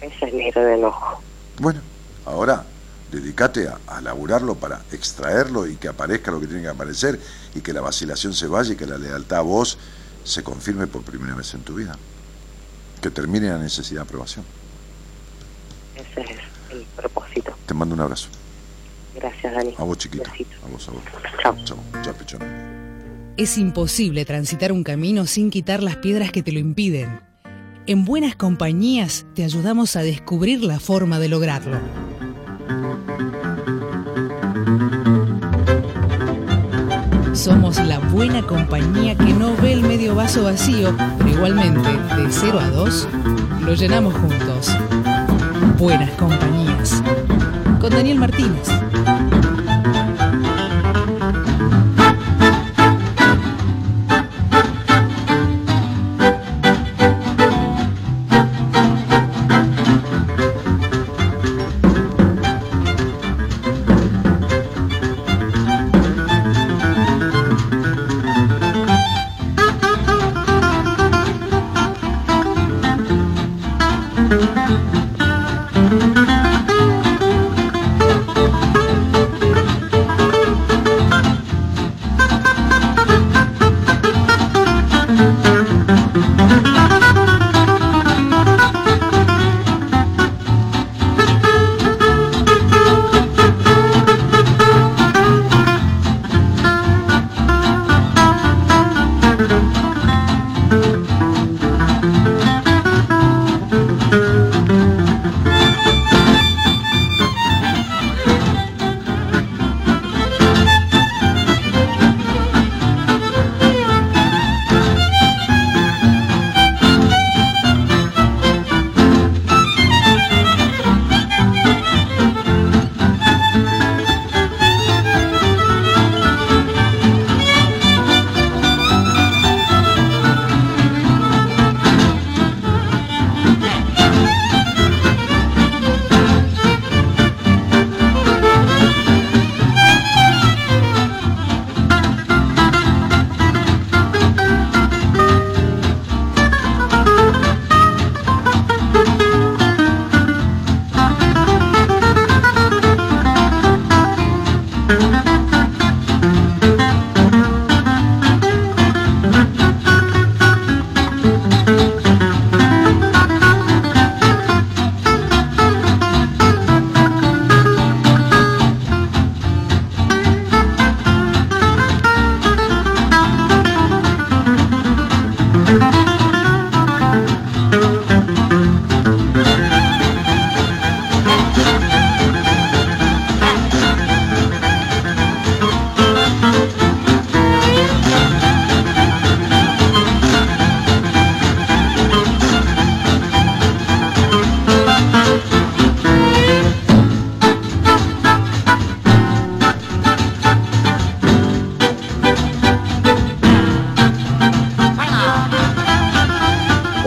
Ese 0.00 0.26
es 0.26 0.34
mi 0.34 0.48
enojo. 0.48 1.22
Bueno, 1.58 1.80
ahora 2.24 2.64
dedícate 3.10 3.68
a, 3.68 3.78
a 3.86 4.00
laburarlo 4.00 4.56
para 4.56 4.82
extraerlo 4.92 5.66
y 5.66 5.76
que 5.76 5.88
aparezca 5.88 6.30
lo 6.30 6.40
que 6.40 6.46
tiene 6.46 6.62
que 6.62 6.68
aparecer 6.68 7.20
y 7.54 7.60
que 7.60 7.72
la 7.72 7.80
vacilación 7.80 8.34
se 8.34 8.48
vaya 8.48 8.72
y 8.72 8.76
que 8.76 8.86
la 8.86 8.98
lealtad 8.98 9.38
a 9.38 9.42
vos 9.42 9.78
se 10.24 10.42
confirme 10.42 10.86
por 10.86 11.02
primera 11.02 11.34
vez 11.34 11.54
en 11.54 11.62
tu 11.62 11.74
vida. 11.74 11.96
Que 13.00 13.10
termine 13.10 13.48
la 13.48 13.58
necesidad 13.58 14.00
de 14.00 14.08
aprobación. 14.08 14.44
Ese 15.94 16.20
es 16.20 16.38
el 16.70 16.84
propósito. 16.96 17.54
Te 17.66 17.74
mando 17.74 17.94
un 17.94 18.00
abrazo. 18.00 18.28
Gracias, 19.16 19.54
Dani. 19.54 19.74
A 19.78 19.84
vos, 19.84 19.98
chiquita. 19.98 20.30
Besito. 20.30 20.56
A 20.64 20.68
vos, 20.68 20.88
a 20.88 20.92
vos. 20.92 21.02
Chao. 21.42 21.56
Chao, 21.64 21.78
chao, 22.02 22.14
pechón. 22.14 22.40
Es 23.36 23.58
imposible 23.58 24.24
transitar 24.24 24.72
un 24.72 24.82
camino 24.82 25.26
sin 25.26 25.50
quitar 25.50 25.82
las 25.82 25.96
piedras 25.96 26.32
que 26.32 26.42
te 26.42 26.52
lo 26.52 26.58
impiden. 26.58 27.20
En 27.86 28.04
buenas 28.04 28.34
compañías 28.34 29.26
te 29.34 29.44
ayudamos 29.44 29.94
a 29.96 30.02
descubrir 30.02 30.64
la 30.64 30.80
forma 30.80 31.18
de 31.18 31.28
lograrlo. 31.28 31.78
Somos 37.32 37.78
la 37.78 37.98
buena 37.98 38.42
compañía 38.42 39.14
que 39.14 39.32
no 39.34 39.54
ve 39.56 39.74
el 39.74 39.82
medio 39.82 40.14
vaso 40.14 40.44
vacío, 40.44 40.96
pero 41.18 41.30
igualmente, 41.30 41.90
de 42.16 42.32
0 42.32 42.58
a 42.58 42.70
2, 42.70 43.08
lo 43.60 43.74
llenamos 43.74 44.14
juntos. 44.14 44.74
Buenas 45.78 46.10
compañías. 46.12 47.02
Con 47.80 47.90
Daniel 47.90 48.18
Martínez. 48.18 48.68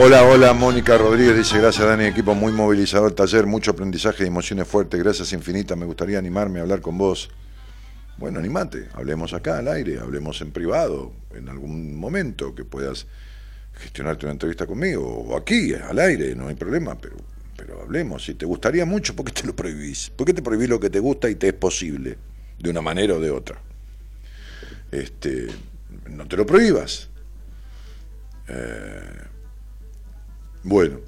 Hola, 0.09 0.23
hola, 0.23 0.53
Mónica 0.53 0.97
Rodríguez 0.97 1.37
dice, 1.37 1.59
gracias 1.59 1.85
Dani, 1.85 2.05
equipo 2.05 2.33
muy 2.33 2.51
movilizador, 2.51 3.11
taller, 3.11 3.45
mucho 3.45 3.69
aprendizaje 3.69 4.23
y 4.23 4.25
emociones 4.25 4.67
fuertes, 4.67 4.99
gracias 4.99 5.33
infinitas, 5.33 5.77
me 5.77 5.85
gustaría 5.85 6.17
animarme 6.17 6.57
a 6.57 6.63
hablar 6.63 6.81
con 6.81 6.97
vos. 6.97 7.29
Bueno, 8.17 8.39
animate, 8.39 8.87
hablemos 8.95 9.33
acá 9.33 9.59
al 9.59 9.67
aire, 9.67 9.99
hablemos 9.99 10.41
en 10.41 10.49
privado, 10.49 11.13
en 11.35 11.47
algún 11.47 11.95
momento 11.95 12.55
que 12.55 12.65
puedas 12.65 13.05
gestionarte 13.75 14.25
una 14.25 14.31
entrevista 14.31 14.65
conmigo, 14.65 15.05
o 15.05 15.37
aquí, 15.37 15.75
al 15.75 15.99
aire, 15.99 16.33
no 16.33 16.47
hay 16.47 16.55
problema, 16.55 16.97
pero, 16.97 17.17
pero 17.55 17.79
hablemos. 17.79 18.25
Si 18.25 18.33
te 18.33 18.47
gustaría 18.47 18.87
mucho, 18.87 19.15
¿por 19.15 19.27
qué 19.27 19.31
te 19.31 19.45
lo 19.45 19.55
prohibís? 19.55 20.09
¿Por 20.09 20.25
qué 20.25 20.33
te 20.33 20.41
prohibís 20.41 20.69
lo 20.69 20.79
que 20.79 20.89
te 20.89 20.99
gusta 20.99 21.29
y 21.29 21.35
te 21.35 21.49
es 21.49 21.53
posible, 21.53 22.17
de 22.57 22.69
una 22.71 22.81
manera 22.81 23.13
o 23.13 23.19
de 23.19 23.29
otra? 23.29 23.61
Este, 24.89 25.49
no 26.09 26.27
te 26.27 26.35
lo 26.35 26.47
prohíbas. 26.47 27.09
Eh, 28.47 29.29
bueno, 30.63 30.99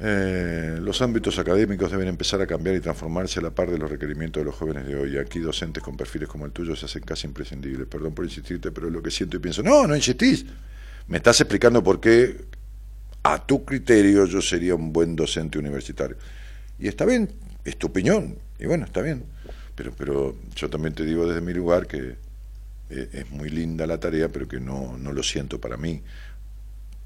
eh, 0.00 0.78
los 0.80 1.00
ámbitos 1.02 1.38
académicos 1.38 1.90
deben 1.90 2.08
empezar 2.08 2.40
a 2.42 2.46
cambiar 2.46 2.76
y 2.76 2.80
transformarse 2.80 3.38
a 3.38 3.42
la 3.42 3.50
par 3.50 3.70
de 3.70 3.78
los 3.78 3.90
requerimientos 3.90 4.40
de 4.40 4.44
los 4.44 4.54
jóvenes 4.54 4.86
de 4.86 4.96
hoy. 4.96 5.16
Aquí 5.18 5.38
docentes 5.38 5.82
con 5.82 5.96
perfiles 5.96 6.28
como 6.28 6.46
el 6.46 6.52
tuyo 6.52 6.74
se 6.76 6.86
hacen 6.86 7.02
casi 7.02 7.26
imprescindibles. 7.26 7.86
Perdón 7.86 8.14
por 8.14 8.24
insistirte, 8.24 8.72
pero 8.72 8.90
lo 8.90 9.02
que 9.02 9.10
siento 9.10 9.36
y 9.36 9.40
pienso. 9.40 9.62
No, 9.62 9.86
no 9.86 9.94
insistís. 9.94 10.44
Me 11.06 11.18
estás 11.18 11.40
explicando 11.40 11.82
por 11.82 12.00
qué, 12.00 12.44
a 13.22 13.46
tu 13.46 13.64
criterio, 13.64 14.26
yo 14.26 14.42
sería 14.42 14.74
un 14.74 14.92
buen 14.92 15.14
docente 15.16 15.58
universitario. 15.58 16.16
Y 16.78 16.88
está 16.88 17.04
bien, 17.04 17.30
es 17.64 17.76
tu 17.78 17.86
opinión. 17.86 18.36
Y 18.58 18.66
bueno, 18.66 18.84
está 18.84 19.00
bien. 19.00 19.24
Pero, 19.74 19.92
pero 19.96 20.36
yo 20.54 20.68
también 20.68 20.94
te 20.94 21.04
digo 21.04 21.26
desde 21.26 21.40
mi 21.40 21.54
lugar 21.54 21.86
que 21.86 22.16
eh, 22.90 23.08
es 23.12 23.30
muy 23.30 23.48
linda 23.48 23.86
la 23.86 23.98
tarea, 23.98 24.28
pero 24.28 24.48
que 24.48 24.60
no, 24.60 24.98
no 24.98 25.12
lo 25.12 25.22
siento 25.22 25.60
para 25.60 25.76
mí 25.76 26.02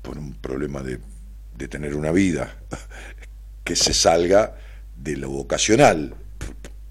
por 0.02 0.18
un 0.18 0.34
problema 0.34 0.82
de, 0.82 0.98
de 1.56 1.68
tener 1.68 1.94
una 1.94 2.12
vida 2.12 2.56
que 3.64 3.76
se 3.76 3.92
salga 3.92 4.56
de 4.96 5.16
lo 5.16 5.30
vocacional, 5.30 6.14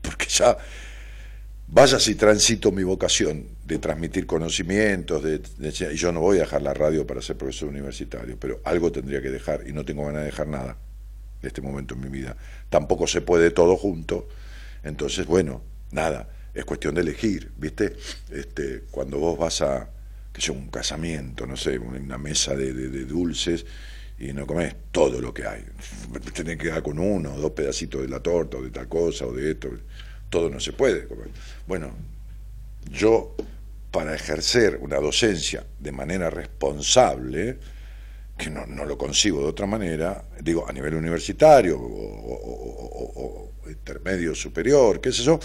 porque 0.02 0.28
ya 0.28 0.58
vaya 1.68 2.00
si 2.00 2.16
transito 2.16 2.72
mi 2.72 2.84
vocación 2.84 3.46
de 3.66 3.80
transmitir 3.80 4.26
conocimientos, 4.26 5.24
de, 5.24 5.42
y 5.92 5.96
yo 5.96 6.12
no 6.12 6.22
voy 6.22 6.38
a 6.38 6.42
dejar 6.42 6.62
la 6.62 6.74
radio 6.74 7.06
para 7.06 7.22
ser 7.22 7.38
profesor 7.38 7.70
universitario, 7.70 8.38
pero 8.40 8.62
algo 8.64 8.92
tendría 8.92 9.22
que 9.22 9.30
dejar 9.30 9.68
y 9.68 9.74
no 9.74 9.84
tengo 9.84 10.06
ganas 10.06 10.22
de 10.22 10.28
dejar 10.28 10.48
nada 10.48 10.78
en 11.42 11.48
este 11.48 11.62
momento 11.62 11.96
en 11.96 12.02
mi 12.02 12.10
vida. 12.10 12.36
Tampoco 12.70 13.08
se 13.08 13.22
puede 13.22 13.52
todo 13.52 13.76
junto, 13.76 14.28
entonces 14.84 15.26
bueno, 15.26 15.62
nada, 15.92 16.30
es 16.54 16.64
cuestión 16.66 16.96
de 16.96 17.02
elegir, 17.02 17.52
¿viste? 17.58 17.96
Este, 18.32 18.84
cuando 18.90 19.20
vos 19.20 19.38
vas 19.38 19.62
a, 19.62 19.90
que 20.38 20.44
sea 20.44 20.54
un 20.54 20.68
casamiento, 20.68 21.48
no 21.48 21.58
sé, 21.58 21.80
una 21.80 22.20
mesa 22.20 22.56
de, 22.56 22.72
dulces 23.06 23.66
y 24.20 24.34
no 24.34 24.46
comes 24.46 24.76
todo 24.92 25.20
lo 25.20 25.34
que 25.34 25.48
hay. 25.48 25.66
Tenés 26.32 26.58
que 26.58 26.68
dar 26.68 26.84
con 26.84 27.00
uno 27.00 27.34
o 27.34 27.40
dos 27.40 27.54
pedacitos 27.54 28.04
de 28.04 28.08
la 28.08 28.20
torta 28.20 28.58
o 28.58 28.62
de 28.62 28.70
tal 28.70 28.88
cosa 28.88 29.26
o 29.26 29.34
de 29.34 29.50
esto. 29.50 29.70
Todo 30.30 30.52
no 30.52 30.60
se 30.60 30.74
puede 30.74 31.08
comer. 31.08 31.30
Bueno, 31.66 31.92
yo 32.92 33.36
para 33.90 34.14
ejercer 34.14 34.78
una 34.80 34.98
docencia 34.98 35.66
de 35.80 35.92
manera 35.92 36.30
responsable, 36.30 37.58
que 38.38 38.52
no, 38.52 38.68
no 38.68 38.86
lo 38.86 38.96
consigo 38.96 39.40
de 39.40 39.48
otra 39.48 39.66
manera, 39.66 40.24
digo, 40.40 40.70
a 40.70 40.72
nivel 40.72 40.94
universitario 40.94 41.80
o, 41.80 43.54
intermedio 43.68 44.36
superior, 44.36 45.02
qué 45.02 45.12
sé 45.12 45.24
yo, 45.24 45.40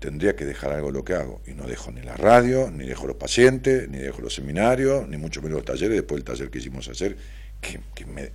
tendría 0.00 0.34
que 0.34 0.46
dejar 0.46 0.72
algo 0.72 0.90
lo 0.90 1.04
que 1.04 1.14
hago. 1.14 1.42
Y 1.46 1.52
no 1.52 1.66
dejo 1.66 1.92
ni 1.92 2.00
la 2.00 2.16
radio, 2.16 2.70
ni 2.70 2.86
dejo 2.86 3.06
los 3.06 3.16
pacientes, 3.16 3.88
ni 3.88 3.98
dejo 3.98 4.22
los 4.22 4.34
seminarios, 4.34 5.06
ni 5.06 5.18
mucho 5.18 5.42
menos 5.42 5.58
los 5.58 5.64
talleres, 5.64 5.96
después 5.96 6.16
del 6.18 6.24
taller 6.24 6.50
que 6.50 6.58
hicimos 6.58 6.88
hacer, 6.88 7.16
que, 7.60 8.06
me 8.06 8.32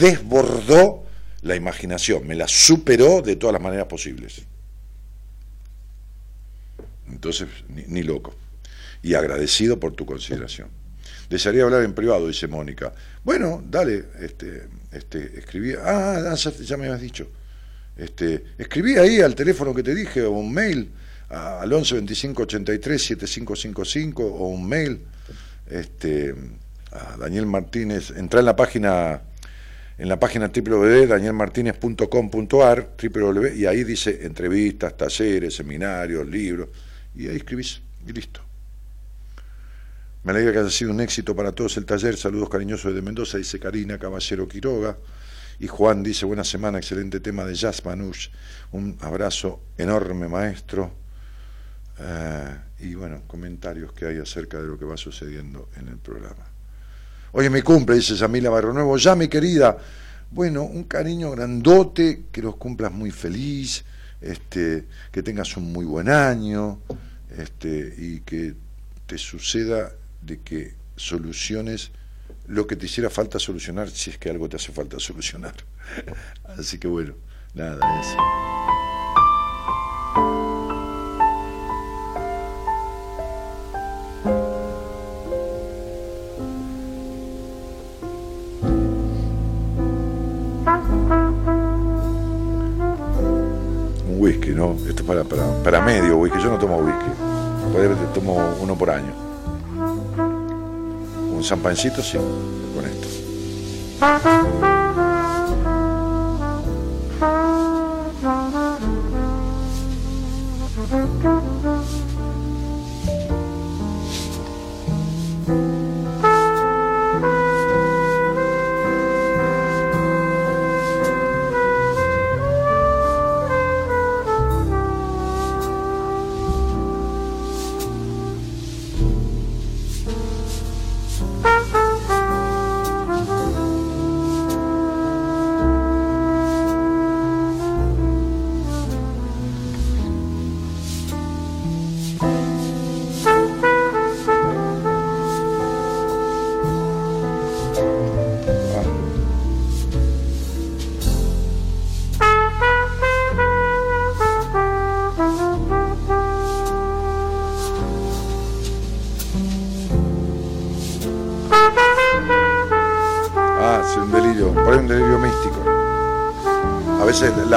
desbordó 0.00 1.06
la 1.42 1.54
imaginación, 1.54 2.26
me 2.26 2.34
la 2.34 2.48
superó 2.48 3.20
de 3.20 3.36
todas 3.36 3.52
las 3.52 3.62
maneras 3.62 3.86
posibles. 3.86 4.42
Entonces, 7.08 7.48
ni, 7.68 8.02
loco. 8.02 8.34
Y 9.02 9.14
agradecido 9.14 9.78
por 9.78 9.92
tu 9.92 10.06
consideración. 10.06 10.68
Desearía 11.28 11.64
hablar 11.64 11.84
en 11.84 11.92
privado, 11.92 12.26
dice 12.26 12.48
Mónica. 12.48 12.94
Bueno, 13.22 13.62
dale, 13.68 14.06
este, 14.20 14.68
este, 14.90 15.38
escribí. 15.38 15.74
Ah, 15.74 16.32
ah 16.32 16.34
ya 16.34 16.76
me 16.78 16.86
habías 16.86 17.02
dicho. 17.02 17.28
Este, 17.98 18.44
escribí 18.56 18.96
ahí 18.96 19.20
al 19.20 19.34
teléfono 19.34 19.74
que 19.74 19.82
te 19.82 19.94
dije 19.94 20.22
o 20.22 20.30
un 20.30 20.54
mail 20.54 20.90
al 21.28 21.70
11 21.70 21.96
25 21.96 22.44
83 22.44 23.02
7555 23.02 24.24
o 24.24 24.48
un 24.48 24.66
mail 24.66 25.02
este, 25.68 26.34
a 26.92 27.18
Daniel 27.18 27.44
Martínez, 27.46 28.14
entra 28.16 28.40
en 28.40 28.46
la 28.46 28.56
página 28.56 29.20
en 29.98 30.08
la 30.08 30.18
página 30.20 30.50
www.danielmartinez.com.ar 30.54 32.90
www, 33.02 33.56
y 33.56 33.66
ahí 33.66 33.82
dice 33.82 34.24
entrevistas, 34.24 34.96
talleres, 34.96 35.56
seminarios, 35.56 36.24
libros 36.26 36.68
y 37.16 37.26
ahí 37.26 37.34
escribís 37.36 37.82
y 38.06 38.12
listo. 38.12 38.40
Me 40.22 40.30
alegra 40.30 40.52
que 40.52 40.60
haya 40.60 40.70
sido 40.70 40.92
un 40.92 41.00
éxito 41.00 41.34
para 41.34 41.50
todos 41.50 41.76
el 41.78 41.84
taller. 41.84 42.16
Saludos 42.16 42.48
cariñosos 42.48 42.92
desde 42.92 43.04
Mendoza, 43.04 43.38
dice 43.38 43.58
Karina 43.58 43.98
Caballero 43.98 44.46
Quiroga. 44.46 44.96
Y 45.60 45.66
Juan 45.66 46.02
dice, 46.02 46.24
buena 46.24 46.44
semana, 46.44 46.78
excelente 46.78 47.18
tema 47.20 47.44
de 47.44 47.54
Jazz 47.54 47.84
Manush. 47.84 48.28
Un 48.72 48.96
abrazo 49.00 49.60
enorme, 49.76 50.28
maestro. 50.28 50.92
Eh, 51.98 52.56
y 52.80 52.94
bueno, 52.94 53.22
comentarios 53.26 53.92
que 53.92 54.06
hay 54.06 54.18
acerca 54.18 54.60
de 54.60 54.68
lo 54.68 54.78
que 54.78 54.84
va 54.84 54.96
sucediendo 54.96 55.68
en 55.76 55.88
el 55.88 55.98
programa. 55.98 56.46
Oye, 57.32 57.50
mi 57.50 57.62
cumple, 57.62 57.96
dice 57.96 58.14
Yamila 58.14 58.50
Barro 58.50 58.72
Nuevo. 58.72 58.96
Ya, 58.96 59.16
mi 59.16 59.26
querida. 59.26 59.76
Bueno, 60.30 60.62
un 60.62 60.84
cariño 60.84 61.32
grandote, 61.32 62.26
que 62.30 62.40
los 62.40 62.56
cumplas 62.56 62.92
muy 62.92 63.10
feliz, 63.10 63.84
este, 64.20 64.86
que 65.10 65.22
tengas 65.22 65.56
un 65.56 65.72
muy 65.72 65.84
buen 65.84 66.08
año, 66.08 66.80
este, 67.36 67.94
y 67.98 68.20
que 68.20 68.54
te 69.06 69.18
suceda 69.18 69.90
de 70.22 70.40
que 70.40 70.74
soluciones 70.96 71.90
lo 72.48 72.66
que 72.66 72.76
te 72.76 72.86
hiciera 72.86 73.10
falta 73.10 73.38
solucionar 73.38 73.90
si 73.90 74.10
es 74.10 74.18
que 74.18 74.30
algo 74.30 74.48
te 74.48 74.56
hace 74.56 74.72
falta 74.72 74.98
solucionar. 74.98 75.54
Así 76.58 76.78
que 76.78 76.88
bueno, 76.88 77.14
nada, 77.54 78.00
eso. 78.00 78.16
Un 94.08 94.20
whisky, 94.20 94.50
¿no? 94.50 94.72
Esto 94.88 95.02
es 95.02 95.02
para, 95.02 95.24
para, 95.24 95.62
para 95.62 95.80
medio 95.82 96.16
whisky. 96.16 96.38
Yo 96.42 96.50
no 96.50 96.58
tomo 96.58 96.78
whisky. 96.78 97.10
Tomo 98.14 98.56
uno 98.60 98.76
por 98.76 98.90
año. 98.90 99.27
Un 101.38 101.44
champancito, 101.44 102.02
sí, 102.02 102.18
con 102.74 102.84
esto. 102.84 103.06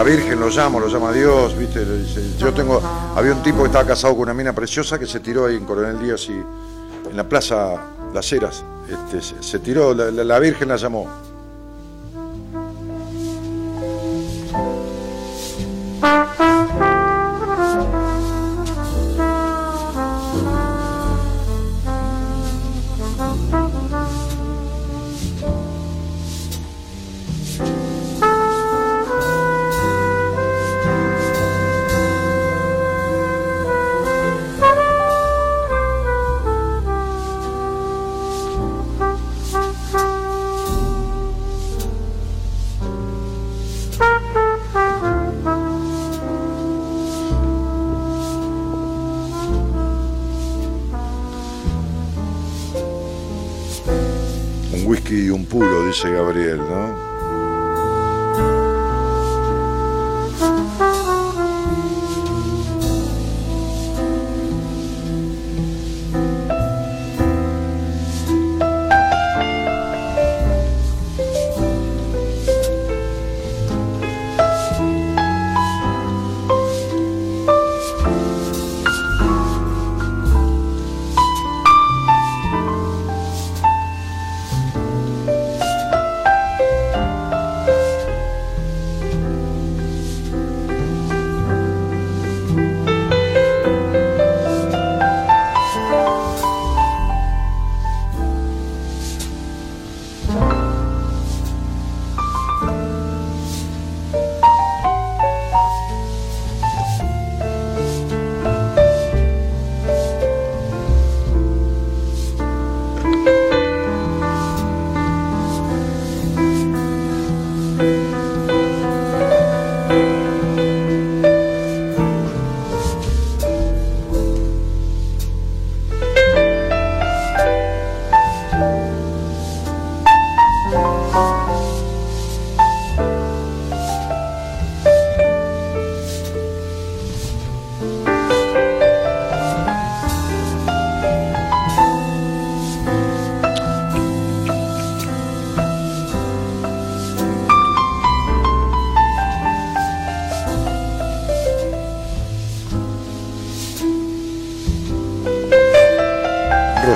La 0.03 0.09
Virgen 0.09 0.39
lo 0.39 0.49
llamo, 0.49 0.79
lo 0.79 0.87
llama 0.87 1.11
Dios, 1.11 1.55
¿viste? 1.55 1.85
Yo 2.39 2.51
tengo, 2.51 2.81
había 3.15 3.33
un 3.33 3.43
tipo 3.43 3.59
que 3.59 3.65
estaba 3.67 3.85
casado 3.85 4.13
con 4.15 4.23
una 4.23 4.33
mina 4.33 4.51
preciosa 4.51 4.97
que 4.97 5.05
se 5.05 5.19
tiró 5.19 5.45
ahí 5.45 5.55
en 5.55 5.63
Coronel 5.63 5.99
Díaz 5.99 6.27
y 6.27 6.31
en 6.31 7.15
la 7.15 7.23
plaza 7.23 7.75
Las 8.11 8.33
Heras. 8.33 8.63
Este, 8.89 9.21
se, 9.43 9.59
tiró, 9.59 9.93
la 9.93 10.39
Virgen 10.39 10.69
la 10.69 10.77
llamó. 10.77 11.07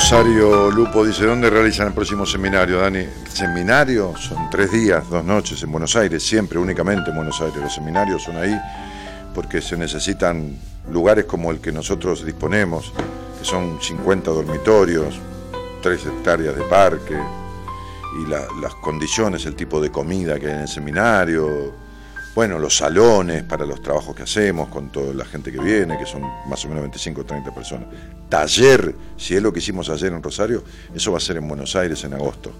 Rosario 0.07 0.69
Lupo 0.69 1.03
dice, 1.03 1.25
¿dónde 1.25 1.49
realizan 1.49 1.87
el 1.87 1.93
próximo 1.93 2.27
seminario, 2.27 2.77
Dani? 2.79 3.07
Seminario 3.27 4.15
son 4.15 4.51
tres 4.51 4.71
días, 4.71 5.09
dos 5.09 5.25
noches 5.25 5.63
en 5.63 5.71
Buenos 5.71 5.95
Aires, 5.95 6.21
siempre, 6.21 6.59
únicamente 6.59 7.09
en 7.09 7.15
Buenos 7.15 7.41
Aires. 7.41 7.57
Los 7.59 7.73
seminarios 7.73 8.21
son 8.21 8.37
ahí 8.37 8.55
porque 9.33 9.63
se 9.63 9.75
necesitan 9.75 10.55
lugares 10.91 11.25
como 11.25 11.49
el 11.49 11.59
que 11.59 11.71
nosotros 11.71 12.23
disponemos, 12.23 12.93
que 13.39 13.45
son 13.45 13.79
50 13.81 14.29
dormitorios, 14.29 15.15
3 15.81 16.05
hectáreas 16.05 16.55
de 16.55 16.61
parque, 16.65 17.17
y 18.23 18.29
la- 18.29 18.45
las 18.61 18.75
condiciones, 18.75 19.43
el 19.47 19.55
tipo 19.55 19.81
de 19.81 19.89
comida 19.91 20.39
que 20.39 20.45
hay 20.45 20.53
en 20.53 20.59
el 20.59 20.67
seminario, 20.67 21.73
bueno, 22.35 22.59
los 22.59 22.75
salones 22.75 23.43
para 23.43 23.65
los 23.65 23.81
trabajos 23.81 24.13
que 24.13 24.23
hacemos 24.23 24.67
con 24.67 24.91
toda 24.91 25.13
la 25.13 25.23
gente 25.23 25.53
que 25.53 25.59
viene, 25.59 25.97
que 25.97 26.05
son 26.05 26.21
más 26.49 26.65
o 26.65 26.67
menos 26.67 26.83
25 26.83 27.21
o 27.21 27.25
30 27.25 27.55
personas. 27.55 27.87
Taller, 28.27 28.93
si 29.15 29.35
es 29.35 29.41
lo 29.41 29.53
que 29.53 29.59
hicimos 29.59 29.89
ayer 29.89 30.11
en 30.11 30.21
Rosario, 30.21 30.61
eso 30.93 31.13
va 31.13 31.17
a 31.17 31.21
ser 31.21 31.37
en 31.37 31.47
Buenos 31.47 31.77
Aires 31.77 32.03
en 32.03 32.13
agosto. 32.13 32.51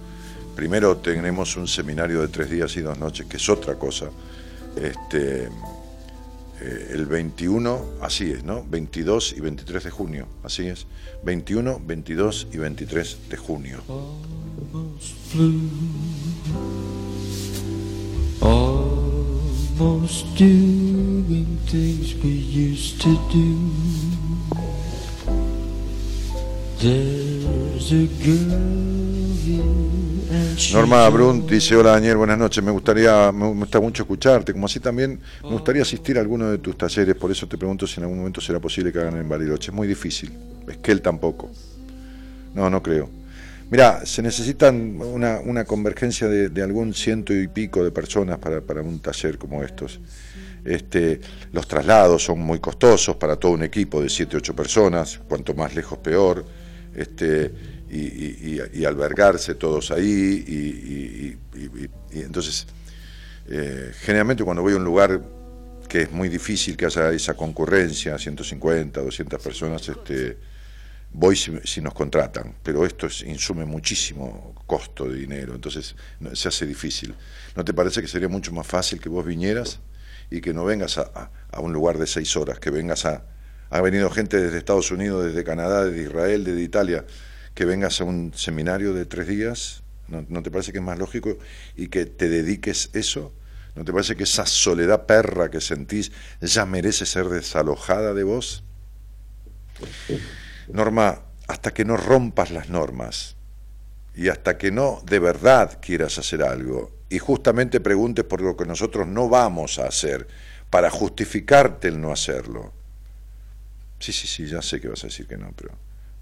Primero 0.55 0.95
tenemos 0.97 1.57
un 1.57 1.67
seminario 1.67 2.21
de 2.21 2.29
tres 2.29 2.49
días 2.49 2.77
y 2.77 2.81
dos 2.81 2.97
noches, 2.97 3.25
que 3.25 3.35
es 3.35 3.49
otra 3.49 3.75
cosa. 3.75 4.09
Este, 4.77 5.49
eh, 6.61 6.91
el 6.93 7.05
21, 7.05 7.95
así 8.01 8.31
es, 8.31 8.45
¿no? 8.45 8.63
22 8.63 9.33
y 9.35 9.41
23 9.41 9.83
de 9.83 9.91
junio, 9.91 10.27
así 10.43 10.67
es. 10.67 10.87
21, 11.25 11.81
22 11.85 12.47
y 12.53 12.57
23 12.57 13.17
de 13.29 13.37
junio. 13.37 13.83
Norma 30.71 31.09
Brunt 31.09 31.49
dice, 31.49 31.75
hola 31.75 31.91
Daniel, 31.91 32.15
buenas 32.17 32.37
noches, 32.37 32.63
me 32.63 32.71
gustaría, 32.71 33.31
me 33.33 33.47
gusta 33.47 33.81
mucho 33.81 34.03
escucharte, 34.03 34.53
como 34.53 34.65
así 34.67 34.79
también 34.79 35.19
me 35.43 35.49
gustaría 35.49 35.81
asistir 35.81 36.17
a 36.17 36.21
alguno 36.21 36.49
de 36.51 36.59
tus 36.59 36.77
talleres, 36.77 37.15
por 37.15 37.31
eso 37.31 37.45
te 37.45 37.57
pregunto 37.57 37.85
si 37.85 37.99
en 37.99 38.03
algún 38.03 38.19
momento 38.19 38.39
será 38.39 38.59
posible 38.61 38.93
que 38.93 38.99
hagan 38.99 39.17
en 39.17 39.27
Bariloche. 39.27 39.71
Es 39.71 39.75
muy 39.75 39.87
difícil, 39.87 40.31
es 40.69 40.77
que 40.77 40.93
él 40.93 41.01
tampoco. 41.01 41.51
No, 42.53 42.69
no 42.69 42.81
creo. 42.81 43.09
Mira, 43.69 44.05
se 44.05 44.21
necesitan 44.21 44.99
una, 45.01 45.65
convergencia 45.65 46.27
de, 46.27 46.49
de 46.49 46.61
algún 46.61 46.93
ciento 46.93 47.33
y 47.33 47.47
pico 47.47 47.83
de 47.83 47.91
personas 47.91 48.37
para, 48.37 48.81
un 48.81 48.99
taller 48.99 49.37
como 49.37 49.63
estos. 49.63 49.99
Este, 50.63 51.19
los 51.51 51.67
traslados 51.67 52.23
son 52.23 52.39
muy 52.39 52.59
costosos 52.59 53.15
para 53.17 53.35
todo 53.37 53.51
un 53.53 53.63
equipo 53.63 54.01
de 54.01 54.09
siete, 54.09 54.37
ocho 54.37 54.55
personas, 54.55 55.19
cuanto 55.27 55.53
más 55.53 55.75
lejos 55.75 55.97
peor. 55.99 56.45
Este, 56.95 57.51
y, 57.89 57.99
y- 57.99 58.61
y- 58.73 58.79
y 58.81 58.85
albergarse 58.85 59.55
todos 59.55 59.91
ahí 59.91 60.43
y 62.11 62.19
entonces 62.21 62.65
eh, 63.47 63.91
generalmente 64.01 64.43
cuando 64.43 64.63
voy 64.63 64.73
a 64.73 64.77
un 64.77 64.83
lugar 64.83 65.21
que 65.87 66.03
es 66.03 66.11
muy 66.11 66.29
difícil 66.29 66.75
que 66.75 66.85
haya 66.87 67.11
esa 67.11 67.35
concurrencia, 67.35 68.17
150, 68.17 69.01
200 69.01 69.41
personas, 69.41 69.87
este, 69.87 70.37
voy 71.17 71.35
si, 71.37 71.51
si 71.63 71.79
nos 71.81 71.93
contratan, 71.93 72.55
pero 72.61 72.85
esto 72.85 73.07
es, 73.07 73.21
insume 73.21 73.63
muchísimo 73.65 74.53
costo 74.67 75.07
de 75.07 75.15
dinero, 75.17 75.55
entonces 75.55 75.95
no- 76.19 76.35
se 76.35 76.49
hace 76.49 76.65
difícil. 76.65 77.15
¿No 77.55 77.63
te 77.63 77.73
parece 77.73 78.01
que 78.01 78.07
sería 78.07 78.27
mucho 78.27 78.51
más 78.51 78.67
fácil 78.67 78.99
que 78.99 79.07
vos 79.09 79.25
vinieras 79.25 79.79
y 80.29 80.41
que 80.41 80.53
no 80.53 80.65
vengas 80.65 80.97
a, 80.97 81.03
a- 81.15 81.31
a 81.51 81.59
un 81.61 81.71
lugar 81.71 81.97
de 81.97 82.07
seis 82.07 82.35
horas, 82.35 82.59
que 82.59 82.69
vengas 82.69 83.05
a... 83.05 83.23
Ha 83.69 83.81
venido 83.81 84.09
gente 84.09 84.37
desde 84.39 84.57
Estados 84.57 84.91
Unidos, 84.91 85.25
desde 85.25 85.43
Canadá, 85.43 85.85
desde 85.85 86.03
Israel, 86.03 86.43
desde 86.43 86.61
Italia, 86.61 87.05
que 87.53 87.65
vengas 87.65 87.99
a 88.01 88.03
un 88.03 88.33
seminario 88.35 88.93
de 88.93 89.05
tres 89.05 89.27
días, 89.27 89.83
¿no, 90.07 90.25
no 90.29 90.43
te 90.43 90.51
parece 90.51 90.71
que 90.71 90.79
es 90.79 90.83
más 90.83 90.99
lógico? 90.99 91.37
Y 91.75 91.87
que 91.87 92.05
te 92.05 92.29
dediques 92.29 92.89
eso. 92.93 93.33
¿No 93.73 93.83
te 93.83 93.91
parece 93.91 94.15
que 94.15 94.23
esa 94.23 94.45
soledad 94.45 95.05
perra 95.05 95.49
que 95.49 95.61
sentís 95.61 96.11
ya 96.41 96.65
merece 96.65 97.05
ser 97.05 97.27
desalojada 97.27 98.13
de 98.13 98.23
vos? 98.23 98.63
Norma, 100.69 101.21
hasta 101.47 101.73
que 101.73 101.85
no 101.85 101.97
rompas 101.97 102.51
las 102.51 102.69
normas 102.69 103.35
y 104.15 104.29
hasta 104.29 104.57
que 104.57 104.71
no 104.71 105.01
de 105.05 105.19
verdad 105.19 105.79
quieras 105.81 106.17
hacer 106.17 106.41
algo 106.41 106.91
y 107.09 107.19
justamente 107.19 107.79
preguntes 107.79 108.25
por 108.25 108.41
lo 108.41 108.57
que 108.57 108.65
nosotros 108.65 109.07
no 109.07 109.29
vamos 109.29 109.77
a 109.79 109.87
hacer 109.87 110.27
para 110.69 110.89
justificarte 110.89 111.87
el 111.87 112.01
no 112.01 112.11
hacerlo. 112.11 112.73
Sí, 113.99 114.11
sí, 114.11 114.27
sí, 114.27 114.47
ya 114.47 114.61
sé 114.61 114.81
que 114.81 114.87
vas 114.89 115.03
a 115.03 115.07
decir 115.07 115.27
que 115.27 115.37
no, 115.37 115.51
pero 115.55 115.71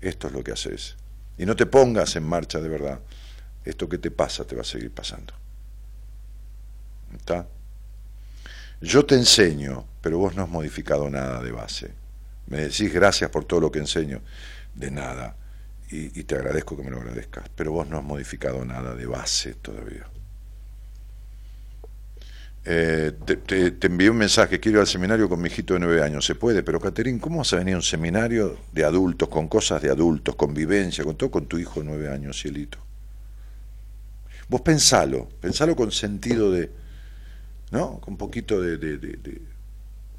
esto 0.01 0.27
es 0.27 0.33
lo 0.33 0.43
que 0.43 0.51
haces. 0.51 0.95
y 1.37 1.45
no 1.45 1.55
te 1.55 1.65
pongas 1.65 2.15
en 2.15 2.23
marcha 2.23 2.59
de 2.59 2.69
verdad, 2.69 2.99
esto 3.65 3.89
que 3.89 3.97
te 3.97 4.11
pasa 4.11 4.45
te 4.45 4.55
va 4.55 4.61
a 4.61 4.65
seguir 4.65 4.91
pasando. 4.91 5.33
¿Está? 7.15 7.47
Yo 8.81 9.05
te 9.05 9.15
enseño, 9.15 9.85
pero 10.01 10.17
vos 10.17 10.35
no 10.35 10.43
has 10.43 10.49
modificado 10.49 11.09
nada 11.09 11.41
de 11.41 11.51
base. 11.51 11.93
Me 12.47 12.57
decís 12.57 12.93
gracias 12.93 13.29
por 13.29 13.45
todo 13.45 13.59
lo 13.61 13.71
que 13.71 13.79
enseño. 13.79 14.21
De 14.73 14.91
nada. 14.91 15.35
Y, 15.89 16.23
te 16.23 16.35
agradezco 16.35 16.75
que 16.75 16.83
me 16.83 16.89
lo 16.89 16.97
agradezcas. 16.97 17.45
Pero 17.55 17.71
vos 17.71 17.87
no 17.87 17.99
has 17.99 18.03
modificado 18.03 18.65
nada 18.65 18.95
de 18.95 19.05
base 19.05 19.53
todavía. 19.55 20.07
Eh, 22.65 23.11
te, 23.25 23.35
te, 23.71 23.87
envié 23.87 24.09
un 24.09 24.17
mensaje, 24.17 24.59
quiero 24.59 24.77
ir 24.77 24.81
al 24.81 24.87
seminario 24.87 25.27
con 25.27 25.41
mi 25.41 25.49
hijito 25.49 25.75
de 25.75 25.81
nueve 25.81 26.01
años. 26.01 26.25
Se 26.25 26.33
puede, 26.33 26.63
pero 26.63 26.79
Caterín, 26.79 27.19
¿cómo 27.19 27.39
vas 27.39 27.53
a 27.53 27.57
venir 27.57 27.75
a 27.75 27.77
un 27.77 27.83
seminario 27.83 28.57
de 28.71 28.83
adultos, 28.83 29.29
con 29.29 29.47
cosas 29.47 29.81
de 29.81 29.91
adultos, 29.91 30.35
convivencia, 30.35 31.03
con 31.03 31.15
todo, 31.15 31.29
con 31.29 31.45
tu 31.45 31.59
hijo 31.59 31.81
de 31.81 31.85
nueve 31.85 32.09
años, 32.09 32.41
cielito? 32.41 32.79
Vos 34.47 34.61
pensalo, 34.61 35.29
pensalo 35.41 35.75
con 35.75 35.91
sentido 35.91 36.51
de, 36.51 36.71
¿no? 37.71 37.99
Con 37.99 38.13
un 38.13 38.17
poquito 38.17 38.61
de, 38.61 38.77
de... 38.77 39.41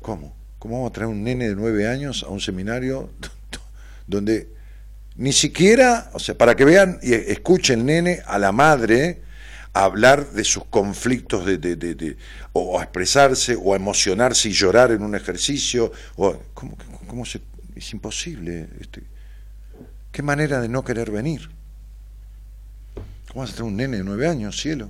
¿Cómo? 0.01 0.44
¿Cómo 0.65 0.77
vamos 0.77 0.93
a 0.93 0.95
traer 0.95 1.11
un 1.11 1.23
nene 1.23 1.51
de 1.51 1.55
nueve 1.55 1.87
años 1.87 2.25
a 2.27 2.31
un 2.31 2.41
seminario 2.41 3.11
donde 4.07 4.49
ni 5.15 5.35
siquiera, 5.35 6.09
o 6.15 6.19
sea, 6.19 6.39
para 6.39 6.57
que 6.57 6.65
vean 6.65 6.99
y 7.03 7.13
escuchen 7.13 7.85
nene 7.85 8.23
a 8.25 8.39
la 8.39 8.51
madre, 8.51 9.21
hablar 9.75 10.31
de 10.31 10.43
sus 10.43 10.65
conflictos, 10.65 11.45
de, 11.45 11.59
de, 11.59 11.77
de, 11.77 11.95
de, 11.95 12.17
o 12.55 12.81
a 12.81 12.83
expresarse, 12.83 13.59
o 13.63 13.75
a 13.75 13.77
emocionarse 13.77 14.49
y 14.49 14.53
llorar 14.53 14.91
en 14.93 15.03
un 15.03 15.15
ejercicio, 15.15 15.93
o 16.17 16.35
¿cómo, 16.55 16.79
cómo 17.09 17.27
se, 17.27 17.43
es 17.77 17.93
imposible. 17.93 18.67
Este, 18.81 19.03
¿Qué 20.13 20.23
manera 20.23 20.63
de 20.63 20.71
no 20.71 20.83
querer 20.83 21.11
venir? 21.11 21.51
¿Cómo 23.29 23.43
vas 23.43 23.51
a 23.51 23.57
tener 23.57 23.71
un 23.71 23.77
nene 23.77 23.99
de 23.99 24.05
nueve 24.05 24.27
años, 24.27 24.59
cielo? 24.59 24.89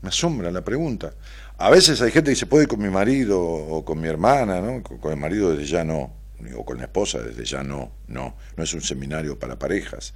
Me 0.00 0.08
asombra 0.08 0.50
la 0.50 0.62
pregunta. 0.62 1.12
A 1.56 1.70
veces 1.70 2.00
hay 2.02 2.10
gente 2.10 2.26
que 2.26 2.30
dice, 2.30 2.46
puedo 2.46 2.62
ir 2.62 2.68
con 2.68 2.80
mi 2.80 2.90
marido 2.90 3.40
o 3.40 3.84
con 3.84 4.00
mi 4.00 4.08
hermana, 4.08 4.60
¿no? 4.60 4.82
Con 4.82 5.12
el 5.12 5.18
marido 5.18 5.52
desde 5.52 5.66
ya 5.66 5.84
no, 5.84 6.12
o 6.56 6.64
con 6.64 6.78
la 6.78 6.84
esposa 6.84 7.20
desde 7.20 7.44
ya 7.44 7.62
no, 7.62 7.92
no, 8.08 8.36
no 8.56 8.64
es 8.64 8.74
un 8.74 8.80
seminario 8.80 9.38
para 9.38 9.58
parejas. 9.58 10.14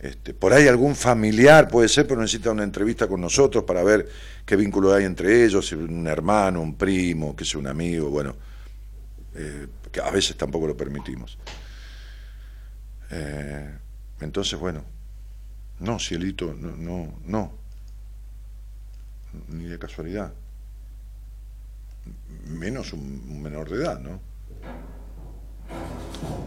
Este, 0.00 0.32
por 0.32 0.52
ahí 0.52 0.66
algún 0.66 0.96
familiar 0.96 1.68
puede 1.68 1.88
ser, 1.88 2.06
pero 2.06 2.20
necesita 2.20 2.50
una 2.50 2.64
entrevista 2.64 3.06
con 3.06 3.20
nosotros 3.20 3.64
para 3.64 3.82
ver 3.82 4.08
qué 4.46 4.56
vínculo 4.56 4.94
hay 4.94 5.04
entre 5.04 5.44
ellos, 5.44 5.68
si 5.68 5.74
un 5.74 6.06
hermano, 6.06 6.62
un 6.62 6.74
primo, 6.74 7.36
que 7.36 7.44
sea 7.44 7.60
un 7.60 7.66
amigo, 7.66 8.08
bueno, 8.08 8.34
eh, 9.34 9.66
que 9.92 10.00
a 10.00 10.10
veces 10.10 10.36
tampoco 10.36 10.66
lo 10.66 10.76
permitimos. 10.76 11.38
Eh, 13.10 13.70
entonces, 14.20 14.58
bueno, 14.58 14.84
no, 15.80 15.98
cielito, 15.98 16.54
no, 16.54 16.76
no, 16.76 17.20
no, 17.26 17.52
ni 19.48 19.64
de 19.64 19.78
casualidad, 19.78 20.32
menos 22.46 22.92
un, 22.92 23.42
menor 23.42 23.68
de 23.70 23.76
edad, 23.76 24.00
¿no? 24.00 24.20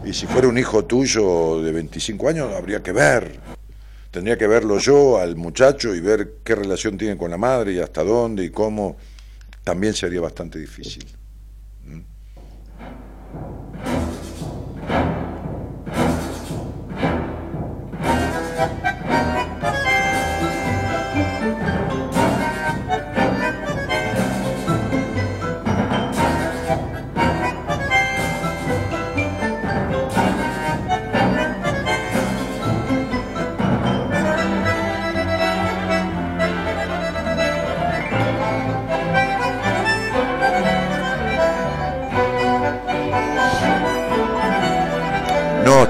Y 0.04 0.12
si 0.12 0.26
fuera 0.26 0.48
un 0.48 0.58
hijo 0.58 0.84
tuyo 0.84 1.62
de 1.62 1.72
25 1.72 2.28
años, 2.28 2.54
habría 2.54 2.82
que 2.82 2.92
ver. 2.92 3.40
Tendría 4.10 4.38
que 4.38 4.46
verlo 4.46 4.78
yo 4.78 5.18
al 5.18 5.34
muchacho 5.34 5.94
y 5.94 6.00
ver 6.00 6.34
qué 6.44 6.54
relación 6.54 6.96
tiene 6.96 7.16
con 7.16 7.30
la 7.30 7.38
madre 7.38 7.72
y 7.72 7.80
hasta 7.80 8.04
dónde 8.04 8.44
y 8.44 8.50
cómo. 8.50 8.96
También 9.64 9.94
sería 9.94 10.20
bastante 10.20 10.58
difícil. 10.58 11.06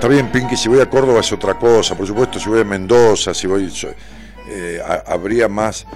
Está 0.05 0.12
bien, 0.12 0.31
Pinky, 0.31 0.55
si 0.55 0.68
voy 0.68 0.81
a 0.81 0.90
Córdoba 0.90 1.20
es 1.20 1.32
otra 1.32 1.59
cosa, 1.59 1.97
por 1.97 2.06
supuesto, 2.06 2.39
si 2.39 2.51
voy 2.51 2.60
a 2.60 2.64
Mendoza, 2.64 3.32
si 3.32 3.47
voy, 3.47 3.72
eh, 4.51 4.78
habría 5.06 5.48
más, 5.48 5.86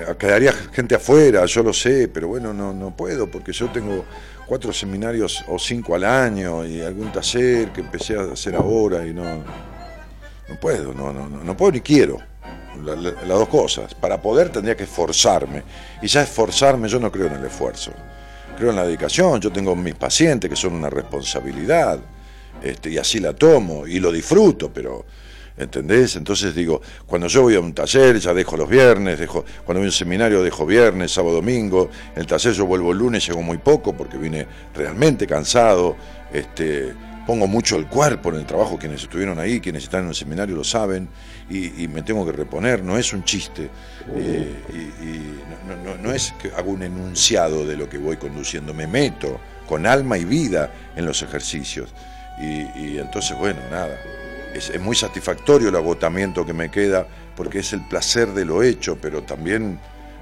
eh, 0.00 0.16
quedaría 0.18 0.52
gente 0.52 0.96
afuera, 0.96 1.46
yo 1.46 1.62
lo 1.62 1.72
sé, 1.72 2.08
pero 2.08 2.26
bueno, 2.26 2.52
no, 2.52 2.72
no 2.72 2.90
puedo, 2.96 3.30
porque 3.30 3.52
yo 3.52 3.70
tengo 3.70 4.04
cuatro 4.48 4.72
seminarios 4.72 5.44
o 5.46 5.60
cinco 5.60 5.94
al 5.94 6.02
año 6.02 6.66
y 6.66 6.80
algún 6.80 7.12
taller 7.12 7.70
que 7.70 7.82
empecé 7.82 8.16
a 8.16 8.32
hacer 8.32 8.56
ahora 8.56 9.06
y 9.06 9.14
no, 9.14 9.22
no 9.22 10.60
puedo, 10.60 10.92
no, 10.92 11.12
no, 11.12 11.28
no, 11.28 11.56
puedo 11.56 11.70
ni 11.70 11.82
quiero. 11.82 12.18
La, 12.82 12.96
la, 12.96 13.12
las 13.12 13.38
dos 13.38 13.48
cosas. 13.48 13.94
Para 13.94 14.20
poder 14.20 14.48
tendría 14.48 14.76
que 14.76 14.82
esforzarme. 14.82 15.62
Y 16.02 16.08
ya 16.08 16.22
esforzarme, 16.22 16.88
yo 16.88 16.98
no 16.98 17.12
creo 17.12 17.28
en 17.28 17.34
el 17.34 17.44
esfuerzo. 17.44 17.92
Creo 18.56 18.70
en 18.70 18.76
la 18.76 18.84
dedicación. 18.84 19.40
Yo 19.40 19.52
tengo 19.52 19.76
mis 19.76 19.94
pacientes 19.94 20.50
que 20.50 20.56
son 20.56 20.72
una 20.72 20.90
responsabilidad. 20.90 22.00
Este, 22.62 22.90
y 22.90 22.98
así 22.98 23.18
la 23.18 23.34
tomo 23.34 23.86
y 23.86 23.98
lo 23.98 24.12
disfruto, 24.12 24.72
pero 24.72 25.04
¿entendés? 25.56 26.16
Entonces 26.16 26.54
digo, 26.54 26.80
cuando 27.06 27.28
yo 27.28 27.42
voy 27.42 27.54
a 27.54 27.60
un 27.60 27.74
taller 27.74 28.18
ya 28.18 28.32
dejo 28.32 28.56
los 28.56 28.68
viernes, 28.68 29.18
dejo, 29.18 29.44
cuando 29.64 29.80
voy 29.80 29.86
a 29.86 29.88
un 29.88 29.92
seminario 29.92 30.42
dejo 30.42 30.64
viernes, 30.64 31.12
sábado, 31.12 31.36
domingo, 31.36 31.90
en 32.14 32.20
el 32.20 32.26
taller 32.26 32.52
yo 32.52 32.66
vuelvo 32.66 32.92
el 32.92 32.98
lunes, 32.98 33.26
llego 33.26 33.42
muy 33.42 33.58
poco 33.58 33.96
porque 33.96 34.16
vine 34.16 34.46
realmente 34.74 35.26
cansado, 35.26 35.96
este, 36.32 36.94
pongo 37.26 37.46
mucho 37.46 37.76
el 37.76 37.86
cuerpo 37.86 38.30
en 38.30 38.36
el 38.36 38.46
trabajo, 38.46 38.78
quienes 38.78 39.02
estuvieron 39.02 39.38
ahí, 39.38 39.60
quienes 39.60 39.84
están 39.84 40.02
en 40.02 40.08
el 40.08 40.14
seminario 40.14 40.56
lo 40.56 40.64
saben, 40.64 41.08
y, 41.50 41.82
y 41.82 41.88
me 41.88 42.02
tengo 42.02 42.24
que 42.24 42.32
reponer, 42.32 42.82
no 42.82 42.96
es 42.96 43.12
un 43.12 43.24
chiste, 43.24 43.68
eh, 44.16 44.54
y, 44.72 45.04
y 45.04 45.42
no, 45.68 45.76
no, 45.76 46.02
no 46.02 46.12
es 46.12 46.32
que 46.40 46.50
hago 46.56 46.70
un 46.70 46.82
enunciado 46.82 47.66
de 47.66 47.76
lo 47.76 47.88
que 47.88 47.98
voy 47.98 48.16
conduciendo, 48.16 48.72
me 48.72 48.86
meto 48.86 49.40
con 49.68 49.86
alma 49.86 50.18
y 50.18 50.24
vida 50.24 50.72
en 50.96 51.06
los 51.06 51.22
ejercicios. 51.22 51.92
Y, 52.38 52.62
y, 52.78 52.98
entonces, 52.98 53.36
bueno, 53.36 53.60
nada, 53.70 53.96
es, 54.54 54.78
muy 54.80 54.96
satisfactorio 54.96 55.68
el 55.68 55.76
agotamiento 55.76 56.44
que 56.44 56.52
me 56.52 56.70
queda, 56.70 57.06
porque 57.36 57.60
es 57.60 57.72
el 57.72 57.82
placer 57.82 58.28
de 58.28 58.44
lo 58.44 58.62
hecho, 58.62 58.98
pero 59.00 59.22
también 59.22 59.78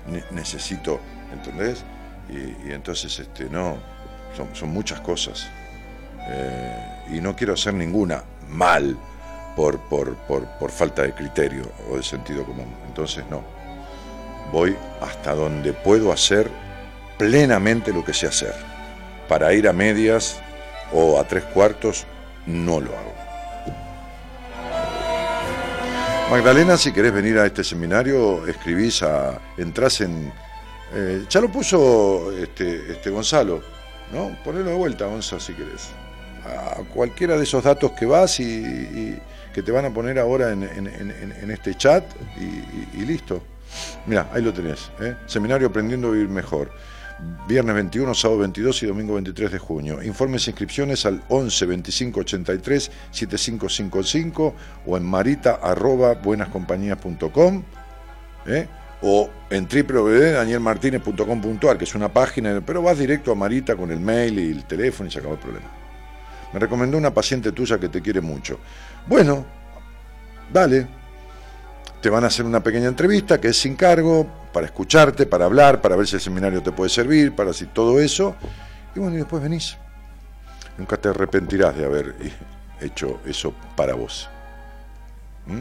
ne 0.06 0.24
necesito, 0.30 1.00
¿entendés? 1.32 1.84
Y, 2.28 2.72
entonces, 2.72 3.18
este, 3.18 3.44
no, 3.44 3.78
son, 4.36 4.54
son 4.54 4.70
muchas 4.70 5.00
cosas. 5.00 5.48
Eh, 6.28 7.06
y 7.12 7.20
no 7.20 7.34
quiero 7.34 7.54
hacer 7.54 7.74
ninguna 7.74 8.22
mal 8.48 8.96
por, 9.56 9.80
por, 9.88 10.14
por, 10.16 10.46
por 10.58 10.70
falta 10.70 11.02
de 11.02 11.12
criterio 11.12 11.70
o 11.90 11.96
de 11.96 12.02
sentido 12.02 12.44
común. 12.44 12.72
Entonces, 12.86 13.24
no. 13.30 13.42
Voy 14.52 14.76
hasta 15.00 15.34
donde 15.34 15.72
puedo 15.72 16.12
hacer 16.12 16.50
plenamente 17.18 17.92
lo 17.92 18.04
que 18.04 18.14
sé 18.14 18.26
hacer. 18.26 18.54
Para 19.28 19.52
ir 19.52 19.68
a 19.68 19.72
medias 19.72 20.40
o 20.92 21.18
a 21.20 21.24
tres 21.24 21.44
cuartos, 21.44 22.06
no 22.46 22.80
lo 22.80 22.90
hago. 22.96 23.14
Magdalena, 26.30 26.76
si 26.76 26.92
querés 26.92 27.12
venir 27.12 27.38
a 27.38 27.46
este 27.46 27.64
seminario, 27.64 28.46
escribís 28.46 29.02
a. 29.02 29.40
entrás 29.58 30.00
en. 30.00 30.32
Eh, 30.94 31.24
ya 31.28 31.40
lo 31.40 31.50
puso 31.50 32.32
este, 32.32 32.92
este 32.92 33.10
Gonzalo, 33.10 33.62
¿no? 34.12 34.36
Ponelo 34.44 34.70
de 34.70 34.76
vuelta, 34.76 35.06
Gonzalo, 35.06 35.40
si 35.40 35.54
querés. 35.54 35.88
A 36.44 36.82
cualquiera 36.94 37.36
de 37.36 37.42
esos 37.42 37.64
datos 37.64 37.92
que 37.92 38.06
vas 38.06 38.40
y, 38.40 38.44
y 38.44 39.18
que 39.52 39.62
te 39.62 39.72
van 39.72 39.84
a 39.84 39.90
poner 39.90 40.18
ahora 40.18 40.52
en, 40.52 40.62
en, 40.62 40.86
en, 40.86 41.34
en 41.42 41.50
este 41.50 41.74
chat 41.74 42.04
y, 42.38 42.44
y, 42.44 42.88
y 42.94 43.06
listo. 43.06 43.42
Mira, 44.06 44.28
ahí 44.32 44.42
lo 44.42 44.52
tenés. 44.52 44.90
¿eh? 45.00 45.16
Seminario 45.26 45.68
Aprendiendo 45.68 46.08
a 46.08 46.10
Vivir 46.12 46.28
Mejor 46.28 46.70
viernes 47.48 47.74
21, 47.74 48.14
sábado 48.14 48.40
22 48.40 48.82
y 48.82 48.86
domingo 48.86 49.14
23 49.14 49.52
de 49.52 49.59
junio. 49.59 50.02
Informes 50.02 50.47
e 50.47 50.51
inscripciones 50.51 51.06
al 51.06 51.22
11 51.28 51.66
25 51.66 52.20
83 52.20 52.90
7555 53.10 54.55
o 54.86 54.97
en 54.97 55.05
marita 55.05 55.60
arroba 55.62 56.14
buenascompañías.com 56.14 57.62
¿eh? 58.47 58.68
o 59.02 59.30
en 59.51 59.66
www.danielmartinez.com.ar, 59.66 61.78
que 61.78 61.84
es 61.84 61.94
una 61.94 62.12
página, 62.12 62.60
pero 62.64 62.82
vas 62.82 62.98
directo 62.98 63.32
a 63.32 63.34
Marita 63.34 63.76
con 63.76 63.90
el 63.90 64.01
mail 64.01 64.38
y 64.38 64.51
el 64.51 64.64
teléfono 64.64 65.09
y 65.09 65.12
se 65.12 65.18
acabó 65.18 65.34
el 65.34 65.40
problema. 65.40 65.66
Me 66.52 66.59
recomendó 66.59 66.98
una 66.98 67.14
paciente 67.14 67.52
tuya 67.52 67.78
que 67.78 67.88
te 67.88 68.02
quiere 68.02 68.20
mucho. 68.20 68.59
Bueno, 69.06 69.47
dale. 70.52 70.99
Te 72.01 72.09
van 72.09 72.24
a 72.24 72.28
hacer 72.28 72.47
una 72.47 72.60
pequeña 72.60 72.89
entrevista 72.89 73.40
que 73.40 73.48
es 73.48 73.56
sin 73.59 73.77
cargo, 73.77 74.27
para 74.52 74.66
escucharte, 74.66 75.27
para 75.27 75.44
hablar, 75.44 75.81
para 75.81 75.97
ver 75.97 76.06
si 76.06 76.16
el 76.16 76.20
seminario 76.20 76.62
te 76.62 76.72
puede 76.72 76.90
servir, 76.90 77.35
para 77.35 77.52
si 77.52 77.66
todo 77.66 78.01
eso. 78.01 78.35
Y 78.94 79.01
bueno, 79.01 79.16
y 79.16 79.18
después 79.18 79.43
venís. 79.43 79.77
Nunca 80.78 80.97
te 80.97 81.09
arrepentirás 81.09 81.77
de 81.77 81.85
haber 81.85 82.14
hecho 82.81 83.20
eso 83.27 83.52
para 83.77 83.94
vos. 83.94 84.28
¿Mm? 85.47 85.60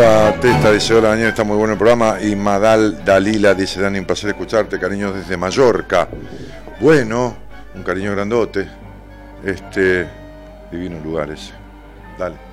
Nora 0.00 0.40
Testa 0.40 0.72
dice, 0.72 0.94
hola 0.94 1.10
Daniel, 1.10 1.28
está 1.28 1.44
muy 1.44 1.58
bueno 1.58 1.74
el 1.74 1.78
programa. 1.78 2.22
Y 2.22 2.34
Madal 2.34 3.04
Dalila 3.04 3.52
dice, 3.52 3.82
Dani, 3.82 3.98
un 3.98 4.06
placer 4.06 4.30
escucharte, 4.30 4.78
cariños 4.78 5.14
desde 5.14 5.36
Mallorca. 5.36 6.08
Bueno, 6.80 7.36
un 7.74 7.82
cariño 7.82 8.12
grandote. 8.12 8.66
Este, 9.44 10.08
divino 10.72 10.98
lugar 11.00 11.30
ese. 11.30 11.52
Dale. 12.18 12.49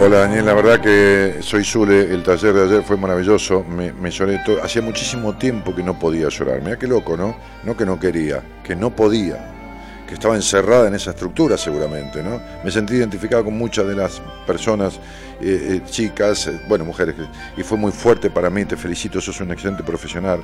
Hola 0.00 0.20
Daniel, 0.20 0.46
la 0.46 0.54
verdad 0.54 0.80
que 0.80 1.42
soy 1.42 1.64
Zule, 1.64 2.02
el 2.02 2.22
taller 2.22 2.54
de 2.54 2.62
ayer 2.62 2.82
fue 2.84 2.96
maravilloso, 2.96 3.64
me, 3.64 4.10
lloré 4.12 4.38
todo, 4.46 4.62
hacía 4.62 4.80
muchísimo 4.80 5.36
tiempo 5.36 5.74
que 5.74 5.82
no 5.82 5.98
podía 5.98 6.28
llorar, 6.28 6.62
mira 6.62 6.78
qué 6.78 6.86
loco, 6.86 7.16
¿no? 7.16 7.36
No 7.64 7.76
que 7.76 7.84
no 7.84 7.98
quería, 7.98 8.40
que 8.62 8.76
no 8.76 8.94
podía, 8.94 10.04
que 10.06 10.14
estaba 10.14 10.36
encerrada 10.36 10.86
en 10.86 10.94
esa 10.94 11.10
estructura 11.10 11.58
seguramente, 11.58 12.22
¿no? 12.22 12.40
Me 12.62 12.70
sentí 12.70 12.94
identificado 12.94 13.44
con 13.46 13.58
muchas 13.58 13.88
de 13.88 13.96
las 13.96 14.22
personas, 14.46 15.00
eh, 15.40 15.80
eh, 15.82 15.82
chicas, 15.84 16.46
eh, 16.46 16.60
bueno, 16.68 16.84
mujeres, 16.84 17.16
y 17.56 17.64
fue 17.64 17.76
muy 17.76 17.90
fuerte 17.90 18.30
para 18.30 18.50
mí, 18.50 18.64
te 18.66 18.76
felicito, 18.76 19.20
sos 19.20 19.40
un 19.40 19.50
excelente 19.50 19.82
profesional, 19.82 20.40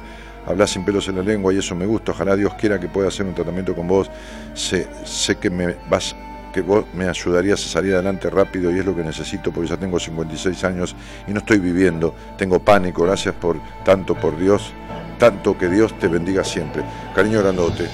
hablas 0.48 0.70
sin 0.70 0.85
pelos 0.85 1.06
en 1.06 1.14
la 1.14 1.22
lengua 1.22 1.55
y 1.55 1.59
eso 1.59 1.76
me 1.76 1.86
gusta, 1.86 2.10
ojalá 2.10 2.35
Dios 2.35 2.55
quiera 2.55 2.81
que 2.81 2.89
pueda 2.89 3.06
hacer 3.06 3.24
un 3.24 3.36
tratamiento 3.36 3.72
con 3.72 3.86
vos, 3.86 4.10
sé 4.52 4.89
que 5.36 5.48
me 5.48 5.76
vas 5.89 6.16
que 6.55 6.62
vos 6.62 6.85
me 6.94 7.09
ayudarías 7.09 7.66
a 7.66 7.68
salir 7.68 7.94
adelante 7.94 8.31
rápido 8.31 8.70
y 8.70 8.78
es 8.78 8.86
lo 8.86 8.94
que 8.94 9.02
necesito 9.02 9.51
porque 9.51 9.68
ya 9.70 9.76
tengo 9.76 9.98
56 9.98 10.62
años 10.62 10.94
y 11.26 11.32
no 11.32 11.40
estoy 11.40 11.59
viviendo, 11.59 12.14
tengo 12.39 12.60
pánico, 12.60 13.02
gracias 13.02 13.35
por 13.35 13.59
tanto, 13.85 14.14
por 14.14 14.39
Dios, 14.39 14.72
tanto 15.18 15.59
que 15.59 15.68
Dios 15.68 15.98
te 15.98 16.06
bendiga 16.06 16.44
siempre. 16.44 16.85
Cariño 17.12 17.43
grandote. 17.43 17.89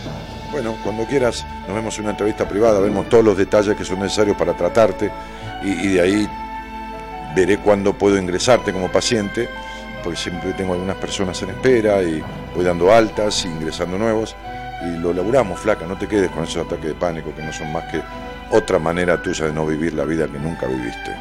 Bueno, 0.53 0.77
cuando 0.85 1.07
quieras, 1.07 1.47
nos 1.67 1.75
vemos 1.75 1.97
en 1.97 2.05
una 2.05 2.11
entrevista 2.11 2.47
privada, 2.47 2.81
vemos 2.81 3.09
todos 3.09 3.25
los 3.25 3.39
detalles 3.39 3.75
que 3.77 3.85
son 3.85 3.99
necesarios 4.01 4.37
para 4.37 4.55
tratarte 4.55 5.11
y, 5.63 5.95
de 5.95 6.01
ahí 6.03 6.29
veré 7.35 7.57
cuándo 7.59 7.95
puedo 7.95 8.19
ingresarte 8.19 8.75
como 8.75 8.93
paciente, 8.93 9.49
porque 10.05 10.19
siempre 10.19 10.53
tengo 10.53 10.75
algunas 10.75 10.97
personas 10.97 11.41
en 11.43 11.51
espera 11.51 12.03
y 12.03 12.23
voy 12.55 12.65
dando 12.65 12.93
altas 12.93 13.43
y 13.47 13.49
ingresando 13.49 13.97
nuevos 13.97 14.37
y 14.83 14.99
lo 14.99 15.15
laburamos, 15.15 15.61
flaca, 15.61 15.87
no 15.87 15.97
te 15.97 16.07
quedes 16.07 16.31
con 16.31 16.45
esos 16.45 16.67
ataques 16.67 16.89
de 16.89 16.95
pánico 16.95 17.35
que 17.35 17.43
no 17.43 17.53
son 17.53 17.73
más 17.73 17.85
que 17.85 18.03
otra 18.51 18.79
manera 18.79 19.23
tuya 19.23 19.47
de 19.47 19.53
no 19.53 19.67
vivir 19.67 19.95
la 19.95 20.05
vida 20.05 20.27
que 20.27 20.39
nunca 20.39 20.67
viviste. 20.67 21.17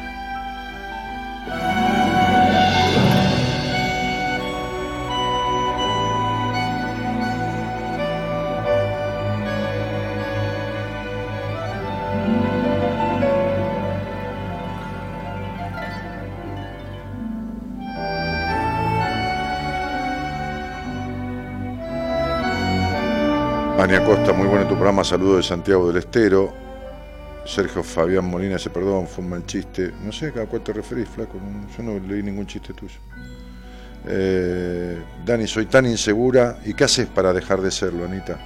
Ania 23.78 24.04
Costa, 24.04 24.34
muy 24.34 24.46
bueno 24.46 24.68
tu 24.68 24.74
programa, 24.74 25.02
saludo 25.02 25.38
de 25.38 25.42
Santiago 25.42 25.88
del 25.88 25.96
Estero. 25.96 26.59
Sergio 27.50 27.82
Fabián 27.82 28.24
Molina 28.26 28.54
dice, 28.54 28.70
perdón, 28.70 29.08
fue 29.08 29.24
un 29.24 29.30
mal 29.30 29.44
chiste. 29.44 29.92
No 30.04 30.12
sé 30.12 30.28
a 30.28 30.46
cuál 30.46 30.62
te 30.62 30.72
referís, 30.72 31.08
flaco, 31.08 31.32
yo 31.76 31.82
no 31.82 31.98
leí 31.98 32.22
ningún 32.22 32.46
chiste 32.46 32.72
tuyo. 32.72 32.94
Eh, 34.06 35.02
Dani, 35.24 35.48
soy 35.48 35.66
tan 35.66 35.84
insegura. 35.86 36.58
¿Y 36.64 36.74
qué 36.74 36.84
haces 36.84 37.08
para 37.08 37.32
dejar 37.32 37.60
de 37.60 37.72
serlo, 37.72 38.04
Anita? 38.04 38.38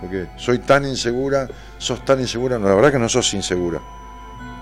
Porque 0.00 0.26
soy 0.36 0.58
tan 0.58 0.84
insegura, 0.84 1.48
sos 1.78 2.04
tan 2.04 2.20
insegura. 2.20 2.58
No, 2.58 2.68
la 2.68 2.74
verdad 2.74 2.92
que 2.92 2.98
no 2.98 3.08
sos 3.08 3.32
insegura. 3.32 3.80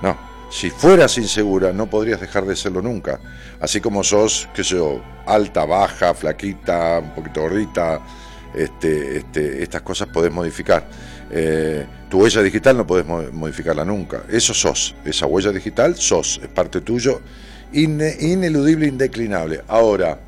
No, 0.01 0.17
si 0.49 0.71
fueras 0.71 1.19
insegura 1.19 1.73
no 1.73 1.87
podrías 1.87 2.21
dejar 2.21 2.45
de 2.45 2.55
serlo 2.55 2.83
nunca. 2.83 3.19
Así 3.61 3.81
como 3.81 4.05
sos, 4.05 4.49
qué 4.55 4.63
sé 4.63 4.77
yo, 4.77 5.03
alta, 5.27 5.65
baja, 5.65 6.15
flaquita, 6.15 7.01
un 7.01 7.11
poquito 7.11 7.41
gordita, 7.41 8.01
este, 8.55 9.17
este, 9.17 9.63
estas 9.63 9.83
cosas 9.83 10.09
podés 10.09 10.33
modificar. 10.33 10.85
Eh, 11.35 11.87
tu 12.11 12.21
huella 12.21 12.43
digital 12.43 12.77
no 12.77 12.87
podés 12.87 13.07
mo- 13.07 13.23
modificarla 13.33 13.85
nunca. 13.85 14.25
Eso 14.29 14.53
sos, 14.53 14.95
esa 15.05 15.27
huella 15.27 15.51
digital 15.51 15.97
sos, 15.97 16.39
es 16.43 16.49
parte 16.49 16.83
tuyo, 16.83 17.21
ine- 17.73 18.17
ineludible, 18.21 18.87
indeclinable. 18.87 19.63
Ahora, 19.67 20.21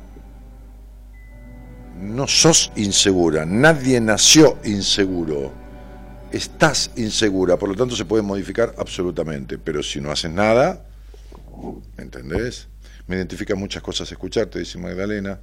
no 2.01 2.27
sos 2.27 2.71
insegura, 2.75 3.45
nadie 3.45 4.01
nació 4.01 4.57
inseguro. 4.65 5.51
Estás 6.31 6.91
insegura, 6.97 7.55
por 7.57 7.69
lo 7.69 7.75
tanto 7.75 7.95
se 7.95 8.03
puede 8.03 8.23
modificar 8.23 8.73
absolutamente, 8.77 9.57
pero 9.57 9.81
si 9.83 10.01
no 10.01 10.11
haces 10.11 10.31
nada, 10.31 10.83
¿entendés? 11.97 12.67
Me 13.07 13.15
identifican 13.15 13.57
muchas 13.59 13.81
cosas 13.83 14.11
escucharte, 14.11 14.59
dice 14.59 14.77
Magdalena. 14.79 15.39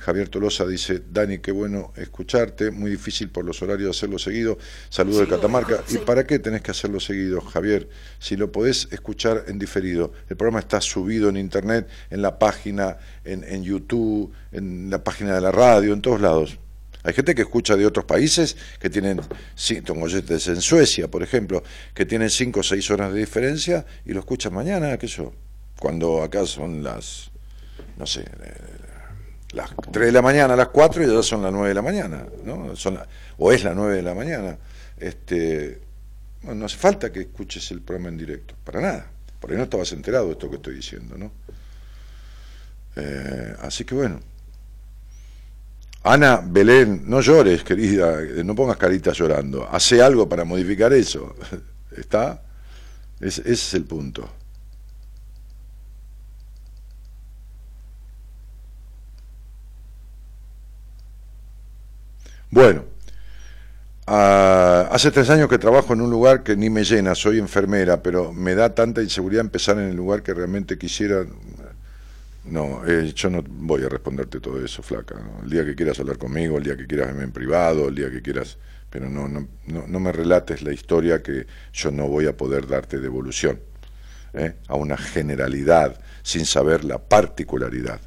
Javier 0.00 0.30
Tolosa 0.30 0.66
dice, 0.66 1.02
Dani, 1.10 1.38
qué 1.38 1.52
bueno 1.52 1.92
escucharte, 1.96 2.70
muy 2.70 2.90
difícil 2.90 3.28
por 3.28 3.44
los 3.44 3.60
horarios 3.60 3.96
hacerlo 3.96 4.18
seguido. 4.18 4.56
Saludos 4.88 5.20
de 5.20 5.28
Catamarca. 5.28 5.84
¿Y 5.90 5.98
para 5.98 6.26
qué 6.26 6.38
tenés 6.38 6.62
que 6.62 6.70
hacerlo 6.70 7.00
seguido, 7.00 7.40
Javier? 7.42 7.88
Si 8.18 8.36
lo 8.36 8.50
podés 8.50 8.88
escuchar 8.90 9.44
en 9.48 9.58
diferido. 9.58 10.12
El 10.28 10.36
programa 10.36 10.60
está 10.60 10.80
subido 10.80 11.28
en 11.28 11.36
internet, 11.36 11.86
en 12.08 12.22
la 12.22 12.38
página, 12.38 12.96
en, 13.24 13.44
en 13.44 13.62
YouTube, 13.62 14.32
en 14.52 14.88
la 14.88 15.04
página 15.04 15.34
de 15.34 15.42
la 15.42 15.52
radio, 15.52 15.92
en 15.92 16.00
todos 16.00 16.20
lados. 16.20 16.58
Hay 17.02 17.12
gente 17.12 17.34
que 17.34 17.42
escucha 17.42 17.76
de 17.76 17.86
otros 17.86 18.04
países 18.06 18.56
que 18.78 18.88
tienen, 18.88 19.20
sí, 19.54 19.80
tengo 19.82 20.04
oyentes 20.04 20.48
en 20.48 20.60
Suecia, 20.60 21.08
por 21.08 21.22
ejemplo, 21.22 21.62
que 21.94 22.04
tienen 22.06 22.30
5 22.30 22.60
o 22.60 22.62
6 22.62 22.90
horas 22.90 23.12
de 23.12 23.20
diferencia 23.20 23.86
y 24.04 24.12
lo 24.12 24.20
escuchan 24.20 24.52
mañana, 24.52 24.96
qué 24.98 25.08
sé 25.08 25.18
yo, 25.18 25.32
cuando 25.78 26.22
acá 26.22 26.44
son 26.44 26.82
las, 26.82 27.30
no 27.96 28.06
sé, 28.06 28.24
las 29.52 29.70
3 29.92 30.06
de 30.06 30.12
la 30.12 30.22
mañana, 30.22 30.54
a 30.54 30.56
las 30.56 30.68
4 30.68 31.02
y 31.02 31.06
ya 31.14 31.22
son 31.22 31.42
las 31.42 31.52
9 31.52 31.68
de 31.68 31.74
la 31.74 31.82
mañana, 31.82 32.24
¿no? 32.44 32.76
Son 32.76 32.98
o 33.38 33.52
es 33.52 33.64
las 33.64 33.74
9 33.74 33.96
de 33.96 34.02
la 34.02 34.14
mañana. 34.14 34.56
Este, 34.96 35.80
bueno, 36.42 36.60
no 36.60 36.66
hace 36.66 36.76
falta 36.76 37.12
que 37.12 37.20
escuches 37.20 37.70
el 37.70 37.80
programa 37.82 38.08
en 38.10 38.18
directo, 38.18 38.54
para 38.64 38.80
nada. 38.80 39.10
Por 39.40 39.50
ahí 39.50 39.56
no 39.56 39.64
estabas 39.64 39.90
enterado 39.92 40.26
de 40.26 40.32
esto 40.32 40.48
que 40.50 40.56
estoy 40.56 40.74
diciendo, 40.76 41.16
¿no? 41.18 41.32
Eh, 42.96 43.54
así 43.62 43.84
que 43.84 43.94
bueno. 43.94 44.20
Ana 46.02 46.40
Belén, 46.42 47.02
no 47.06 47.20
llores, 47.20 47.62
querida, 47.62 48.22
eh, 48.22 48.42
no 48.42 48.54
pongas 48.54 48.78
carita 48.78 49.12
llorando. 49.12 49.68
Hace 49.70 50.00
algo 50.02 50.28
para 50.28 50.44
modificar 50.44 50.92
eso. 50.94 51.34
¿Está? 51.96 52.42
Es- 53.20 53.38
ese 53.38 53.52
es 53.52 53.74
el 53.74 53.84
punto. 53.84 54.28
Bueno, 62.50 62.84
hace 64.06 65.12
tres 65.12 65.30
años 65.30 65.48
que 65.48 65.58
trabajo 65.58 65.92
en 65.92 66.00
un 66.00 66.10
lugar 66.10 66.42
que 66.42 66.56
ni 66.56 66.68
me 66.68 66.82
llena, 66.82 67.14
soy 67.14 67.38
enfermera, 67.38 68.02
pero 68.02 68.32
me 68.32 68.56
da 68.56 68.74
tanta 68.74 69.02
inseguridad 69.02 69.42
empezar 69.42 69.78
en 69.78 69.88
el 69.90 69.96
lugar 69.96 70.22
que 70.22 70.34
realmente 70.34 70.76
quisiera. 70.76 71.24
No, 72.44 72.82
eh, 72.86 73.12
yo 73.14 73.30
no 73.30 73.42
voy 73.46 73.84
a 73.84 73.88
responderte 73.88 74.40
todo 74.40 74.64
eso, 74.64 74.82
flaca. 74.82 75.14
El 75.44 75.50
día 75.50 75.64
que 75.64 75.76
quieras 75.76 76.00
hablar 76.00 76.18
conmigo, 76.18 76.58
el 76.58 76.64
día 76.64 76.76
que 76.76 76.86
quieras 76.86 77.08
verme 77.08 77.24
en 77.24 77.32
privado, 77.32 77.88
el 77.88 77.94
día 77.94 78.10
que 78.10 78.22
quieras... 78.22 78.58
Pero 78.88 79.08
no, 79.08 79.28
no, 79.28 79.46
no, 79.66 79.86
no 79.86 80.00
me 80.00 80.10
relates 80.10 80.62
la 80.62 80.72
historia 80.72 81.22
que 81.22 81.46
yo 81.72 81.92
no 81.92 82.08
voy 82.08 82.26
a 82.26 82.36
poder 82.36 82.66
darte 82.66 82.98
devolución 82.98 83.60
¿eh? 84.34 84.54
a 84.66 84.74
una 84.74 84.96
generalidad 84.96 86.00
sin 86.22 86.44
saber 86.44 86.82
la 86.82 86.98
particularidad. 86.98 88.00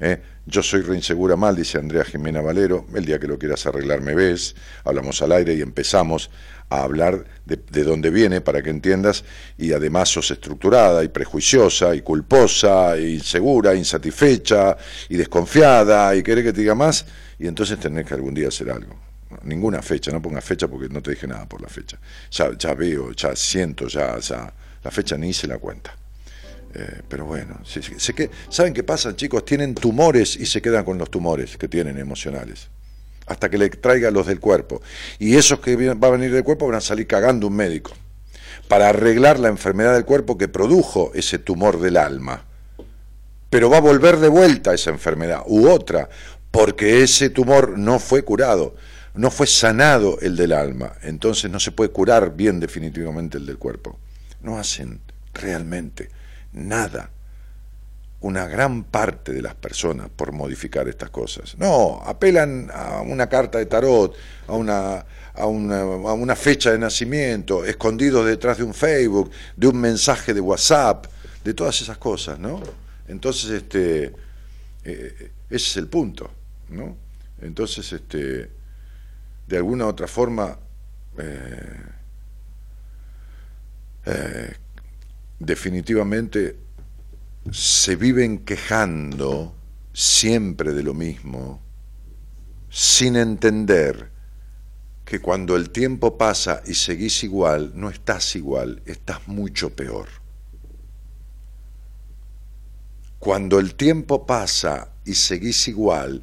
¿eh? 0.00 0.20
Yo 0.48 0.62
soy 0.62 0.82
reinsegura 0.82 1.34
mal, 1.34 1.56
dice 1.56 1.76
Andrea 1.76 2.04
Jimena 2.04 2.40
Valero. 2.40 2.86
El 2.94 3.04
día 3.04 3.18
que 3.18 3.26
lo 3.26 3.36
quieras 3.36 3.66
arreglar 3.66 4.00
me 4.00 4.14
ves, 4.14 4.54
hablamos 4.84 5.20
al 5.20 5.32
aire 5.32 5.54
y 5.54 5.60
empezamos 5.60 6.30
a 6.68 6.82
hablar 6.82 7.24
de, 7.44 7.56
de 7.56 7.82
dónde 7.82 8.10
viene 8.10 8.40
para 8.40 8.62
que 8.62 8.70
entiendas. 8.70 9.24
Y 9.58 9.72
además 9.72 10.08
sos 10.08 10.30
estructurada 10.30 11.02
y 11.02 11.08
prejuiciosa 11.08 11.96
y 11.96 12.02
culposa, 12.02 12.96
e 12.96 13.10
insegura, 13.10 13.74
insatisfecha 13.74 14.76
y 15.08 15.16
desconfiada 15.16 16.14
y 16.14 16.22
querés 16.22 16.44
que 16.44 16.52
te 16.52 16.60
diga 16.60 16.76
más. 16.76 17.06
Y 17.40 17.48
entonces 17.48 17.80
tenés 17.80 18.06
que 18.06 18.14
algún 18.14 18.34
día 18.34 18.46
hacer 18.46 18.70
algo. 18.70 18.96
Ninguna 19.42 19.82
fecha, 19.82 20.12
no 20.12 20.22
pongas 20.22 20.44
fecha 20.44 20.68
porque 20.68 20.88
no 20.88 21.02
te 21.02 21.10
dije 21.10 21.26
nada 21.26 21.46
por 21.46 21.60
la 21.60 21.68
fecha. 21.68 21.98
Ya, 22.30 22.56
ya 22.56 22.72
veo, 22.74 23.10
ya 23.10 23.34
siento, 23.34 23.88
ya, 23.88 24.16
ya. 24.20 24.52
La 24.84 24.92
fecha 24.92 25.16
ni 25.16 25.30
hice 25.30 25.48
la 25.48 25.58
cuenta. 25.58 25.92
Eh, 26.78 27.00
pero 27.08 27.24
bueno, 27.24 27.58
sí, 27.64 27.80
sé 27.96 28.12
que, 28.12 28.30
¿saben 28.50 28.74
qué 28.74 28.82
pasa, 28.82 29.16
chicos? 29.16 29.46
Tienen 29.46 29.74
tumores 29.74 30.36
y 30.36 30.44
se 30.44 30.60
quedan 30.60 30.84
con 30.84 30.98
los 30.98 31.10
tumores 31.10 31.56
que 31.56 31.68
tienen 31.68 31.96
emocionales. 31.96 32.68
Hasta 33.26 33.48
que 33.48 33.56
le 33.56 33.70
traiga 33.70 34.10
los 34.10 34.26
del 34.26 34.40
cuerpo. 34.40 34.82
Y 35.18 35.36
esos 35.36 35.60
que 35.60 35.74
vienen- 35.74 35.98
va 36.02 36.08
a 36.08 36.10
venir 36.10 36.30
del 36.32 36.44
cuerpo 36.44 36.66
van 36.66 36.76
a 36.76 36.80
salir 36.82 37.06
cagando 37.06 37.46
un 37.46 37.56
médico. 37.56 37.92
Para 38.68 38.90
arreglar 38.90 39.38
la 39.38 39.48
enfermedad 39.48 39.94
del 39.94 40.04
cuerpo 40.04 40.36
que 40.36 40.48
produjo 40.48 41.12
ese 41.14 41.38
tumor 41.38 41.80
del 41.80 41.96
alma. 41.96 42.44
Pero 43.48 43.70
va 43.70 43.78
a 43.78 43.80
volver 43.80 44.18
de 44.18 44.28
vuelta 44.28 44.74
esa 44.74 44.90
enfermedad 44.90 45.44
u 45.46 45.68
otra, 45.68 46.10
porque 46.50 47.02
ese 47.02 47.30
tumor 47.30 47.78
no 47.78 47.98
fue 47.98 48.22
curado, 48.22 48.74
no 49.14 49.30
fue 49.30 49.46
sanado 49.46 50.18
el 50.20 50.36
del 50.36 50.52
alma. 50.52 50.92
Entonces 51.02 51.50
no 51.50 51.58
se 51.58 51.72
puede 51.72 51.90
curar 51.90 52.36
bien 52.36 52.60
definitivamente 52.60 53.38
el 53.38 53.46
del 53.46 53.56
cuerpo. 53.56 53.98
No 54.42 54.58
hacen 54.58 55.00
realmente 55.32 56.10
nada 56.56 57.10
una 58.20 58.46
gran 58.46 58.84
parte 58.84 59.32
de 59.32 59.42
las 59.42 59.54
personas 59.54 60.08
por 60.14 60.32
modificar 60.32 60.88
estas 60.88 61.10
cosas. 61.10 61.56
No, 61.58 62.02
apelan 62.04 62.70
a 62.72 63.02
una 63.02 63.28
carta 63.28 63.58
de 63.58 63.66
tarot, 63.66 64.16
a 64.48 64.52
una, 64.54 65.04
a 65.34 65.46
una, 65.46 65.80
a 65.82 66.12
una 66.12 66.34
fecha 66.34 66.72
de 66.72 66.78
nacimiento, 66.78 67.64
escondidos 67.64 68.26
detrás 68.26 68.58
de 68.58 68.64
un 68.64 68.74
Facebook, 68.74 69.30
de 69.54 69.68
un 69.68 69.78
mensaje 69.78 70.34
de 70.34 70.40
WhatsApp, 70.40 71.06
de 71.44 71.54
todas 71.54 71.80
esas 71.80 71.98
cosas, 71.98 72.38
¿no? 72.38 72.60
Entonces, 73.06 73.50
este, 73.50 74.12
eh, 74.84 75.30
ese 75.48 75.70
es 75.70 75.76
el 75.76 75.86
punto, 75.86 76.30
¿no? 76.70 76.96
Entonces, 77.40 77.92
este, 77.92 78.50
de 79.46 79.56
alguna 79.56 79.84
u 79.84 79.88
otra 79.88 80.08
forma, 80.08 80.58
eh, 81.18 81.82
eh, 84.06 84.56
definitivamente 85.38 86.58
se 87.50 87.96
viven 87.96 88.38
quejando 88.38 89.54
siempre 89.92 90.72
de 90.72 90.82
lo 90.82 90.94
mismo, 90.94 91.62
sin 92.70 93.16
entender 93.16 94.10
que 95.04 95.20
cuando 95.20 95.54
el 95.56 95.70
tiempo 95.70 96.18
pasa 96.18 96.62
y 96.66 96.74
seguís 96.74 97.22
igual, 97.22 97.72
no 97.74 97.90
estás 97.90 98.34
igual, 98.34 98.82
estás 98.86 99.28
mucho 99.28 99.70
peor. 99.70 100.08
Cuando 103.18 103.58
el 103.58 103.74
tiempo 103.76 104.26
pasa 104.26 104.92
y 105.04 105.14
seguís 105.14 105.68
igual, 105.68 106.22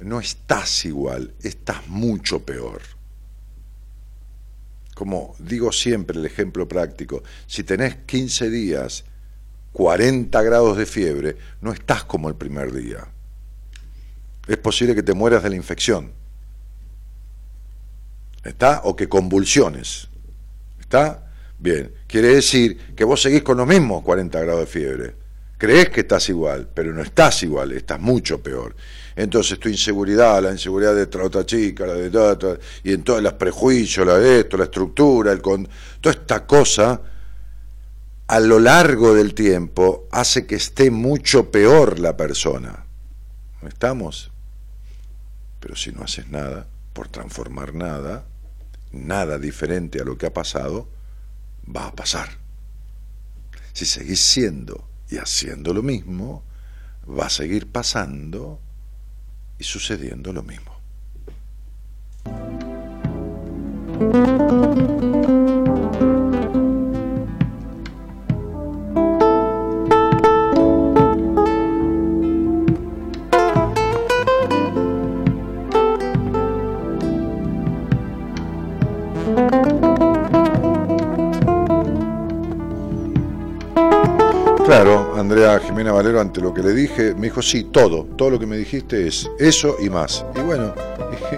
no 0.00 0.20
estás 0.20 0.84
igual, 0.84 1.34
estás 1.42 1.86
mucho 1.88 2.44
peor. 2.44 2.82
Como 4.94 5.34
digo 5.38 5.72
siempre 5.72 6.18
el 6.18 6.26
ejemplo 6.26 6.68
práctico, 6.68 7.22
si 7.46 7.64
tenés 7.64 7.96
15 8.06 8.50
días 8.50 9.04
40 9.72 10.40
grados 10.42 10.76
de 10.76 10.86
fiebre, 10.86 11.36
no 11.60 11.72
estás 11.72 12.04
como 12.04 12.28
el 12.28 12.36
primer 12.36 12.72
día. 12.72 13.08
Es 14.46 14.56
posible 14.58 14.94
que 14.94 15.02
te 15.02 15.14
mueras 15.14 15.42
de 15.42 15.50
la 15.50 15.56
infección. 15.56 16.12
¿Está? 18.44 18.82
O 18.84 18.94
que 18.94 19.08
convulsiones. 19.08 20.08
¿Está? 20.78 21.32
Bien. 21.58 21.92
Quiere 22.06 22.28
decir 22.28 22.94
que 22.94 23.04
vos 23.04 23.20
seguís 23.20 23.42
con 23.42 23.56
los 23.56 23.66
mismos 23.66 24.04
40 24.04 24.38
grados 24.40 24.60
de 24.60 24.66
fiebre. 24.66 25.14
Crees 25.58 25.88
que 25.88 26.00
estás 26.00 26.28
igual, 26.28 26.68
pero 26.72 26.92
no 26.92 27.02
estás 27.02 27.42
igual, 27.42 27.72
estás 27.72 27.98
mucho 27.98 28.42
peor. 28.42 28.76
Entonces 29.16 29.60
tu 29.60 29.68
inseguridad, 29.68 30.42
la 30.42 30.50
inseguridad 30.50 30.94
de 30.94 31.02
otra, 31.02 31.46
chica, 31.46 31.86
la 31.86 31.94
de 31.94 32.18
otra, 32.18 32.58
y 32.82 32.92
en 32.92 33.02
todos 33.04 33.22
los 33.22 33.34
prejuicios, 33.34 34.06
la 34.06 34.18
de 34.18 34.40
esto, 34.40 34.56
la 34.56 34.64
estructura, 34.64 35.32
el 35.32 35.40
con, 35.40 35.68
toda 36.00 36.14
esta 36.14 36.44
cosa, 36.46 37.00
a 38.26 38.40
lo 38.40 38.58
largo 38.58 39.14
del 39.14 39.34
tiempo 39.34 40.08
hace 40.10 40.46
que 40.46 40.56
esté 40.56 40.90
mucho 40.90 41.50
peor 41.50 42.00
la 42.00 42.16
persona. 42.16 42.84
¿No 43.62 43.68
estamos? 43.68 44.32
Pero 45.60 45.76
si 45.76 45.92
no 45.92 46.02
haces 46.02 46.28
nada, 46.28 46.66
por 46.92 47.08
transformar 47.08 47.74
nada, 47.74 48.24
nada 48.90 49.38
diferente 49.38 50.00
a 50.00 50.04
lo 50.04 50.18
que 50.18 50.26
ha 50.26 50.32
pasado, 50.32 50.88
va 51.64 51.86
a 51.86 51.92
pasar. 51.92 52.28
Si 53.72 53.86
seguís 53.86 54.20
siendo 54.20 54.88
y 55.08 55.18
haciendo 55.18 55.72
lo 55.72 55.82
mismo, 55.82 56.42
va 57.08 57.26
a 57.26 57.30
seguir 57.30 57.70
pasando 57.70 58.60
y 59.58 59.64
sucediendo 59.64 60.32
lo 60.32 60.42
mismo. 60.42 60.74
Claro, 84.64 85.03
Andrea 85.24 85.58
Jimena 85.58 85.90
Valero, 85.90 86.20
ante 86.20 86.42
lo 86.42 86.52
que 86.52 86.62
le 86.62 86.74
dije, 86.74 87.14
me 87.14 87.22
dijo, 87.22 87.40
sí, 87.40 87.64
todo, 87.64 88.04
todo 88.04 88.28
lo 88.28 88.38
que 88.38 88.44
me 88.44 88.58
dijiste 88.58 89.06
es 89.06 89.26
eso 89.38 89.76
y 89.80 89.88
más. 89.88 90.22
Y 90.36 90.40
bueno, 90.40 90.74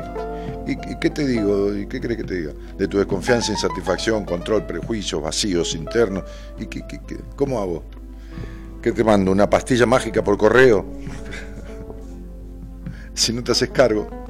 ¿y, 0.67 0.77
qué 0.99 1.09
te 1.09 1.25
digo? 1.25 1.73
¿Y 1.73 1.87
qué 1.87 2.01
crees 2.01 2.17
que 2.17 2.25
te 2.25 2.35
diga? 2.35 2.53
De 2.77 2.89
tu 2.89 2.99
desconfianza, 2.99 3.53
insatisfacción, 3.53 4.25
control, 4.25 4.67
prejuicios, 4.67 5.23
vacíos 5.23 5.77
internos. 5.77 6.25
¿Y 6.59 6.67
qué- 6.67 6.83
cómo 7.37 7.61
hago? 7.61 7.85
¿Qué 8.83 8.91
te 8.91 9.05
mando? 9.05 9.31
¿Una 9.31 9.49
pastilla 9.49 9.87
mágica 9.87 10.25
por 10.25 10.37
correo? 10.37 10.85
si 13.15 13.33
no 13.33 13.45
te 13.45 13.53
haces 13.53 13.71
cargo. 13.71 14.26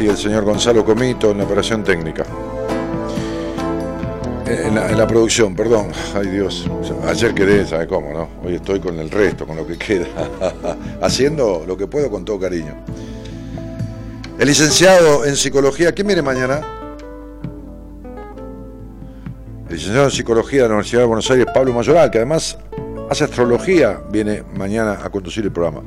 Y 0.00 0.06
el 0.06 0.16
señor 0.16 0.44
Gonzalo 0.44 0.84
Comito 0.84 1.30
en 1.30 1.38
la 1.38 1.44
operación 1.44 1.82
técnica. 1.82 2.24
Eh, 4.46 4.64
En 4.66 4.74
la, 4.74 5.06
producción, 5.06 5.56
perdón. 5.56 5.88
Ay 6.14 6.26
Dios. 6.28 6.68
Ayer 7.06 7.34
quedé, 7.34 7.66
¿sabe 7.66 7.86
cómo, 7.86 8.12
no? 8.12 8.28
Hoy 8.44 8.54
estoy 8.54 8.80
con 8.80 8.98
el 8.98 9.10
resto, 9.10 9.46
con 9.46 9.56
lo 9.56 9.66
que 9.66 9.76
queda. 9.76 10.06
Haciendo 11.02 11.64
lo 11.66 11.76
que 11.76 11.86
puedo 11.86 12.10
con 12.10 12.24
todo 12.24 12.38
cariño. 12.38 12.74
El 14.38 14.46
licenciado 14.46 15.24
en 15.24 15.36
psicología, 15.36 15.92
¿quién 15.92 16.06
viene 16.06 16.22
mañana? 16.22 16.60
El 19.68 19.74
licenciado 19.74 20.04
en 20.04 20.12
psicología 20.12 20.62
de 20.62 20.68
la 20.68 20.74
Universidad 20.74 21.02
de 21.02 21.06
Buenos 21.06 21.30
Aires, 21.30 21.46
Pablo 21.52 21.72
Mayoral, 21.72 22.10
que 22.10 22.18
además 22.18 22.56
hace 23.10 23.24
astrología, 23.24 24.00
viene 24.10 24.44
mañana 24.54 24.98
a 25.02 25.10
conducir 25.10 25.44
el 25.44 25.52
programa. 25.52 25.82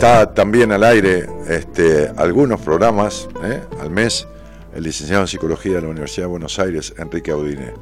Está 0.00 0.32
también 0.32 0.72
al 0.72 0.82
aire 0.82 1.28
este, 1.46 2.10
algunos 2.16 2.58
programas 2.62 3.28
¿eh? 3.44 3.60
al 3.82 3.90
mes 3.90 4.26
el 4.74 4.82
licenciado 4.82 5.20
en 5.20 5.28
psicología 5.28 5.74
de 5.74 5.82
la 5.82 5.88
Universidad 5.88 6.24
de 6.24 6.30
Buenos 6.30 6.58
Aires, 6.58 6.94
Enrique 6.96 7.30
Audine. 7.32 7.74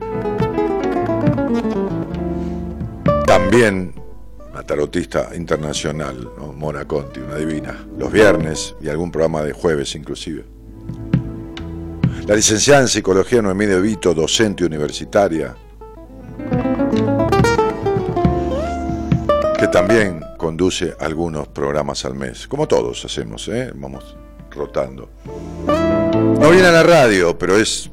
También 3.24 3.94
la 4.52 4.64
tarotista 4.64 5.30
internacional. 5.36 6.28
Mona 6.56 6.86
Conti, 6.86 7.20
una 7.20 7.36
divina, 7.36 7.86
los 7.96 8.10
viernes 8.10 8.74
y 8.80 8.88
algún 8.88 9.12
programa 9.12 9.44
de 9.44 9.52
jueves 9.52 9.94
inclusive. 9.94 10.44
La 12.26 12.34
licenciada 12.34 12.80
en 12.80 12.88
psicología 12.88 13.42
Noemí 13.42 13.66
De 13.66 13.80
Vito, 13.80 14.12
docente 14.12 14.64
universitaria, 14.64 15.54
también 19.70 20.24
conduce 20.38 20.94
algunos 20.98 21.48
programas 21.48 22.04
al 22.04 22.14
mes, 22.14 22.48
como 22.48 22.66
todos 22.66 23.04
hacemos, 23.04 23.48
¿eh? 23.48 23.70
vamos 23.74 24.16
rotando. 24.50 25.10
No 25.66 26.50
viene 26.50 26.68
a 26.68 26.72
la 26.72 26.82
radio, 26.82 27.36
pero 27.36 27.56
es 27.56 27.90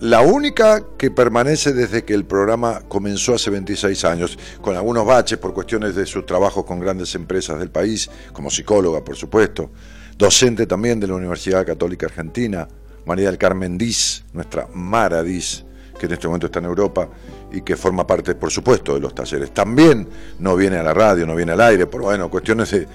la 0.00 0.20
única 0.20 0.82
que 0.98 1.10
permanece 1.10 1.72
desde 1.72 2.04
que 2.04 2.14
el 2.14 2.24
programa 2.24 2.82
comenzó 2.88 3.34
hace 3.34 3.50
26 3.50 4.04
años, 4.04 4.38
con 4.60 4.76
algunos 4.76 5.06
baches 5.06 5.38
por 5.38 5.54
cuestiones 5.54 5.94
de 5.94 6.06
sus 6.06 6.26
trabajos 6.26 6.64
con 6.64 6.80
grandes 6.80 7.14
empresas 7.14 7.58
del 7.58 7.70
país, 7.70 8.10
como 8.32 8.50
psicóloga, 8.50 9.04
por 9.04 9.16
supuesto, 9.16 9.70
docente 10.18 10.66
también 10.66 10.98
de 10.98 11.06
la 11.06 11.14
Universidad 11.14 11.64
Católica 11.64 12.06
Argentina, 12.06 12.66
María 13.06 13.28
del 13.28 13.38
Carmen 13.38 13.78
Diz, 13.78 14.24
nuestra 14.32 14.66
Mara 14.74 15.22
Diz, 15.22 15.63
que 15.98 16.06
en 16.06 16.12
este 16.12 16.26
momento 16.26 16.46
está 16.46 16.58
en 16.58 16.64
Europa 16.66 17.08
y 17.52 17.60
que 17.62 17.76
forma 17.76 18.06
parte, 18.06 18.34
por 18.34 18.50
supuesto, 18.50 18.94
de 18.94 19.00
los 19.00 19.14
talleres. 19.14 19.52
También 19.54 20.08
no 20.38 20.56
viene 20.56 20.76
a 20.78 20.82
la 20.82 20.92
radio, 20.94 21.26
no 21.26 21.34
viene 21.36 21.52
al 21.52 21.60
aire, 21.60 21.86
por 21.86 22.02
bueno, 22.02 22.28
cuestiones 22.28 22.70
de, 22.70 22.86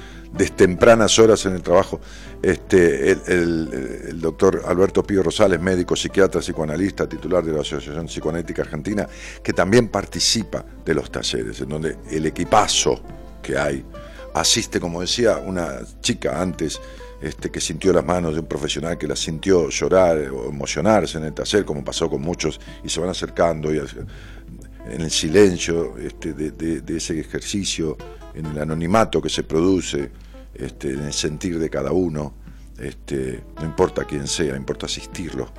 tempranas 0.55 1.17
horas 1.17 1.45
en 1.45 1.53
el 1.53 1.61
trabajo. 1.61 1.99
Este, 2.41 3.11
el, 3.11 3.21
el- 3.27 4.05
el 4.09 4.21
doctor 4.21 4.61
Alberto 4.67 5.03
Pío 5.03 5.23
Rosales, 5.23 5.59
médico, 5.61 5.95
psiquiatra, 5.95 6.41
psicoanalista, 6.41 7.07
titular 7.07 7.43
de 7.43 7.53
la 7.53 7.61
Asociación 7.61 8.07
Psicoanética 8.07 8.61
Argentina, 8.63 9.07
que 9.43 9.53
también 9.53 9.87
participa 9.89 10.63
de 10.85 10.93
los 10.93 11.09
talleres, 11.11 11.59
en 11.61 11.69
donde 11.69 11.97
el 12.11 12.25
equipazo 12.25 12.99
que 13.41 13.57
hay 13.57 13.85
asiste, 14.33 14.79
como 14.79 15.01
decía 15.01 15.37
una 15.37 15.79
chica 16.01 16.41
antes, 16.41 16.79
este, 17.21 17.49
que 17.51 17.59
sintió 17.59 17.91
las 17.93 18.05
manos 18.05 18.33
de 18.33 18.39
un 18.39 18.45
profesional 18.47 18.97
que 18.97 19.07
la 19.07 19.15
sintió 19.15 19.69
llorar 19.69 20.17
o 20.29 20.49
emocionarse 20.49 21.17
en 21.17 21.25
el 21.25 21.33
taller, 21.33 21.65
como 21.65 21.83
pasó 21.83 22.09
con 22.09 22.21
muchos, 22.21 22.59
y 22.83 22.89
se 22.89 22.99
van 22.99 23.09
acercando 23.09 23.73
y 23.73 23.77
en 23.77 25.01
el 25.01 25.11
silencio 25.11 25.97
este, 25.97 26.33
de, 26.33 26.51
de- 26.51 26.81
de 26.81 26.97
ese 26.97 27.19
ejercicio, 27.19 27.97
en 28.33 28.45
el 28.45 28.59
anonimato 28.59 29.21
que 29.21 29.29
se 29.29 29.43
produce, 29.43 30.11
este, 30.53 30.93
en 30.93 31.03
el 31.03 31.13
sentir 31.13 31.59
de 31.59 31.69
cada 31.69 31.91
uno, 31.91 32.33
este, 32.79 33.43
no 33.59 33.65
importa 33.65 34.05
quién 34.05 34.27
sea, 34.27 34.55
importa 34.55 34.85
asistirlo. 34.85 35.51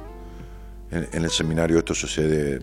En, 0.90 1.06
en 1.12 1.24
el 1.24 1.30
seminario 1.30 1.78
esto 1.78 1.94
sucede 1.94 2.60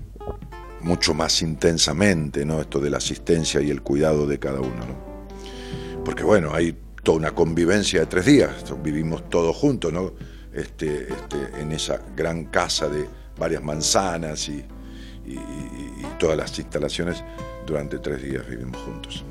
mucho 0.81 1.13
más 1.13 1.41
intensamente, 1.41 2.45
¿no? 2.45 2.59
Esto 2.61 2.79
de 2.79 2.89
la 2.89 2.97
asistencia 2.97 3.61
y 3.61 3.69
el 3.69 3.81
cuidado 3.81 4.25
de 4.27 4.39
cada 4.39 4.59
uno, 4.59 4.85
¿no? 4.85 6.03
Porque 6.03 6.23
bueno, 6.23 6.53
hay 6.53 6.75
toda 7.07 7.19
una 7.19 7.31
convivencia 7.31 8.01
de 8.01 8.05
tres 8.07 8.25
días, 8.25 8.51
vivimos 8.83 9.29
todos 9.29 9.55
juntos, 9.55 9.93
¿no? 9.93 10.11
Este, 10.53 11.03
este, 11.07 11.61
en 11.61 11.71
esa 11.71 12.01
gran 12.17 12.43
casa 12.47 12.89
de 12.89 13.07
varias 13.39 13.63
manzanas 13.63 14.49
y, 14.49 14.65
y- 15.25 15.37
todas 16.19 16.35
las 16.35 16.59
instalaciones 16.59 17.23
durante 17.65 17.99
tres 17.99 18.21
días 18.21 18.45
vivimos 18.49 18.75
juntos. 18.81 19.23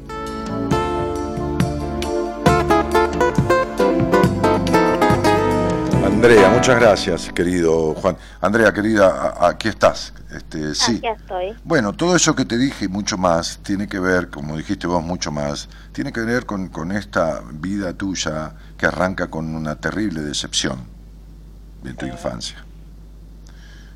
Andrea, 6.06 6.48
muchas 6.50 6.78
gracias, 6.78 7.32
querido 7.32 7.94
Juan. 7.94 8.16
Andrea, 8.40 8.72
querida, 8.72 9.34
aquí 9.40 9.68
estás. 9.68 10.12
Este, 10.30 10.74
sí. 10.74 10.96
Aquí 10.98 11.08
estoy. 11.08 11.54
Bueno, 11.64 11.92
todo 11.94 12.14
eso 12.14 12.34
que 12.36 12.44
te 12.44 12.56
dije 12.56 12.84
y 12.84 12.88
mucho 12.88 13.18
más 13.18 13.58
tiene 13.62 13.88
que 13.88 13.98
ver, 13.98 14.30
como 14.30 14.56
dijiste 14.56 14.86
vos, 14.86 15.02
mucho 15.02 15.32
más, 15.32 15.68
tiene 15.92 16.12
que 16.12 16.20
ver 16.20 16.46
con, 16.46 16.68
con 16.68 16.92
esta 16.92 17.42
vida 17.52 17.92
tuya 17.92 18.52
que 18.78 18.86
arranca 18.86 19.26
con 19.28 19.52
una 19.54 19.74
terrible 19.76 20.22
decepción 20.22 20.78
de 21.82 21.92
tu 21.94 22.06
infancia. 22.06 22.56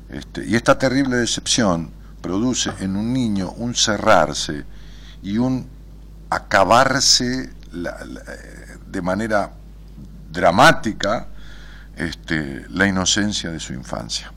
Este, 0.09 0.45
y 0.45 0.55
esta 0.55 0.77
terrible 0.77 1.15
decepción 1.15 1.91
produce 2.21 2.71
en 2.79 2.97
un 2.97 3.13
niño 3.13 3.51
un 3.51 3.73
cerrarse 3.73 4.65
y 5.23 5.37
un 5.37 5.65
acabarse 6.29 7.51
la- 7.71 8.03
la- 8.05 8.21
eh, 8.21 8.77
de 8.87 9.01
manera 9.01 9.51
dramática 10.31 11.27
este, 12.01 12.65
la 12.69 12.87
inocencia 12.87 13.51
de 13.51 13.59
su 13.59 13.73
infancia, 13.73 14.31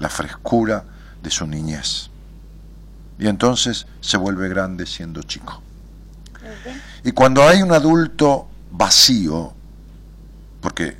la 0.00 0.08
frescura 0.08 0.84
de 1.22 1.30
su 1.30 1.46
niñez. 1.46 2.10
Y 3.18 3.28
entonces 3.28 3.86
se 4.00 4.16
vuelve 4.16 4.48
grande 4.48 4.84
siendo 4.84 5.22
chico. 5.22 5.62
Y 7.04 7.12
cuando 7.12 7.42
hay 7.42 7.62
un 7.62 7.72
adulto 7.72 8.48
vacío, 8.70 9.52
porque 10.60 10.96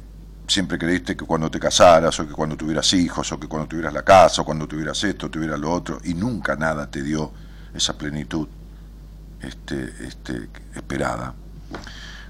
siempre 0.47 0.79
creíste 0.79 1.17
que 1.17 1.25
cuando 1.25 1.51
te 1.51 1.59
casaras, 1.59 2.19
o 2.21 2.27
que 2.27 2.33
cuando 2.33 2.57
tuvieras 2.57 2.93
hijos, 2.93 3.33
o 3.33 3.41
que 3.41 3.49
cuando 3.49 3.69
tuvieras 3.69 3.93
la 3.93 4.03
casa, 4.03 4.43
o 4.43 4.45
cuando 4.45 4.69
tuvieras 4.69 5.03
esto, 5.03 5.29
tuvieras 5.31 5.59
lo 5.59 5.73
otro, 5.73 5.99
y 6.05 6.15
nunca 6.15 6.55
nada 6.55 6.89
te 6.89 7.03
dio 7.03 7.33
esa 7.75 7.99
plenitud 7.99 8.49
este, 9.41 9.93
este, 10.07 10.49
esperada. 10.75 11.35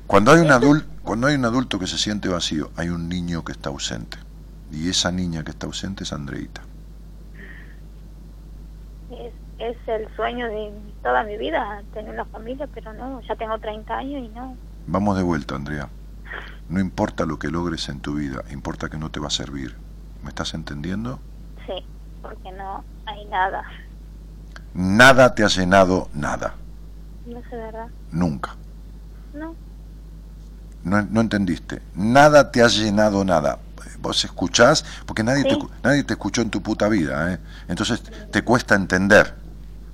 Cuando 0.06 0.32
hay, 0.32 0.40
un 0.40 0.48
adul- 0.48 0.84
cuando 1.08 1.26
hay 1.28 1.36
un 1.36 1.44
adulto 1.46 1.78
que 1.78 1.86
se 1.86 1.96
siente 1.96 2.28
vacío, 2.28 2.70
hay 2.76 2.90
un 2.90 3.08
niño 3.08 3.42
que 3.42 3.52
está 3.52 3.70
ausente. 3.70 4.18
Y 4.70 4.90
esa 4.90 5.10
niña 5.10 5.42
que 5.42 5.52
está 5.52 5.64
ausente 5.64 6.04
es 6.04 6.12
Andreita. 6.12 6.60
Es, 9.10 9.32
es 9.58 9.76
el 9.88 10.14
sueño 10.16 10.46
de 10.48 10.70
toda 11.02 11.24
mi 11.24 11.38
vida, 11.38 11.82
tener 11.94 12.12
una 12.12 12.26
familia, 12.26 12.68
pero 12.74 12.92
no, 12.92 13.22
ya 13.22 13.34
tengo 13.36 13.58
30 13.58 13.96
años 13.96 14.22
y 14.22 14.28
no. 14.36 14.54
Vamos 14.86 15.16
de 15.16 15.22
vuelta, 15.22 15.54
Andrea. 15.54 15.88
No 16.68 16.78
importa 16.78 17.24
lo 17.24 17.38
que 17.38 17.48
logres 17.48 17.88
en 17.88 18.00
tu 18.00 18.16
vida, 18.16 18.44
importa 18.50 18.90
que 18.90 18.98
no 18.98 19.10
te 19.10 19.18
va 19.18 19.28
a 19.28 19.30
servir. 19.30 19.74
¿Me 20.22 20.28
estás 20.28 20.52
entendiendo? 20.52 21.20
Sí, 21.66 21.86
porque 22.20 22.52
no 22.52 22.84
hay 23.06 23.24
nada. 23.24 23.64
Nada 24.74 25.34
te 25.34 25.42
ha 25.42 25.48
llenado 25.48 26.10
nada, 26.12 26.52
No 27.26 27.40
sé, 27.48 27.56
¿verdad? 27.56 27.88
nunca. 28.12 28.56
No. 29.32 29.54
No, 30.88 31.02
no 31.02 31.20
entendiste. 31.20 31.82
Nada 31.94 32.50
te 32.50 32.62
ha 32.62 32.68
llenado 32.68 33.24
nada. 33.24 33.58
Vos 34.00 34.24
escuchás, 34.24 34.84
porque 35.06 35.22
nadie, 35.24 35.44
te, 35.44 35.54
Sí. 35.54 35.60
nadie 35.82 36.04
te 36.04 36.14
escuchó 36.14 36.40
en 36.42 36.50
tu 36.50 36.62
puta 36.62 36.88
vida, 36.88 37.32
¿eh? 37.32 37.38
Entonces 37.68 38.02
te 38.30 38.42
cuesta 38.42 38.74
entender. 38.74 39.34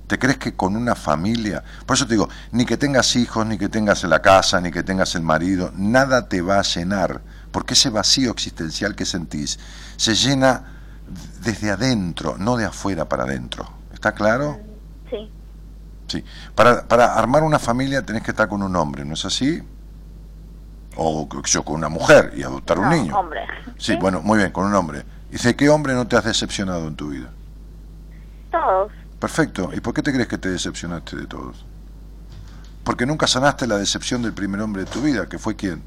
¿Te 0.07 0.19
crees 0.19 0.37
que 0.37 0.53
con 0.53 0.75
una 0.75 0.93
familia, 0.93 1.63
por 1.87 1.95
eso 1.95 2.05
te 2.05 2.13
digo, 2.13 2.29
ni 2.51 2.63
que 2.65 2.77
tengas 2.77 3.15
hijos, 3.15 3.43
ni 3.47 3.57
que 3.57 3.69
tengas 3.69 4.03
la 4.03 4.21
casa, 4.21 4.61
ni 4.61 4.69
que 4.71 4.83
tengas 4.83 5.15
el 5.15 5.23
marido, 5.23 5.71
nada 5.75 6.29
te 6.29 6.41
va 6.41 6.59
a 6.59 6.61
llenar, 6.61 7.21
porque 7.51 7.73
ese 7.73 7.89
vacío 7.89 8.29
existencial 8.29 8.93
que 8.93 9.03
sentís 9.05 9.57
se 9.97 10.13
llena 10.13 10.73
desde 11.41 11.71
adentro, 11.71 12.35
no 12.37 12.55
de 12.55 12.65
afuera 12.65 13.05
para 13.09 13.23
adentro. 13.23 13.67
¿Está 13.93 14.11
claro? 14.13 14.59
Sí, 15.09 15.31
Sí. 16.07 16.23
Para, 16.53 16.87
para 16.87 17.15
armar 17.15 17.41
una 17.41 17.57
familia 17.57 18.05
tenés 18.05 18.21
que 18.21 18.29
estar 18.29 18.47
con 18.47 18.61
un 18.61 18.75
hombre, 18.75 19.03
¿no 19.05 19.15
es 19.15 19.25
así? 19.25 19.63
O 20.95 21.27
qué 21.27 21.37
sé 21.45 21.55
yo, 21.55 21.63
con 21.63 21.75
una 21.75 21.89
mujer 21.89 22.33
y 22.35 22.43
adoptar 22.43 22.79
un 22.79 22.89
niño. 22.89 23.17
hombre. 23.17 23.41
Sí, 23.77 23.95
bueno, 23.95 24.21
muy 24.21 24.37
bien, 24.37 24.51
con 24.51 24.65
un 24.65 24.73
hombre. 24.75 25.03
¿Y 25.31 25.37
de 25.37 25.55
qué 25.55 25.69
hombre 25.69 25.93
no 25.93 26.07
te 26.07 26.15
has 26.15 26.23
decepcionado 26.23 26.87
en 26.87 26.95
tu 26.95 27.09
vida? 27.09 27.29
Todos. 28.51 28.91
Perfecto. 29.19 29.69
¿Y 29.73 29.81
por 29.81 29.93
qué 29.93 30.01
te 30.01 30.13
crees 30.13 30.27
que 30.27 30.37
te 30.37 30.49
decepcionaste 30.49 31.17
de 31.17 31.27
todos? 31.27 31.65
Porque 32.83 33.05
nunca 33.05 33.27
sanaste 33.27 33.67
la 33.67 33.77
decepción 33.77 34.21
del 34.21 34.33
primer 34.33 34.61
hombre 34.61 34.85
de 34.85 34.91
tu 34.91 35.01
vida, 35.01 35.27
que 35.27 35.39
fue 35.39 35.55
quién. 35.55 35.81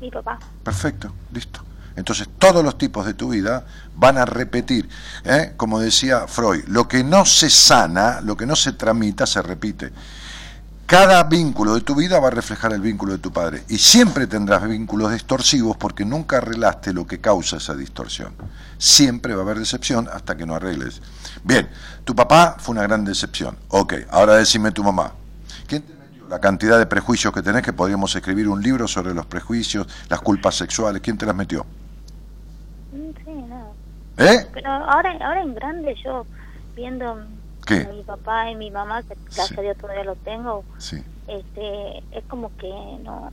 Mi 0.00 0.10
papá. 0.10 0.38
Perfecto, 0.62 1.12
listo. 1.32 1.60
Entonces 1.96 2.28
todos 2.38 2.64
los 2.64 2.78
tipos 2.78 3.04
de 3.04 3.14
tu 3.14 3.30
vida 3.30 3.66
van 3.96 4.18
a 4.18 4.24
repetir. 4.24 4.88
¿eh? 5.24 5.54
Como 5.56 5.80
decía 5.80 6.28
Freud, 6.28 6.64
lo 6.68 6.86
que 6.86 7.02
no 7.02 7.24
se 7.24 7.50
sana, 7.50 8.20
lo 8.20 8.36
que 8.36 8.46
no 8.46 8.54
se 8.54 8.72
tramita, 8.72 9.26
se 9.26 9.42
repite. 9.42 9.92
Cada 10.88 11.22
vínculo 11.24 11.74
de 11.74 11.82
tu 11.82 11.94
vida 11.94 12.18
va 12.18 12.28
a 12.28 12.30
reflejar 12.30 12.72
el 12.72 12.80
vínculo 12.80 13.12
de 13.12 13.18
tu 13.18 13.30
padre. 13.30 13.62
Y 13.68 13.76
siempre 13.76 14.26
tendrás 14.26 14.66
vínculos 14.66 15.12
distorsivos 15.12 15.76
porque 15.76 16.06
nunca 16.06 16.38
arreglaste 16.38 16.94
lo 16.94 17.06
que 17.06 17.20
causa 17.20 17.58
esa 17.58 17.74
distorsión. 17.74 18.32
Siempre 18.78 19.34
va 19.34 19.42
a 19.42 19.44
haber 19.44 19.58
decepción 19.58 20.08
hasta 20.10 20.34
que 20.34 20.46
no 20.46 20.54
arregles. 20.54 21.02
Bien, 21.44 21.68
tu 22.04 22.14
papá 22.14 22.56
fue 22.58 22.72
una 22.72 22.84
gran 22.84 23.04
decepción. 23.04 23.58
Ok, 23.68 23.96
ahora 24.08 24.36
decime 24.36 24.72
tu 24.72 24.82
mamá. 24.82 25.12
¿Quién 25.66 25.82
te 25.82 25.92
metió 25.92 26.26
la 26.26 26.40
cantidad 26.40 26.78
de 26.78 26.86
prejuicios 26.86 27.34
que 27.34 27.42
tenés 27.42 27.60
que 27.60 27.74
podríamos 27.74 28.16
escribir 28.16 28.48
un 28.48 28.62
libro 28.62 28.88
sobre 28.88 29.12
los 29.12 29.26
prejuicios, 29.26 29.86
las 30.08 30.22
culpas 30.22 30.54
sexuales? 30.54 31.02
¿Quién 31.02 31.18
te 31.18 31.26
las 31.26 31.36
metió? 31.36 31.66
Sí, 32.92 33.30
no. 33.46 33.74
¿Eh? 34.16 34.46
Pero 34.54 34.70
ahora, 34.70 35.12
ahora 35.20 35.42
en 35.42 35.54
grande 35.54 35.94
yo 36.02 36.24
viendo 36.74 37.18
Mi 37.70 38.02
papá 38.02 38.50
y 38.50 38.54
mi 38.56 38.70
mamá, 38.70 39.02
que 39.02 39.14
gracias 39.24 39.48
Sí. 39.48 39.54
a 39.58 39.62
Dios 39.62 39.76
todavía 39.78 40.04
lo 40.04 40.16
tengo, 40.16 40.64
Sí. 40.78 41.02
este, 41.26 41.98
es 42.12 42.24
como 42.28 42.56
que 42.56 42.68
no, 43.02 43.30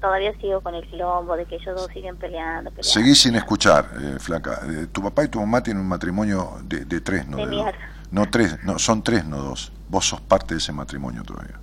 todavía 0.00 0.32
sigo 0.40 0.60
con 0.60 0.74
el 0.74 0.86
quilombo 0.88 1.36
de 1.36 1.46
que 1.46 1.56
ellos 1.56 1.74
dos 1.76 1.88
siguen 1.92 2.16
peleando, 2.16 2.70
peleando. 2.70 2.82
Seguí 2.82 3.14
sin 3.14 3.34
escuchar, 3.36 3.88
eh, 4.00 4.16
flaca. 4.18 4.60
Eh, 4.68 4.86
tu 4.92 5.02
papá 5.02 5.24
y 5.24 5.28
tu 5.28 5.40
mamá 5.40 5.62
tienen 5.62 5.82
un 5.82 5.88
matrimonio 5.88 6.58
de, 6.64 6.84
de 6.84 7.00
tres, 7.00 7.26
no 7.26 7.38
De. 7.38 7.72
No, 8.10 8.30
tres, 8.30 8.62
no, 8.64 8.78
son 8.78 9.02
tres, 9.02 9.24
no 9.24 9.38
dos. 9.38 9.72
Vos 9.88 10.06
sos 10.06 10.20
parte 10.20 10.54
de 10.54 10.58
ese 10.58 10.72
matrimonio 10.72 11.22
todavía. 11.24 11.58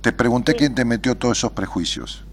Te 0.00 0.12
pregunté 0.12 0.52
Sí. 0.52 0.58
quién 0.58 0.74
te 0.74 0.84
metió 0.84 1.16
todos 1.16 1.36
esos 1.38 1.52
prejuicios. 1.52 2.24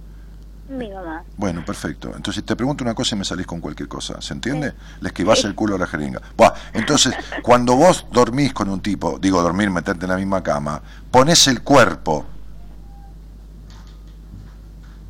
Mi 0.68 0.90
mamá. 0.90 1.24
Bueno, 1.38 1.64
perfecto. 1.64 2.12
Entonces 2.16 2.44
te 2.44 2.56
pregunto 2.56 2.84
una 2.84 2.96
cosa 2.96 3.16
y 3.16 3.20
me 3.20 3.26
salís 3.26 3.46
con 3.46 3.62
cualquier 3.62 3.88
cosa. 3.88 4.20
¿Se 4.22 4.34
entiende? 4.34 4.74
Le 5.00 5.10
esquivás 5.10 5.44
el 5.44 5.54
culo 5.54 5.76
a 5.76 5.80
la 5.80 5.86
jeringa. 5.86 6.22
Buah, 6.36 6.54
entonces, 6.74 7.14
cuando 7.44 7.76
vos 7.76 8.08
dormís 8.12 8.54
con 8.54 8.70
un 8.70 8.82
tipo, 8.82 9.20
digo 9.20 9.42
dormir, 9.44 9.70
meterte 9.70 10.06
en 10.06 10.12
la 10.12 10.18
misma 10.18 10.42
cama, 10.42 10.82
pones 11.12 11.48
el 11.48 11.62
cuerpo 11.62 12.26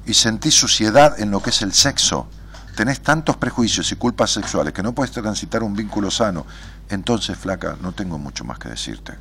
y 0.05 0.13
sentís 0.13 0.55
suciedad 0.55 1.19
en 1.19 1.31
lo 1.31 1.41
que 1.41 1.51
es 1.51 1.61
el 1.61 1.73
sexo. 1.73 2.27
Tenés 2.75 2.99
tantos 3.01 3.37
prejuicios 3.37 3.89
y 3.93 3.95
culpas 3.95 4.31
sexuales 4.31 4.73
que 4.73 4.83
no 4.83 4.93
puedes 4.93 5.13
transitar 5.13 5.63
un 5.63 5.73
vínculo 5.73 6.11
sano. 6.11 6.45
Entonces, 6.89 7.37
flaca, 7.37 7.77
no 7.81 7.93
tengo 7.93 8.17
mucho 8.17 8.43
más 8.43 8.59
que 8.59 8.67
decirte. 8.67 9.13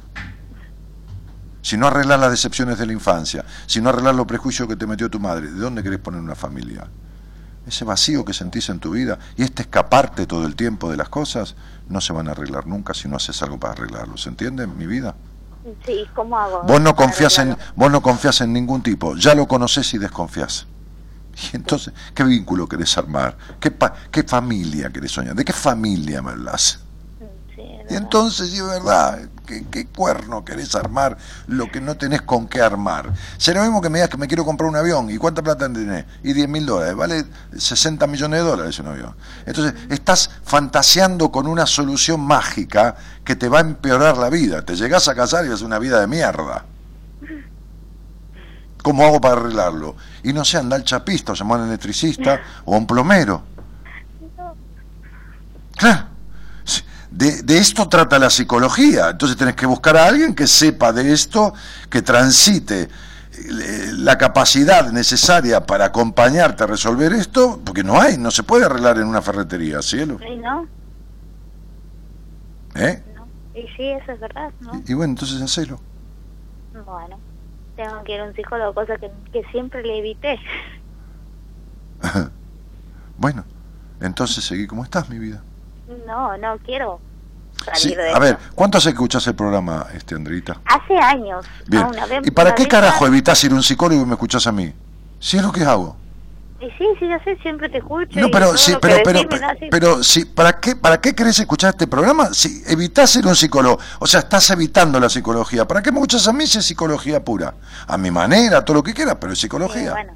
Si 1.64 1.78
no 1.78 1.86
arreglas 1.86 2.20
las 2.20 2.30
decepciones 2.30 2.76
de 2.78 2.84
la 2.84 2.92
infancia, 2.92 3.42
si 3.64 3.80
no 3.80 3.88
arreglas 3.88 4.14
los 4.14 4.26
prejuicios 4.26 4.68
que 4.68 4.76
te 4.76 4.86
metió 4.86 5.08
tu 5.08 5.18
madre, 5.18 5.50
¿de 5.50 5.58
dónde 5.58 5.82
querés 5.82 5.98
poner 5.98 6.20
una 6.20 6.34
familia? 6.34 6.86
Ese 7.66 7.86
vacío 7.86 8.22
que 8.22 8.34
sentís 8.34 8.68
en 8.68 8.80
tu 8.80 8.90
vida 8.90 9.18
y 9.34 9.44
este 9.44 9.62
escaparte 9.62 10.26
todo 10.26 10.44
el 10.44 10.56
tiempo 10.56 10.90
de 10.90 10.98
las 10.98 11.08
cosas 11.08 11.54
no 11.88 12.02
se 12.02 12.12
van 12.12 12.28
a 12.28 12.32
arreglar 12.32 12.66
nunca 12.66 12.92
si 12.92 13.08
no 13.08 13.16
haces 13.16 13.42
algo 13.42 13.58
para 13.58 13.72
arreglarlo. 13.72 14.18
¿Se 14.18 14.28
entiende 14.28 14.66
mi 14.66 14.86
vida? 14.86 15.14
Sí, 15.86 16.04
¿cómo 16.14 16.38
hago? 16.38 16.64
Vos 16.64 16.82
no 16.82 16.94
confías 16.94 17.38
en, 17.38 17.56
vos 17.74 17.90
no 17.90 18.02
confías 18.02 18.42
en 18.42 18.52
ningún 18.52 18.82
tipo, 18.82 19.16
ya 19.16 19.34
lo 19.34 19.48
conoces 19.48 19.94
y 19.94 19.98
desconfías. 19.98 20.66
Y 21.50 21.56
entonces, 21.56 21.94
¿qué 22.14 22.24
vínculo 22.24 22.68
querés 22.68 22.96
armar? 22.98 23.38
¿Qué, 23.58 23.70
pa- 23.70 23.94
qué 24.10 24.22
familia 24.22 24.90
querés 24.90 25.12
soñar? 25.12 25.34
¿De 25.34 25.46
qué 25.46 25.54
familia 25.54 26.20
me 26.20 26.32
hablas? 26.32 26.80
Sí, 27.56 27.62
Y 27.88 27.94
entonces, 27.94 28.50
sí, 28.50 28.58
es 28.58 28.66
verdad, 28.66 29.20
¿qué, 29.46 29.64
qué 29.70 29.86
cuerno 29.86 30.44
querés 30.44 30.74
armar 30.74 31.16
lo 31.46 31.70
que 31.70 31.80
no 31.80 31.96
tenés 31.96 32.22
con 32.22 32.48
qué 32.48 32.60
armar? 32.60 33.12
Será 33.36 33.60
lo 33.60 33.66
mismo 33.66 33.80
que 33.80 33.88
me 33.88 33.98
digas 33.98 34.10
que 34.10 34.16
me 34.16 34.26
quiero 34.26 34.44
comprar 34.44 34.68
un 34.68 34.76
avión, 34.76 35.10
¿y 35.10 35.18
cuánta 35.18 35.42
plata 35.42 35.72
tenés? 35.72 36.04
Y 36.22 36.32
10 36.32 36.48
mil 36.48 36.66
dólares, 36.66 36.94
vale 36.94 37.24
60 37.56 38.06
millones 38.06 38.40
de 38.40 38.46
dólares 38.46 38.78
un 38.78 38.88
avión. 38.88 39.14
Entonces, 39.46 39.74
estás 39.90 40.30
fantaseando 40.44 41.30
con 41.30 41.46
una 41.46 41.66
solución 41.66 42.20
mágica 42.20 42.96
que 43.24 43.36
te 43.36 43.48
va 43.48 43.58
a 43.58 43.62
empeorar 43.62 44.16
la 44.16 44.30
vida. 44.30 44.62
Te 44.62 44.76
llegás 44.76 45.08
a 45.08 45.14
casar 45.14 45.46
y 45.46 45.52
es 45.52 45.62
una 45.62 45.78
vida 45.78 46.00
de 46.00 46.06
mierda. 46.06 46.64
¿Cómo 48.82 49.04
hago 49.04 49.20
para 49.20 49.40
arreglarlo? 49.40 49.96
Y 50.22 50.32
no 50.34 50.44
sé, 50.44 50.58
anda 50.58 50.76
al 50.76 50.84
chapista, 50.84 51.32
o 51.32 51.34
llamar 51.34 51.60
a 51.60 51.62
un 51.62 51.68
electricista 51.68 52.40
o 52.66 52.74
a 52.74 52.78
un 52.78 52.86
plomero. 52.86 53.42
Claro. 55.76 56.13
De, 57.14 57.42
de 57.42 57.58
esto 57.58 57.88
trata 57.88 58.18
la 58.18 58.28
psicología. 58.28 59.10
Entonces 59.10 59.36
tenés 59.36 59.54
que 59.54 59.66
buscar 59.66 59.96
a 59.96 60.06
alguien 60.06 60.34
que 60.34 60.48
sepa 60.48 60.92
de 60.92 61.12
esto, 61.12 61.54
que 61.88 62.02
transite 62.02 62.82
eh, 62.82 63.92
la 63.92 64.18
capacidad 64.18 64.90
necesaria 64.90 65.64
para 65.64 65.84
acompañarte 65.84 66.64
a 66.64 66.66
resolver 66.66 67.12
esto, 67.12 67.60
porque 67.64 67.84
no 67.84 68.00
hay, 68.00 68.18
no 68.18 68.32
se 68.32 68.42
puede 68.42 68.64
arreglar 68.64 68.98
en 68.98 69.06
una 69.06 69.22
ferretería, 69.22 69.80
cielo. 69.80 70.18
Sí, 70.18 70.34
¿no? 70.36 70.66
¿Eh? 72.74 73.00
¿no? 73.14 73.28
Y 73.54 73.68
sí, 73.76 73.90
eso 73.90 74.10
es 74.10 74.18
verdad, 74.18 74.50
¿no? 74.58 74.82
Y, 74.84 74.90
y 74.90 74.94
bueno, 74.94 75.12
entonces 75.12 75.40
hacelo. 75.40 75.80
Bueno, 76.84 77.20
tengo 77.76 78.02
que 78.02 78.14
ir 78.14 78.20
a 78.22 78.24
un 78.24 78.34
psicólogo, 78.34 78.74
cosa 78.74 78.96
que, 78.96 79.08
que 79.32 79.44
siempre 79.52 79.84
le 79.84 80.00
evité. 80.00 80.40
bueno, 83.18 83.44
entonces 84.00 84.42
seguí 84.42 84.66
como 84.66 84.82
estás, 84.82 85.08
mi 85.08 85.20
vida. 85.20 85.44
No, 86.06 86.36
no 86.38 86.58
quiero 86.64 87.00
salir 87.64 87.96
Sí, 87.96 88.14
a 88.14 88.18
ver. 88.18 88.38
¿cuánto 88.54 88.78
hace 88.78 88.88
que 88.90 88.94
escuchás 88.94 89.26
el 89.26 89.34
programa, 89.34 89.86
este 89.94 90.14
Andrita? 90.14 90.60
Hace 90.64 90.96
años. 90.98 91.44
Bien. 91.66 91.84
una 91.86 92.06
vez- 92.06 92.26
¿Y 92.26 92.30
para 92.30 92.54
qué 92.54 92.62
vez 92.64 92.70
carajo 92.70 93.02
más- 93.02 93.08
evitas 93.08 93.42
ir 93.44 93.52
a 93.52 93.54
un 93.54 93.62
psicólogo 93.62 94.02
y 94.02 94.06
me 94.06 94.12
escuchás 94.14 94.46
a 94.46 94.52
mí? 94.52 94.72
Si 95.20 95.36
es 95.36 95.42
lo 95.42 95.52
que 95.52 95.62
hago. 95.64 95.96
Y 96.60 96.66
sí, 96.78 96.86
sí, 96.98 97.06
yo 97.08 97.16
sé, 97.24 97.36
siempre 97.42 97.68
te 97.68 97.78
escucho. 97.78 98.18
No, 98.18 98.28
pero 98.30 98.56
sí, 98.56 98.74
pero 98.80 98.96
pero 99.04 99.20
decís 99.20 99.68
pero 99.70 100.02
sí, 100.02 100.24
¿para 100.24 100.58
qué 100.60 100.74
para 100.76 100.98
qué 101.00 101.14
querés 101.14 101.38
escuchar 101.38 101.70
este 101.70 101.86
programa? 101.86 102.32
Si 102.32 102.62
evitás 102.66 103.14
ir 103.16 103.24
a 103.26 103.28
un 103.28 103.36
psicólogo, 103.36 103.78
o 103.98 104.06
sea, 104.06 104.20
estás 104.20 104.48
evitando 104.50 104.98
la 104.98 105.10
psicología. 105.10 105.66
¿Para 105.68 105.82
qué 105.82 105.90
me 105.92 105.98
escuchas 105.98 106.26
a 106.28 106.32
mí 106.32 106.46
si 106.46 106.58
es 106.58 106.64
psicología 106.64 107.22
pura? 107.22 107.54
A 107.86 107.98
mi 107.98 108.10
manera, 108.10 108.64
todo 108.64 108.76
lo 108.78 108.82
que 108.82 108.94
quieras, 108.94 109.16
pero 109.20 109.32
es 109.34 109.38
Sí, 109.38 109.42
psicología. 109.42 109.90
bueno, 109.92 110.14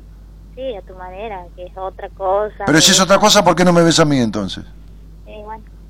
sí, 0.54 0.74
a 0.76 0.80
tu 0.82 0.94
manera, 0.94 1.42
que 1.54 1.66
es 1.66 1.76
otra 1.76 2.08
cosa. 2.10 2.64
pero 2.64 2.80
si 2.80 2.92
es 2.92 3.00
otra 3.00 3.18
cosa, 3.18 3.44
¿por 3.44 3.54
qué 3.54 3.64
no 3.64 3.72
me 3.72 3.82
ves 3.82 3.98
a 4.00 4.04
mí 4.06 4.18
entonces? 4.18 4.64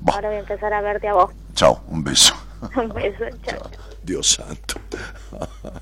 Bah. 0.01 0.13
ahora 0.15 0.29
voy 0.29 0.37
a 0.37 0.39
empezar 0.41 0.73
a 0.73 0.81
verte 0.81 1.07
a 1.07 1.13
vos. 1.13 1.31
Chao, 1.53 1.83
un 1.87 2.03
beso. 2.03 2.33
Un 2.75 2.89
beso, 2.89 3.23
chao. 3.45 3.69
Dios 4.03 4.27
santo. 4.27 4.75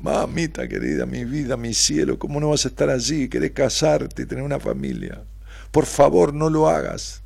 Mamita 0.00 0.66
querida, 0.66 1.06
mi 1.06 1.24
vida, 1.24 1.56
mi 1.56 1.72
cielo, 1.72 2.18
¿cómo 2.18 2.40
no 2.40 2.50
vas 2.50 2.64
a 2.64 2.68
estar 2.68 2.90
allí? 2.90 3.28
Querés 3.28 3.52
casarte 3.52 4.22
y 4.22 4.26
tener 4.26 4.42
una 4.42 4.58
familia. 4.58 5.22
Por 5.70 5.86
favor, 5.86 6.34
no 6.34 6.50
lo 6.50 6.68
hagas. 6.68 7.22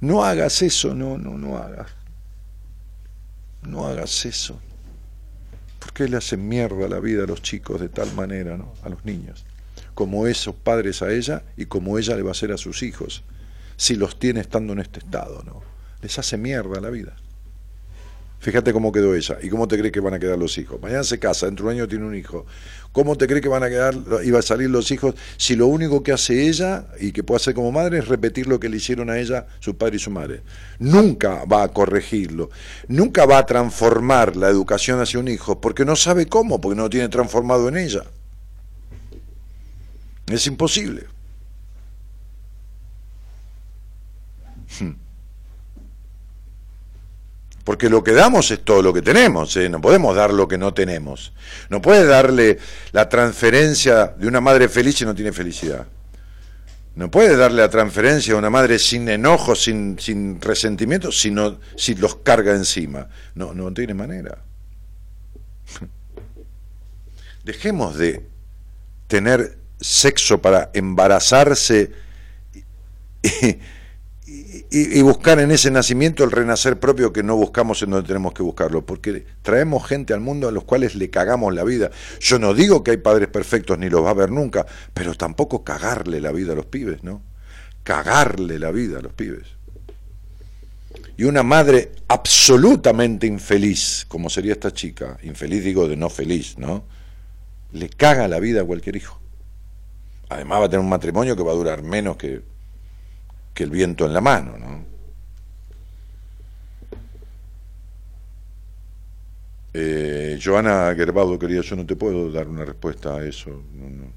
No 0.00 0.24
hagas 0.24 0.62
eso, 0.62 0.94
no, 0.94 1.18
no, 1.18 1.36
no 1.36 1.56
hagas. 1.58 1.88
No 3.62 3.86
hagas 3.86 4.24
eso. 4.24 4.60
¿Por 5.80 5.92
qué 5.92 6.08
le 6.08 6.16
hacen 6.16 6.46
mierda 6.48 6.88
la 6.88 7.00
vida 7.00 7.24
a 7.24 7.26
los 7.26 7.42
chicos 7.42 7.80
de 7.80 7.88
tal 7.88 8.12
manera, 8.14 8.56
¿no? 8.56 8.72
A 8.82 8.88
los 8.88 9.04
niños. 9.04 9.44
Como 9.94 10.26
esos 10.26 10.54
padres 10.54 11.02
a 11.02 11.10
ella 11.10 11.42
y 11.56 11.66
como 11.66 11.98
ella 11.98 12.14
le 12.14 12.22
va 12.22 12.28
a 12.28 12.32
hacer 12.32 12.52
a 12.52 12.58
sus 12.58 12.82
hijos, 12.82 13.24
si 13.76 13.96
los 13.96 14.18
tiene 14.18 14.40
estando 14.40 14.72
en 14.72 14.80
este 14.80 15.00
estado, 15.00 15.42
¿no? 15.44 15.62
Les 16.02 16.18
hace 16.18 16.36
mierda 16.36 16.80
la 16.80 16.90
vida. 16.90 17.16
Fíjate 18.38 18.72
cómo 18.72 18.92
quedó 18.92 19.14
ella 19.14 19.38
y 19.42 19.48
cómo 19.48 19.66
te 19.66 19.78
cree 19.78 19.90
que 19.90 19.98
van 19.98 20.14
a 20.14 20.18
quedar 20.18 20.38
los 20.38 20.56
hijos. 20.58 20.80
Mañana 20.80 21.02
se 21.02 21.18
casa, 21.18 21.46
dentro 21.46 21.64
de 21.64 21.72
un 21.72 21.78
año 21.80 21.88
tiene 21.88 22.04
un 22.06 22.14
hijo. 22.14 22.46
¿Cómo 22.92 23.16
te 23.16 23.26
cree 23.26 23.40
que 23.40 23.48
van 23.48 23.62
a 23.62 23.68
quedar, 23.68 23.94
iba 24.24 24.38
a 24.38 24.42
salir 24.42 24.70
los 24.70 24.90
hijos 24.90 25.14
si 25.36 25.56
lo 25.56 25.66
único 25.66 26.02
que 26.02 26.12
hace 26.12 26.48
ella 26.48 26.86
y 27.00 27.12
que 27.12 27.24
puede 27.24 27.36
hacer 27.36 27.54
como 27.54 27.72
madre 27.72 27.98
es 27.98 28.08
repetir 28.08 28.46
lo 28.46 28.60
que 28.60 28.68
le 28.68 28.76
hicieron 28.76 29.10
a 29.10 29.18
ella 29.18 29.46
su 29.60 29.76
padre 29.76 29.96
y 29.96 29.98
su 29.98 30.10
madre? 30.10 30.42
Nunca 30.78 31.44
va 31.44 31.64
a 31.64 31.68
corregirlo, 31.68 32.50
nunca 32.88 33.26
va 33.26 33.38
a 33.38 33.46
transformar 33.46 34.36
la 34.36 34.48
educación 34.48 35.00
hacia 35.00 35.18
un 35.18 35.28
hijo 35.28 35.60
porque 35.60 35.84
no 35.84 35.96
sabe 35.96 36.26
cómo, 36.26 36.60
porque 36.60 36.76
no 36.76 36.84
lo 36.84 36.90
tiene 36.90 37.08
transformado 37.08 37.68
en 37.68 37.78
ella. 37.78 38.04
Es 40.28 40.46
imposible. 40.46 41.15
Porque 47.66 47.90
lo 47.90 48.04
que 48.04 48.12
damos 48.12 48.48
es 48.52 48.60
todo 48.64 48.80
lo 48.80 48.92
que 48.94 49.02
tenemos, 49.02 49.56
¿eh? 49.56 49.68
no 49.68 49.80
podemos 49.80 50.14
dar 50.14 50.32
lo 50.32 50.46
que 50.46 50.56
no 50.56 50.72
tenemos. 50.72 51.32
No 51.68 51.82
puedes 51.82 52.06
darle 52.06 52.60
la 52.92 53.08
transferencia 53.08 54.14
de 54.16 54.28
una 54.28 54.40
madre 54.40 54.68
feliz 54.68 54.94
si 54.98 55.04
no 55.04 55.16
tiene 55.16 55.32
felicidad. 55.32 55.84
No 56.94 57.10
puedes 57.10 57.36
darle 57.36 57.62
la 57.62 57.68
transferencia 57.68 58.34
a 58.34 58.36
una 58.36 58.50
madre 58.50 58.78
sin 58.78 59.08
enojo, 59.08 59.56
sin, 59.56 59.98
sin 59.98 60.40
resentimiento, 60.40 61.10
si, 61.10 61.32
no- 61.32 61.58
si 61.76 61.96
los 61.96 62.14
carga 62.18 62.54
encima. 62.54 63.08
No, 63.34 63.52
no 63.52 63.74
tiene 63.74 63.94
manera. 63.94 64.38
Dejemos 67.44 67.96
de 67.96 68.24
tener 69.08 69.58
sexo 69.80 70.40
para 70.40 70.70
embarazarse 70.72 71.90
y, 72.54 73.58
y 74.70 75.00
buscar 75.02 75.38
en 75.38 75.50
ese 75.50 75.70
nacimiento 75.70 76.24
el 76.24 76.30
renacer 76.30 76.80
propio 76.80 77.12
que 77.12 77.22
no 77.22 77.36
buscamos 77.36 77.82
en 77.82 77.90
donde 77.90 78.06
tenemos 78.06 78.32
que 78.32 78.42
buscarlo, 78.42 78.84
porque 78.84 79.24
traemos 79.42 79.86
gente 79.86 80.12
al 80.12 80.20
mundo 80.20 80.48
a 80.48 80.52
los 80.52 80.64
cuales 80.64 80.94
le 80.94 81.08
cagamos 81.10 81.54
la 81.54 81.64
vida. 81.64 81.90
Yo 82.20 82.38
no 82.38 82.52
digo 82.52 82.82
que 82.82 82.92
hay 82.92 82.96
padres 82.96 83.28
perfectos 83.28 83.78
ni 83.78 83.88
los 83.88 84.02
va 84.02 84.08
a 84.08 84.10
haber 84.10 84.30
nunca, 84.30 84.66
pero 84.92 85.14
tampoco 85.14 85.62
cagarle 85.62 86.20
la 86.20 86.32
vida 86.32 86.52
a 86.52 86.56
los 86.56 86.66
pibes, 86.66 87.04
¿no? 87.04 87.22
Cagarle 87.84 88.58
la 88.58 88.70
vida 88.72 88.98
a 88.98 89.02
los 89.02 89.12
pibes. 89.12 89.46
y 91.18 91.24
una 91.24 91.42
madre 91.42 91.92
absolutamente 92.08 93.26
infeliz, 93.26 94.04
como 94.08 94.28
sería 94.28 94.52
esta 94.52 94.72
chica, 94.72 95.16
infeliz 95.22 95.64
digo 95.64 95.88
de 95.88 95.96
no 95.96 96.10
feliz, 96.10 96.58
¿no? 96.58 96.84
Le 97.72 97.88
caga 97.88 98.28
la 98.28 98.38
vida 98.40 98.62
a 98.62 98.64
cualquier 98.64 98.96
hijo. 98.96 99.18
Además 100.28 100.60
va 100.60 100.64
a 100.64 100.68
tener 100.68 100.80
un 100.80 100.90
matrimonio 100.90 101.36
que 101.36 101.42
va 101.42 101.52
a 101.52 101.54
durar 101.54 101.82
menos 101.82 102.16
que, 102.16 102.42
que 103.56 103.64
el 103.64 103.70
viento 103.70 104.06
en 104.06 104.14
la 104.14 104.22
mano, 104.22 104.56
¿no? 104.58 104.86
Eh, 109.72 110.38
Joana 110.42 110.94
Gerbaudo, 110.96 111.38
querida, 111.38 111.60
yo 111.62 111.76
no 111.76 111.84
te 111.86 111.96
puedo 111.96 112.30
dar 112.32 112.48
una 112.48 112.64
respuesta 112.64 113.16
a 113.16 113.24
eso. 113.26 113.50
no, 113.74 113.88
no. 113.90 114.12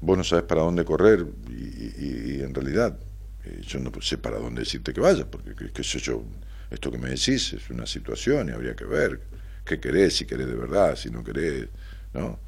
Vos 0.00 0.16
no 0.18 0.24
sabes 0.24 0.44
para 0.44 0.62
dónde 0.62 0.84
correr 0.84 1.26
y, 1.48 1.52
y- 1.52 2.36
y 2.38 2.42
en 2.42 2.54
realidad 2.54 2.98
eh, 3.44 3.60
yo 3.66 3.78
no 3.80 3.90
sé 4.00 4.18
para 4.18 4.38
dónde 4.38 4.60
decirte 4.60 4.92
que 4.92 5.00
vayas, 5.00 5.26
porque 5.26 5.54
qué 5.72 5.82
sé 5.84 5.98
yo, 5.98 6.22
esto 6.70 6.90
que 6.90 6.98
me 6.98 7.08
decís 7.10 7.52
es 7.54 7.70
una 7.70 7.86
situación 7.86 8.48
y 8.48 8.52
habría 8.52 8.76
que 8.76 8.84
ver 8.84 9.20
qué 9.64 9.80
querés, 9.80 10.16
si 10.16 10.26
querés 10.26 10.46
de 10.48 10.54
verdad, 10.54 10.96
si 10.96 11.10
no 11.10 11.24
querés, 11.24 11.68
¿no? 12.12 12.38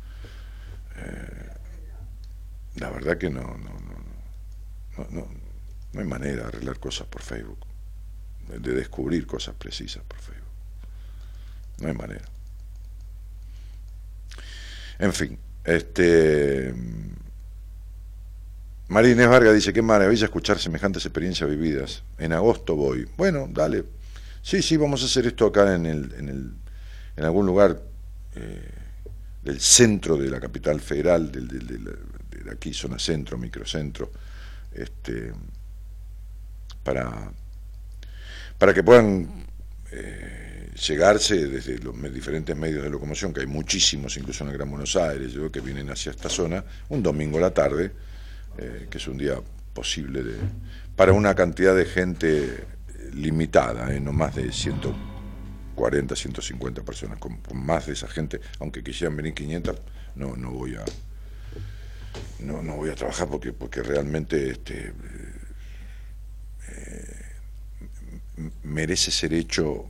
Eh, 0.97 1.49
la 2.77 2.91
verdad 2.91 3.19
que 3.19 3.29
no, 3.31 3.43
no, 3.43 3.75
no, 4.97 5.07
no, 5.11 5.29
no, 5.93 6.01
hay 6.01 6.07
manera 6.07 6.43
de 6.43 6.49
arreglar 6.49 6.79
cosas 6.79 7.07
por 7.07 7.23
Facebook, 7.23 7.59
de, 8.49 8.59
de 8.59 8.73
descubrir 8.75 9.27
cosas 9.27 9.55
precisas 9.57 10.03
por 10.05 10.19
Facebook. 10.19 10.45
No 11.81 11.89
hay 11.89 11.95
manera. 11.95 12.25
En 14.99 15.13
fin, 15.13 15.39
este. 15.65 16.75
María 18.89 19.13
Inés 19.13 19.29
Vargas 19.29 19.55
dice, 19.55 19.73
qué 19.73 19.83
maravilla 19.83 20.25
escuchar 20.25 20.59
semejantes 20.59 21.05
experiencias 21.05 21.49
vividas. 21.49 22.03
En 22.19 22.33
agosto 22.33 22.75
voy. 22.75 23.07
Bueno, 23.17 23.47
dale. 23.51 23.85
Sí, 24.43 24.63
sí, 24.63 24.77
vamos 24.79 25.03
a 25.03 25.07
hacer 25.07 25.27
esto 25.27 25.47
acá 25.47 25.75
en, 25.75 25.85
el, 25.85 26.15
en, 27.17 27.25
algún 27.25 27.45
lugar 27.45 27.83
eh, 28.35 28.71
del 29.43 29.61
centro 29.61 30.17
de 30.17 30.31
la 30.31 30.41
capital 30.41 30.81
federal, 30.81 31.31
del, 31.31 31.49
del- 31.49 31.85
de 31.85 32.51
aquí, 32.51 32.73
zona 32.73 32.99
centro, 32.99 33.37
microcentro, 33.37 34.11
este, 34.73 35.33
para, 36.89 37.31
para 38.57 38.73
que 38.73 38.83
puedan 38.83 39.45
eh, 39.93 40.71
llegarse 40.89 41.47
desde 41.47 41.79
los 41.81 41.95
diferentes 42.15 42.57
medios 42.57 42.83
de 42.83 42.89
locomoción, 42.89 43.35
que 43.35 43.41
hay 43.41 43.47
muchísimos, 43.47 44.17
incluso 44.17 44.43
en 44.45 44.51
el 44.51 44.57
Gran 44.57 44.71
Buenos 44.71 44.97
Aires, 44.97 45.33
yo, 45.33 45.53
que 45.53 45.61
vienen 45.61 45.91
hacia 45.91 46.13
esta 46.13 46.31
zona, 46.31 46.65
un 46.89 47.03
domingo 47.03 47.37
a 47.37 47.43
la 47.43 47.51
tarde, 47.53 47.93
eh, 48.57 48.87
que 48.91 48.97
es 48.97 49.07
un 49.07 49.19
día 49.19 49.35
posible 49.75 50.23
de, 50.23 50.37
para 50.97 51.13
una 51.13 51.35
cantidad 51.35 51.77
de 51.77 51.85
gente 51.85 52.45
eh, 52.47 53.11
limitada, 53.13 53.87
no 54.01 54.13
más 54.15 54.35
de 54.35 54.51
140, 54.51 56.17
150 56.17 56.83
personas, 56.85 57.19
con, 57.19 57.37
con 57.43 57.59
más 57.67 57.85
de 57.87 57.93
esa 57.93 58.09
gente, 58.09 58.41
aunque 58.61 58.83
quisieran 58.83 59.15
venir 59.15 59.35
500, 59.35 59.77
no, 60.15 60.37
no 60.37 60.53
voy 60.53 60.77
a 60.77 60.85
no, 62.39 62.63
no 62.63 62.77
voy 62.77 62.91
a 62.91 62.95
trabajar 62.95 63.29
porque 63.29 63.53
porque 63.53 63.83
realmente 63.83 64.51
este 64.51 64.93
eh, 66.69 67.17
m- 67.81 68.21
merece 68.63 69.11
ser 69.11 69.33
hecho 69.35 69.87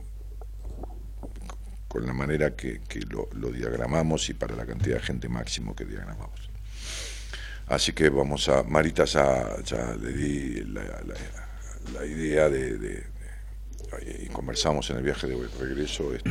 con 1.87 2.05
la 2.05 2.13
manera 2.13 2.55
que, 2.55 2.81
que 2.87 2.99
lo, 3.01 3.27
lo 3.33 3.49
diagramamos 3.51 4.29
y 4.29 4.33
para 4.33 4.55
la 4.55 4.65
cantidad 4.65 4.97
de 4.97 5.03
gente 5.03 5.27
máximo 5.29 5.75
que 5.75 5.85
diagramamos. 5.85 6.49
Así 7.67 7.93
que 7.93 8.09
vamos 8.09 8.47
a, 8.49 8.63
Marita 8.63 9.05
ya, 9.05 9.61
ya 9.63 9.95
le 9.95 10.11
di 10.13 10.61
la, 10.65 12.05
idea 12.05 12.49
de, 12.49 12.77
de- 12.77 12.89
de- 12.89 14.23
y 14.23 14.27
conversamos 14.27 14.89
en 14.91 14.97
el 14.97 15.03
viaje 15.03 15.27
de 15.27 15.47
regreso, 15.59 16.13
este, 16.13 16.29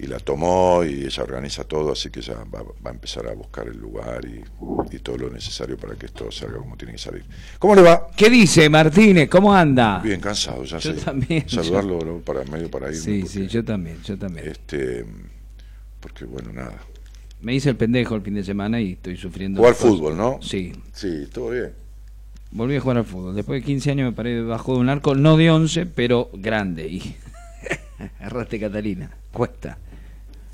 y 0.00 0.06
la 0.06 0.18
tomó 0.20 0.84
y 0.84 1.04
ella 1.04 1.22
organiza 1.22 1.64
todo, 1.64 1.92
así 1.92 2.08
que 2.10 2.20
ya 2.20 2.34
va, 2.34 2.62
va 2.62 2.90
a 2.90 2.94
empezar 2.94 3.26
a 3.26 3.34
buscar 3.34 3.66
el 3.66 3.78
lugar 3.78 4.24
y, 4.24 4.42
y 4.94 4.98
todo 5.00 5.18
lo 5.18 5.30
necesario 5.30 5.76
para 5.76 5.96
que 5.96 6.06
esto 6.06 6.30
salga 6.30 6.58
como 6.58 6.76
tiene 6.76 6.92
que 6.92 6.98
salir. 6.98 7.24
¿Cómo 7.58 7.74
le 7.74 7.82
va? 7.82 8.06
¿Qué 8.16 8.30
dice 8.30 8.68
Martínez? 8.70 9.28
¿Cómo 9.28 9.52
anda? 9.52 9.98
Bien 9.98 10.20
cansado, 10.20 10.62
ya 10.64 10.78
Yo 10.78 10.94
sé. 10.94 11.00
también, 11.04 11.48
Saludarlo 11.48 12.20
para 12.20 12.44
medio 12.44 12.70
para 12.70 12.86
irme. 12.88 13.00
Sí, 13.00 13.20
porque, 13.22 13.32
sí, 13.32 13.46
yo 13.48 13.64
también, 13.64 14.00
yo 14.04 14.16
también. 14.16 14.48
Este, 14.48 15.04
porque 16.00 16.24
bueno, 16.24 16.52
nada. 16.52 16.78
Me 17.40 17.54
hice 17.54 17.70
el 17.70 17.76
pendejo 17.76 18.14
el 18.14 18.22
fin 18.22 18.34
de 18.34 18.44
semana 18.44 18.80
y 18.80 18.92
estoy 18.92 19.16
sufriendo. 19.16 19.58
Jugar 19.58 19.74
fútbol, 19.74 20.16
¿no? 20.16 20.38
Sí, 20.42 20.72
Sí, 20.92 21.28
todo 21.32 21.50
bien. 21.50 21.72
volví 22.52 22.76
a 22.76 22.80
jugar 22.80 22.98
al 22.98 23.04
fútbol. 23.04 23.34
Después 23.34 23.60
de 23.62 23.66
15 23.66 23.90
años 23.92 24.10
me 24.10 24.16
paré 24.16 24.34
debajo 24.36 24.74
de 24.74 24.80
un 24.80 24.88
arco, 24.88 25.14
no 25.14 25.36
de 25.36 25.50
11, 25.50 25.86
pero 25.86 26.30
grande. 26.32 26.86
Y 26.88 27.16
Erraste 28.20 28.58
Catalina, 28.60 29.10
cuesta. 29.32 29.78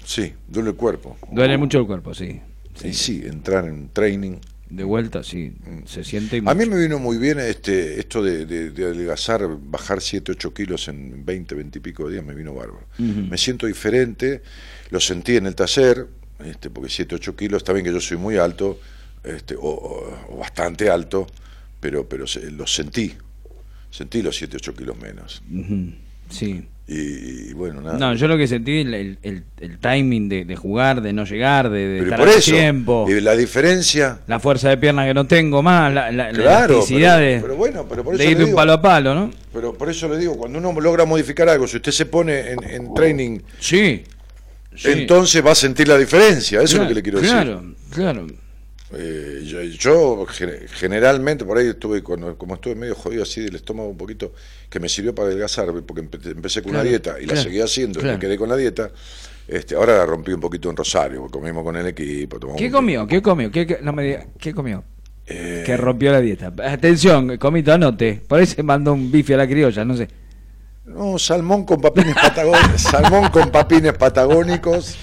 Sí, 0.05 0.33
duele 0.49 0.71
el 0.71 0.77
cuerpo. 0.77 1.17
Duele 1.31 1.57
mucho 1.59 1.79
el 1.81 1.87
cuerpo, 1.87 2.15
sí. 2.15 2.41
Y 2.85 2.93
sí, 2.93 3.23
entrar 3.25 3.67
en 3.67 3.89
training. 3.89 4.37
De 4.69 4.83
vuelta, 4.83 5.23
sí, 5.23 5.53
se 5.87 6.03
siente 6.03 6.37
y 6.39 6.41
A 6.41 6.55
mí 6.55 6.65
mucho. 6.65 6.71
me 6.71 6.83
vino 6.83 6.99
muy 6.99 7.17
bien 7.19 7.39
este 7.39 8.01
esto 8.01 8.23
de, 8.23 8.45
de, 8.47 8.71
de 8.71 8.85
adelgazar, 8.87 9.47
bajar 9.61 10.01
7, 10.01 10.33
8 10.33 10.53
kilos 10.53 10.89
en 10.89 11.25
20, 11.25 11.55
20 11.55 11.79
y 11.79 11.83
pico 11.83 12.07
de 12.07 12.15
días, 12.15 12.25
me 12.25 12.35
vino 12.35 12.55
bárbaro. 12.55 12.87
Ujú. 12.99 13.21
Me 13.31 13.39
siento 13.39 13.67
diferente, 13.67 14.43
lo 14.91 14.99
sentí 14.99 15.37
en 15.37 15.47
el 15.47 15.55
taller, 15.55 16.09
este, 16.45 16.71
porque 16.71 16.91
7, 16.91 17.15
8 17.15 17.37
kilos, 17.37 17.59
está 17.59 17.73
bien 17.73 17.85
que 17.85 17.93
yo 17.93 18.01
soy 18.01 18.17
muy 18.17 18.37
alto, 18.37 18.81
este, 19.23 19.55
o, 19.55 19.61
o- 19.63 20.35
o 20.35 20.37
bastante 20.39 20.91
alto, 20.91 21.27
pero, 21.79 22.09
pero 22.09 22.27
se- 22.27 22.51
lo 22.51 22.67
sentí, 22.67 23.15
sentí 23.91 24.23
los 24.23 24.35
7, 24.37 24.57
8 24.57 24.75
kilos 24.75 24.97
menos. 24.99 25.43
Ujú, 25.53 25.93
Sí. 26.29 26.67
Y, 26.87 27.49
y 27.51 27.53
bueno, 27.55 27.81
nada. 27.81 27.97
No, 27.99 28.15
yo 28.15 28.29
lo 28.29 28.37
que 28.37 28.47
sentí 28.47 28.81
el, 28.81 28.93
el, 28.93 29.19
el- 29.23 29.45
el 29.61 29.79
timing 29.79 30.29
de, 30.29 30.45
de 30.45 30.55
jugar, 30.55 31.01
de 31.01 31.15
no 31.15 31.25
llegar, 31.25 31.71
de, 31.71 31.79
de 31.89 31.99
pero 32.01 32.05
estar 32.05 32.19
por 32.19 32.29
a 32.29 32.33
eso, 32.33 32.51
tiempo, 32.51 33.07
y 33.09 33.21
la 33.23 33.35
diferencia, 33.35 34.19
la 34.27 34.39
fuerza 34.39 34.69
de 34.69 34.77
pierna 34.77 35.07
que 35.07 35.15
no 35.15 35.27
tengo 35.27 35.63
más, 35.63 35.95
la, 35.95 36.13
la, 36.13 36.29
Claro, 36.31 36.85
pero- 36.87 37.17
de, 37.17 37.39
pero 37.41 37.57
bueno, 37.57 37.87
pero 37.89 38.05
por 38.05 38.21
eso 38.21 38.37
de 38.39 38.45
un 38.45 38.55
palo 38.55 38.75
a 38.75 38.83
palo, 38.83 39.15
¿no? 39.15 39.31
pero 39.51 39.73
por 39.73 39.89
eso 39.89 40.09
le 40.11 40.19
digo, 40.19 40.37
cuando 40.37 40.59
uno 40.59 40.79
logra 40.79 41.07
modificar 41.07 41.49
algo, 41.49 41.67
si 41.67 41.77
usted 41.79 41.91
se 41.93 42.05
pone 42.05 42.51
en, 42.51 42.63
en 42.63 42.93
training 42.93 43.39
Sí. 43.59 44.05
sí. 44.77 44.89
entonces 44.91 45.43
va 45.45 45.53
a 45.53 45.55
sentir 45.55 45.89
la 45.89 45.97
diferencia, 45.97 46.59
eso 46.61 46.65
es 46.65 46.73
lo 46.75 46.79
Claro, 46.81 46.89
que 46.91 46.95
le 46.97 47.03
quiero 47.03 47.21
claro, 47.21 47.61
decir. 47.63 47.75
Claro, 47.95 48.27
Eh, 48.97 49.43
yo, 49.45 49.63
yo 49.63 50.27
ge- 50.27 50.67
generalmente, 50.69 51.45
por 51.45 51.59
ahí 51.59 51.69
estuve, 51.69 52.03
cuando- 52.03 52.37
como 52.37 52.55
estuve 52.55 52.75
medio 52.75 52.95
jodido 52.95 53.23
así 53.23 53.41
del 53.43 53.57
estómago 53.57 53.89
un 53.89 53.97
poquito, 53.97 54.33
que 54.71 54.79
me 54.81 54.89
sirvió 54.89 55.15
para 55.15 55.29
adelgazar, 55.29 55.67
porque 55.87 56.03
empe- 56.03 56.31
empecé 56.33 56.63
con 56.63 56.73
Claro, 56.73 56.83
una 56.83 56.89
dieta 56.91 57.17
y 57.21 57.27
la 57.27 57.37
seguí 57.37 57.61
haciendo 57.61 58.01
y 58.01 58.05
me 58.05 58.19
quedé 58.19 58.37
con 58.39 58.49
la 58.49 58.57
dieta. 58.57 58.91
Este, 59.47 59.75
ahora 59.75 59.99
la 59.99 60.07
rompí 60.07 60.33
un 60.33 60.41
poquito 60.41 60.71
en 60.71 60.77
Rosario, 60.77 61.27
comimos 61.31 61.63
con 61.65 61.77
el 61.77 61.87
equipo. 61.87 62.39
¿Qué 62.57 62.71
comió? 62.71 63.07
¿Qué 63.07 63.21
comió? 63.21 63.51
¿Qué, 63.51 63.67
qué- 63.67 63.79
no 63.83 63.93
me 63.93 64.03
diga, 64.05 64.27
¿qué 64.39 64.55
comió? 64.55 64.83
Eh, 65.27 65.63
Que 65.65 65.77
rompió 65.77 66.13
la 66.13 66.21
dieta. 66.21 66.53
Atención, 66.67 67.37
comito, 67.39 67.73
anote. 67.73 68.23
Por 68.27 68.39
ahí 68.41 68.47
se 68.47 68.63
mandó 68.63 68.93
un 68.93 69.11
bife 69.11 69.35
a 69.35 69.39
la 69.39 69.47
criolla, 69.47 69.85
no 69.85 69.97
sé. 69.97 70.09
No, 70.87 71.19
salmón 71.19 71.65
con 71.65 71.81
papines 71.81 72.15
patagónicos, 72.15 72.81
salmón 72.83 73.31
con 73.31 73.51
papines 73.51 73.95
patagónicos 73.95 74.97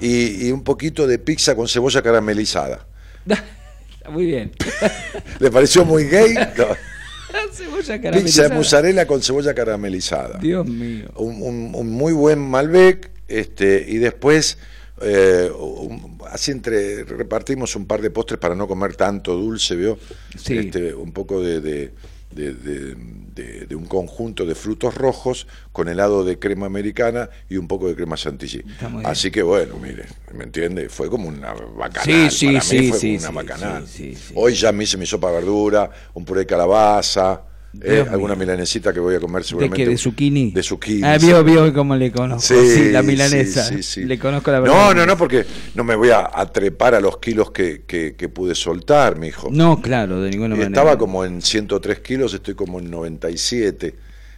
y, 0.00 0.46
y 0.48 0.52
un 0.52 0.62
poquito 0.64 1.06
de 1.06 1.18
pizza 1.18 1.54
con 1.54 1.68
cebolla 1.68 2.00
caramelizada. 2.02 2.86
Muy 4.10 4.24
bien. 4.26 4.52
¿Le 5.38 5.50
pareció 5.50 5.84
muy 5.84 6.04
gay? 6.04 6.34
No. 6.34 6.66
Cebolla 7.52 7.76
Pizza 7.82 7.92
de 7.92 8.00
caramelizada. 8.00 8.54
mozzarella 8.54 9.06
con 9.06 9.22
cebolla 9.22 9.54
caramelizada. 9.54 10.38
Dios 10.38 10.66
mío. 10.66 11.10
Un, 11.16 11.42
un- 11.42 11.74
un 11.74 11.90
muy 11.90 12.12
buen 12.12 12.38
Malbec, 12.38 13.10
este, 13.28 13.84
y 13.86 13.98
después 13.98 14.56
eh, 15.02 15.50
un- 15.58 16.18
así 16.30 16.50
entre 16.52 17.04
repartimos 17.04 17.76
un 17.76 17.86
par 17.86 18.00
de 18.00 18.10
postres 18.10 18.40
para 18.40 18.54
no 18.54 18.66
comer 18.66 18.96
tanto 18.96 19.34
dulce, 19.34 19.76
¿vio? 19.76 19.98
Sí. 20.42 20.56
Este, 20.58 20.94
un 20.94 21.12
poco 21.12 21.42
de, 21.42 21.60
de, 21.60 21.90
de- 22.38 22.54
de- 22.54 22.94
de- 23.34 23.66
de 23.66 23.74
un 23.74 23.86
conjunto 23.86 24.46
de 24.46 24.54
frutos 24.54 24.94
rojos 24.94 25.46
con 25.72 25.88
helado 25.88 26.24
de 26.24 26.38
crema 26.38 26.66
americana 26.66 27.28
y 27.48 27.56
un 27.56 27.66
poco 27.68 27.88
de 27.88 27.94
crema 27.96 28.16
chantilly. 28.16 28.64
Así 29.04 29.30
que 29.30 29.42
bueno, 29.42 29.76
mire, 29.76 30.06
¿me 30.34 30.44
entiende? 30.44 30.88
Fue 30.88 31.08
como 31.10 31.28
una 31.28 31.52
bacanal. 31.52 32.30
Sí, 32.30 32.36
sí, 32.38 32.46
para 32.46 32.58
mí 32.58 32.62
sí, 32.62 32.88
fue 32.90 32.98
sí, 32.98 33.16
como 33.16 33.18
una 33.30 33.42
bacanal. 33.42 33.86
sí, 33.86 34.14
sí, 34.14 34.22
sí. 34.28 34.34
Hoy 34.36 34.54
ya 34.54 34.72
me 34.72 34.84
hice 34.84 34.96
mi 34.96 35.06
sopa 35.06 35.28
de 35.28 35.34
verdura, 35.34 35.90
un 36.14 36.24
puré 36.24 36.40
de 36.40 36.46
calabaza, 36.46 37.42
eh, 37.82 38.04
alguna 38.10 38.34
milanesita 38.34 38.92
que 38.92 39.00
voy 39.00 39.14
a 39.14 39.20
comer 39.20 39.42
¿De 39.42 39.48
seguramente. 39.48 39.84
qué? 39.84 39.90
¿De 39.90 39.98
zucchini? 39.98 40.50
De 40.52 40.62
zucchini. 40.62 41.02
Ah, 41.04 41.18
sí. 41.18 41.26
vio, 41.26 41.44
vio 41.44 41.72
cómo 41.74 41.94
le 41.96 42.10
conozco. 42.10 42.54
Sí, 42.54 42.90
la 42.90 43.02
milanesa. 43.02 43.64
sí, 43.64 43.76
sí, 43.76 43.82
sí. 43.82 44.04
Le 44.04 44.18
conozco 44.18 44.50
la 44.50 44.60
verdad. 44.60 44.74
No, 44.74 44.94
no, 44.94 45.06
no, 45.06 45.16
porque 45.16 45.44
no 45.74 45.84
me 45.84 45.94
voy 45.94 46.10
a, 46.10 46.30
a 46.32 46.50
trepar 46.50 46.94
a 46.94 47.00
los 47.00 47.18
kilos 47.18 47.50
que, 47.50 47.82
que, 47.86 48.14
que 48.16 48.28
pude 48.28 48.54
soltar, 48.54 49.18
mi 49.18 49.28
hijo. 49.28 49.48
No, 49.50 49.80
claro, 49.82 50.20
de 50.22 50.30
ninguna 50.30 50.50
manera. 50.50 50.68
estaba 50.68 50.96
como 50.98 51.24
en 51.24 51.42
103 51.42 52.00
kilos, 52.00 52.32
estoy 52.34 52.54
como 52.54 52.78
en 52.78 52.90
97 52.90 53.94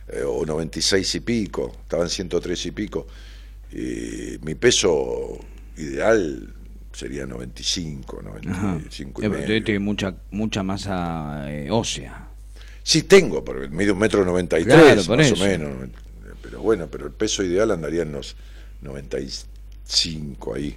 eh, 0.09 0.23
o 0.27 0.45
96 0.45 1.15
y 1.15 1.21
pico, 1.21 1.73
estaba 1.83 2.03
en 2.03 2.11
103 2.11 2.67
y 2.67 2.71
pico. 2.73 3.07
Y 3.73 4.39
mi 4.45 4.57
peso 4.57 5.39
ideal 5.77 6.53
sería 6.93 7.27
95, 7.27 8.23
Ajá. 8.49 8.63
95 8.67 9.25
y 9.25 9.29
medio. 9.29 9.65
Tiene 9.65 9.79
mucha, 9.79 10.17
mucha 10.33 10.63
masa 10.65 11.45
eh, 11.49 11.69
ósea. 11.71 12.30
Sí, 12.91 13.05
tengo, 13.05 13.45
porque 13.45 13.69
mido 13.69 13.93
un 13.93 14.01
metro 14.01 14.25
noventa 14.25 14.59
y 14.59 14.65
tres, 14.65 15.09
más 15.09 15.21
eso. 15.27 15.35
o 15.35 15.47
menos. 15.47 15.71
Pero 16.43 16.61
bueno, 16.61 16.89
pero 16.91 17.07
el 17.07 17.13
peso 17.13 17.45
ideal 17.45 17.71
andaría 17.71 18.03
en 18.03 18.11
los 18.11 18.35
95 18.81 20.55
ahí. 20.55 20.77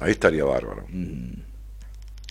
Ahí 0.00 0.10
estaría 0.12 0.44
bárbaro. 0.44 0.84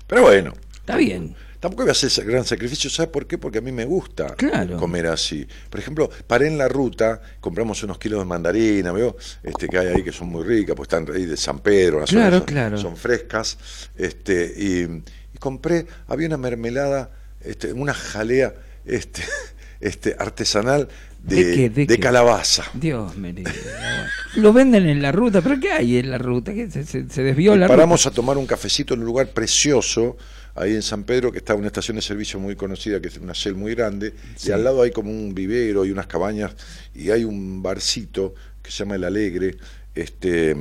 Pero 0.05 0.21
bueno, 0.21 0.53
Está 0.81 0.97
bien. 0.97 1.35
tampoco 1.59 1.83
voy 1.83 1.89
a 1.89 1.93
hacer 1.93 2.07
ese 2.07 2.23
gran 2.23 2.45
sacrificio. 2.45 2.91
¿Sabes 2.91 3.09
por 3.11 3.25
qué? 3.25 3.39
Porque 3.39 3.57
a 3.57 3.61
mí 3.61 3.71
me 3.71 3.85
gusta 3.85 4.35
Claro. 4.35 4.77
comer 4.77 5.07
así. 5.07 5.47
Por 5.69 5.79
ejemplo, 5.79 6.09
paré 6.27 6.45
en 6.47 6.57
la 6.59 6.67
ruta, 6.67 7.21
compramos 7.39 7.81
unos 7.81 7.97
kilos 7.97 8.19
de 8.19 8.25
mandarina, 8.25 8.91
veo 8.91 9.17
este, 9.41 9.67
que 9.67 9.79
hay 9.79 9.87
ahí 9.87 10.03
que 10.03 10.11
son 10.11 10.29
muy 10.29 10.43
ricas, 10.43 10.75
pues 10.75 10.85
están 10.87 11.07
ahí 11.11 11.25
de 11.25 11.37
San 11.37 11.57
Pedro, 11.59 12.01
las 12.01 12.09
Claro, 12.11 12.37
son, 12.37 12.45
claro. 12.45 12.77
son 12.77 12.95
frescas. 12.97 13.57
Este, 13.95 14.53
y, 14.55 15.03
y 15.33 15.37
compré, 15.39 15.87
había 16.07 16.27
una 16.27 16.37
mermelada, 16.37 17.11
este, 17.49 17.73
una 17.73 17.93
jalea 17.93 18.53
este, 18.85 19.23
este, 19.79 20.15
artesanal 20.17 20.87
de, 21.23 21.35
¿De 21.35 21.55
qué? 21.55 21.69
¿De 21.69 21.85
de 21.85 21.87
qué? 21.87 21.99
calabaza. 21.99 22.63
Dios 22.73 23.17
me 23.17 23.33
libre. 23.33 23.53
Lo 24.35 24.53
venden 24.53 24.87
en 24.87 25.01
la 25.01 25.11
ruta, 25.11 25.41
pero 25.41 25.59
¿qué 25.59 25.71
hay 25.71 25.97
en 25.97 26.11
la 26.11 26.17
ruta? 26.17 26.53
¿Qué? 26.53 26.69
¿Se, 26.69 27.03
desvió 27.03 27.55
la 27.55 27.67
Paramos 27.67 28.01
ruta? 28.03 28.09
a 28.09 28.13
tomar 28.13 28.37
un 28.37 28.45
cafecito 28.45 28.93
en 28.93 29.01
un 29.01 29.05
lugar 29.05 29.29
precioso, 29.29 30.17
ahí 30.55 30.75
en 30.75 30.81
San 30.81 31.03
Pedro, 31.03 31.31
que 31.31 31.39
está 31.39 31.55
una 31.55 31.67
estación 31.67 31.95
de 31.95 32.01
servicio 32.01 32.39
muy 32.39 32.55
conocida, 32.55 33.01
que 33.01 33.09
es 33.09 33.17
una 33.17 33.33
Shell 33.33 33.55
muy 33.55 33.75
grande, 33.75 34.13
y 34.45 34.51
al 34.51 34.63
lado 34.63 34.81
hay 34.81 34.91
como 34.91 35.11
un 35.11 35.33
vivero 35.33 35.83
y 35.85 35.91
unas 35.91 36.07
cabañas, 36.07 36.55
y 36.95 37.09
hay 37.09 37.23
un 37.23 37.61
barcito 37.61 38.33
que 38.61 38.71
se 38.71 38.79
llama 38.79 38.95
El 38.95 39.03
Alegre, 39.03 39.57
este 39.95 40.55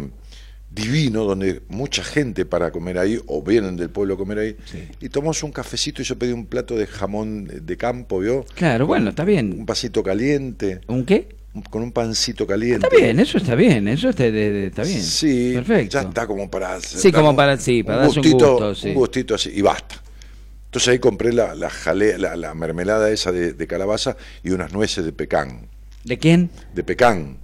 divino, 0.83 1.25
donde 1.25 1.63
mucha 1.69 2.03
gente 2.05 2.45
para 2.47 2.71
comer 2.71 2.99
ahí, 2.99 3.19
o 3.27 3.43
vienen 3.43 3.77
del 3.77 3.91
pueblo 3.91 4.15
a 4.15 4.17
comer 4.17 4.39
ahí, 4.39 4.57
y 5.01 5.09
tomamos 5.09 5.43
un 5.43 5.53
cafecito 5.53 6.01
y 6.03 6.05
yo 6.05 6.19
pedí 6.19 6.33
un 6.33 6.47
plato 6.47 6.77
de 6.77 6.87
jamón 6.87 7.49
de 7.63 7.77
campo, 7.77 8.21
¿vio? 8.21 8.45
Claro, 8.55 8.85
Con 8.85 8.89
bueno, 8.89 9.11
está 9.11 9.25
bien. 9.25 9.55
Un 9.59 9.67
pasito 9.67 10.03
caliente, 10.03 10.81
¿Un 10.87 11.05
qué? 11.05 11.29
un- 11.55 11.63
con 11.63 11.83
un 11.83 11.93
pancito 11.93 12.47
caliente. 12.47 12.87
Está 12.87 12.97
bien, 12.97 13.19
eso 13.21 13.39
está 13.39 13.55
bien, 13.55 13.89
eso 13.89 14.09
está, 14.11 14.25
bien. 14.29 15.03
Sí, 15.03 15.53
Perfecto. 15.55 15.95
ya 16.01 16.09
está 16.09 16.27
como 16.27 16.51
para... 16.51 16.81
Sí, 16.81 17.11
como 17.11 17.35
para- 17.35 17.57
sí, 17.57 17.83
para 17.83 18.03
un 18.09 18.15
gustito, 18.15 18.51
gusto, 18.53 18.75
sí. 18.75 18.89
un 18.89 18.95
gustito 18.95 19.35
así, 19.35 19.51
y 19.55 19.63
basta. 19.63 19.97
Entonces 20.67 20.89
ahí 20.89 20.99
compré 20.99 21.33
la, 21.33 21.55
la, 21.55 21.71
jalea- 21.71 22.19
la, 22.19 22.37
la 22.37 22.55
mermelada 22.55 23.11
esa 23.11 23.33
de, 23.33 23.55
de 23.55 23.67
calabaza 23.67 24.17
y 24.45 24.51
unas 24.51 24.73
nueces 24.73 25.05
de 25.05 25.13
pecan. 25.13 25.67
¿De 26.05 26.19
quién? 26.19 26.51
De 26.75 26.85
pecan. 26.85 27.39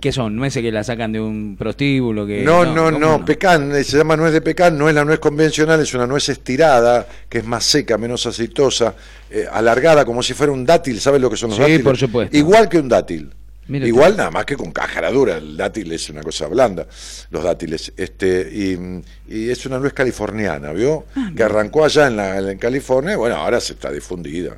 ¿Qué 0.00 0.12
son? 0.12 0.36
¿Nueces 0.36 0.62
que 0.62 0.70
la 0.72 0.84
sacan 0.84 1.12
de 1.12 1.20
un 1.20 1.56
prostíbulo? 1.58 2.26
Que, 2.26 2.42
No, 2.42 2.64
no, 2.64 2.84
¿cómo 2.86 2.98
no, 2.98 3.24
pecan, 3.24 3.74
eh, 3.74 3.84
se 3.84 3.96
llama 3.96 4.16
nuez 4.16 4.32
de 4.32 4.40
pecan, 4.40 4.76
no 4.76 4.88
es 4.88 4.94
la 4.94 5.04
nuez 5.04 5.18
convencional, 5.18 5.80
es 5.80 5.94
una 5.94 6.06
nuez 6.06 6.28
estirada, 6.28 7.06
que 7.28 7.38
es 7.38 7.44
más 7.44 7.64
seca, 7.64 7.96
menos 7.96 8.26
aceitosa, 8.26 8.94
eh, 9.30 9.46
alargada 9.50 10.04
como 10.04 10.22
si 10.22 10.34
fuera 10.34 10.52
un 10.52 10.66
dátil, 10.66 11.00
¿sabes 11.00 11.20
lo 11.20 11.30
que 11.30 11.36
son 11.36 11.50
los 11.50 11.56
Sí, 11.56 11.62
dátiles? 11.62 11.82
por 11.82 11.96
supuesto. 11.96 12.36
Igual 12.36 12.68
que 12.68 12.78
un 12.78 12.88
dátil. 12.88 13.30
Igual 13.66 14.14
nada 14.14 14.30
más 14.30 14.44
que 14.44 14.56
con 14.58 14.72
cáscara 14.72 15.10
dura, 15.10 15.38
el 15.38 15.56
dátil 15.56 15.90
es 15.92 16.10
una 16.10 16.22
cosa 16.22 16.48
blanda, 16.48 16.86
los 17.30 17.42
dátiles. 17.42 17.94
Este, 17.96 18.46
y, 18.52 18.78
y 19.26 19.48
es 19.48 19.64
una 19.64 19.78
nuez 19.78 19.94
californiana, 19.94 20.72
¿vio? 20.72 21.06
Ah, 21.16 21.30
que 21.34 21.42
arrancó 21.44 21.82
allá 21.82 22.08
en, 22.08 22.16
la, 22.16 22.38
en 22.50 22.58
California 22.58 23.16
bueno, 23.16 23.36
ahora 23.36 23.60
se 23.60 23.72
está 23.72 23.90
difundida. 23.90 24.54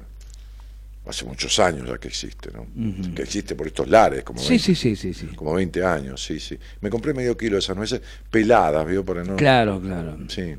Hace 1.09 1.25
muchos 1.25 1.57
años 1.61 1.89
ya 1.89 1.99
que 1.99 2.09
existe, 2.09 2.51
¿no? 2.53 2.67
Que 3.15 3.23
existe 3.23 3.55
por 3.55 3.69
estos 3.69 3.89
lares, 3.89 4.25
como, 4.25 4.41
Sí, 4.41 4.51
20, 4.51 4.65
sí, 4.65 4.75
sí, 4.75 4.97
sí, 4.97 5.15
sí. 5.15 5.27
como 5.37 5.55
20 5.55 5.85
años, 5.85 6.23
sí, 6.25 6.41
sí. 6.41 6.59
Me 6.81 6.91
compré 6.91 7.15
medio 7.15 7.37
kilo 7.37 7.53
de 7.55 7.61
esas 7.61 7.77
nueces 7.77 8.01
peladas, 8.31 8.85
¿vio? 8.87 9.05
Para 9.05 9.23
no... 9.23 9.37
Claro, 9.37 9.81
claro. 9.81 10.19
Sí. 10.29 10.55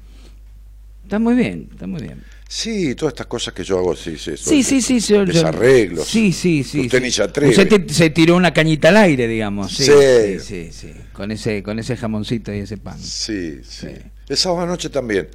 Está 1.04 1.20
muy 1.20 1.36
bien, 1.36 1.70
está 1.72 1.86
muy 1.88 2.02
bien. 2.02 2.24
Sí, 2.50 2.96
todas 2.96 3.12
estas 3.12 3.28
cosas 3.28 3.54
que 3.54 3.64
yo 3.66 3.78
hago, 3.78 3.94
sí, 3.96 4.18
sí. 4.18 4.38
Sí, 4.38 4.64
sí, 4.64 4.82
sí. 4.82 5.00
yo- 5.02 5.26
Desarreglos. 5.26 6.08
Sí, 6.08 6.32
sí, 6.32 6.64
sí. 6.64 6.82
Usted 6.82 7.00
sí. 7.00 7.04
ni 7.04 7.12
se 7.12 7.24
atreve. 7.24 7.50
Usted 7.52 7.86
te- 7.86 7.94
se 7.94 8.10
tiró 8.10 8.36
una 8.38 8.54
cañita 8.54 8.88
al 8.90 8.98
aire, 8.98 9.28
digamos. 9.28 9.74
Sí, 9.76 9.84
Sí. 9.86 10.40
sí, 10.40 10.70
sí. 10.72 10.94
Con 11.12 11.32
ese, 11.32 11.62
con 11.62 11.78
ese 11.80 11.98
jamoncito 11.98 12.54
y 12.54 12.60
ese 12.60 12.78
pan. 12.78 12.98
Sí, 13.00 13.60
sí. 13.64 13.88
Sí. 13.88 13.94
El 14.30 14.38
sábado 14.38 14.62
anoche 14.64 14.90
también. 14.90 15.28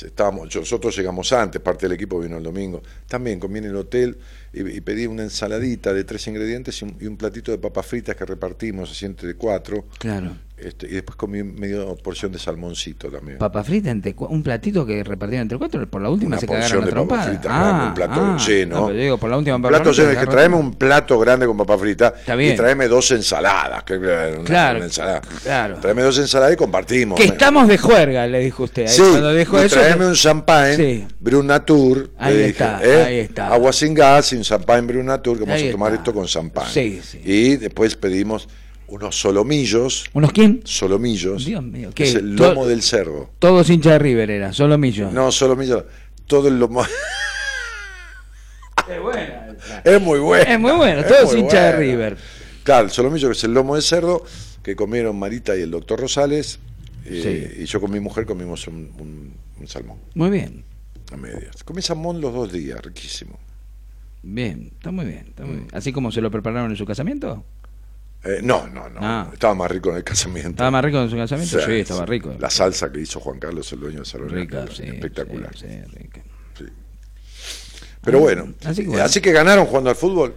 Estábamos, 0.00 0.54
nosotros 0.54 0.96
llegamos 0.96 1.32
antes, 1.32 1.60
parte 1.60 1.86
del 1.86 1.94
equipo 1.96 2.20
vino 2.20 2.36
el 2.36 2.42
domingo. 2.44 2.80
También 3.08 3.40
comí 3.40 3.58
en 3.58 3.64
el 3.64 3.74
hotel 3.76 4.16
y, 4.58 4.80
pedí 4.80 5.06
una 5.06 5.22
ensaladita 5.22 5.92
de 5.92 6.04
tres 6.04 6.26
ingredientes 6.26 6.80
y 6.82 6.84
un, 6.84 6.96
y 7.00 7.06
un 7.06 7.16
platito 7.16 7.52
de 7.52 7.58
papas 7.58 7.86
fritas 7.86 8.16
que 8.16 8.24
repartimos 8.24 8.90
así 8.90 9.06
entre 9.06 9.34
cuatro. 9.34 9.86
Claro. 9.98 10.36
Este, 10.60 10.86
y 10.86 10.90
después 10.90 11.14
comí 11.16 11.42
medio 11.44 11.94
porción 11.96 12.32
de 12.32 12.38
salmoncito 12.40 13.08
también. 13.10 13.38
Papa 13.38 13.62
frita, 13.62 13.90
entre 13.90 14.14
un 14.18 14.42
platito 14.42 14.84
que 14.84 15.04
repartieron 15.04 15.42
entre 15.42 15.56
cuatro, 15.56 15.88
por 15.88 16.02
la 16.02 16.10
última 16.10 16.30
Una 16.30 16.38
se 16.40 16.46
porción 16.46 16.64
cagaron 16.64 16.84
de 16.84 16.90
trompada. 16.90 17.22
fritas 17.24 17.46
Ah, 17.48 17.58
grande, 17.64 17.84
un 17.86 17.94
plato 17.94 18.20
ah, 18.20 18.38
lleno. 18.46 18.80
no, 18.80 18.88
digo, 18.90 19.18
por 19.18 19.30
la 19.30 19.36
última 19.38 19.56
un 19.56 19.62
papa 19.62 19.76
plato 19.76 19.90
frita 19.94 20.02
lleno, 20.08 20.12
es 20.20 20.26
que 20.26 20.30
traeme 20.32 20.56
un 20.56 20.74
plato 20.74 21.18
grande 21.20 21.46
con 21.46 21.56
papa 21.56 21.78
frita 21.78 22.14
Está 22.18 22.34
bien. 22.34 22.54
y 22.54 22.56
tráeme 22.56 22.88
dos 22.88 23.10
ensaladas. 23.12 23.84
Que, 23.84 23.94
una, 23.98 24.44
Claro, 24.44 24.76
una 24.78 24.86
ensalada. 24.86 25.20
claro. 25.42 25.76
Tráeme 25.80 26.02
dos 26.02 26.18
ensaladas 26.18 26.54
y 26.54 26.56
compartimos. 26.56 27.18
Que 27.20 27.26
estamos 27.26 27.68
de 27.68 27.78
juerga, 27.78 28.26
le 28.26 28.40
dijo 28.40 28.64
usted. 28.64 28.82
Ahí 28.82 28.88
Sí, 28.88 29.02
cuando 29.02 29.32
dijo 29.34 29.58
eso. 29.60 29.76
tráeme 29.76 30.06
un 30.06 30.14
champagne 30.14 30.76
Sí. 30.76 31.06
Brun 31.20 31.46
Natur. 31.46 32.10
Ahí 32.18 32.34
le 32.34 32.46
está, 32.48 32.80
¿eh? 32.82 33.04
ahí 33.04 33.18
está. 33.20 33.48
Agua 33.48 33.72
sin 33.72 33.94
gas 33.94 34.32
y 34.32 34.36
un 34.36 34.42
champagne 34.42 34.86
Brun 34.88 35.06
Natur, 35.06 35.38
que 35.38 35.44
vamos 35.44 35.62
Ahí 35.62 35.68
a 35.68 35.72
tomar 35.72 35.92
está. 35.92 36.00
esto 36.02 36.14
con 36.14 36.26
champagne. 36.26 36.70
Sí, 36.72 37.00
sí. 37.02 37.20
Y 37.24 37.56
después 37.56 37.94
pedimos 37.94 38.48
unos 38.88 39.20
solomillos. 39.20 40.04
¿Unos 40.12 40.32
quién? 40.32 40.60
Solomillos. 40.64 41.44
Dios 41.44 41.62
mío, 41.62 41.88
que 41.90 42.04
¿qué? 42.04 42.08
es 42.10 42.14
el 42.16 42.34
lomo 42.36 42.66
del 42.66 42.82
cerdo. 42.82 43.30
Todos 43.38 43.68
hinchas 43.70 43.92
de 43.94 43.98
River 43.98 44.30
era, 44.30 44.52
solo 44.52 44.76
Millo. 44.78 45.10
No, 45.10 45.30
solomillos. 45.30 45.84
Todo 46.26 46.48
el 46.48 46.58
lomo. 46.58 46.82
Es 48.88 49.00
buena. 49.02 49.56
es 49.84 50.00
muy 50.00 50.18
bueno. 50.18 50.50
Es 50.50 50.60
muy 50.60 50.72
bueno, 50.72 51.04
todos 51.04 51.34
hinchas 51.36 51.72
de. 51.72 51.76
River. 51.78 52.16
Claro, 52.64 52.84
el 52.86 52.90
solomillo 52.90 53.28
que 53.28 53.32
es 53.32 53.44
el 53.44 53.54
lomo 53.54 53.76
de 53.76 53.82
cerdo 53.82 54.24
que 54.62 54.76
comieron 54.76 55.18
Marita 55.18 55.56
y 55.56 55.62
el 55.62 55.70
doctor 55.70 56.00
Rosales. 56.00 56.58
eh, 57.04 57.48
Sí. 57.56 57.62
Y 57.62 57.66
yo 57.66 57.80
con 57.80 57.90
mi 57.90 58.00
mujer 58.00 58.26
comimos 58.26 58.66
un, 58.68 58.90
un- 58.98 59.32
un 59.60 59.66
salmón 59.66 59.98
Muy 60.14 60.30
bien, 60.30 60.64
a 61.12 61.16
medias. 61.16 61.64
Comí 61.64 61.82
salmón 61.82 62.20
los 62.20 62.32
dos 62.32 62.52
días, 62.52 62.80
riquísimo. 62.82 63.38
bien, 64.22 64.70
está 64.76 64.90
muy 64.90 65.04
bien, 65.06 65.24
está 65.28 65.44
muy 65.44 65.56
bien. 65.56 65.68
Así 65.72 65.92
como 65.92 66.12
se 66.12 66.20
lo 66.20 66.30
prepararon 66.30 66.70
en 66.70 66.76
su 66.76 66.84
casamiento. 66.86 67.44
Eh, 68.24 68.40
no, 68.42 68.66
no, 68.68 68.88
no. 68.90 68.98
Ah. 69.00 69.30
Estaba 69.32 69.54
más 69.54 69.70
rico 69.70 69.90
en 69.90 69.96
el 69.98 70.04
casamiento. 70.04 70.50
¿Estaba 70.50 70.70
más 70.72 70.84
rico 70.84 71.00
en 71.00 71.08
su 71.10 71.16
casamiento? 71.16 71.58
Sí, 71.60 71.64
Sí, 71.66 71.72
estaba 71.72 72.04
rico. 72.04 72.34
La 72.38 72.50
salsa 72.50 72.90
que 72.90 73.00
hizo 73.00 73.20
Juan 73.20 73.38
Carlos, 73.38 73.72
el 73.72 73.80
dueño 73.80 74.00
de 74.00 74.04
Salón 74.04 74.28
rica, 74.30 74.64
sí, 74.72 74.82
espectacular. 74.84 75.56
sí, 75.56 75.66
rica. 75.94 76.22
Pero 78.02 78.18
Ah, 78.18 78.20
bueno, 78.20 78.54
así 78.64 78.76
que 78.76 78.82
eh, 78.82 78.86
bueno. 78.90 79.04
así 79.04 79.20
que 79.20 79.32
ganaron 79.32 79.66
jugando 79.66 79.90
al 79.90 79.96
fútbol. 79.96 80.34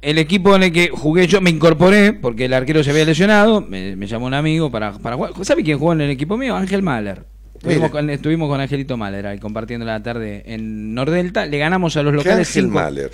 El 0.00 0.18
equipo 0.18 0.54
en 0.56 0.64
el 0.64 0.72
que 0.72 0.88
jugué 0.90 1.26
yo 1.28 1.40
me 1.40 1.48
incorporé 1.50 2.12
porque 2.12 2.46
el 2.46 2.54
arquero 2.54 2.82
se 2.82 2.90
había 2.90 3.04
lesionado. 3.04 3.60
Me, 3.60 3.94
me 3.94 4.06
llamó 4.08 4.26
un 4.26 4.34
amigo 4.34 4.70
para, 4.70 4.92
para 4.98 5.14
jugar. 5.16 5.32
¿Sabe 5.44 5.62
quién 5.62 5.78
jugó 5.78 5.92
en 5.92 6.00
el 6.02 6.10
equipo 6.10 6.36
mío? 6.36 6.56
Ángel 6.56 6.82
Mahler. 6.82 7.24
Estuvimos 7.54 7.90
con, 7.92 8.10
estuvimos 8.10 8.48
con 8.48 8.60
Angelito 8.60 8.96
Mahler 8.96 9.26
ahí 9.28 9.38
compartiendo 9.38 9.86
la 9.86 10.02
tarde 10.02 10.42
en 10.46 10.92
Nordelta. 10.94 11.46
Le 11.46 11.58
ganamos 11.58 11.96
a 11.96 12.02
los 12.02 12.10
¿Qué 12.12 12.16
locales. 12.16 12.48
Ángel 12.48 12.64
cinco- 12.64 12.74
Mahler? 12.74 13.10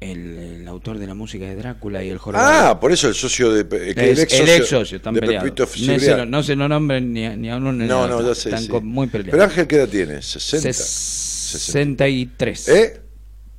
El, 0.00 0.36
el 0.38 0.68
autor 0.68 0.98
de 0.98 1.06
la 1.06 1.14
música 1.14 1.46
de 1.46 1.54
Drácula 1.56 2.04
y 2.04 2.10
el 2.10 2.18
jorobado. 2.18 2.68
Ah, 2.70 2.80
por 2.80 2.92
eso 2.92 3.08
el 3.08 3.14
socio 3.14 3.50
de. 3.52 3.64
Pe- 3.64 3.94
que 3.94 4.10
Es 4.10 4.18
el 4.34 4.48
ex 4.48 4.68
socio, 4.68 4.96
están 4.96 5.14
de. 5.14 5.20
Pepito 5.22 5.66
No 5.86 5.98
se, 5.98 6.16
lo, 6.16 6.26
no 6.26 6.42
se 6.42 6.56
lo 6.56 6.68
nombren 6.68 7.12
ni 7.12 7.24
a, 7.24 7.36
ni 7.36 7.48
a 7.50 7.56
uno 7.56 7.72
ni 7.72 7.84
a 7.84 7.86
No, 7.86 8.00
otro. 8.02 8.20
no, 8.20 8.28
ya 8.28 8.34
sé. 8.34 8.50
Están 8.50 8.64
sí. 8.64 8.72
muy 8.82 9.06
peleados. 9.06 9.30
Pero 9.30 9.44
Ángel, 9.44 9.66
¿qué 9.66 9.76
edad 9.76 9.88
tiene? 9.88 10.20
60. 10.20 10.68
Ses- 10.68 10.74
63. 11.58 12.68
¿Eh? 12.68 13.00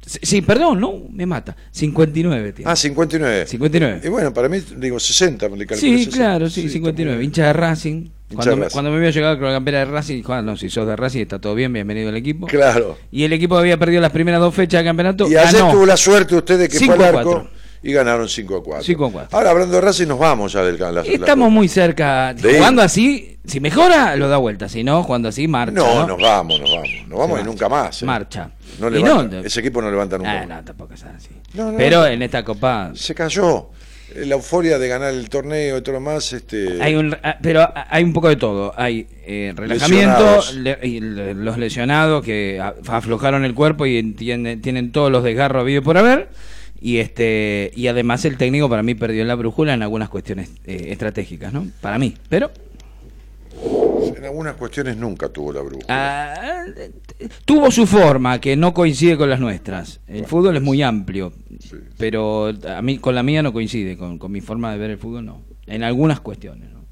Sí, 0.06 0.20
Sí, 0.22 0.42
perdón, 0.44 0.80
no, 0.80 1.02
me 1.12 1.26
mata. 1.26 1.56
59 1.72 2.54
tiene. 2.54 2.70
Ah, 2.70 2.76
59. 2.76 3.48
59. 3.48 4.02
Y 4.04 4.10
bueno, 4.10 4.32
para 4.32 4.48
mí, 4.48 4.60
digo 4.78 5.00
60, 5.00 5.50
me 5.50 5.58
le 5.58 5.66
Sí, 5.76 5.98
60. 6.06 6.16
claro, 6.18 6.50
sí, 6.50 6.60
está 6.62 6.74
59. 6.74 7.12
muy 7.16 7.20
bien. 7.22 7.30
Hincha 7.30 7.48
de 7.48 7.54
Racing. 7.54 8.10
Cuando, 8.34 8.58
me, 8.58 8.68
cuando 8.70 8.92
me 8.92 9.00
vio 9.00 9.10
llegar 9.12 9.38
con 9.38 9.48
la 9.48 9.54
campera 9.54 9.80
de 9.80 9.86
Racing, 9.86 10.16
dijo, 10.16 10.34
ah, 10.34 10.42
no, 10.42 10.58
si 10.58 10.70
sos 10.70 10.88
de 10.88 10.96
Racing 10.96 11.22
está 11.22 11.40
todo 11.40 11.54
bien, 11.54 11.72
bienvenido 11.72 12.10
al 12.10 12.16
equipo. 12.18 12.48
Claro. 12.48 12.98
Y 13.12 13.24
el 13.24 13.34
equipo 13.34 13.56
había 13.58 13.78
perdido 13.78 14.02
las 14.02 14.12
primeras 14.12 14.40
dos 14.40 14.54
fechas 14.54 14.82
de 14.82 14.86
campeonato. 14.86 15.28
Y 15.28 15.36
ayer 15.36 15.60
ganó. 15.62 15.72
tuvo 15.72 15.86
la 15.86 15.96
suerte 15.96 16.36
usted 16.36 16.58
de 16.58 16.68
que 16.68 16.78
fue 16.80 16.88
5 16.88 16.94
al 16.96 17.02
a 17.04 17.08
arco 17.20 17.32
4. 17.34 17.50
y 17.84 17.94
ganaron 17.94 18.28
5 18.28 18.56
a 18.58 18.64
4. 18.64 18.84
5 18.84 19.06
a 19.06 19.12
4. 19.12 19.38
Ahora, 19.38 19.52
hablando 19.52 19.76
de 19.76 19.82
Racing, 19.82 20.08
nos 20.08 20.18
vamos 20.18 20.52
ya 20.54 20.64
del 20.64 20.80
la, 20.80 20.92
la- 20.92 21.02
Estamos 21.04 21.52
muy 21.52 21.68
cerca. 21.68 22.34
De- 22.34 22.56
Jugando 22.58 22.82
así, 22.82 23.38
si 23.46 23.60
mejora, 23.60 24.16
lo 24.16 24.28
da 24.28 24.38
vuelta. 24.38 24.68
Si 24.70 24.84
no, 24.84 25.04
jugando 25.04 25.30
así, 25.30 25.48
marcha. 25.48 25.74
No, 25.74 26.02
¿no? 26.02 26.08
nos 26.08 26.22
vamos, 26.22 26.60
nos 26.60 26.72
vamos. 26.72 26.90
Nos 27.08 27.20
vamos 27.20 27.28
Se 27.28 27.30
y 27.30 27.30
marcha. 27.36 27.46
nunca 27.46 27.70
más. 27.70 28.02
¿eh? 28.02 28.06
Marcha. 28.06 28.50
No 28.80 28.90
levanta- 28.90 29.36
no, 29.38 29.42
ese 29.46 29.60
equipo 29.60 29.82
no 29.84 29.92
levanta 29.92 30.18
nunca. 30.18 30.32
Ah, 30.42 30.48
más. 30.48 30.58
no, 30.58 30.64
tampoco 30.66 30.96
es 30.96 31.04
así. 31.04 31.30
No, 31.54 31.72
no, 31.72 31.78
Pero 31.78 32.08
en 32.08 32.24
esta 32.24 32.44
copa 32.44 32.90
Se 32.96 33.14
cayó. 33.14 33.70
La 34.16 34.36
euforia 34.36 34.80
de 34.80 34.88
ganar 34.88 35.14
el 35.14 35.30
torneo 35.30 35.78
y 35.78 35.82
todo 35.82 35.94
lo 35.94 36.00
más. 36.02 36.32
Este... 36.34 36.82
hay 36.82 36.96
un, 36.96 37.16
ah, 37.24 37.38
pero 37.42 37.68
hay 37.90 38.04
un 38.04 38.14
poco 38.14 38.30
de 38.30 38.36
todo. 38.36 38.74
Hay 38.78 39.08
eh, 39.26 39.54
relajamiento, 39.56 40.40
le- 40.56 40.80
y 40.84 41.00
los 41.02 41.58
lesionados 41.58 42.24
que 42.24 42.62
aflojaron 42.88 43.44
el 43.46 43.54
cuerpo 43.54 43.86
y 43.86 43.98
entienden- 43.98 44.62
tienen 44.62 44.92
todos 44.92 45.12
los 45.12 45.24
desgarros 45.24 45.62
habido 45.62 45.82
por 45.82 45.98
haber. 45.98 46.30
Y 46.82 46.98
este 46.98 47.72
y 47.76 47.88
además 47.88 48.26
el 48.26 48.38
técnico 48.38 48.70
para 48.70 48.84
mí 48.84 48.96
perdió 48.96 49.24
la 49.26 49.36
brújula 49.36 49.74
en 49.74 49.82
algunas 49.82 50.10
cuestiones 50.10 50.50
eh, 50.66 50.88
estratégicas, 50.90 51.52
¿no? 51.52 51.66
Para 51.82 51.98
mí. 51.98 52.14
Pero 52.30 52.52
en 54.16 54.26
algunas 54.26 54.56
cuestiones 54.56 54.98
nunca 54.98 55.30
tuvo 55.30 55.52
la 55.54 55.62
brújula. 55.62 55.86
Ah, 55.90 56.66
tuvo 57.46 57.70
su 57.72 57.86
forma, 57.86 58.40
que 58.40 58.56
no 58.56 58.74
coincide 58.74 59.18
con 59.18 59.30
las 59.30 59.40
nuestras. 59.40 60.00
El 60.08 60.26
fútbol 60.26 60.56
es 60.58 60.62
muy 60.62 60.82
amplio, 60.82 61.34
Sí. 61.60 61.78
pero 61.98 62.48
a 62.68 62.82
mí 62.82 62.98
con 63.00 63.16
la 63.16 63.24
mía 63.24 63.42
no 63.44 63.54
coincide, 63.54 63.98
con, 63.98 64.18
con 64.18 64.32
mi 64.32 64.42
forma 64.42 64.72
de 64.72 64.78
ver 64.78 64.92
el 64.92 64.98
fútbol 64.98 65.26
no. 65.26 65.42
En 65.68 65.84
algunas 65.84 66.20
cuestiones, 66.20 66.72
¿no? 66.72 66.86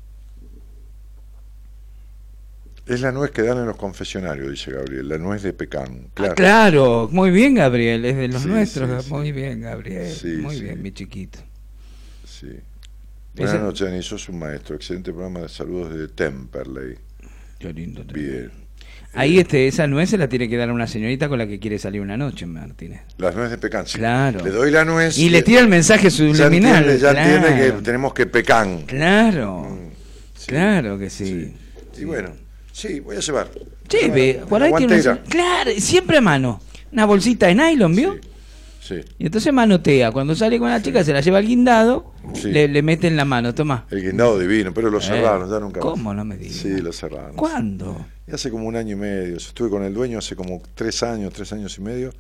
Es 2.86 3.00
la 3.00 3.14
nuez 3.14 3.32
que 3.32 3.44
dan 3.44 3.60
en 3.60 3.66
los 3.66 3.78
confesionarios, 3.78 4.50
dice 4.52 4.72
Gabriel, 4.72 5.08
la 5.08 5.18
nuez 5.18 5.42
de 5.42 5.54
pecan. 5.54 6.10
Claro. 6.14 6.36
Claro. 6.36 7.10
muy 7.12 7.32
bien 7.32 7.56
Gabriel, 7.56 8.04
es 8.04 8.18
de 8.18 8.28
los 8.28 8.42
Sí, 8.42 8.48
nuestros, 8.50 9.06
sí, 9.06 9.12
muy 9.12 9.32
bien 9.32 9.62
Gabriel, 9.62 10.14
muy 10.42 10.60
bien 10.60 10.82
mi 10.82 10.92
chiquito. 10.92 11.40
Sí. 12.26 12.50
Buenas 13.36 13.62
noches, 13.62 13.88
Dani, 13.88 14.04
sos 14.04 14.28
un 14.30 14.38
maestro. 14.40 14.76
Excelente 14.76 15.12
programa 15.12 15.40
de 15.42 15.50
saludos 15.50 15.96
de 15.96 16.08
Temperley. 16.10 16.96
Qué 17.68 17.74
lindo. 17.74 18.04
Bien. 18.14 18.52
Ahí 19.14 19.40
este, 19.40 19.68
esa 19.68 19.86
nuez 19.88 20.10
se 20.10 20.18
la 20.18 20.28
tiene 20.28 20.50
que 20.50 20.58
dar 20.58 20.70
a 20.70 20.74
una 20.74 20.88
señorita 20.88 21.30
con 21.30 21.38
la 21.38 21.46
que 21.48 21.60
quiere 21.60 21.78
salir 21.80 22.02
una 22.02 22.18
noche, 22.18 22.46
Martínez. 22.48 23.02
Las 23.20 23.36
nuez 23.36 23.52
de 23.52 23.58
pecan, 23.60 23.86
sí. 23.86 23.98
Claro. 24.00 24.44
Le 24.44 24.50
doy 24.52 24.72
la 24.72 24.84
nuez. 24.84 25.18
Y 25.20 25.30
le 25.30 25.44
tira 25.44 25.62
el 25.62 25.68
mensaje 25.68 26.06
Ya 26.06 26.10
subliminal. 26.12 26.78
entiende, 26.84 27.00
ya 27.00 27.12
claro. 27.12 27.30
entiende 27.48 27.66
que 27.76 27.82
tenemos 27.84 28.14
que 28.14 28.26
pecan. 28.26 28.82
Claro, 28.88 29.62
Mm, 29.70 29.90
sí. 30.36 30.46
claro 30.48 30.98
que 30.98 31.10
sí. 31.12 31.54
Y 31.98 32.04
bueno, 32.06 32.32
sí, 32.72 33.00
voy 33.02 33.16
a 33.18 33.20
llevar. 33.20 33.50
Ve, 33.92 34.42
por 34.50 34.64
ahí 34.64 34.74
tiene 34.78 35.00
una... 35.00 35.22
Claro, 35.24 35.72
siempre 35.78 36.18
a 36.18 36.22
mano. 36.22 36.60
Una 36.92 37.06
bolsita 37.06 37.46
de 37.48 37.56
nylon, 37.56 37.96
¿vio? 37.96 38.14
Sí. 38.16 38.20
Y 39.20 39.26
entonces 39.26 39.54
manotea. 39.54 40.12
Cuando 40.12 40.36
sale 40.36 40.60
con 40.60 40.70
la 40.70 40.82
chica, 40.82 41.04
se 41.04 41.14
la 41.14 41.22
lleva 41.22 41.38
al 41.38 41.46
guindado, 41.48 42.14
Sí. 42.34 42.52
le, 42.52 42.68
le 42.68 42.82
mete 42.82 43.08
en 43.08 43.16
la 43.16 43.26
mano. 43.26 43.54
Toma. 43.56 43.86
El 43.90 44.02
guindado 44.04 44.38
divino, 44.40 44.74
pero 44.74 44.90
lo 44.90 44.98
Eh, 45.00 45.02
cerraron, 45.02 45.50
ya 45.50 45.60
nunca 45.60 45.80
más. 45.80 45.90
¿Cómo 45.90 46.14
no 46.14 46.26
me 46.26 46.38
digas? 46.38 46.56
Sí, 46.58 46.82
lo 46.82 46.92
cerraron. 46.92 47.36
¿Cuándo? 47.36 48.06
Y 48.28 48.32
hace 48.34 48.50
como 48.50 48.68
un 48.68 48.76
año 48.76 48.94
y 48.94 49.00
medio. 49.00 49.38
Estuve 49.38 49.70
con 49.70 49.84
el 49.84 49.94
dueño 49.94 50.18
hace 50.20 50.36
como 50.36 50.62
tres 50.76 51.02
años, 51.04 51.32
tres 51.34 51.52
años 51.54 51.78
y 51.78 51.82
medio, 51.82 52.12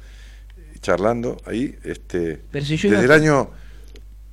charlando 0.81 1.38
ahí. 1.45 1.76
Este, 1.84 2.40
Pero 2.52 2.65
si 2.65 2.77
yo 2.77 2.90
desde 2.90 3.06
iba- 3.06 3.15
el 3.15 3.22
año. 3.22 3.49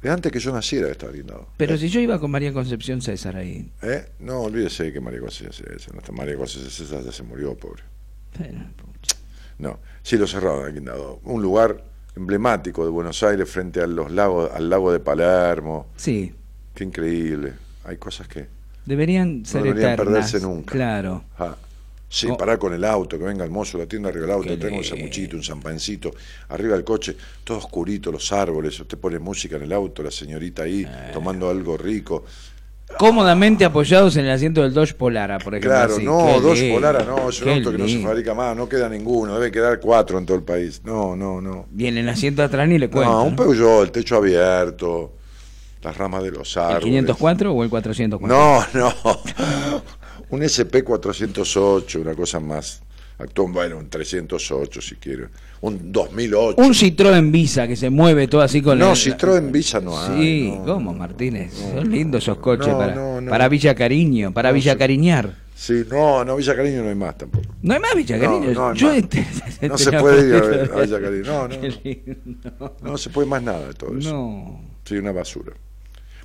De 0.02 0.08
antes 0.08 0.32
que 0.32 0.40
yo 0.40 0.50
naciera 0.50 0.88
estaba 0.90 1.12
guindado. 1.12 1.48
Pero 1.58 1.76
si 1.76 1.90
yo 1.90 2.00
iba 2.00 2.18
con 2.18 2.30
María 2.30 2.54
Concepción 2.54 3.02
César 3.02 3.36
ahí. 3.36 3.70
¿Eh? 3.82 4.06
No, 4.20 4.40
olvídese 4.40 4.90
que 4.94 5.00
María 5.00 5.20
Concepción 5.20 5.52
César. 5.52 5.92
No 5.92 6.00
está 6.00 6.10
María 6.12 6.36
Concepción 6.36 6.70
César 6.70 7.04
ya 7.04 7.12
se 7.12 7.22
murió, 7.22 7.54
pobre. 7.54 7.82
Pero, 8.38 8.54
No, 9.58 9.78
sí 10.02 10.16
lo 10.16 10.26
cerraron 10.26 10.66
el 10.66 10.72
guindado. 10.72 11.20
Un 11.24 11.42
lugar 11.42 11.84
emblemático 12.20 12.84
de 12.84 12.90
Buenos 12.90 13.22
Aires 13.22 13.48
frente 13.50 13.80
a 13.80 13.86
los 13.86 14.10
lagos, 14.12 14.50
al 14.52 14.68
lago 14.68 14.92
de 14.92 15.00
Palermo. 15.00 15.86
sí, 15.96 16.32
Qué 16.74 16.84
increíble. 16.84 17.52
Hay 17.84 17.96
cosas 17.96 18.28
que 18.28 18.46
deberían 18.86 19.44
ser 19.44 19.62
deberían 19.62 19.92
eternas. 19.94 20.06
perderse 20.30 20.40
nunca. 20.40 20.72
Claro. 20.72 21.24
Ah, 21.38 21.56
sí, 22.08 22.26
Co- 22.28 22.36
parar 22.36 22.58
con 22.58 22.72
el 22.72 22.84
auto, 22.84 23.18
que 23.18 23.24
venga 23.24 23.44
el 23.44 23.50
mozo 23.50 23.76
la 23.76 23.86
tienda 23.86 24.08
arriba 24.08 24.26
del 24.26 24.34
auto, 24.34 24.48
Qué 24.48 24.56
tenga 24.56 24.76
un 24.76 24.82
lindo. 24.82 24.96
sanguchito, 24.96 25.36
un 25.36 25.42
zampancito, 25.42 26.10
arriba 26.48 26.74
del 26.74 26.84
coche, 26.84 27.16
todo 27.44 27.58
oscurito, 27.58 28.12
los 28.12 28.32
árboles, 28.32 28.78
usted 28.80 28.96
pone 28.98 29.18
música 29.18 29.56
en 29.56 29.62
el 29.64 29.72
auto, 29.72 30.02
la 30.02 30.10
señorita 30.10 30.62
ahí 30.62 30.86
Eh. 30.88 31.10
tomando 31.12 31.50
algo 31.50 31.76
rico. 31.76 32.24
Cómodamente 32.98 33.64
apoyados 33.64 34.16
en 34.16 34.26
el 34.26 34.30
asiento 34.32 34.62
del 34.62 34.74
Dodge 34.74 34.94
Polara, 34.94 35.38
por 35.38 35.54
ejemplo. 35.54 35.70
Claro, 35.70 35.94
así. 35.94 36.04
no, 36.04 36.26
Qué 36.26 36.54
lindo, 36.60 36.74
Polara, 36.74 37.04
no, 37.04 37.28
es 37.30 37.38
un 37.40 37.44
qué 37.44 37.54
auto 37.54 37.72
que 37.72 37.78
no 37.78 37.84
se 37.86 37.90
lindo. 37.94 38.08
fabrica 38.08 38.34
más, 38.34 38.56
no 38.56 38.68
queda 38.68 38.88
ninguno, 38.88 39.34
debe 39.34 39.50
quedar 39.50 39.80
cuatro 39.80 40.18
en 40.18 40.26
todo 40.26 40.36
el 40.36 40.42
país. 40.42 40.82
No, 40.84 41.16
no, 41.16 41.40
no. 41.40 41.66
Viene 41.70 42.00
el 42.00 42.08
asiento 42.08 42.42
atrás 42.42 42.68
ni 42.68 42.78
le 42.78 42.90
cuento. 42.90 43.10
no, 43.10 43.24
un. 43.24 43.36
Peugeot, 43.36 43.84
el 43.84 43.90
techo 43.90 44.16
abierto, 44.16 45.14
las 45.82 45.96
ramas 45.96 46.22
de 46.24 46.30
los 46.32 46.54
¿El 46.56 46.62
árboles. 46.62 46.84
504 46.84 47.52
o 47.54 47.64
el 47.64 47.70
404? 47.70 48.36
No, 48.36 48.64
no. 48.74 48.92
un 50.30 50.42
SP 50.44 50.84
408, 50.84 52.00
una 52.00 52.14
cosa 52.14 52.38
más. 52.38 52.82
Actuó, 53.20 53.48
bueno, 53.48 53.76
un 53.78 53.88
308 53.90 54.80
si 54.80 54.96
quiere. 54.96 55.26
Un 55.60 55.92
2008. 55.92 56.60
Un 56.62 56.72
Citroën 56.72 57.30
Visa 57.30 57.68
que 57.68 57.76
se 57.76 57.90
mueve 57.90 58.28
todo 58.28 58.40
así 58.40 58.62
con 58.62 58.78
no, 58.78 58.92
el- 58.92 58.96
Citroën 58.96 59.50
Visa 59.52 59.80
no 59.80 60.00
hay. 60.00 60.18
Sí, 60.18 60.52
no, 60.56 60.64
¿cómo, 60.64 60.92
no. 60.92 60.98
Martínez? 60.98 61.52
Son 61.52 61.90
lindos 61.90 62.22
esos 62.22 62.38
coches 62.38 62.68
No, 62.68 62.78
para, 62.78 62.94
no, 62.94 63.20
no. 63.20 63.30
para 63.30 63.48
Villa 63.48 63.74
Cariño, 63.74 64.32
para 64.32 64.48
No, 64.50 64.54
Villa. 64.54 64.78
Cariñar. 64.78 65.34
Sí, 65.54 65.84
no, 65.90 66.24
no, 66.24 66.36
Villa 66.36 66.56
Cariño 66.56 66.82
no 66.82 66.88
hay 66.88 66.94
más 66.94 67.18
tampoco. 67.18 67.44
No 67.60 67.74
hay 67.74 67.80
más 67.80 67.94
Villa 67.94 68.18
Cariño. 68.18 68.52
No, 68.54 68.68
no 68.70 68.74
Yo 68.74 68.90
este- 68.92 69.26
No 69.60 69.74
tenía 69.74 69.76
se 69.76 69.92
puede 70.00 70.28
ir 70.28 70.34
a, 70.36 70.40
ver- 70.46 70.70
a 70.74 70.80
Villa 70.80 71.00
Cariño. 71.00 71.24
No, 71.26 71.48
no. 71.48 71.60
Qué 71.60 71.68
lindo. 71.84 72.76
No 72.82 72.96
se 72.96 73.10
puede 73.10 73.28
más 73.28 73.42
nada 73.42 73.66
de 73.68 73.74
todo 73.74 73.98
eso. 73.98 74.10
No. 74.14 74.60
Sí, 74.84 74.96
una 74.96 75.12
basura. 75.12 75.52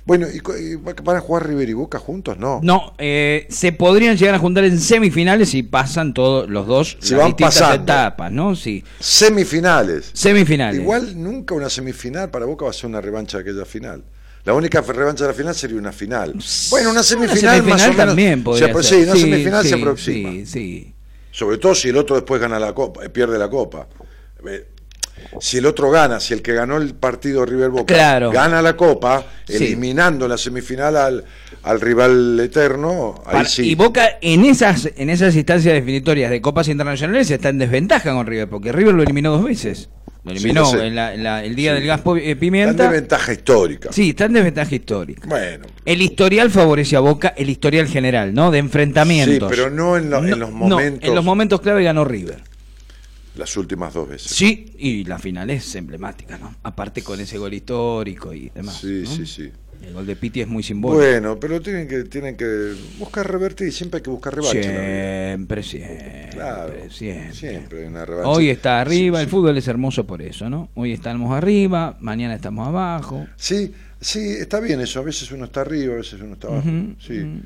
Bueno, 0.06 0.26
¿y, 0.32 0.76
van 0.76 1.16
a 1.16 1.20
jugar 1.20 1.48
River 1.48 1.68
y 1.68 1.72
Boca 1.72 1.98
juntos? 1.98 2.38
No. 2.38 2.60
No, 2.62 2.94
eh, 2.96 3.46
se 3.50 3.72
podrían 3.72 4.16
llegar 4.16 4.36
a 4.36 4.38
juntar 4.38 4.64
en 4.64 4.78
semifinales 4.78 5.48
si 5.48 5.64
pasan 5.64 6.14
todos 6.14 6.48
los 6.48 6.66
dos 6.68 6.96
Si 7.00 7.10
las 7.14 7.22
van 7.22 7.28
distintas 7.32 7.54
pasando. 7.58 7.82
etapas, 7.92 8.30
¿no? 8.32 8.54
Sí. 8.54 8.84
Semifinales. 9.00 10.10
Semifinales. 10.12 10.80
Igual 10.80 11.20
nunca 11.20 11.54
una 11.56 11.68
semifinal 11.68 12.30
para 12.30 12.46
Boca 12.46 12.64
va 12.66 12.70
a 12.70 12.74
ser 12.74 12.86
una 12.86 13.00
revancha 13.00 13.38
de 13.38 13.42
aquella 13.50 13.64
final. 13.64 14.04
La 14.44 14.54
única 14.54 14.80
revancha 14.80 15.24
de 15.24 15.30
la 15.30 15.34
final 15.34 15.54
sería 15.56 15.76
una 15.78 15.90
final. 15.90 16.34
Bueno, 16.70 16.90
una 16.90 17.02
semifinal, 17.02 17.60
Una 17.62 17.70
más 17.70 17.80
o 17.82 17.84
semifinal 17.84 17.90
menos. 17.90 18.06
también 18.06 18.38
se 18.38 18.44
podría 18.44 18.68
apro- 18.72 18.82
ser. 18.84 18.98
sí, 18.98 19.02
una 19.02 19.12
Sí, 19.14 19.20
semifinal 19.22 19.66
se 19.66 19.74
aproxima. 19.74 20.30
Sí, 20.30 20.46
sí. 20.46 20.94
Sobre 21.32 21.58
todo 21.58 21.74
si 21.74 21.88
el 21.88 21.96
otro 21.96 22.14
después 22.14 22.40
gana 22.40 22.60
la 22.60 22.72
copa, 22.72 23.04
eh, 23.04 23.08
pierde 23.08 23.36
la 23.38 23.50
copa. 23.50 23.88
Eh, 24.48 24.68
Si 25.40 25.58
el 25.58 25.66
otro 25.66 25.90
gana, 25.90 26.20
si 26.20 26.34
el 26.34 26.42
que 26.42 26.52
ganó 26.54 26.76
el 26.76 26.94
partido 26.94 27.44
River 27.44 27.70
Boca 27.70 27.94
Claro. 27.94 28.30
gana 28.30 28.62
la 28.62 28.76
copa, 28.76 29.24
Sí. 29.46 29.56
eliminando 29.56 30.24
en 30.26 30.30
la 30.30 30.38
semifinal 30.38 30.96
al, 30.96 31.24
al 31.62 31.80
rival 31.80 32.38
eterno, 32.40 33.14
ahí 33.26 33.32
Para- 33.36 33.48
sí. 33.48 33.70
Y 33.70 33.74
Boca 33.74 34.18
en 34.20 34.44
esas 34.44 34.90
en 34.96 35.10
esas 35.10 35.34
instancias 35.36 35.74
definitorias 35.74 36.30
de 36.30 36.40
copas 36.40 36.68
internacionales 36.68 37.30
está 37.30 37.48
en 37.50 37.58
desventaja 37.58 38.12
con 38.12 38.26
River, 38.26 38.48
porque 38.48 38.72
River 38.72 38.94
lo 38.94 39.02
eliminó 39.02 39.30
dos 39.32 39.44
veces. 39.44 39.88
Lo 40.24 40.32
Sí, 40.32 40.38
eliminó 40.38 40.66
sé. 40.66 40.86
en 40.88 40.94
la- 40.96 41.14
en 41.14 41.22
la- 41.22 41.44
el 41.44 41.54
día 41.54 41.70
Sí. 41.72 41.78
del 41.78 41.86
gas 41.86 42.00
po- 42.00 42.16
eh, 42.16 42.20
Están 42.30 42.40
pimienta. 42.40 42.82
de 42.84 42.88
ventaja 42.88 43.32
histórica. 43.32 43.92
Sí, 43.92 44.10
está 44.10 44.24
en 44.24 44.32
desventaja 44.32 44.74
histórica. 44.74 45.22
Bueno, 45.28 45.66
El 45.84 46.02
historial 46.02 46.50
favorece 46.50 46.96
a 46.96 47.00
Boca, 47.00 47.32
el 47.36 47.48
historial 47.48 47.86
general, 47.86 48.34
¿no? 48.34 48.50
De 48.50 48.58
enfrentamientos. 48.58 49.48
Sí, 49.50 49.56
pero 49.56 49.70
no 49.70 49.96
en 49.96 50.10
lo- 50.10 50.18
en 50.24 50.30
los 50.40 50.50
no, 50.50 50.56
momentos- 50.56 51.08
en 51.08 51.14
los 51.14 51.24
momentos 51.24 51.60
clave 51.60 51.84
ganó 51.84 52.04
River. 52.04 52.40
Las 53.36 53.56
últimas 53.56 53.94
dos 53.94 54.08
veces. 54.08 54.30
Sí, 54.32 54.72
y 54.78 55.04
la 55.04 55.18
final 55.18 55.50
es 55.50 55.74
emblemática, 55.74 56.38
¿no? 56.38 56.54
Aparte 56.62 57.02
con 57.02 57.20
ese 57.20 57.38
gol 57.38 57.54
histórico 57.54 58.32
y 58.32 58.50
demás. 58.50 58.78
Sí, 58.80 59.02
¿no? 59.04 59.10
sí, 59.10 59.26
sí. 59.26 59.50
El 59.82 59.92
gol 59.92 60.06
de 60.06 60.16
Piti 60.16 60.40
es 60.40 60.48
muy 60.48 60.62
simbólico. 60.62 60.98
Bueno, 61.02 61.38
pero 61.38 61.60
tienen 61.60 61.86
que, 61.86 62.04
tienen 62.04 62.34
que 62.36 62.72
buscar 62.98 63.30
revertir, 63.30 63.70
siempre 63.72 63.98
hay 63.98 64.02
que 64.02 64.10
buscar 64.10 64.34
revancha. 64.34 64.62
siempre, 64.62 65.62
siempre, 65.62 66.28
Claro, 66.32 66.72
siempre. 66.90 67.34
siempre 67.34 67.80
hay 67.82 67.86
una 67.86 68.04
revancha. 68.06 68.28
Hoy 68.30 68.48
está 68.48 68.80
arriba, 68.80 69.18
Sí, 69.18 69.24
el 69.24 69.28
sí. 69.28 69.30
fútbol 69.30 69.58
es 69.58 69.68
hermoso 69.68 70.06
por 70.06 70.22
eso, 70.22 70.48
¿no? 70.48 70.70
Hoy 70.74 70.92
estamos 70.92 71.30
arriba, 71.36 71.96
mañana 72.00 72.34
estamos 72.34 72.66
abajo. 72.66 73.26
Sí, 73.36 73.72
sí, 74.00 74.20
está 74.40 74.60
bien 74.60 74.80
eso. 74.80 74.98
A 75.00 75.02
veces 75.02 75.30
uno 75.30 75.44
está 75.44 75.60
arriba, 75.60 75.92
a 75.92 75.96
veces 75.98 76.20
uno 76.22 76.32
está 76.34 76.48
abajo. 76.48 76.68
Sí. 76.98 77.40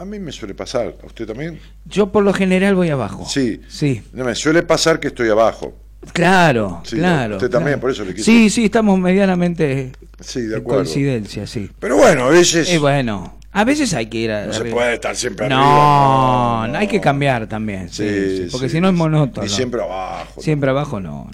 A 0.00 0.04
mí 0.06 0.18
me 0.18 0.32
suele 0.32 0.54
pasar. 0.54 0.94
¿A 1.02 1.06
usted 1.06 1.26
también? 1.26 1.58
Yo 1.84 2.10
por 2.10 2.24
lo 2.24 2.32
general 2.32 2.74
voy 2.74 2.88
abajo. 2.88 3.26
Sí. 3.28 3.60
Sí, 3.68 4.02
No, 4.14 4.24
me 4.24 4.34
suele 4.34 4.62
pasar 4.62 4.98
que 4.98 5.08
estoy 5.08 5.28
abajo. 5.28 5.74
claro, 6.14 6.80
Sí, 6.86 6.96
claro. 6.96 7.36
usted 7.36 7.50
también, 7.50 7.74
claro. 7.74 7.80
por 7.82 7.90
eso 7.90 8.04
le 8.06 8.14
quise- 8.14 8.24
Sí, 8.24 8.48
sí, 8.48 8.64
estamos 8.64 8.98
medianamente 8.98 9.92
Sí, 10.20 10.40
de 10.40 10.54
en 10.54 10.60
acuerdo. 10.62 10.84
coincidencia, 10.84 11.46
sí. 11.46 11.70
Pero 11.78 11.96
bueno, 11.98 12.24
a 12.24 12.30
veces 12.30 12.72
Y 12.72 12.78
bueno, 12.78 13.36
a 13.52 13.64
veces 13.64 13.92
hay 13.92 14.06
que 14.06 14.16
ir 14.16 14.30
a 14.30 14.46
no 14.46 14.52
se 14.54 14.60
arriba. 14.60 14.74
puede 14.76 14.94
estar 14.94 15.14
siempre 15.14 15.50
no, 15.50 15.56
arriba. 15.56 16.68
no, 16.72 16.78
hay 16.78 16.88
que 16.88 17.00
cambiar 17.02 17.46
también, 17.46 17.90
sí, 17.90 18.08
Sí, 18.08 18.48
porque 18.50 18.70
si 18.70 18.80
no 18.80 18.88
es 18.88 18.94
monótono. 18.94 19.46
Y 19.46 19.50
siempre 19.50 19.82
abajo. 19.82 20.40
Siempre 20.40 20.70
abajo 20.70 20.98
no. 20.98 21.28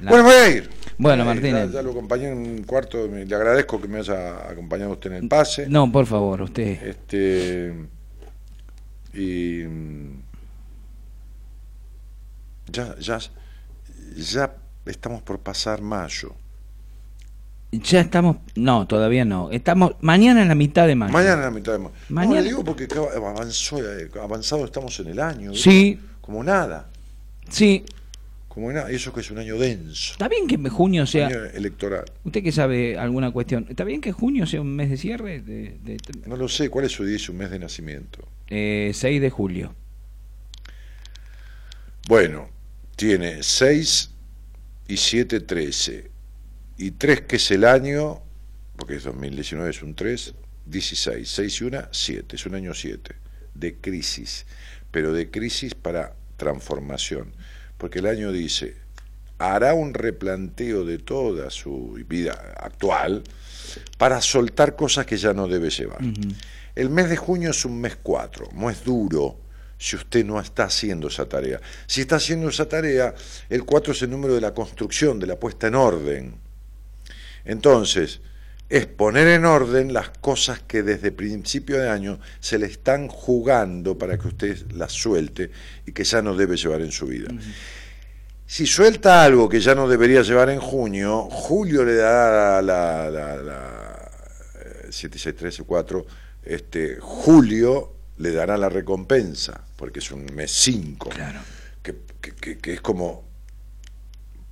no. 0.00 0.08
Bueno, 0.08 0.22
voy 0.22 0.34
a 0.34 0.48
ir. 0.50 0.70
Bueno, 0.98 1.22
ir. 1.24 1.26
Martínez. 1.26 1.66
Ya, 1.72 1.78
ya 1.78 1.82
lo 1.82 1.90
acompañé 1.90 2.28
en 2.28 2.38
un 2.38 2.62
cuarto. 2.62 3.08
Le 3.08 3.34
agradezco 3.34 3.80
que 3.80 3.88
me 3.88 3.98
haya 3.98 4.48
acompañado 4.48 4.92
usted 4.92 5.10
en 5.10 5.24
el 5.24 5.28
pase. 5.28 5.66
no, 5.68 5.90
por 5.90 6.06
favor, 6.06 6.42
usted. 6.42 6.80
Este. 6.86 7.74
Y. 9.14 9.64
mm, 9.66 10.22
Ya, 12.72 12.96
ya, 12.98 13.18
ya 14.16 14.56
estamos 14.86 15.22
por 15.22 15.38
pasar 15.40 15.82
mayo. 15.82 16.34
Ya 17.72 18.00
estamos, 18.00 18.36
no, 18.54 18.86
todavía 18.86 19.24
no. 19.24 19.50
Estamos 19.50 19.96
mañana 20.00 20.42
en 20.42 20.48
la 20.48 20.54
mitad 20.54 20.86
de 20.86 20.94
mayo. 20.94 21.12
Mañana 21.12 21.40
es 21.40 21.44
la 21.46 21.50
mitad 21.50 21.72
de 21.72 21.78
mayo. 21.80 21.94
Mañana. 22.08 22.36
No, 22.36 22.40
le 22.42 22.48
digo 22.48 22.64
porque 22.64 22.86
avanzó, 23.16 23.78
eh, 23.80 24.08
avanzado 24.22 24.64
estamos 24.64 24.98
en 25.00 25.08
el 25.08 25.20
año. 25.20 25.54
Sí, 25.54 25.98
Como 26.20 26.42
nada. 26.42 26.88
sí. 27.48 27.84
Como 28.48 28.70
nada. 28.72 28.90
Y 28.92 28.94
eso 28.94 29.12
que 29.12 29.20
es 29.20 29.30
un 29.32 29.38
año 29.38 29.58
denso. 29.58 30.12
Está 30.12 30.28
bien 30.28 30.46
que 30.46 30.56
junio 30.70 31.04
sea. 31.06 31.26
año 31.26 31.44
electoral. 31.46 32.04
Usted 32.24 32.42
que 32.44 32.52
sabe 32.52 32.96
alguna 32.96 33.32
cuestión. 33.32 33.66
¿Está 33.68 33.82
bien 33.82 34.00
que 34.00 34.12
junio 34.12 34.46
sea 34.46 34.60
un 34.60 34.74
mes 34.76 34.88
de 34.90 34.96
cierre? 34.96 35.40
De, 35.42 35.76
de- 35.82 35.98
No 36.26 36.36
lo 36.36 36.48
sé. 36.48 36.70
¿Cuál 36.70 36.84
es 36.84 36.92
su 36.92 37.04
día 37.04 37.18
su 37.18 37.34
mes 37.34 37.50
de 37.50 37.58
nacimiento? 37.58 38.20
Eh, 38.48 38.92
6 38.94 39.20
de 39.20 39.30
julio. 39.30 39.74
Bueno, 42.06 42.48
tiene 42.96 43.42
6 43.42 44.10
y 44.88 44.96
7, 44.96 45.40
13. 45.40 46.10
Y 46.76 46.90
3 46.92 47.22
que 47.22 47.36
es 47.36 47.50
el 47.50 47.64
año, 47.64 48.20
porque 48.76 48.96
es 48.96 49.04
2019 49.04 49.70
es 49.70 49.82
un 49.82 49.94
3, 49.94 50.34
16. 50.66 51.28
6 51.28 51.60
y 51.60 51.64
1, 51.64 51.88
7. 51.90 52.36
Es 52.36 52.46
un 52.46 52.54
año 52.54 52.74
7. 52.74 53.14
de 53.54 53.76
crisis, 53.76 54.46
pero 54.90 55.12
de 55.12 55.30
crisis 55.30 55.74
para 55.74 56.16
transformación, 56.36 57.32
porque 57.78 58.00
el 58.00 58.06
año 58.06 58.32
dice, 58.32 58.76
hará 59.38 59.74
un 59.74 59.94
replanteo 59.94 60.84
de 60.84 60.98
toda 60.98 61.50
su 61.50 61.92
vida 62.08 62.32
actual 62.56 63.22
para 63.98 64.20
soltar 64.20 64.76
cosas 64.76 65.06
que 65.06 65.16
ya 65.16 65.32
no 65.32 65.48
debe 65.48 65.70
llevar. 65.70 66.00
El 66.74 66.90
mes 66.90 67.08
de 67.08 67.16
junio 67.16 67.50
es 67.50 67.64
un 67.64 67.80
mes 67.80 67.96
cuatro, 68.02 68.48
no 68.52 68.70
es 68.70 68.84
duro 68.84 69.38
si 69.78 69.96
usted 69.96 70.24
no 70.24 70.40
está 70.40 70.64
haciendo 70.64 71.08
esa 71.08 71.28
tarea. 71.28 71.60
Si 71.86 72.00
está 72.00 72.16
haciendo 72.16 72.48
esa 72.48 72.68
tarea, 72.68 73.14
el 73.50 73.64
4 73.64 73.92
es 73.92 74.02
el 74.02 74.10
número 74.10 74.34
de 74.34 74.40
la 74.40 74.54
construcción, 74.54 75.18
de 75.20 75.26
la 75.26 75.38
puesta 75.38 75.66
en 75.66 75.74
orden. 75.74 76.34
Entonces, 77.44 78.20
es 78.68 78.86
poner 78.86 79.28
en 79.28 79.44
orden 79.44 79.92
las 79.92 80.08
cosas 80.08 80.60
que 80.60 80.82
desde 80.82 81.12
principio 81.12 81.76
de 81.78 81.90
año 81.90 82.18
se 82.40 82.58
le 82.58 82.66
están 82.66 83.08
jugando 83.08 83.98
para 83.98 84.18
que 84.18 84.28
usted 84.28 84.72
las 84.72 84.92
suelte 84.92 85.50
y 85.86 85.92
que 85.92 86.04
ya 86.04 86.22
no 86.22 86.34
debe 86.34 86.56
llevar 86.56 86.80
en 86.80 86.90
su 86.90 87.06
vida. 87.06 87.28
Si 88.46 88.66
suelta 88.66 89.22
algo 89.22 89.48
que 89.48 89.60
ya 89.60 89.74
no 89.74 89.88
debería 89.88 90.22
llevar 90.22 90.50
en 90.50 90.60
junio, 90.60 91.28
julio 91.30 91.84
le 91.84 91.96
dará 91.96 92.62
la, 92.62 93.10
la, 93.10 93.36
la, 93.36 94.10
eh, 94.60 94.92
7634, 94.92 96.06
este, 96.44 96.98
julio 97.00 97.92
le 98.18 98.32
dará 98.32 98.56
la 98.56 98.68
recompensa, 98.68 99.64
porque 99.76 99.98
es 99.98 100.10
un 100.10 100.26
mes 100.34 100.50
5, 100.52 101.10
que, 101.82 101.94
que- 102.20 102.32
que- 102.34 102.58
que 102.58 102.72
es 102.74 102.80
como 102.80 103.24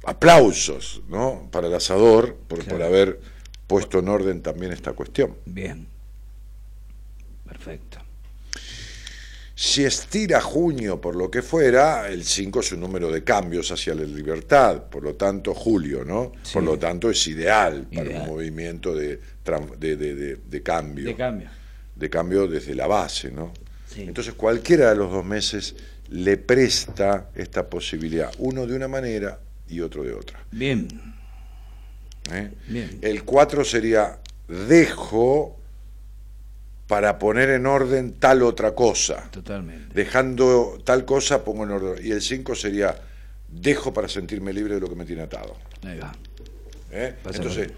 aplausos 0.05 1.03
¿no? 1.09 1.49
para 1.53 1.69
el 1.69 1.75
asador 1.75 2.37
por, 2.49 2.65
por 2.65 2.83
haber 2.83 3.21
puesto 3.67 4.01
en 4.01 4.09
orden 4.09 4.43
también 4.43 4.73
esta 4.73 4.93
cuestión. 4.93 5.37
Bien. 5.47 5.87
Perfecto. 7.47 7.99
Si 9.55 9.85
estira 9.85 10.41
junio 10.41 11.01
por 11.01 11.15
lo 11.15 11.31
que 11.31 11.41
fuera, 11.41 12.09
el 12.09 12.25
5 12.25 12.61
es 12.61 12.73
un 12.73 12.81
número 12.81 13.13
de 13.13 13.23
cambios 13.23 13.71
hacia 13.71 13.95
la 13.95 14.03
libertad, 14.03 14.85
por 14.91 15.05
lo 15.05 15.15
tanto 15.15 15.55
julio, 15.55 16.05
¿no? 16.05 16.33
Sí. 16.43 16.55
Por 16.55 16.65
lo 16.65 16.79
tanto 16.79 17.11
es 17.11 17.25
ideal 17.29 17.87
para 17.95 18.11
un 18.11 18.27
movimiento 18.27 18.93
de, 18.95 19.21
de, 19.79 19.97
de- 19.97 20.15
de- 20.17 20.37
de 20.37 20.63
cambio, 20.63 21.05
De 21.05 21.15
cambio. 21.15 21.49
De 22.03 22.11
cambio 22.11 22.49
desde 22.49 22.75
la 22.75 22.89
base, 22.89 23.31
¿no? 23.31 23.53
Sí. 23.87 24.03
Entonces 24.03 24.35
cualquiera 24.35 24.91
de 24.91 24.97
los 24.97 25.13
dos 25.13 25.25
meses 25.25 25.77
le 26.09 26.37
presta 26.37 27.31
esta 27.37 27.71
posibilidad, 27.71 28.33
uno 28.39 28.67
de 28.67 28.75
una 28.75 28.89
manera 28.89 29.39
y 29.69 29.81
otro 29.81 30.03
de 30.03 30.13
otra. 30.13 30.45
Bien. 30.51 30.89
¿eh? 32.33 32.51
Bien. 32.67 32.99
El 33.03 33.23
4 33.23 33.65
sería 33.65 34.19
dejo 34.49 35.61
para 36.89 37.21
poner 37.21 37.51
en 37.51 37.67
orden 37.67 38.15
tal 38.15 38.43
otra 38.43 38.75
cosa. 38.75 39.29
Totalmente. 39.31 39.95
Dejando 39.95 40.83
tal 40.85 41.05
cosa 41.05 41.45
pongo 41.45 41.63
en 41.63 41.71
orden. 41.71 42.05
Y 42.05 42.11
el 42.11 42.21
5 42.21 42.57
sería 42.57 42.97
dejo 43.49 43.95
para 43.95 44.09
sentirme 44.09 44.53
libre 44.53 44.75
de 44.75 44.81
lo 44.81 44.89
que 44.89 44.97
me 44.97 45.05
tiene 45.05 45.23
atado. 45.23 45.57
Ahí 45.85 46.01
va. 46.01 46.13
¿eh? 46.91 47.15
Entonces, 47.25 47.71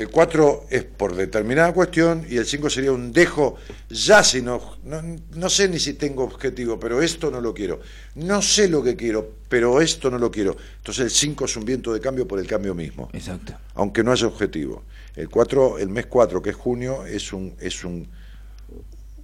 el 0.00 0.08
4 0.08 0.64
es 0.70 0.84
por 0.84 1.14
determinada 1.14 1.74
cuestión 1.74 2.24
y 2.26 2.38
el 2.38 2.46
5 2.46 2.70
sería 2.70 2.90
un 2.90 3.12
dejo, 3.12 3.56
ya 3.90 4.24
si 4.24 4.40
no, 4.40 4.78
no, 4.82 5.02
no 5.34 5.50
sé 5.50 5.68
ni 5.68 5.78
si 5.78 5.92
tengo 5.92 6.24
objetivo, 6.24 6.80
pero 6.80 7.02
esto 7.02 7.30
no 7.30 7.38
lo 7.42 7.52
quiero. 7.52 7.80
No 8.14 8.40
sé 8.40 8.66
lo 8.68 8.82
que 8.82 8.96
quiero, 8.96 9.30
pero 9.50 9.82
esto 9.82 10.10
no 10.10 10.16
lo 10.16 10.30
quiero. 10.30 10.56
Entonces 10.78 11.04
el 11.04 11.10
5 11.10 11.44
es 11.44 11.56
un 11.58 11.66
viento 11.66 11.92
de 11.92 12.00
cambio 12.00 12.26
por 12.26 12.38
el 12.38 12.46
cambio 12.46 12.74
mismo 12.74 13.10
Exacto. 13.12 13.52
aunque 13.74 14.02
no 14.02 14.10
haya 14.10 14.26
objetivo. 14.26 14.84
El 15.16 15.28
4, 15.28 15.78
el 15.78 15.90
mes 15.90 16.06
4, 16.06 16.40
que 16.40 16.48
es 16.48 16.56
junio, 16.56 17.04
es 17.04 17.34
un 17.34 17.54
es 17.60 17.84
un 17.84 18.08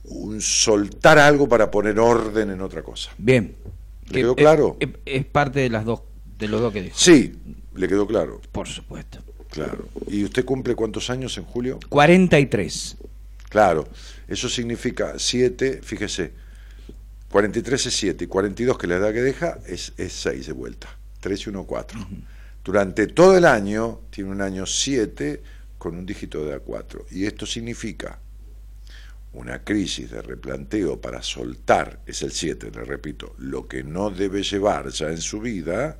un 0.04 0.42
soltar 0.42 1.18
algo 1.18 1.48
para 1.48 1.70
poner 1.70 1.98
orden 1.98 2.50
en 2.50 2.60
otra 2.60 2.82
cosa. 2.82 3.12
Bien. 3.16 3.56
¿Le 4.08 4.12
Que 4.12 4.20
quedó 4.20 4.36
claro? 4.36 4.76
Es, 4.78 4.90
es 5.06 5.24
parte 5.24 5.60
de 5.60 5.70
las 5.70 5.86
dos, 5.86 6.02
de 6.38 6.48
los 6.48 6.60
dos 6.60 6.70
que 6.70 6.82
dijo. 6.82 6.96
Sí, 6.98 7.34
le 7.74 7.88
quedó 7.88 8.06
claro. 8.06 8.42
Por 8.52 8.68
supuesto. 8.68 9.20
Claro. 9.50 9.88
¿Y 10.08 10.24
usted 10.24 10.44
cumple 10.44 10.74
cuántos 10.74 11.10
años 11.10 11.36
en 11.38 11.44
julio? 11.44 11.78
43. 11.88 12.96
Claro. 13.48 13.88
Eso 14.28 14.48
significa 14.48 15.14
7, 15.16 15.80
fíjese. 15.82 16.32
43 17.30 17.86
es 17.86 17.96
7 17.96 18.24
y 18.24 18.26
42 18.26 18.78
que 18.78 18.86
la 18.86 18.96
edad 18.96 19.12
que 19.12 19.22
deja 19.22 19.58
es, 19.66 19.92
es 19.96 20.12
6 20.12 20.46
de 20.46 20.52
vuelta. 20.52 20.88
3 21.20 21.46
y 21.46 21.48
1, 21.50 21.64
4. 21.64 22.08
Durante 22.64 23.06
todo 23.08 23.36
el 23.36 23.44
año 23.44 24.00
tiene 24.10 24.30
un 24.30 24.40
año 24.40 24.66
7 24.66 25.42
con 25.78 25.96
un 25.96 26.06
dígito 26.06 26.44
de 26.44 26.60
A4. 26.60 27.04
Y 27.10 27.26
esto 27.26 27.46
significa 27.46 28.18
una 29.32 29.62
crisis 29.62 30.10
de 30.10 30.22
replanteo 30.22 31.00
para 31.00 31.22
soltar, 31.22 32.00
es 32.06 32.22
el 32.22 32.32
7, 32.32 32.70
le 32.74 32.84
repito, 32.84 33.34
lo 33.38 33.68
que 33.68 33.84
no 33.84 34.10
debe 34.10 34.42
llevar 34.42 34.88
ya 34.88 35.10
en 35.10 35.20
su 35.20 35.40
vida, 35.40 35.98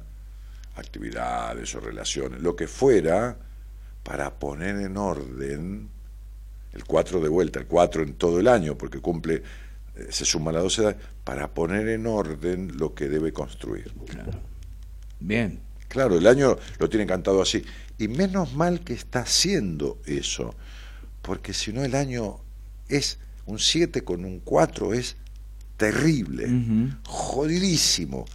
actividades 0.77 1.75
o 1.75 1.81
relaciones, 1.81 2.41
lo 2.41 2.55
que 2.55 2.69
fuera, 2.69 3.37
para 4.03 4.39
poner 4.39 4.77
en 4.77 4.97
orden 4.97 5.89
el 6.73 6.85
4 6.85 7.21
de 7.21 7.29
vuelta, 7.29 7.59
el 7.59 7.67
4 7.67 8.03
en 8.03 8.15
todo 8.15 8.39
el 8.39 8.49
año, 8.49 8.77
porque 8.77 9.01
cumple, 9.01 9.43
eh, 9.95 10.07
se 10.11 10.25
suma 10.25 10.53
la 10.53 10.61
12 10.61 10.83
edad, 10.83 10.97
para 11.25 11.53
poner 11.53 11.89
en 11.89 12.07
orden 12.07 12.77
lo 12.77 12.95
que 12.95 13.09
debe 13.09 13.33
construir. 13.33 13.93
Bien. 15.19 15.61
Claro, 15.89 16.19
el 16.19 16.27
año 16.27 16.59
lo 16.79 16.89
tiene 16.89 17.07
cantado 17.07 17.41
así. 17.41 17.65
Y 17.99 18.09
menos 18.09 18.55
mal 18.55 18.81
que 18.81 18.93
está 18.93 19.21
haciendo 19.21 19.99
eso, 20.05 20.55
porque 21.23 21.55
si 21.55 21.73
no 21.73 21.85
el 21.85 21.95
año 21.95 22.41
es 22.89 23.19
un 23.47 23.59
7 23.59 24.03
con 24.03 24.25
un 24.25 24.41
4, 24.41 24.93
es 24.93 25.17
terrible, 25.77 26.49
jodidísimo, 27.05 28.27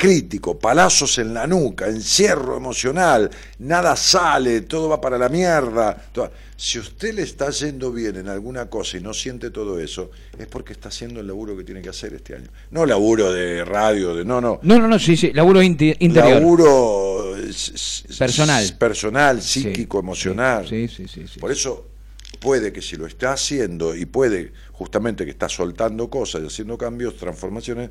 crítico, 0.00 0.58
palazos 0.58 1.18
en 1.18 1.34
la 1.34 1.46
nuca, 1.46 1.86
encierro 1.86 2.56
emocional, 2.56 3.28
nada 3.58 3.94
sale, 3.96 4.62
todo 4.62 4.88
va 4.88 4.98
para 4.98 5.18
la 5.18 5.28
mierda. 5.28 6.08
Si 6.56 6.78
usted 6.78 7.12
le 7.12 7.22
está 7.22 7.50
yendo 7.50 7.92
bien 7.92 8.16
en 8.16 8.26
alguna 8.28 8.70
cosa 8.70 8.96
y 8.96 9.02
no 9.02 9.12
siente 9.12 9.50
todo 9.50 9.78
eso, 9.78 10.10
es 10.38 10.46
porque 10.46 10.72
está 10.72 10.88
haciendo 10.88 11.20
el 11.20 11.26
laburo 11.26 11.54
que 11.54 11.64
tiene 11.64 11.82
que 11.82 11.90
hacer 11.90 12.14
este 12.14 12.34
año. 12.34 12.48
No 12.70 12.86
laburo 12.86 13.30
de 13.30 13.62
radio, 13.62 14.14
de 14.14 14.24
no, 14.24 14.40
no. 14.40 14.58
No, 14.62 14.78
no, 14.78 14.88
no, 14.88 14.98
sí, 14.98 15.18
sí. 15.18 15.32
Laburo 15.34 15.62
interior. 15.62 15.98
Laburo 16.00 17.34
Personal. 18.18 18.76
personal, 18.78 19.42
Sí, 19.42 19.64
psíquico, 19.64 20.00
emocional. 20.00 20.66
Sí, 20.66 20.88
sí, 20.88 21.06
sí. 21.08 21.26
sí. 21.28 21.38
Por 21.38 21.52
eso 21.52 21.88
puede 22.40 22.72
que 22.72 22.80
si 22.80 22.96
lo 22.96 23.06
está 23.06 23.34
haciendo 23.34 23.94
y 23.94 24.06
puede 24.06 24.54
justamente 24.72 25.26
que 25.26 25.30
está 25.30 25.50
soltando 25.50 26.08
cosas 26.08 26.40
y 26.42 26.46
haciendo 26.46 26.78
cambios, 26.78 27.18
transformaciones, 27.18 27.90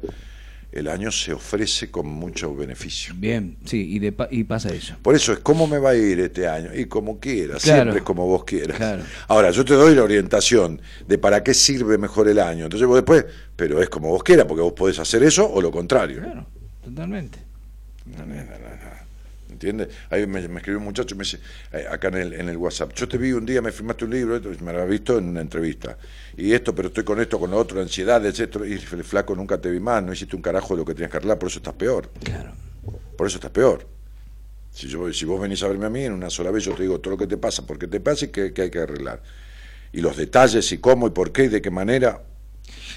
el 0.72 0.88
año 0.88 1.12
se 1.12 1.34
ofrece 1.34 1.90
con 1.90 2.08
mucho 2.08 2.56
beneficio. 2.56 3.14
Bien, 3.18 3.58
sí, 3.66 3.96
y, 3.96 4.00
de 4.00 4.14
y 4.30 4.44
pasa 4.44 4.70
eso. 4.70 4.96
Por 5.02 5.16
eso 5.16 5.34
es 5.34 5.40
cómo 5.40 5.66
me 5.68 5.80
va 5.80 5.92
a 5.92 5.96
ir 5.96 6.20
este 6.20 6.48
año 6.48 6.70
y 6.76 6.86
como 6.86 7.20
quieras, 7.20 7.64
Claro. 7.64 7.84
siempre 7.84 8.04
como 8.04 8.28
vos 8.28 8.44
quieras. 8.44 8.78
Claro. 8.78 9.04
Ahora, 9.28 9.50
yo 9.52 9.66
te 9.66 9.74
doy 9.74 9.96
la 9.96 10.04
orientación 10.04 10.80
de 11.08 11.18
para 11.18 11.44
qué 11.44 11.54
sirve 11.54 11.98
mejor 11.98 12.28
el 12.28 12.40
año. 12.40 12.66
Entonces 12.66 12.88
vos 12.88 12.98
después, 12.98 13.26
pero 13.56 13.82
es 13.82 13.90
como 13.90 14.10
vos 14.10 14.24
quieras, 14.24 14.46
porque 14.46 14.62
vos 14.62 14.74
podés 14.74 15.00
hacer 15.00 15.24
eso 15.24 15.50
o 15.52 15.62
lo 15.62 15.72
contrario. 15.72 16.22
Claro, 16.22 16.46
totalmente. 16.84 17.40
¿Entiendes? 19.60 19.90
Ahí 20.10 20.26
me, 20.26 20.48
me 20.48 20.60
escribió 20.60 20.80
un 20.80 20.86
muchacho 20.86 21.16
y 21.16 21.18
me 21.18 21.26
dice, 21.26 21.40
eh, 21.74 21.86
acá 21.92 22.08
en 22.08 22.16
el, 22.16 22.34
en 22.34 22.48
el 22.48 22.56
WhatsApp, 22.56 22.94
yo 22.94 23.10
te 23.10 23.18
vi 23.18 23.34
un 23.34 23.46
día, 23.46 23.62
me 23.62 23.74
firmaste 23.74 24.06
un 24.06 24.12
libro, 24.12 24.38
esto, 24.38 24.50
me 24.64 24.72
lo 24.72 24.80
había 24.80 24.92
visto 24.92 25.18
en 25.18 25.28
una 25.28 25.42
entrevista, 25.42 25.98
y 26.38 26.54
esto, 26.54 26.74
pero 26.74 26.88
estoy 26.88 27.04
con 27.04 27.20
esto, 27.20 27.38
con 27.38 27.52
lo 27.52 27.58
otro, 27.58 27.82
ansiedad, 27.82 28.26
etcétera, 28.26 28.66
y 28.66 28.72
el 28.72 29.04
flaco 29.04 29.36
nunca 29.36 29.60
te 29.60 29.70
vi 29.70 29.82
más, 29.82 30.02
no 30.02 30.14
hiciste 30.14 30.38
un 30.38 30.42
carajo 30.42 30.76
de 30.76 30.78
lo 30.80 30.86
que 30.86 30.94
tenías 30.94 31.12
que 31.12 31.18
arreglar, 31.18 31.38
por 31.38 31.50
eso 31.50 31.60
estás 31.60 31.74
peor. 31.74 32.10
Claro. 32.24 32.54
Por 33.18 33.28
eso 33.28 33.36
estás 33.36 33.52
peor. 33.52 33.86
Si, 34.72 34.88
yo, 34.88 35.12
si 35.12 35.26
vos 35.26 35.42
venís 35.42 35.62
a 35.64 35.68
verme 35.68 35.88
a 35.88 35.90
mí, 35.90 36.06
en 36.06 36.14
una 36.14 36.30
sola 36.30 36.52
vez 36.52 36.64
yo 36.64 36.74
te 36.74 36.84
digo 36.84 37.02
todo 37.02 37.12
lo 37.12 37.18
que 37.18 37.28
te 37.28 37.36
pasa, 37.36 37.68
por 37.68 37.78
qué 37.78 37.88
te 37.88 38.00
pasa 38.00 38.26
y 38.26 38.28
qué, 38.30 38.54
qué 38.54 38.62
hay 38.62 38.72
que 38.72 38.80
arreglar. 38.80 39.22
Y 39.92 40.00
los 40.00 40.16
detalles 40.16 40.72
y 40.72 40.78
cómo 40.78 41.08
y 41.08 41.10
por 41.10 41.34
qué 41.34 41.46
y 41.46 41.48
de 41.50 41.62
qué 41.62 41.70
manera, 41.70 42.22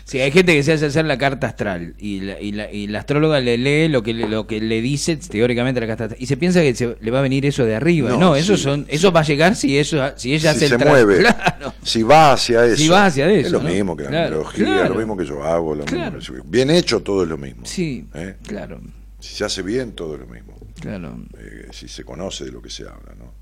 Sí, 0.04 0.20
hay 0.20 0.30
gente 0.32 0.54
que 0.54 0.62
se 0.62 0.72
hace 0.72 0.86
hacer 0.86 1.04
la 1.04 1.16
carta 1.16 1.46
astral 1.46 1.94
y 1.98 2.20
la, 2.20 2.40
y 2.40 2.52
la, 2.52 2.70
y 2.70 2.86
la 2.88 2.98
astróloga 3.00 3.40
le 3.40 3.56
lee 3.56 3.88
lo 3.88 4.02
que 4.02 4.12
le, 4.12 4.28
lo 4.28 4.46
que 4.46 4.60
le 4.60 4.80
dice 4.82 5.16
teóricamente 5.16 5.80
la 5.80 5.86
carta 5.86 6.04
astral 6.04 6.20
y 6.22 6.26
se 6.26 6.36
piensa 6.36 6.60
que 6.60 6.74
se, 6.74 6.96
le 7.00 7.10
va 7.10 7.20
a 7.20 7.22
venir 7.22 7.46
eso 7.46 7.64
de 7.64 7.74
arriba. 7.76 8.10
No, 8.10 8.18
No, 8.18 8.36
eso 8.36 8.56
sí. 8.56 8.64
son 8.64 8.84
eso 8.88 9.12
va 9.12 9.20
a 9.20 9.24
llegar 9.24 9.54
si 9.56 9.78
eso 9.78 9.98
si 10.16 10.34
ella 10.34 10.52
si 10.54 10.64
hace 10.64 10.68
se 10.68 10.74
el 10.74 10.84
mueve, 10.84 11.18
Claro. 11.20 11.74
si 11.82 12.02
va 12.02 12.32
hacia 12.32 12.66
eso. 12.66 12.76
Si 12.76 12.88
va 12.88 13.06
hacia 13.06 13.30
eso, 13.30 13.46
Es 13.46 13.52
lo 13.52 13.62
¿no? 13.62 13.68
mismo 13.70 13.96
que 13.96 14.04
la 14.04 14.08
Claro, 14.10 14.44
claro. 14.54 14.88
lo 14.90 14.94
mismo 14.96 15.16
que 15.16 15.24
yo 15.24 15.42
hago, 15.44 15.74
lo 15.74 15.84
mismo 15.84 16.12
que 16.18 16.20
yo- 16.20 16.34
Bien 16.44 16.70
hecho 16.70 17.00
todo 17.00 17.22
es 17.22 17.28
lo 17.28 17.38
mismo. 17.38 17.62
Sí, 17.64 18.06
¿eh? 18.14 18.36
claro, 18.46 18.80
Si 19.20 19.34
se 19.36 19.44
hace 19.44 19.62
bien, 19.62 19.92
todo 19.92 20.14
es 20.14 20.20
lo 20.20 20.26
mismo. 20.26 20.58
claro. 20.80 21.16
Eh, 21.38 21.68
si 21.70 21.86
se 21.88 22.04
conoce 22.04 22.44
de 22.44 22.52
lo 22.52 22.60
que 22.60 22.70
se 22.70 22.82
habla, 22.82 23.14
¿no? 23.18 23.32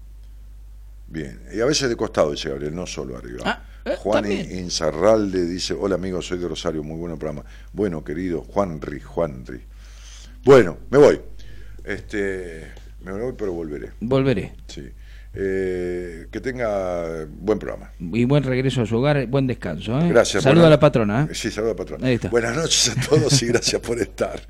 Bien. 1.10 1.40
Y 1.52 1.60
a 1.60 1.66
veces 1.66 1.88
de 1.88 1.96
costado, 1.96 2.30
dice 2.30 2.48
Gabriel, 2.48 2.74
no 2.74 2.86
solo 2.86 3.16
arriba. 3.16 3.40
Ah, 3.44 3.62
eh, 3.84 3.96
Juan. 3.98 4.30
Inzarralde 4.30 5.44
dice, 5.44 5.74
hola 5.74 5.96
amigo, 5.96 6.22
soy 6.22 6.38
de 6.38 6.48
Rosario, 6.48 6.82
muy 6.82 6.96
buen 6.98 7.18
programa. 7.18 7.44
Bueno, 7.72 8.02
querido, 8.04 8.42
Juanri, 8.42 9.00
Juanri. 9.00 9.60
Bueno, 10.44 10.78
me 10.88 10.98
voy. 10.98 11.20
Este, 11.84 12.70
me 13.02 13.12
voy, 13.12 13.34
pero 13.36 13.52
volveré. 13.52 13.90
Volveré. 14.00 14.54
Sí. 14.68 14.88
Eh, 15.34 16.26
que 16.30 16.40
tenga 16.40 17.24
buen 17.28 17.58
programa. 17.58 17.92
Y 18.00 18.24
buen 18.24 18.42
regreso 18.42 18.82
a 18.82 18.86
su 18.86 18.96
hogar, 18.96 19.26
buen 19.26 19.46
descanso. 19.46 19.98
¿eh? 20.00 20.08
Gracias. 20.08 20.42
Saludo 20.42 20.62
buenas- 20.62 20.66
a 20.66 20.70
la 20.70 20.80
patrona. 20.80 21.28
¿eh? 21.30 21.34
Sí, 21.34 21.50
saludo 21.50 21.70
a 21.70 21.74
la 21.74 21.76
patrona. 21.76 22.06
Ahí 22.06 22.14
está. 22.14 22.28
Buenas 22.30 22.56
noches 22.56 22.96
a 22.96 23.08
todos 23.08 23.42
y 23.42 23.46
gracias 23.46 23.80
por 23.80 23.98
estar. 24.00 24.40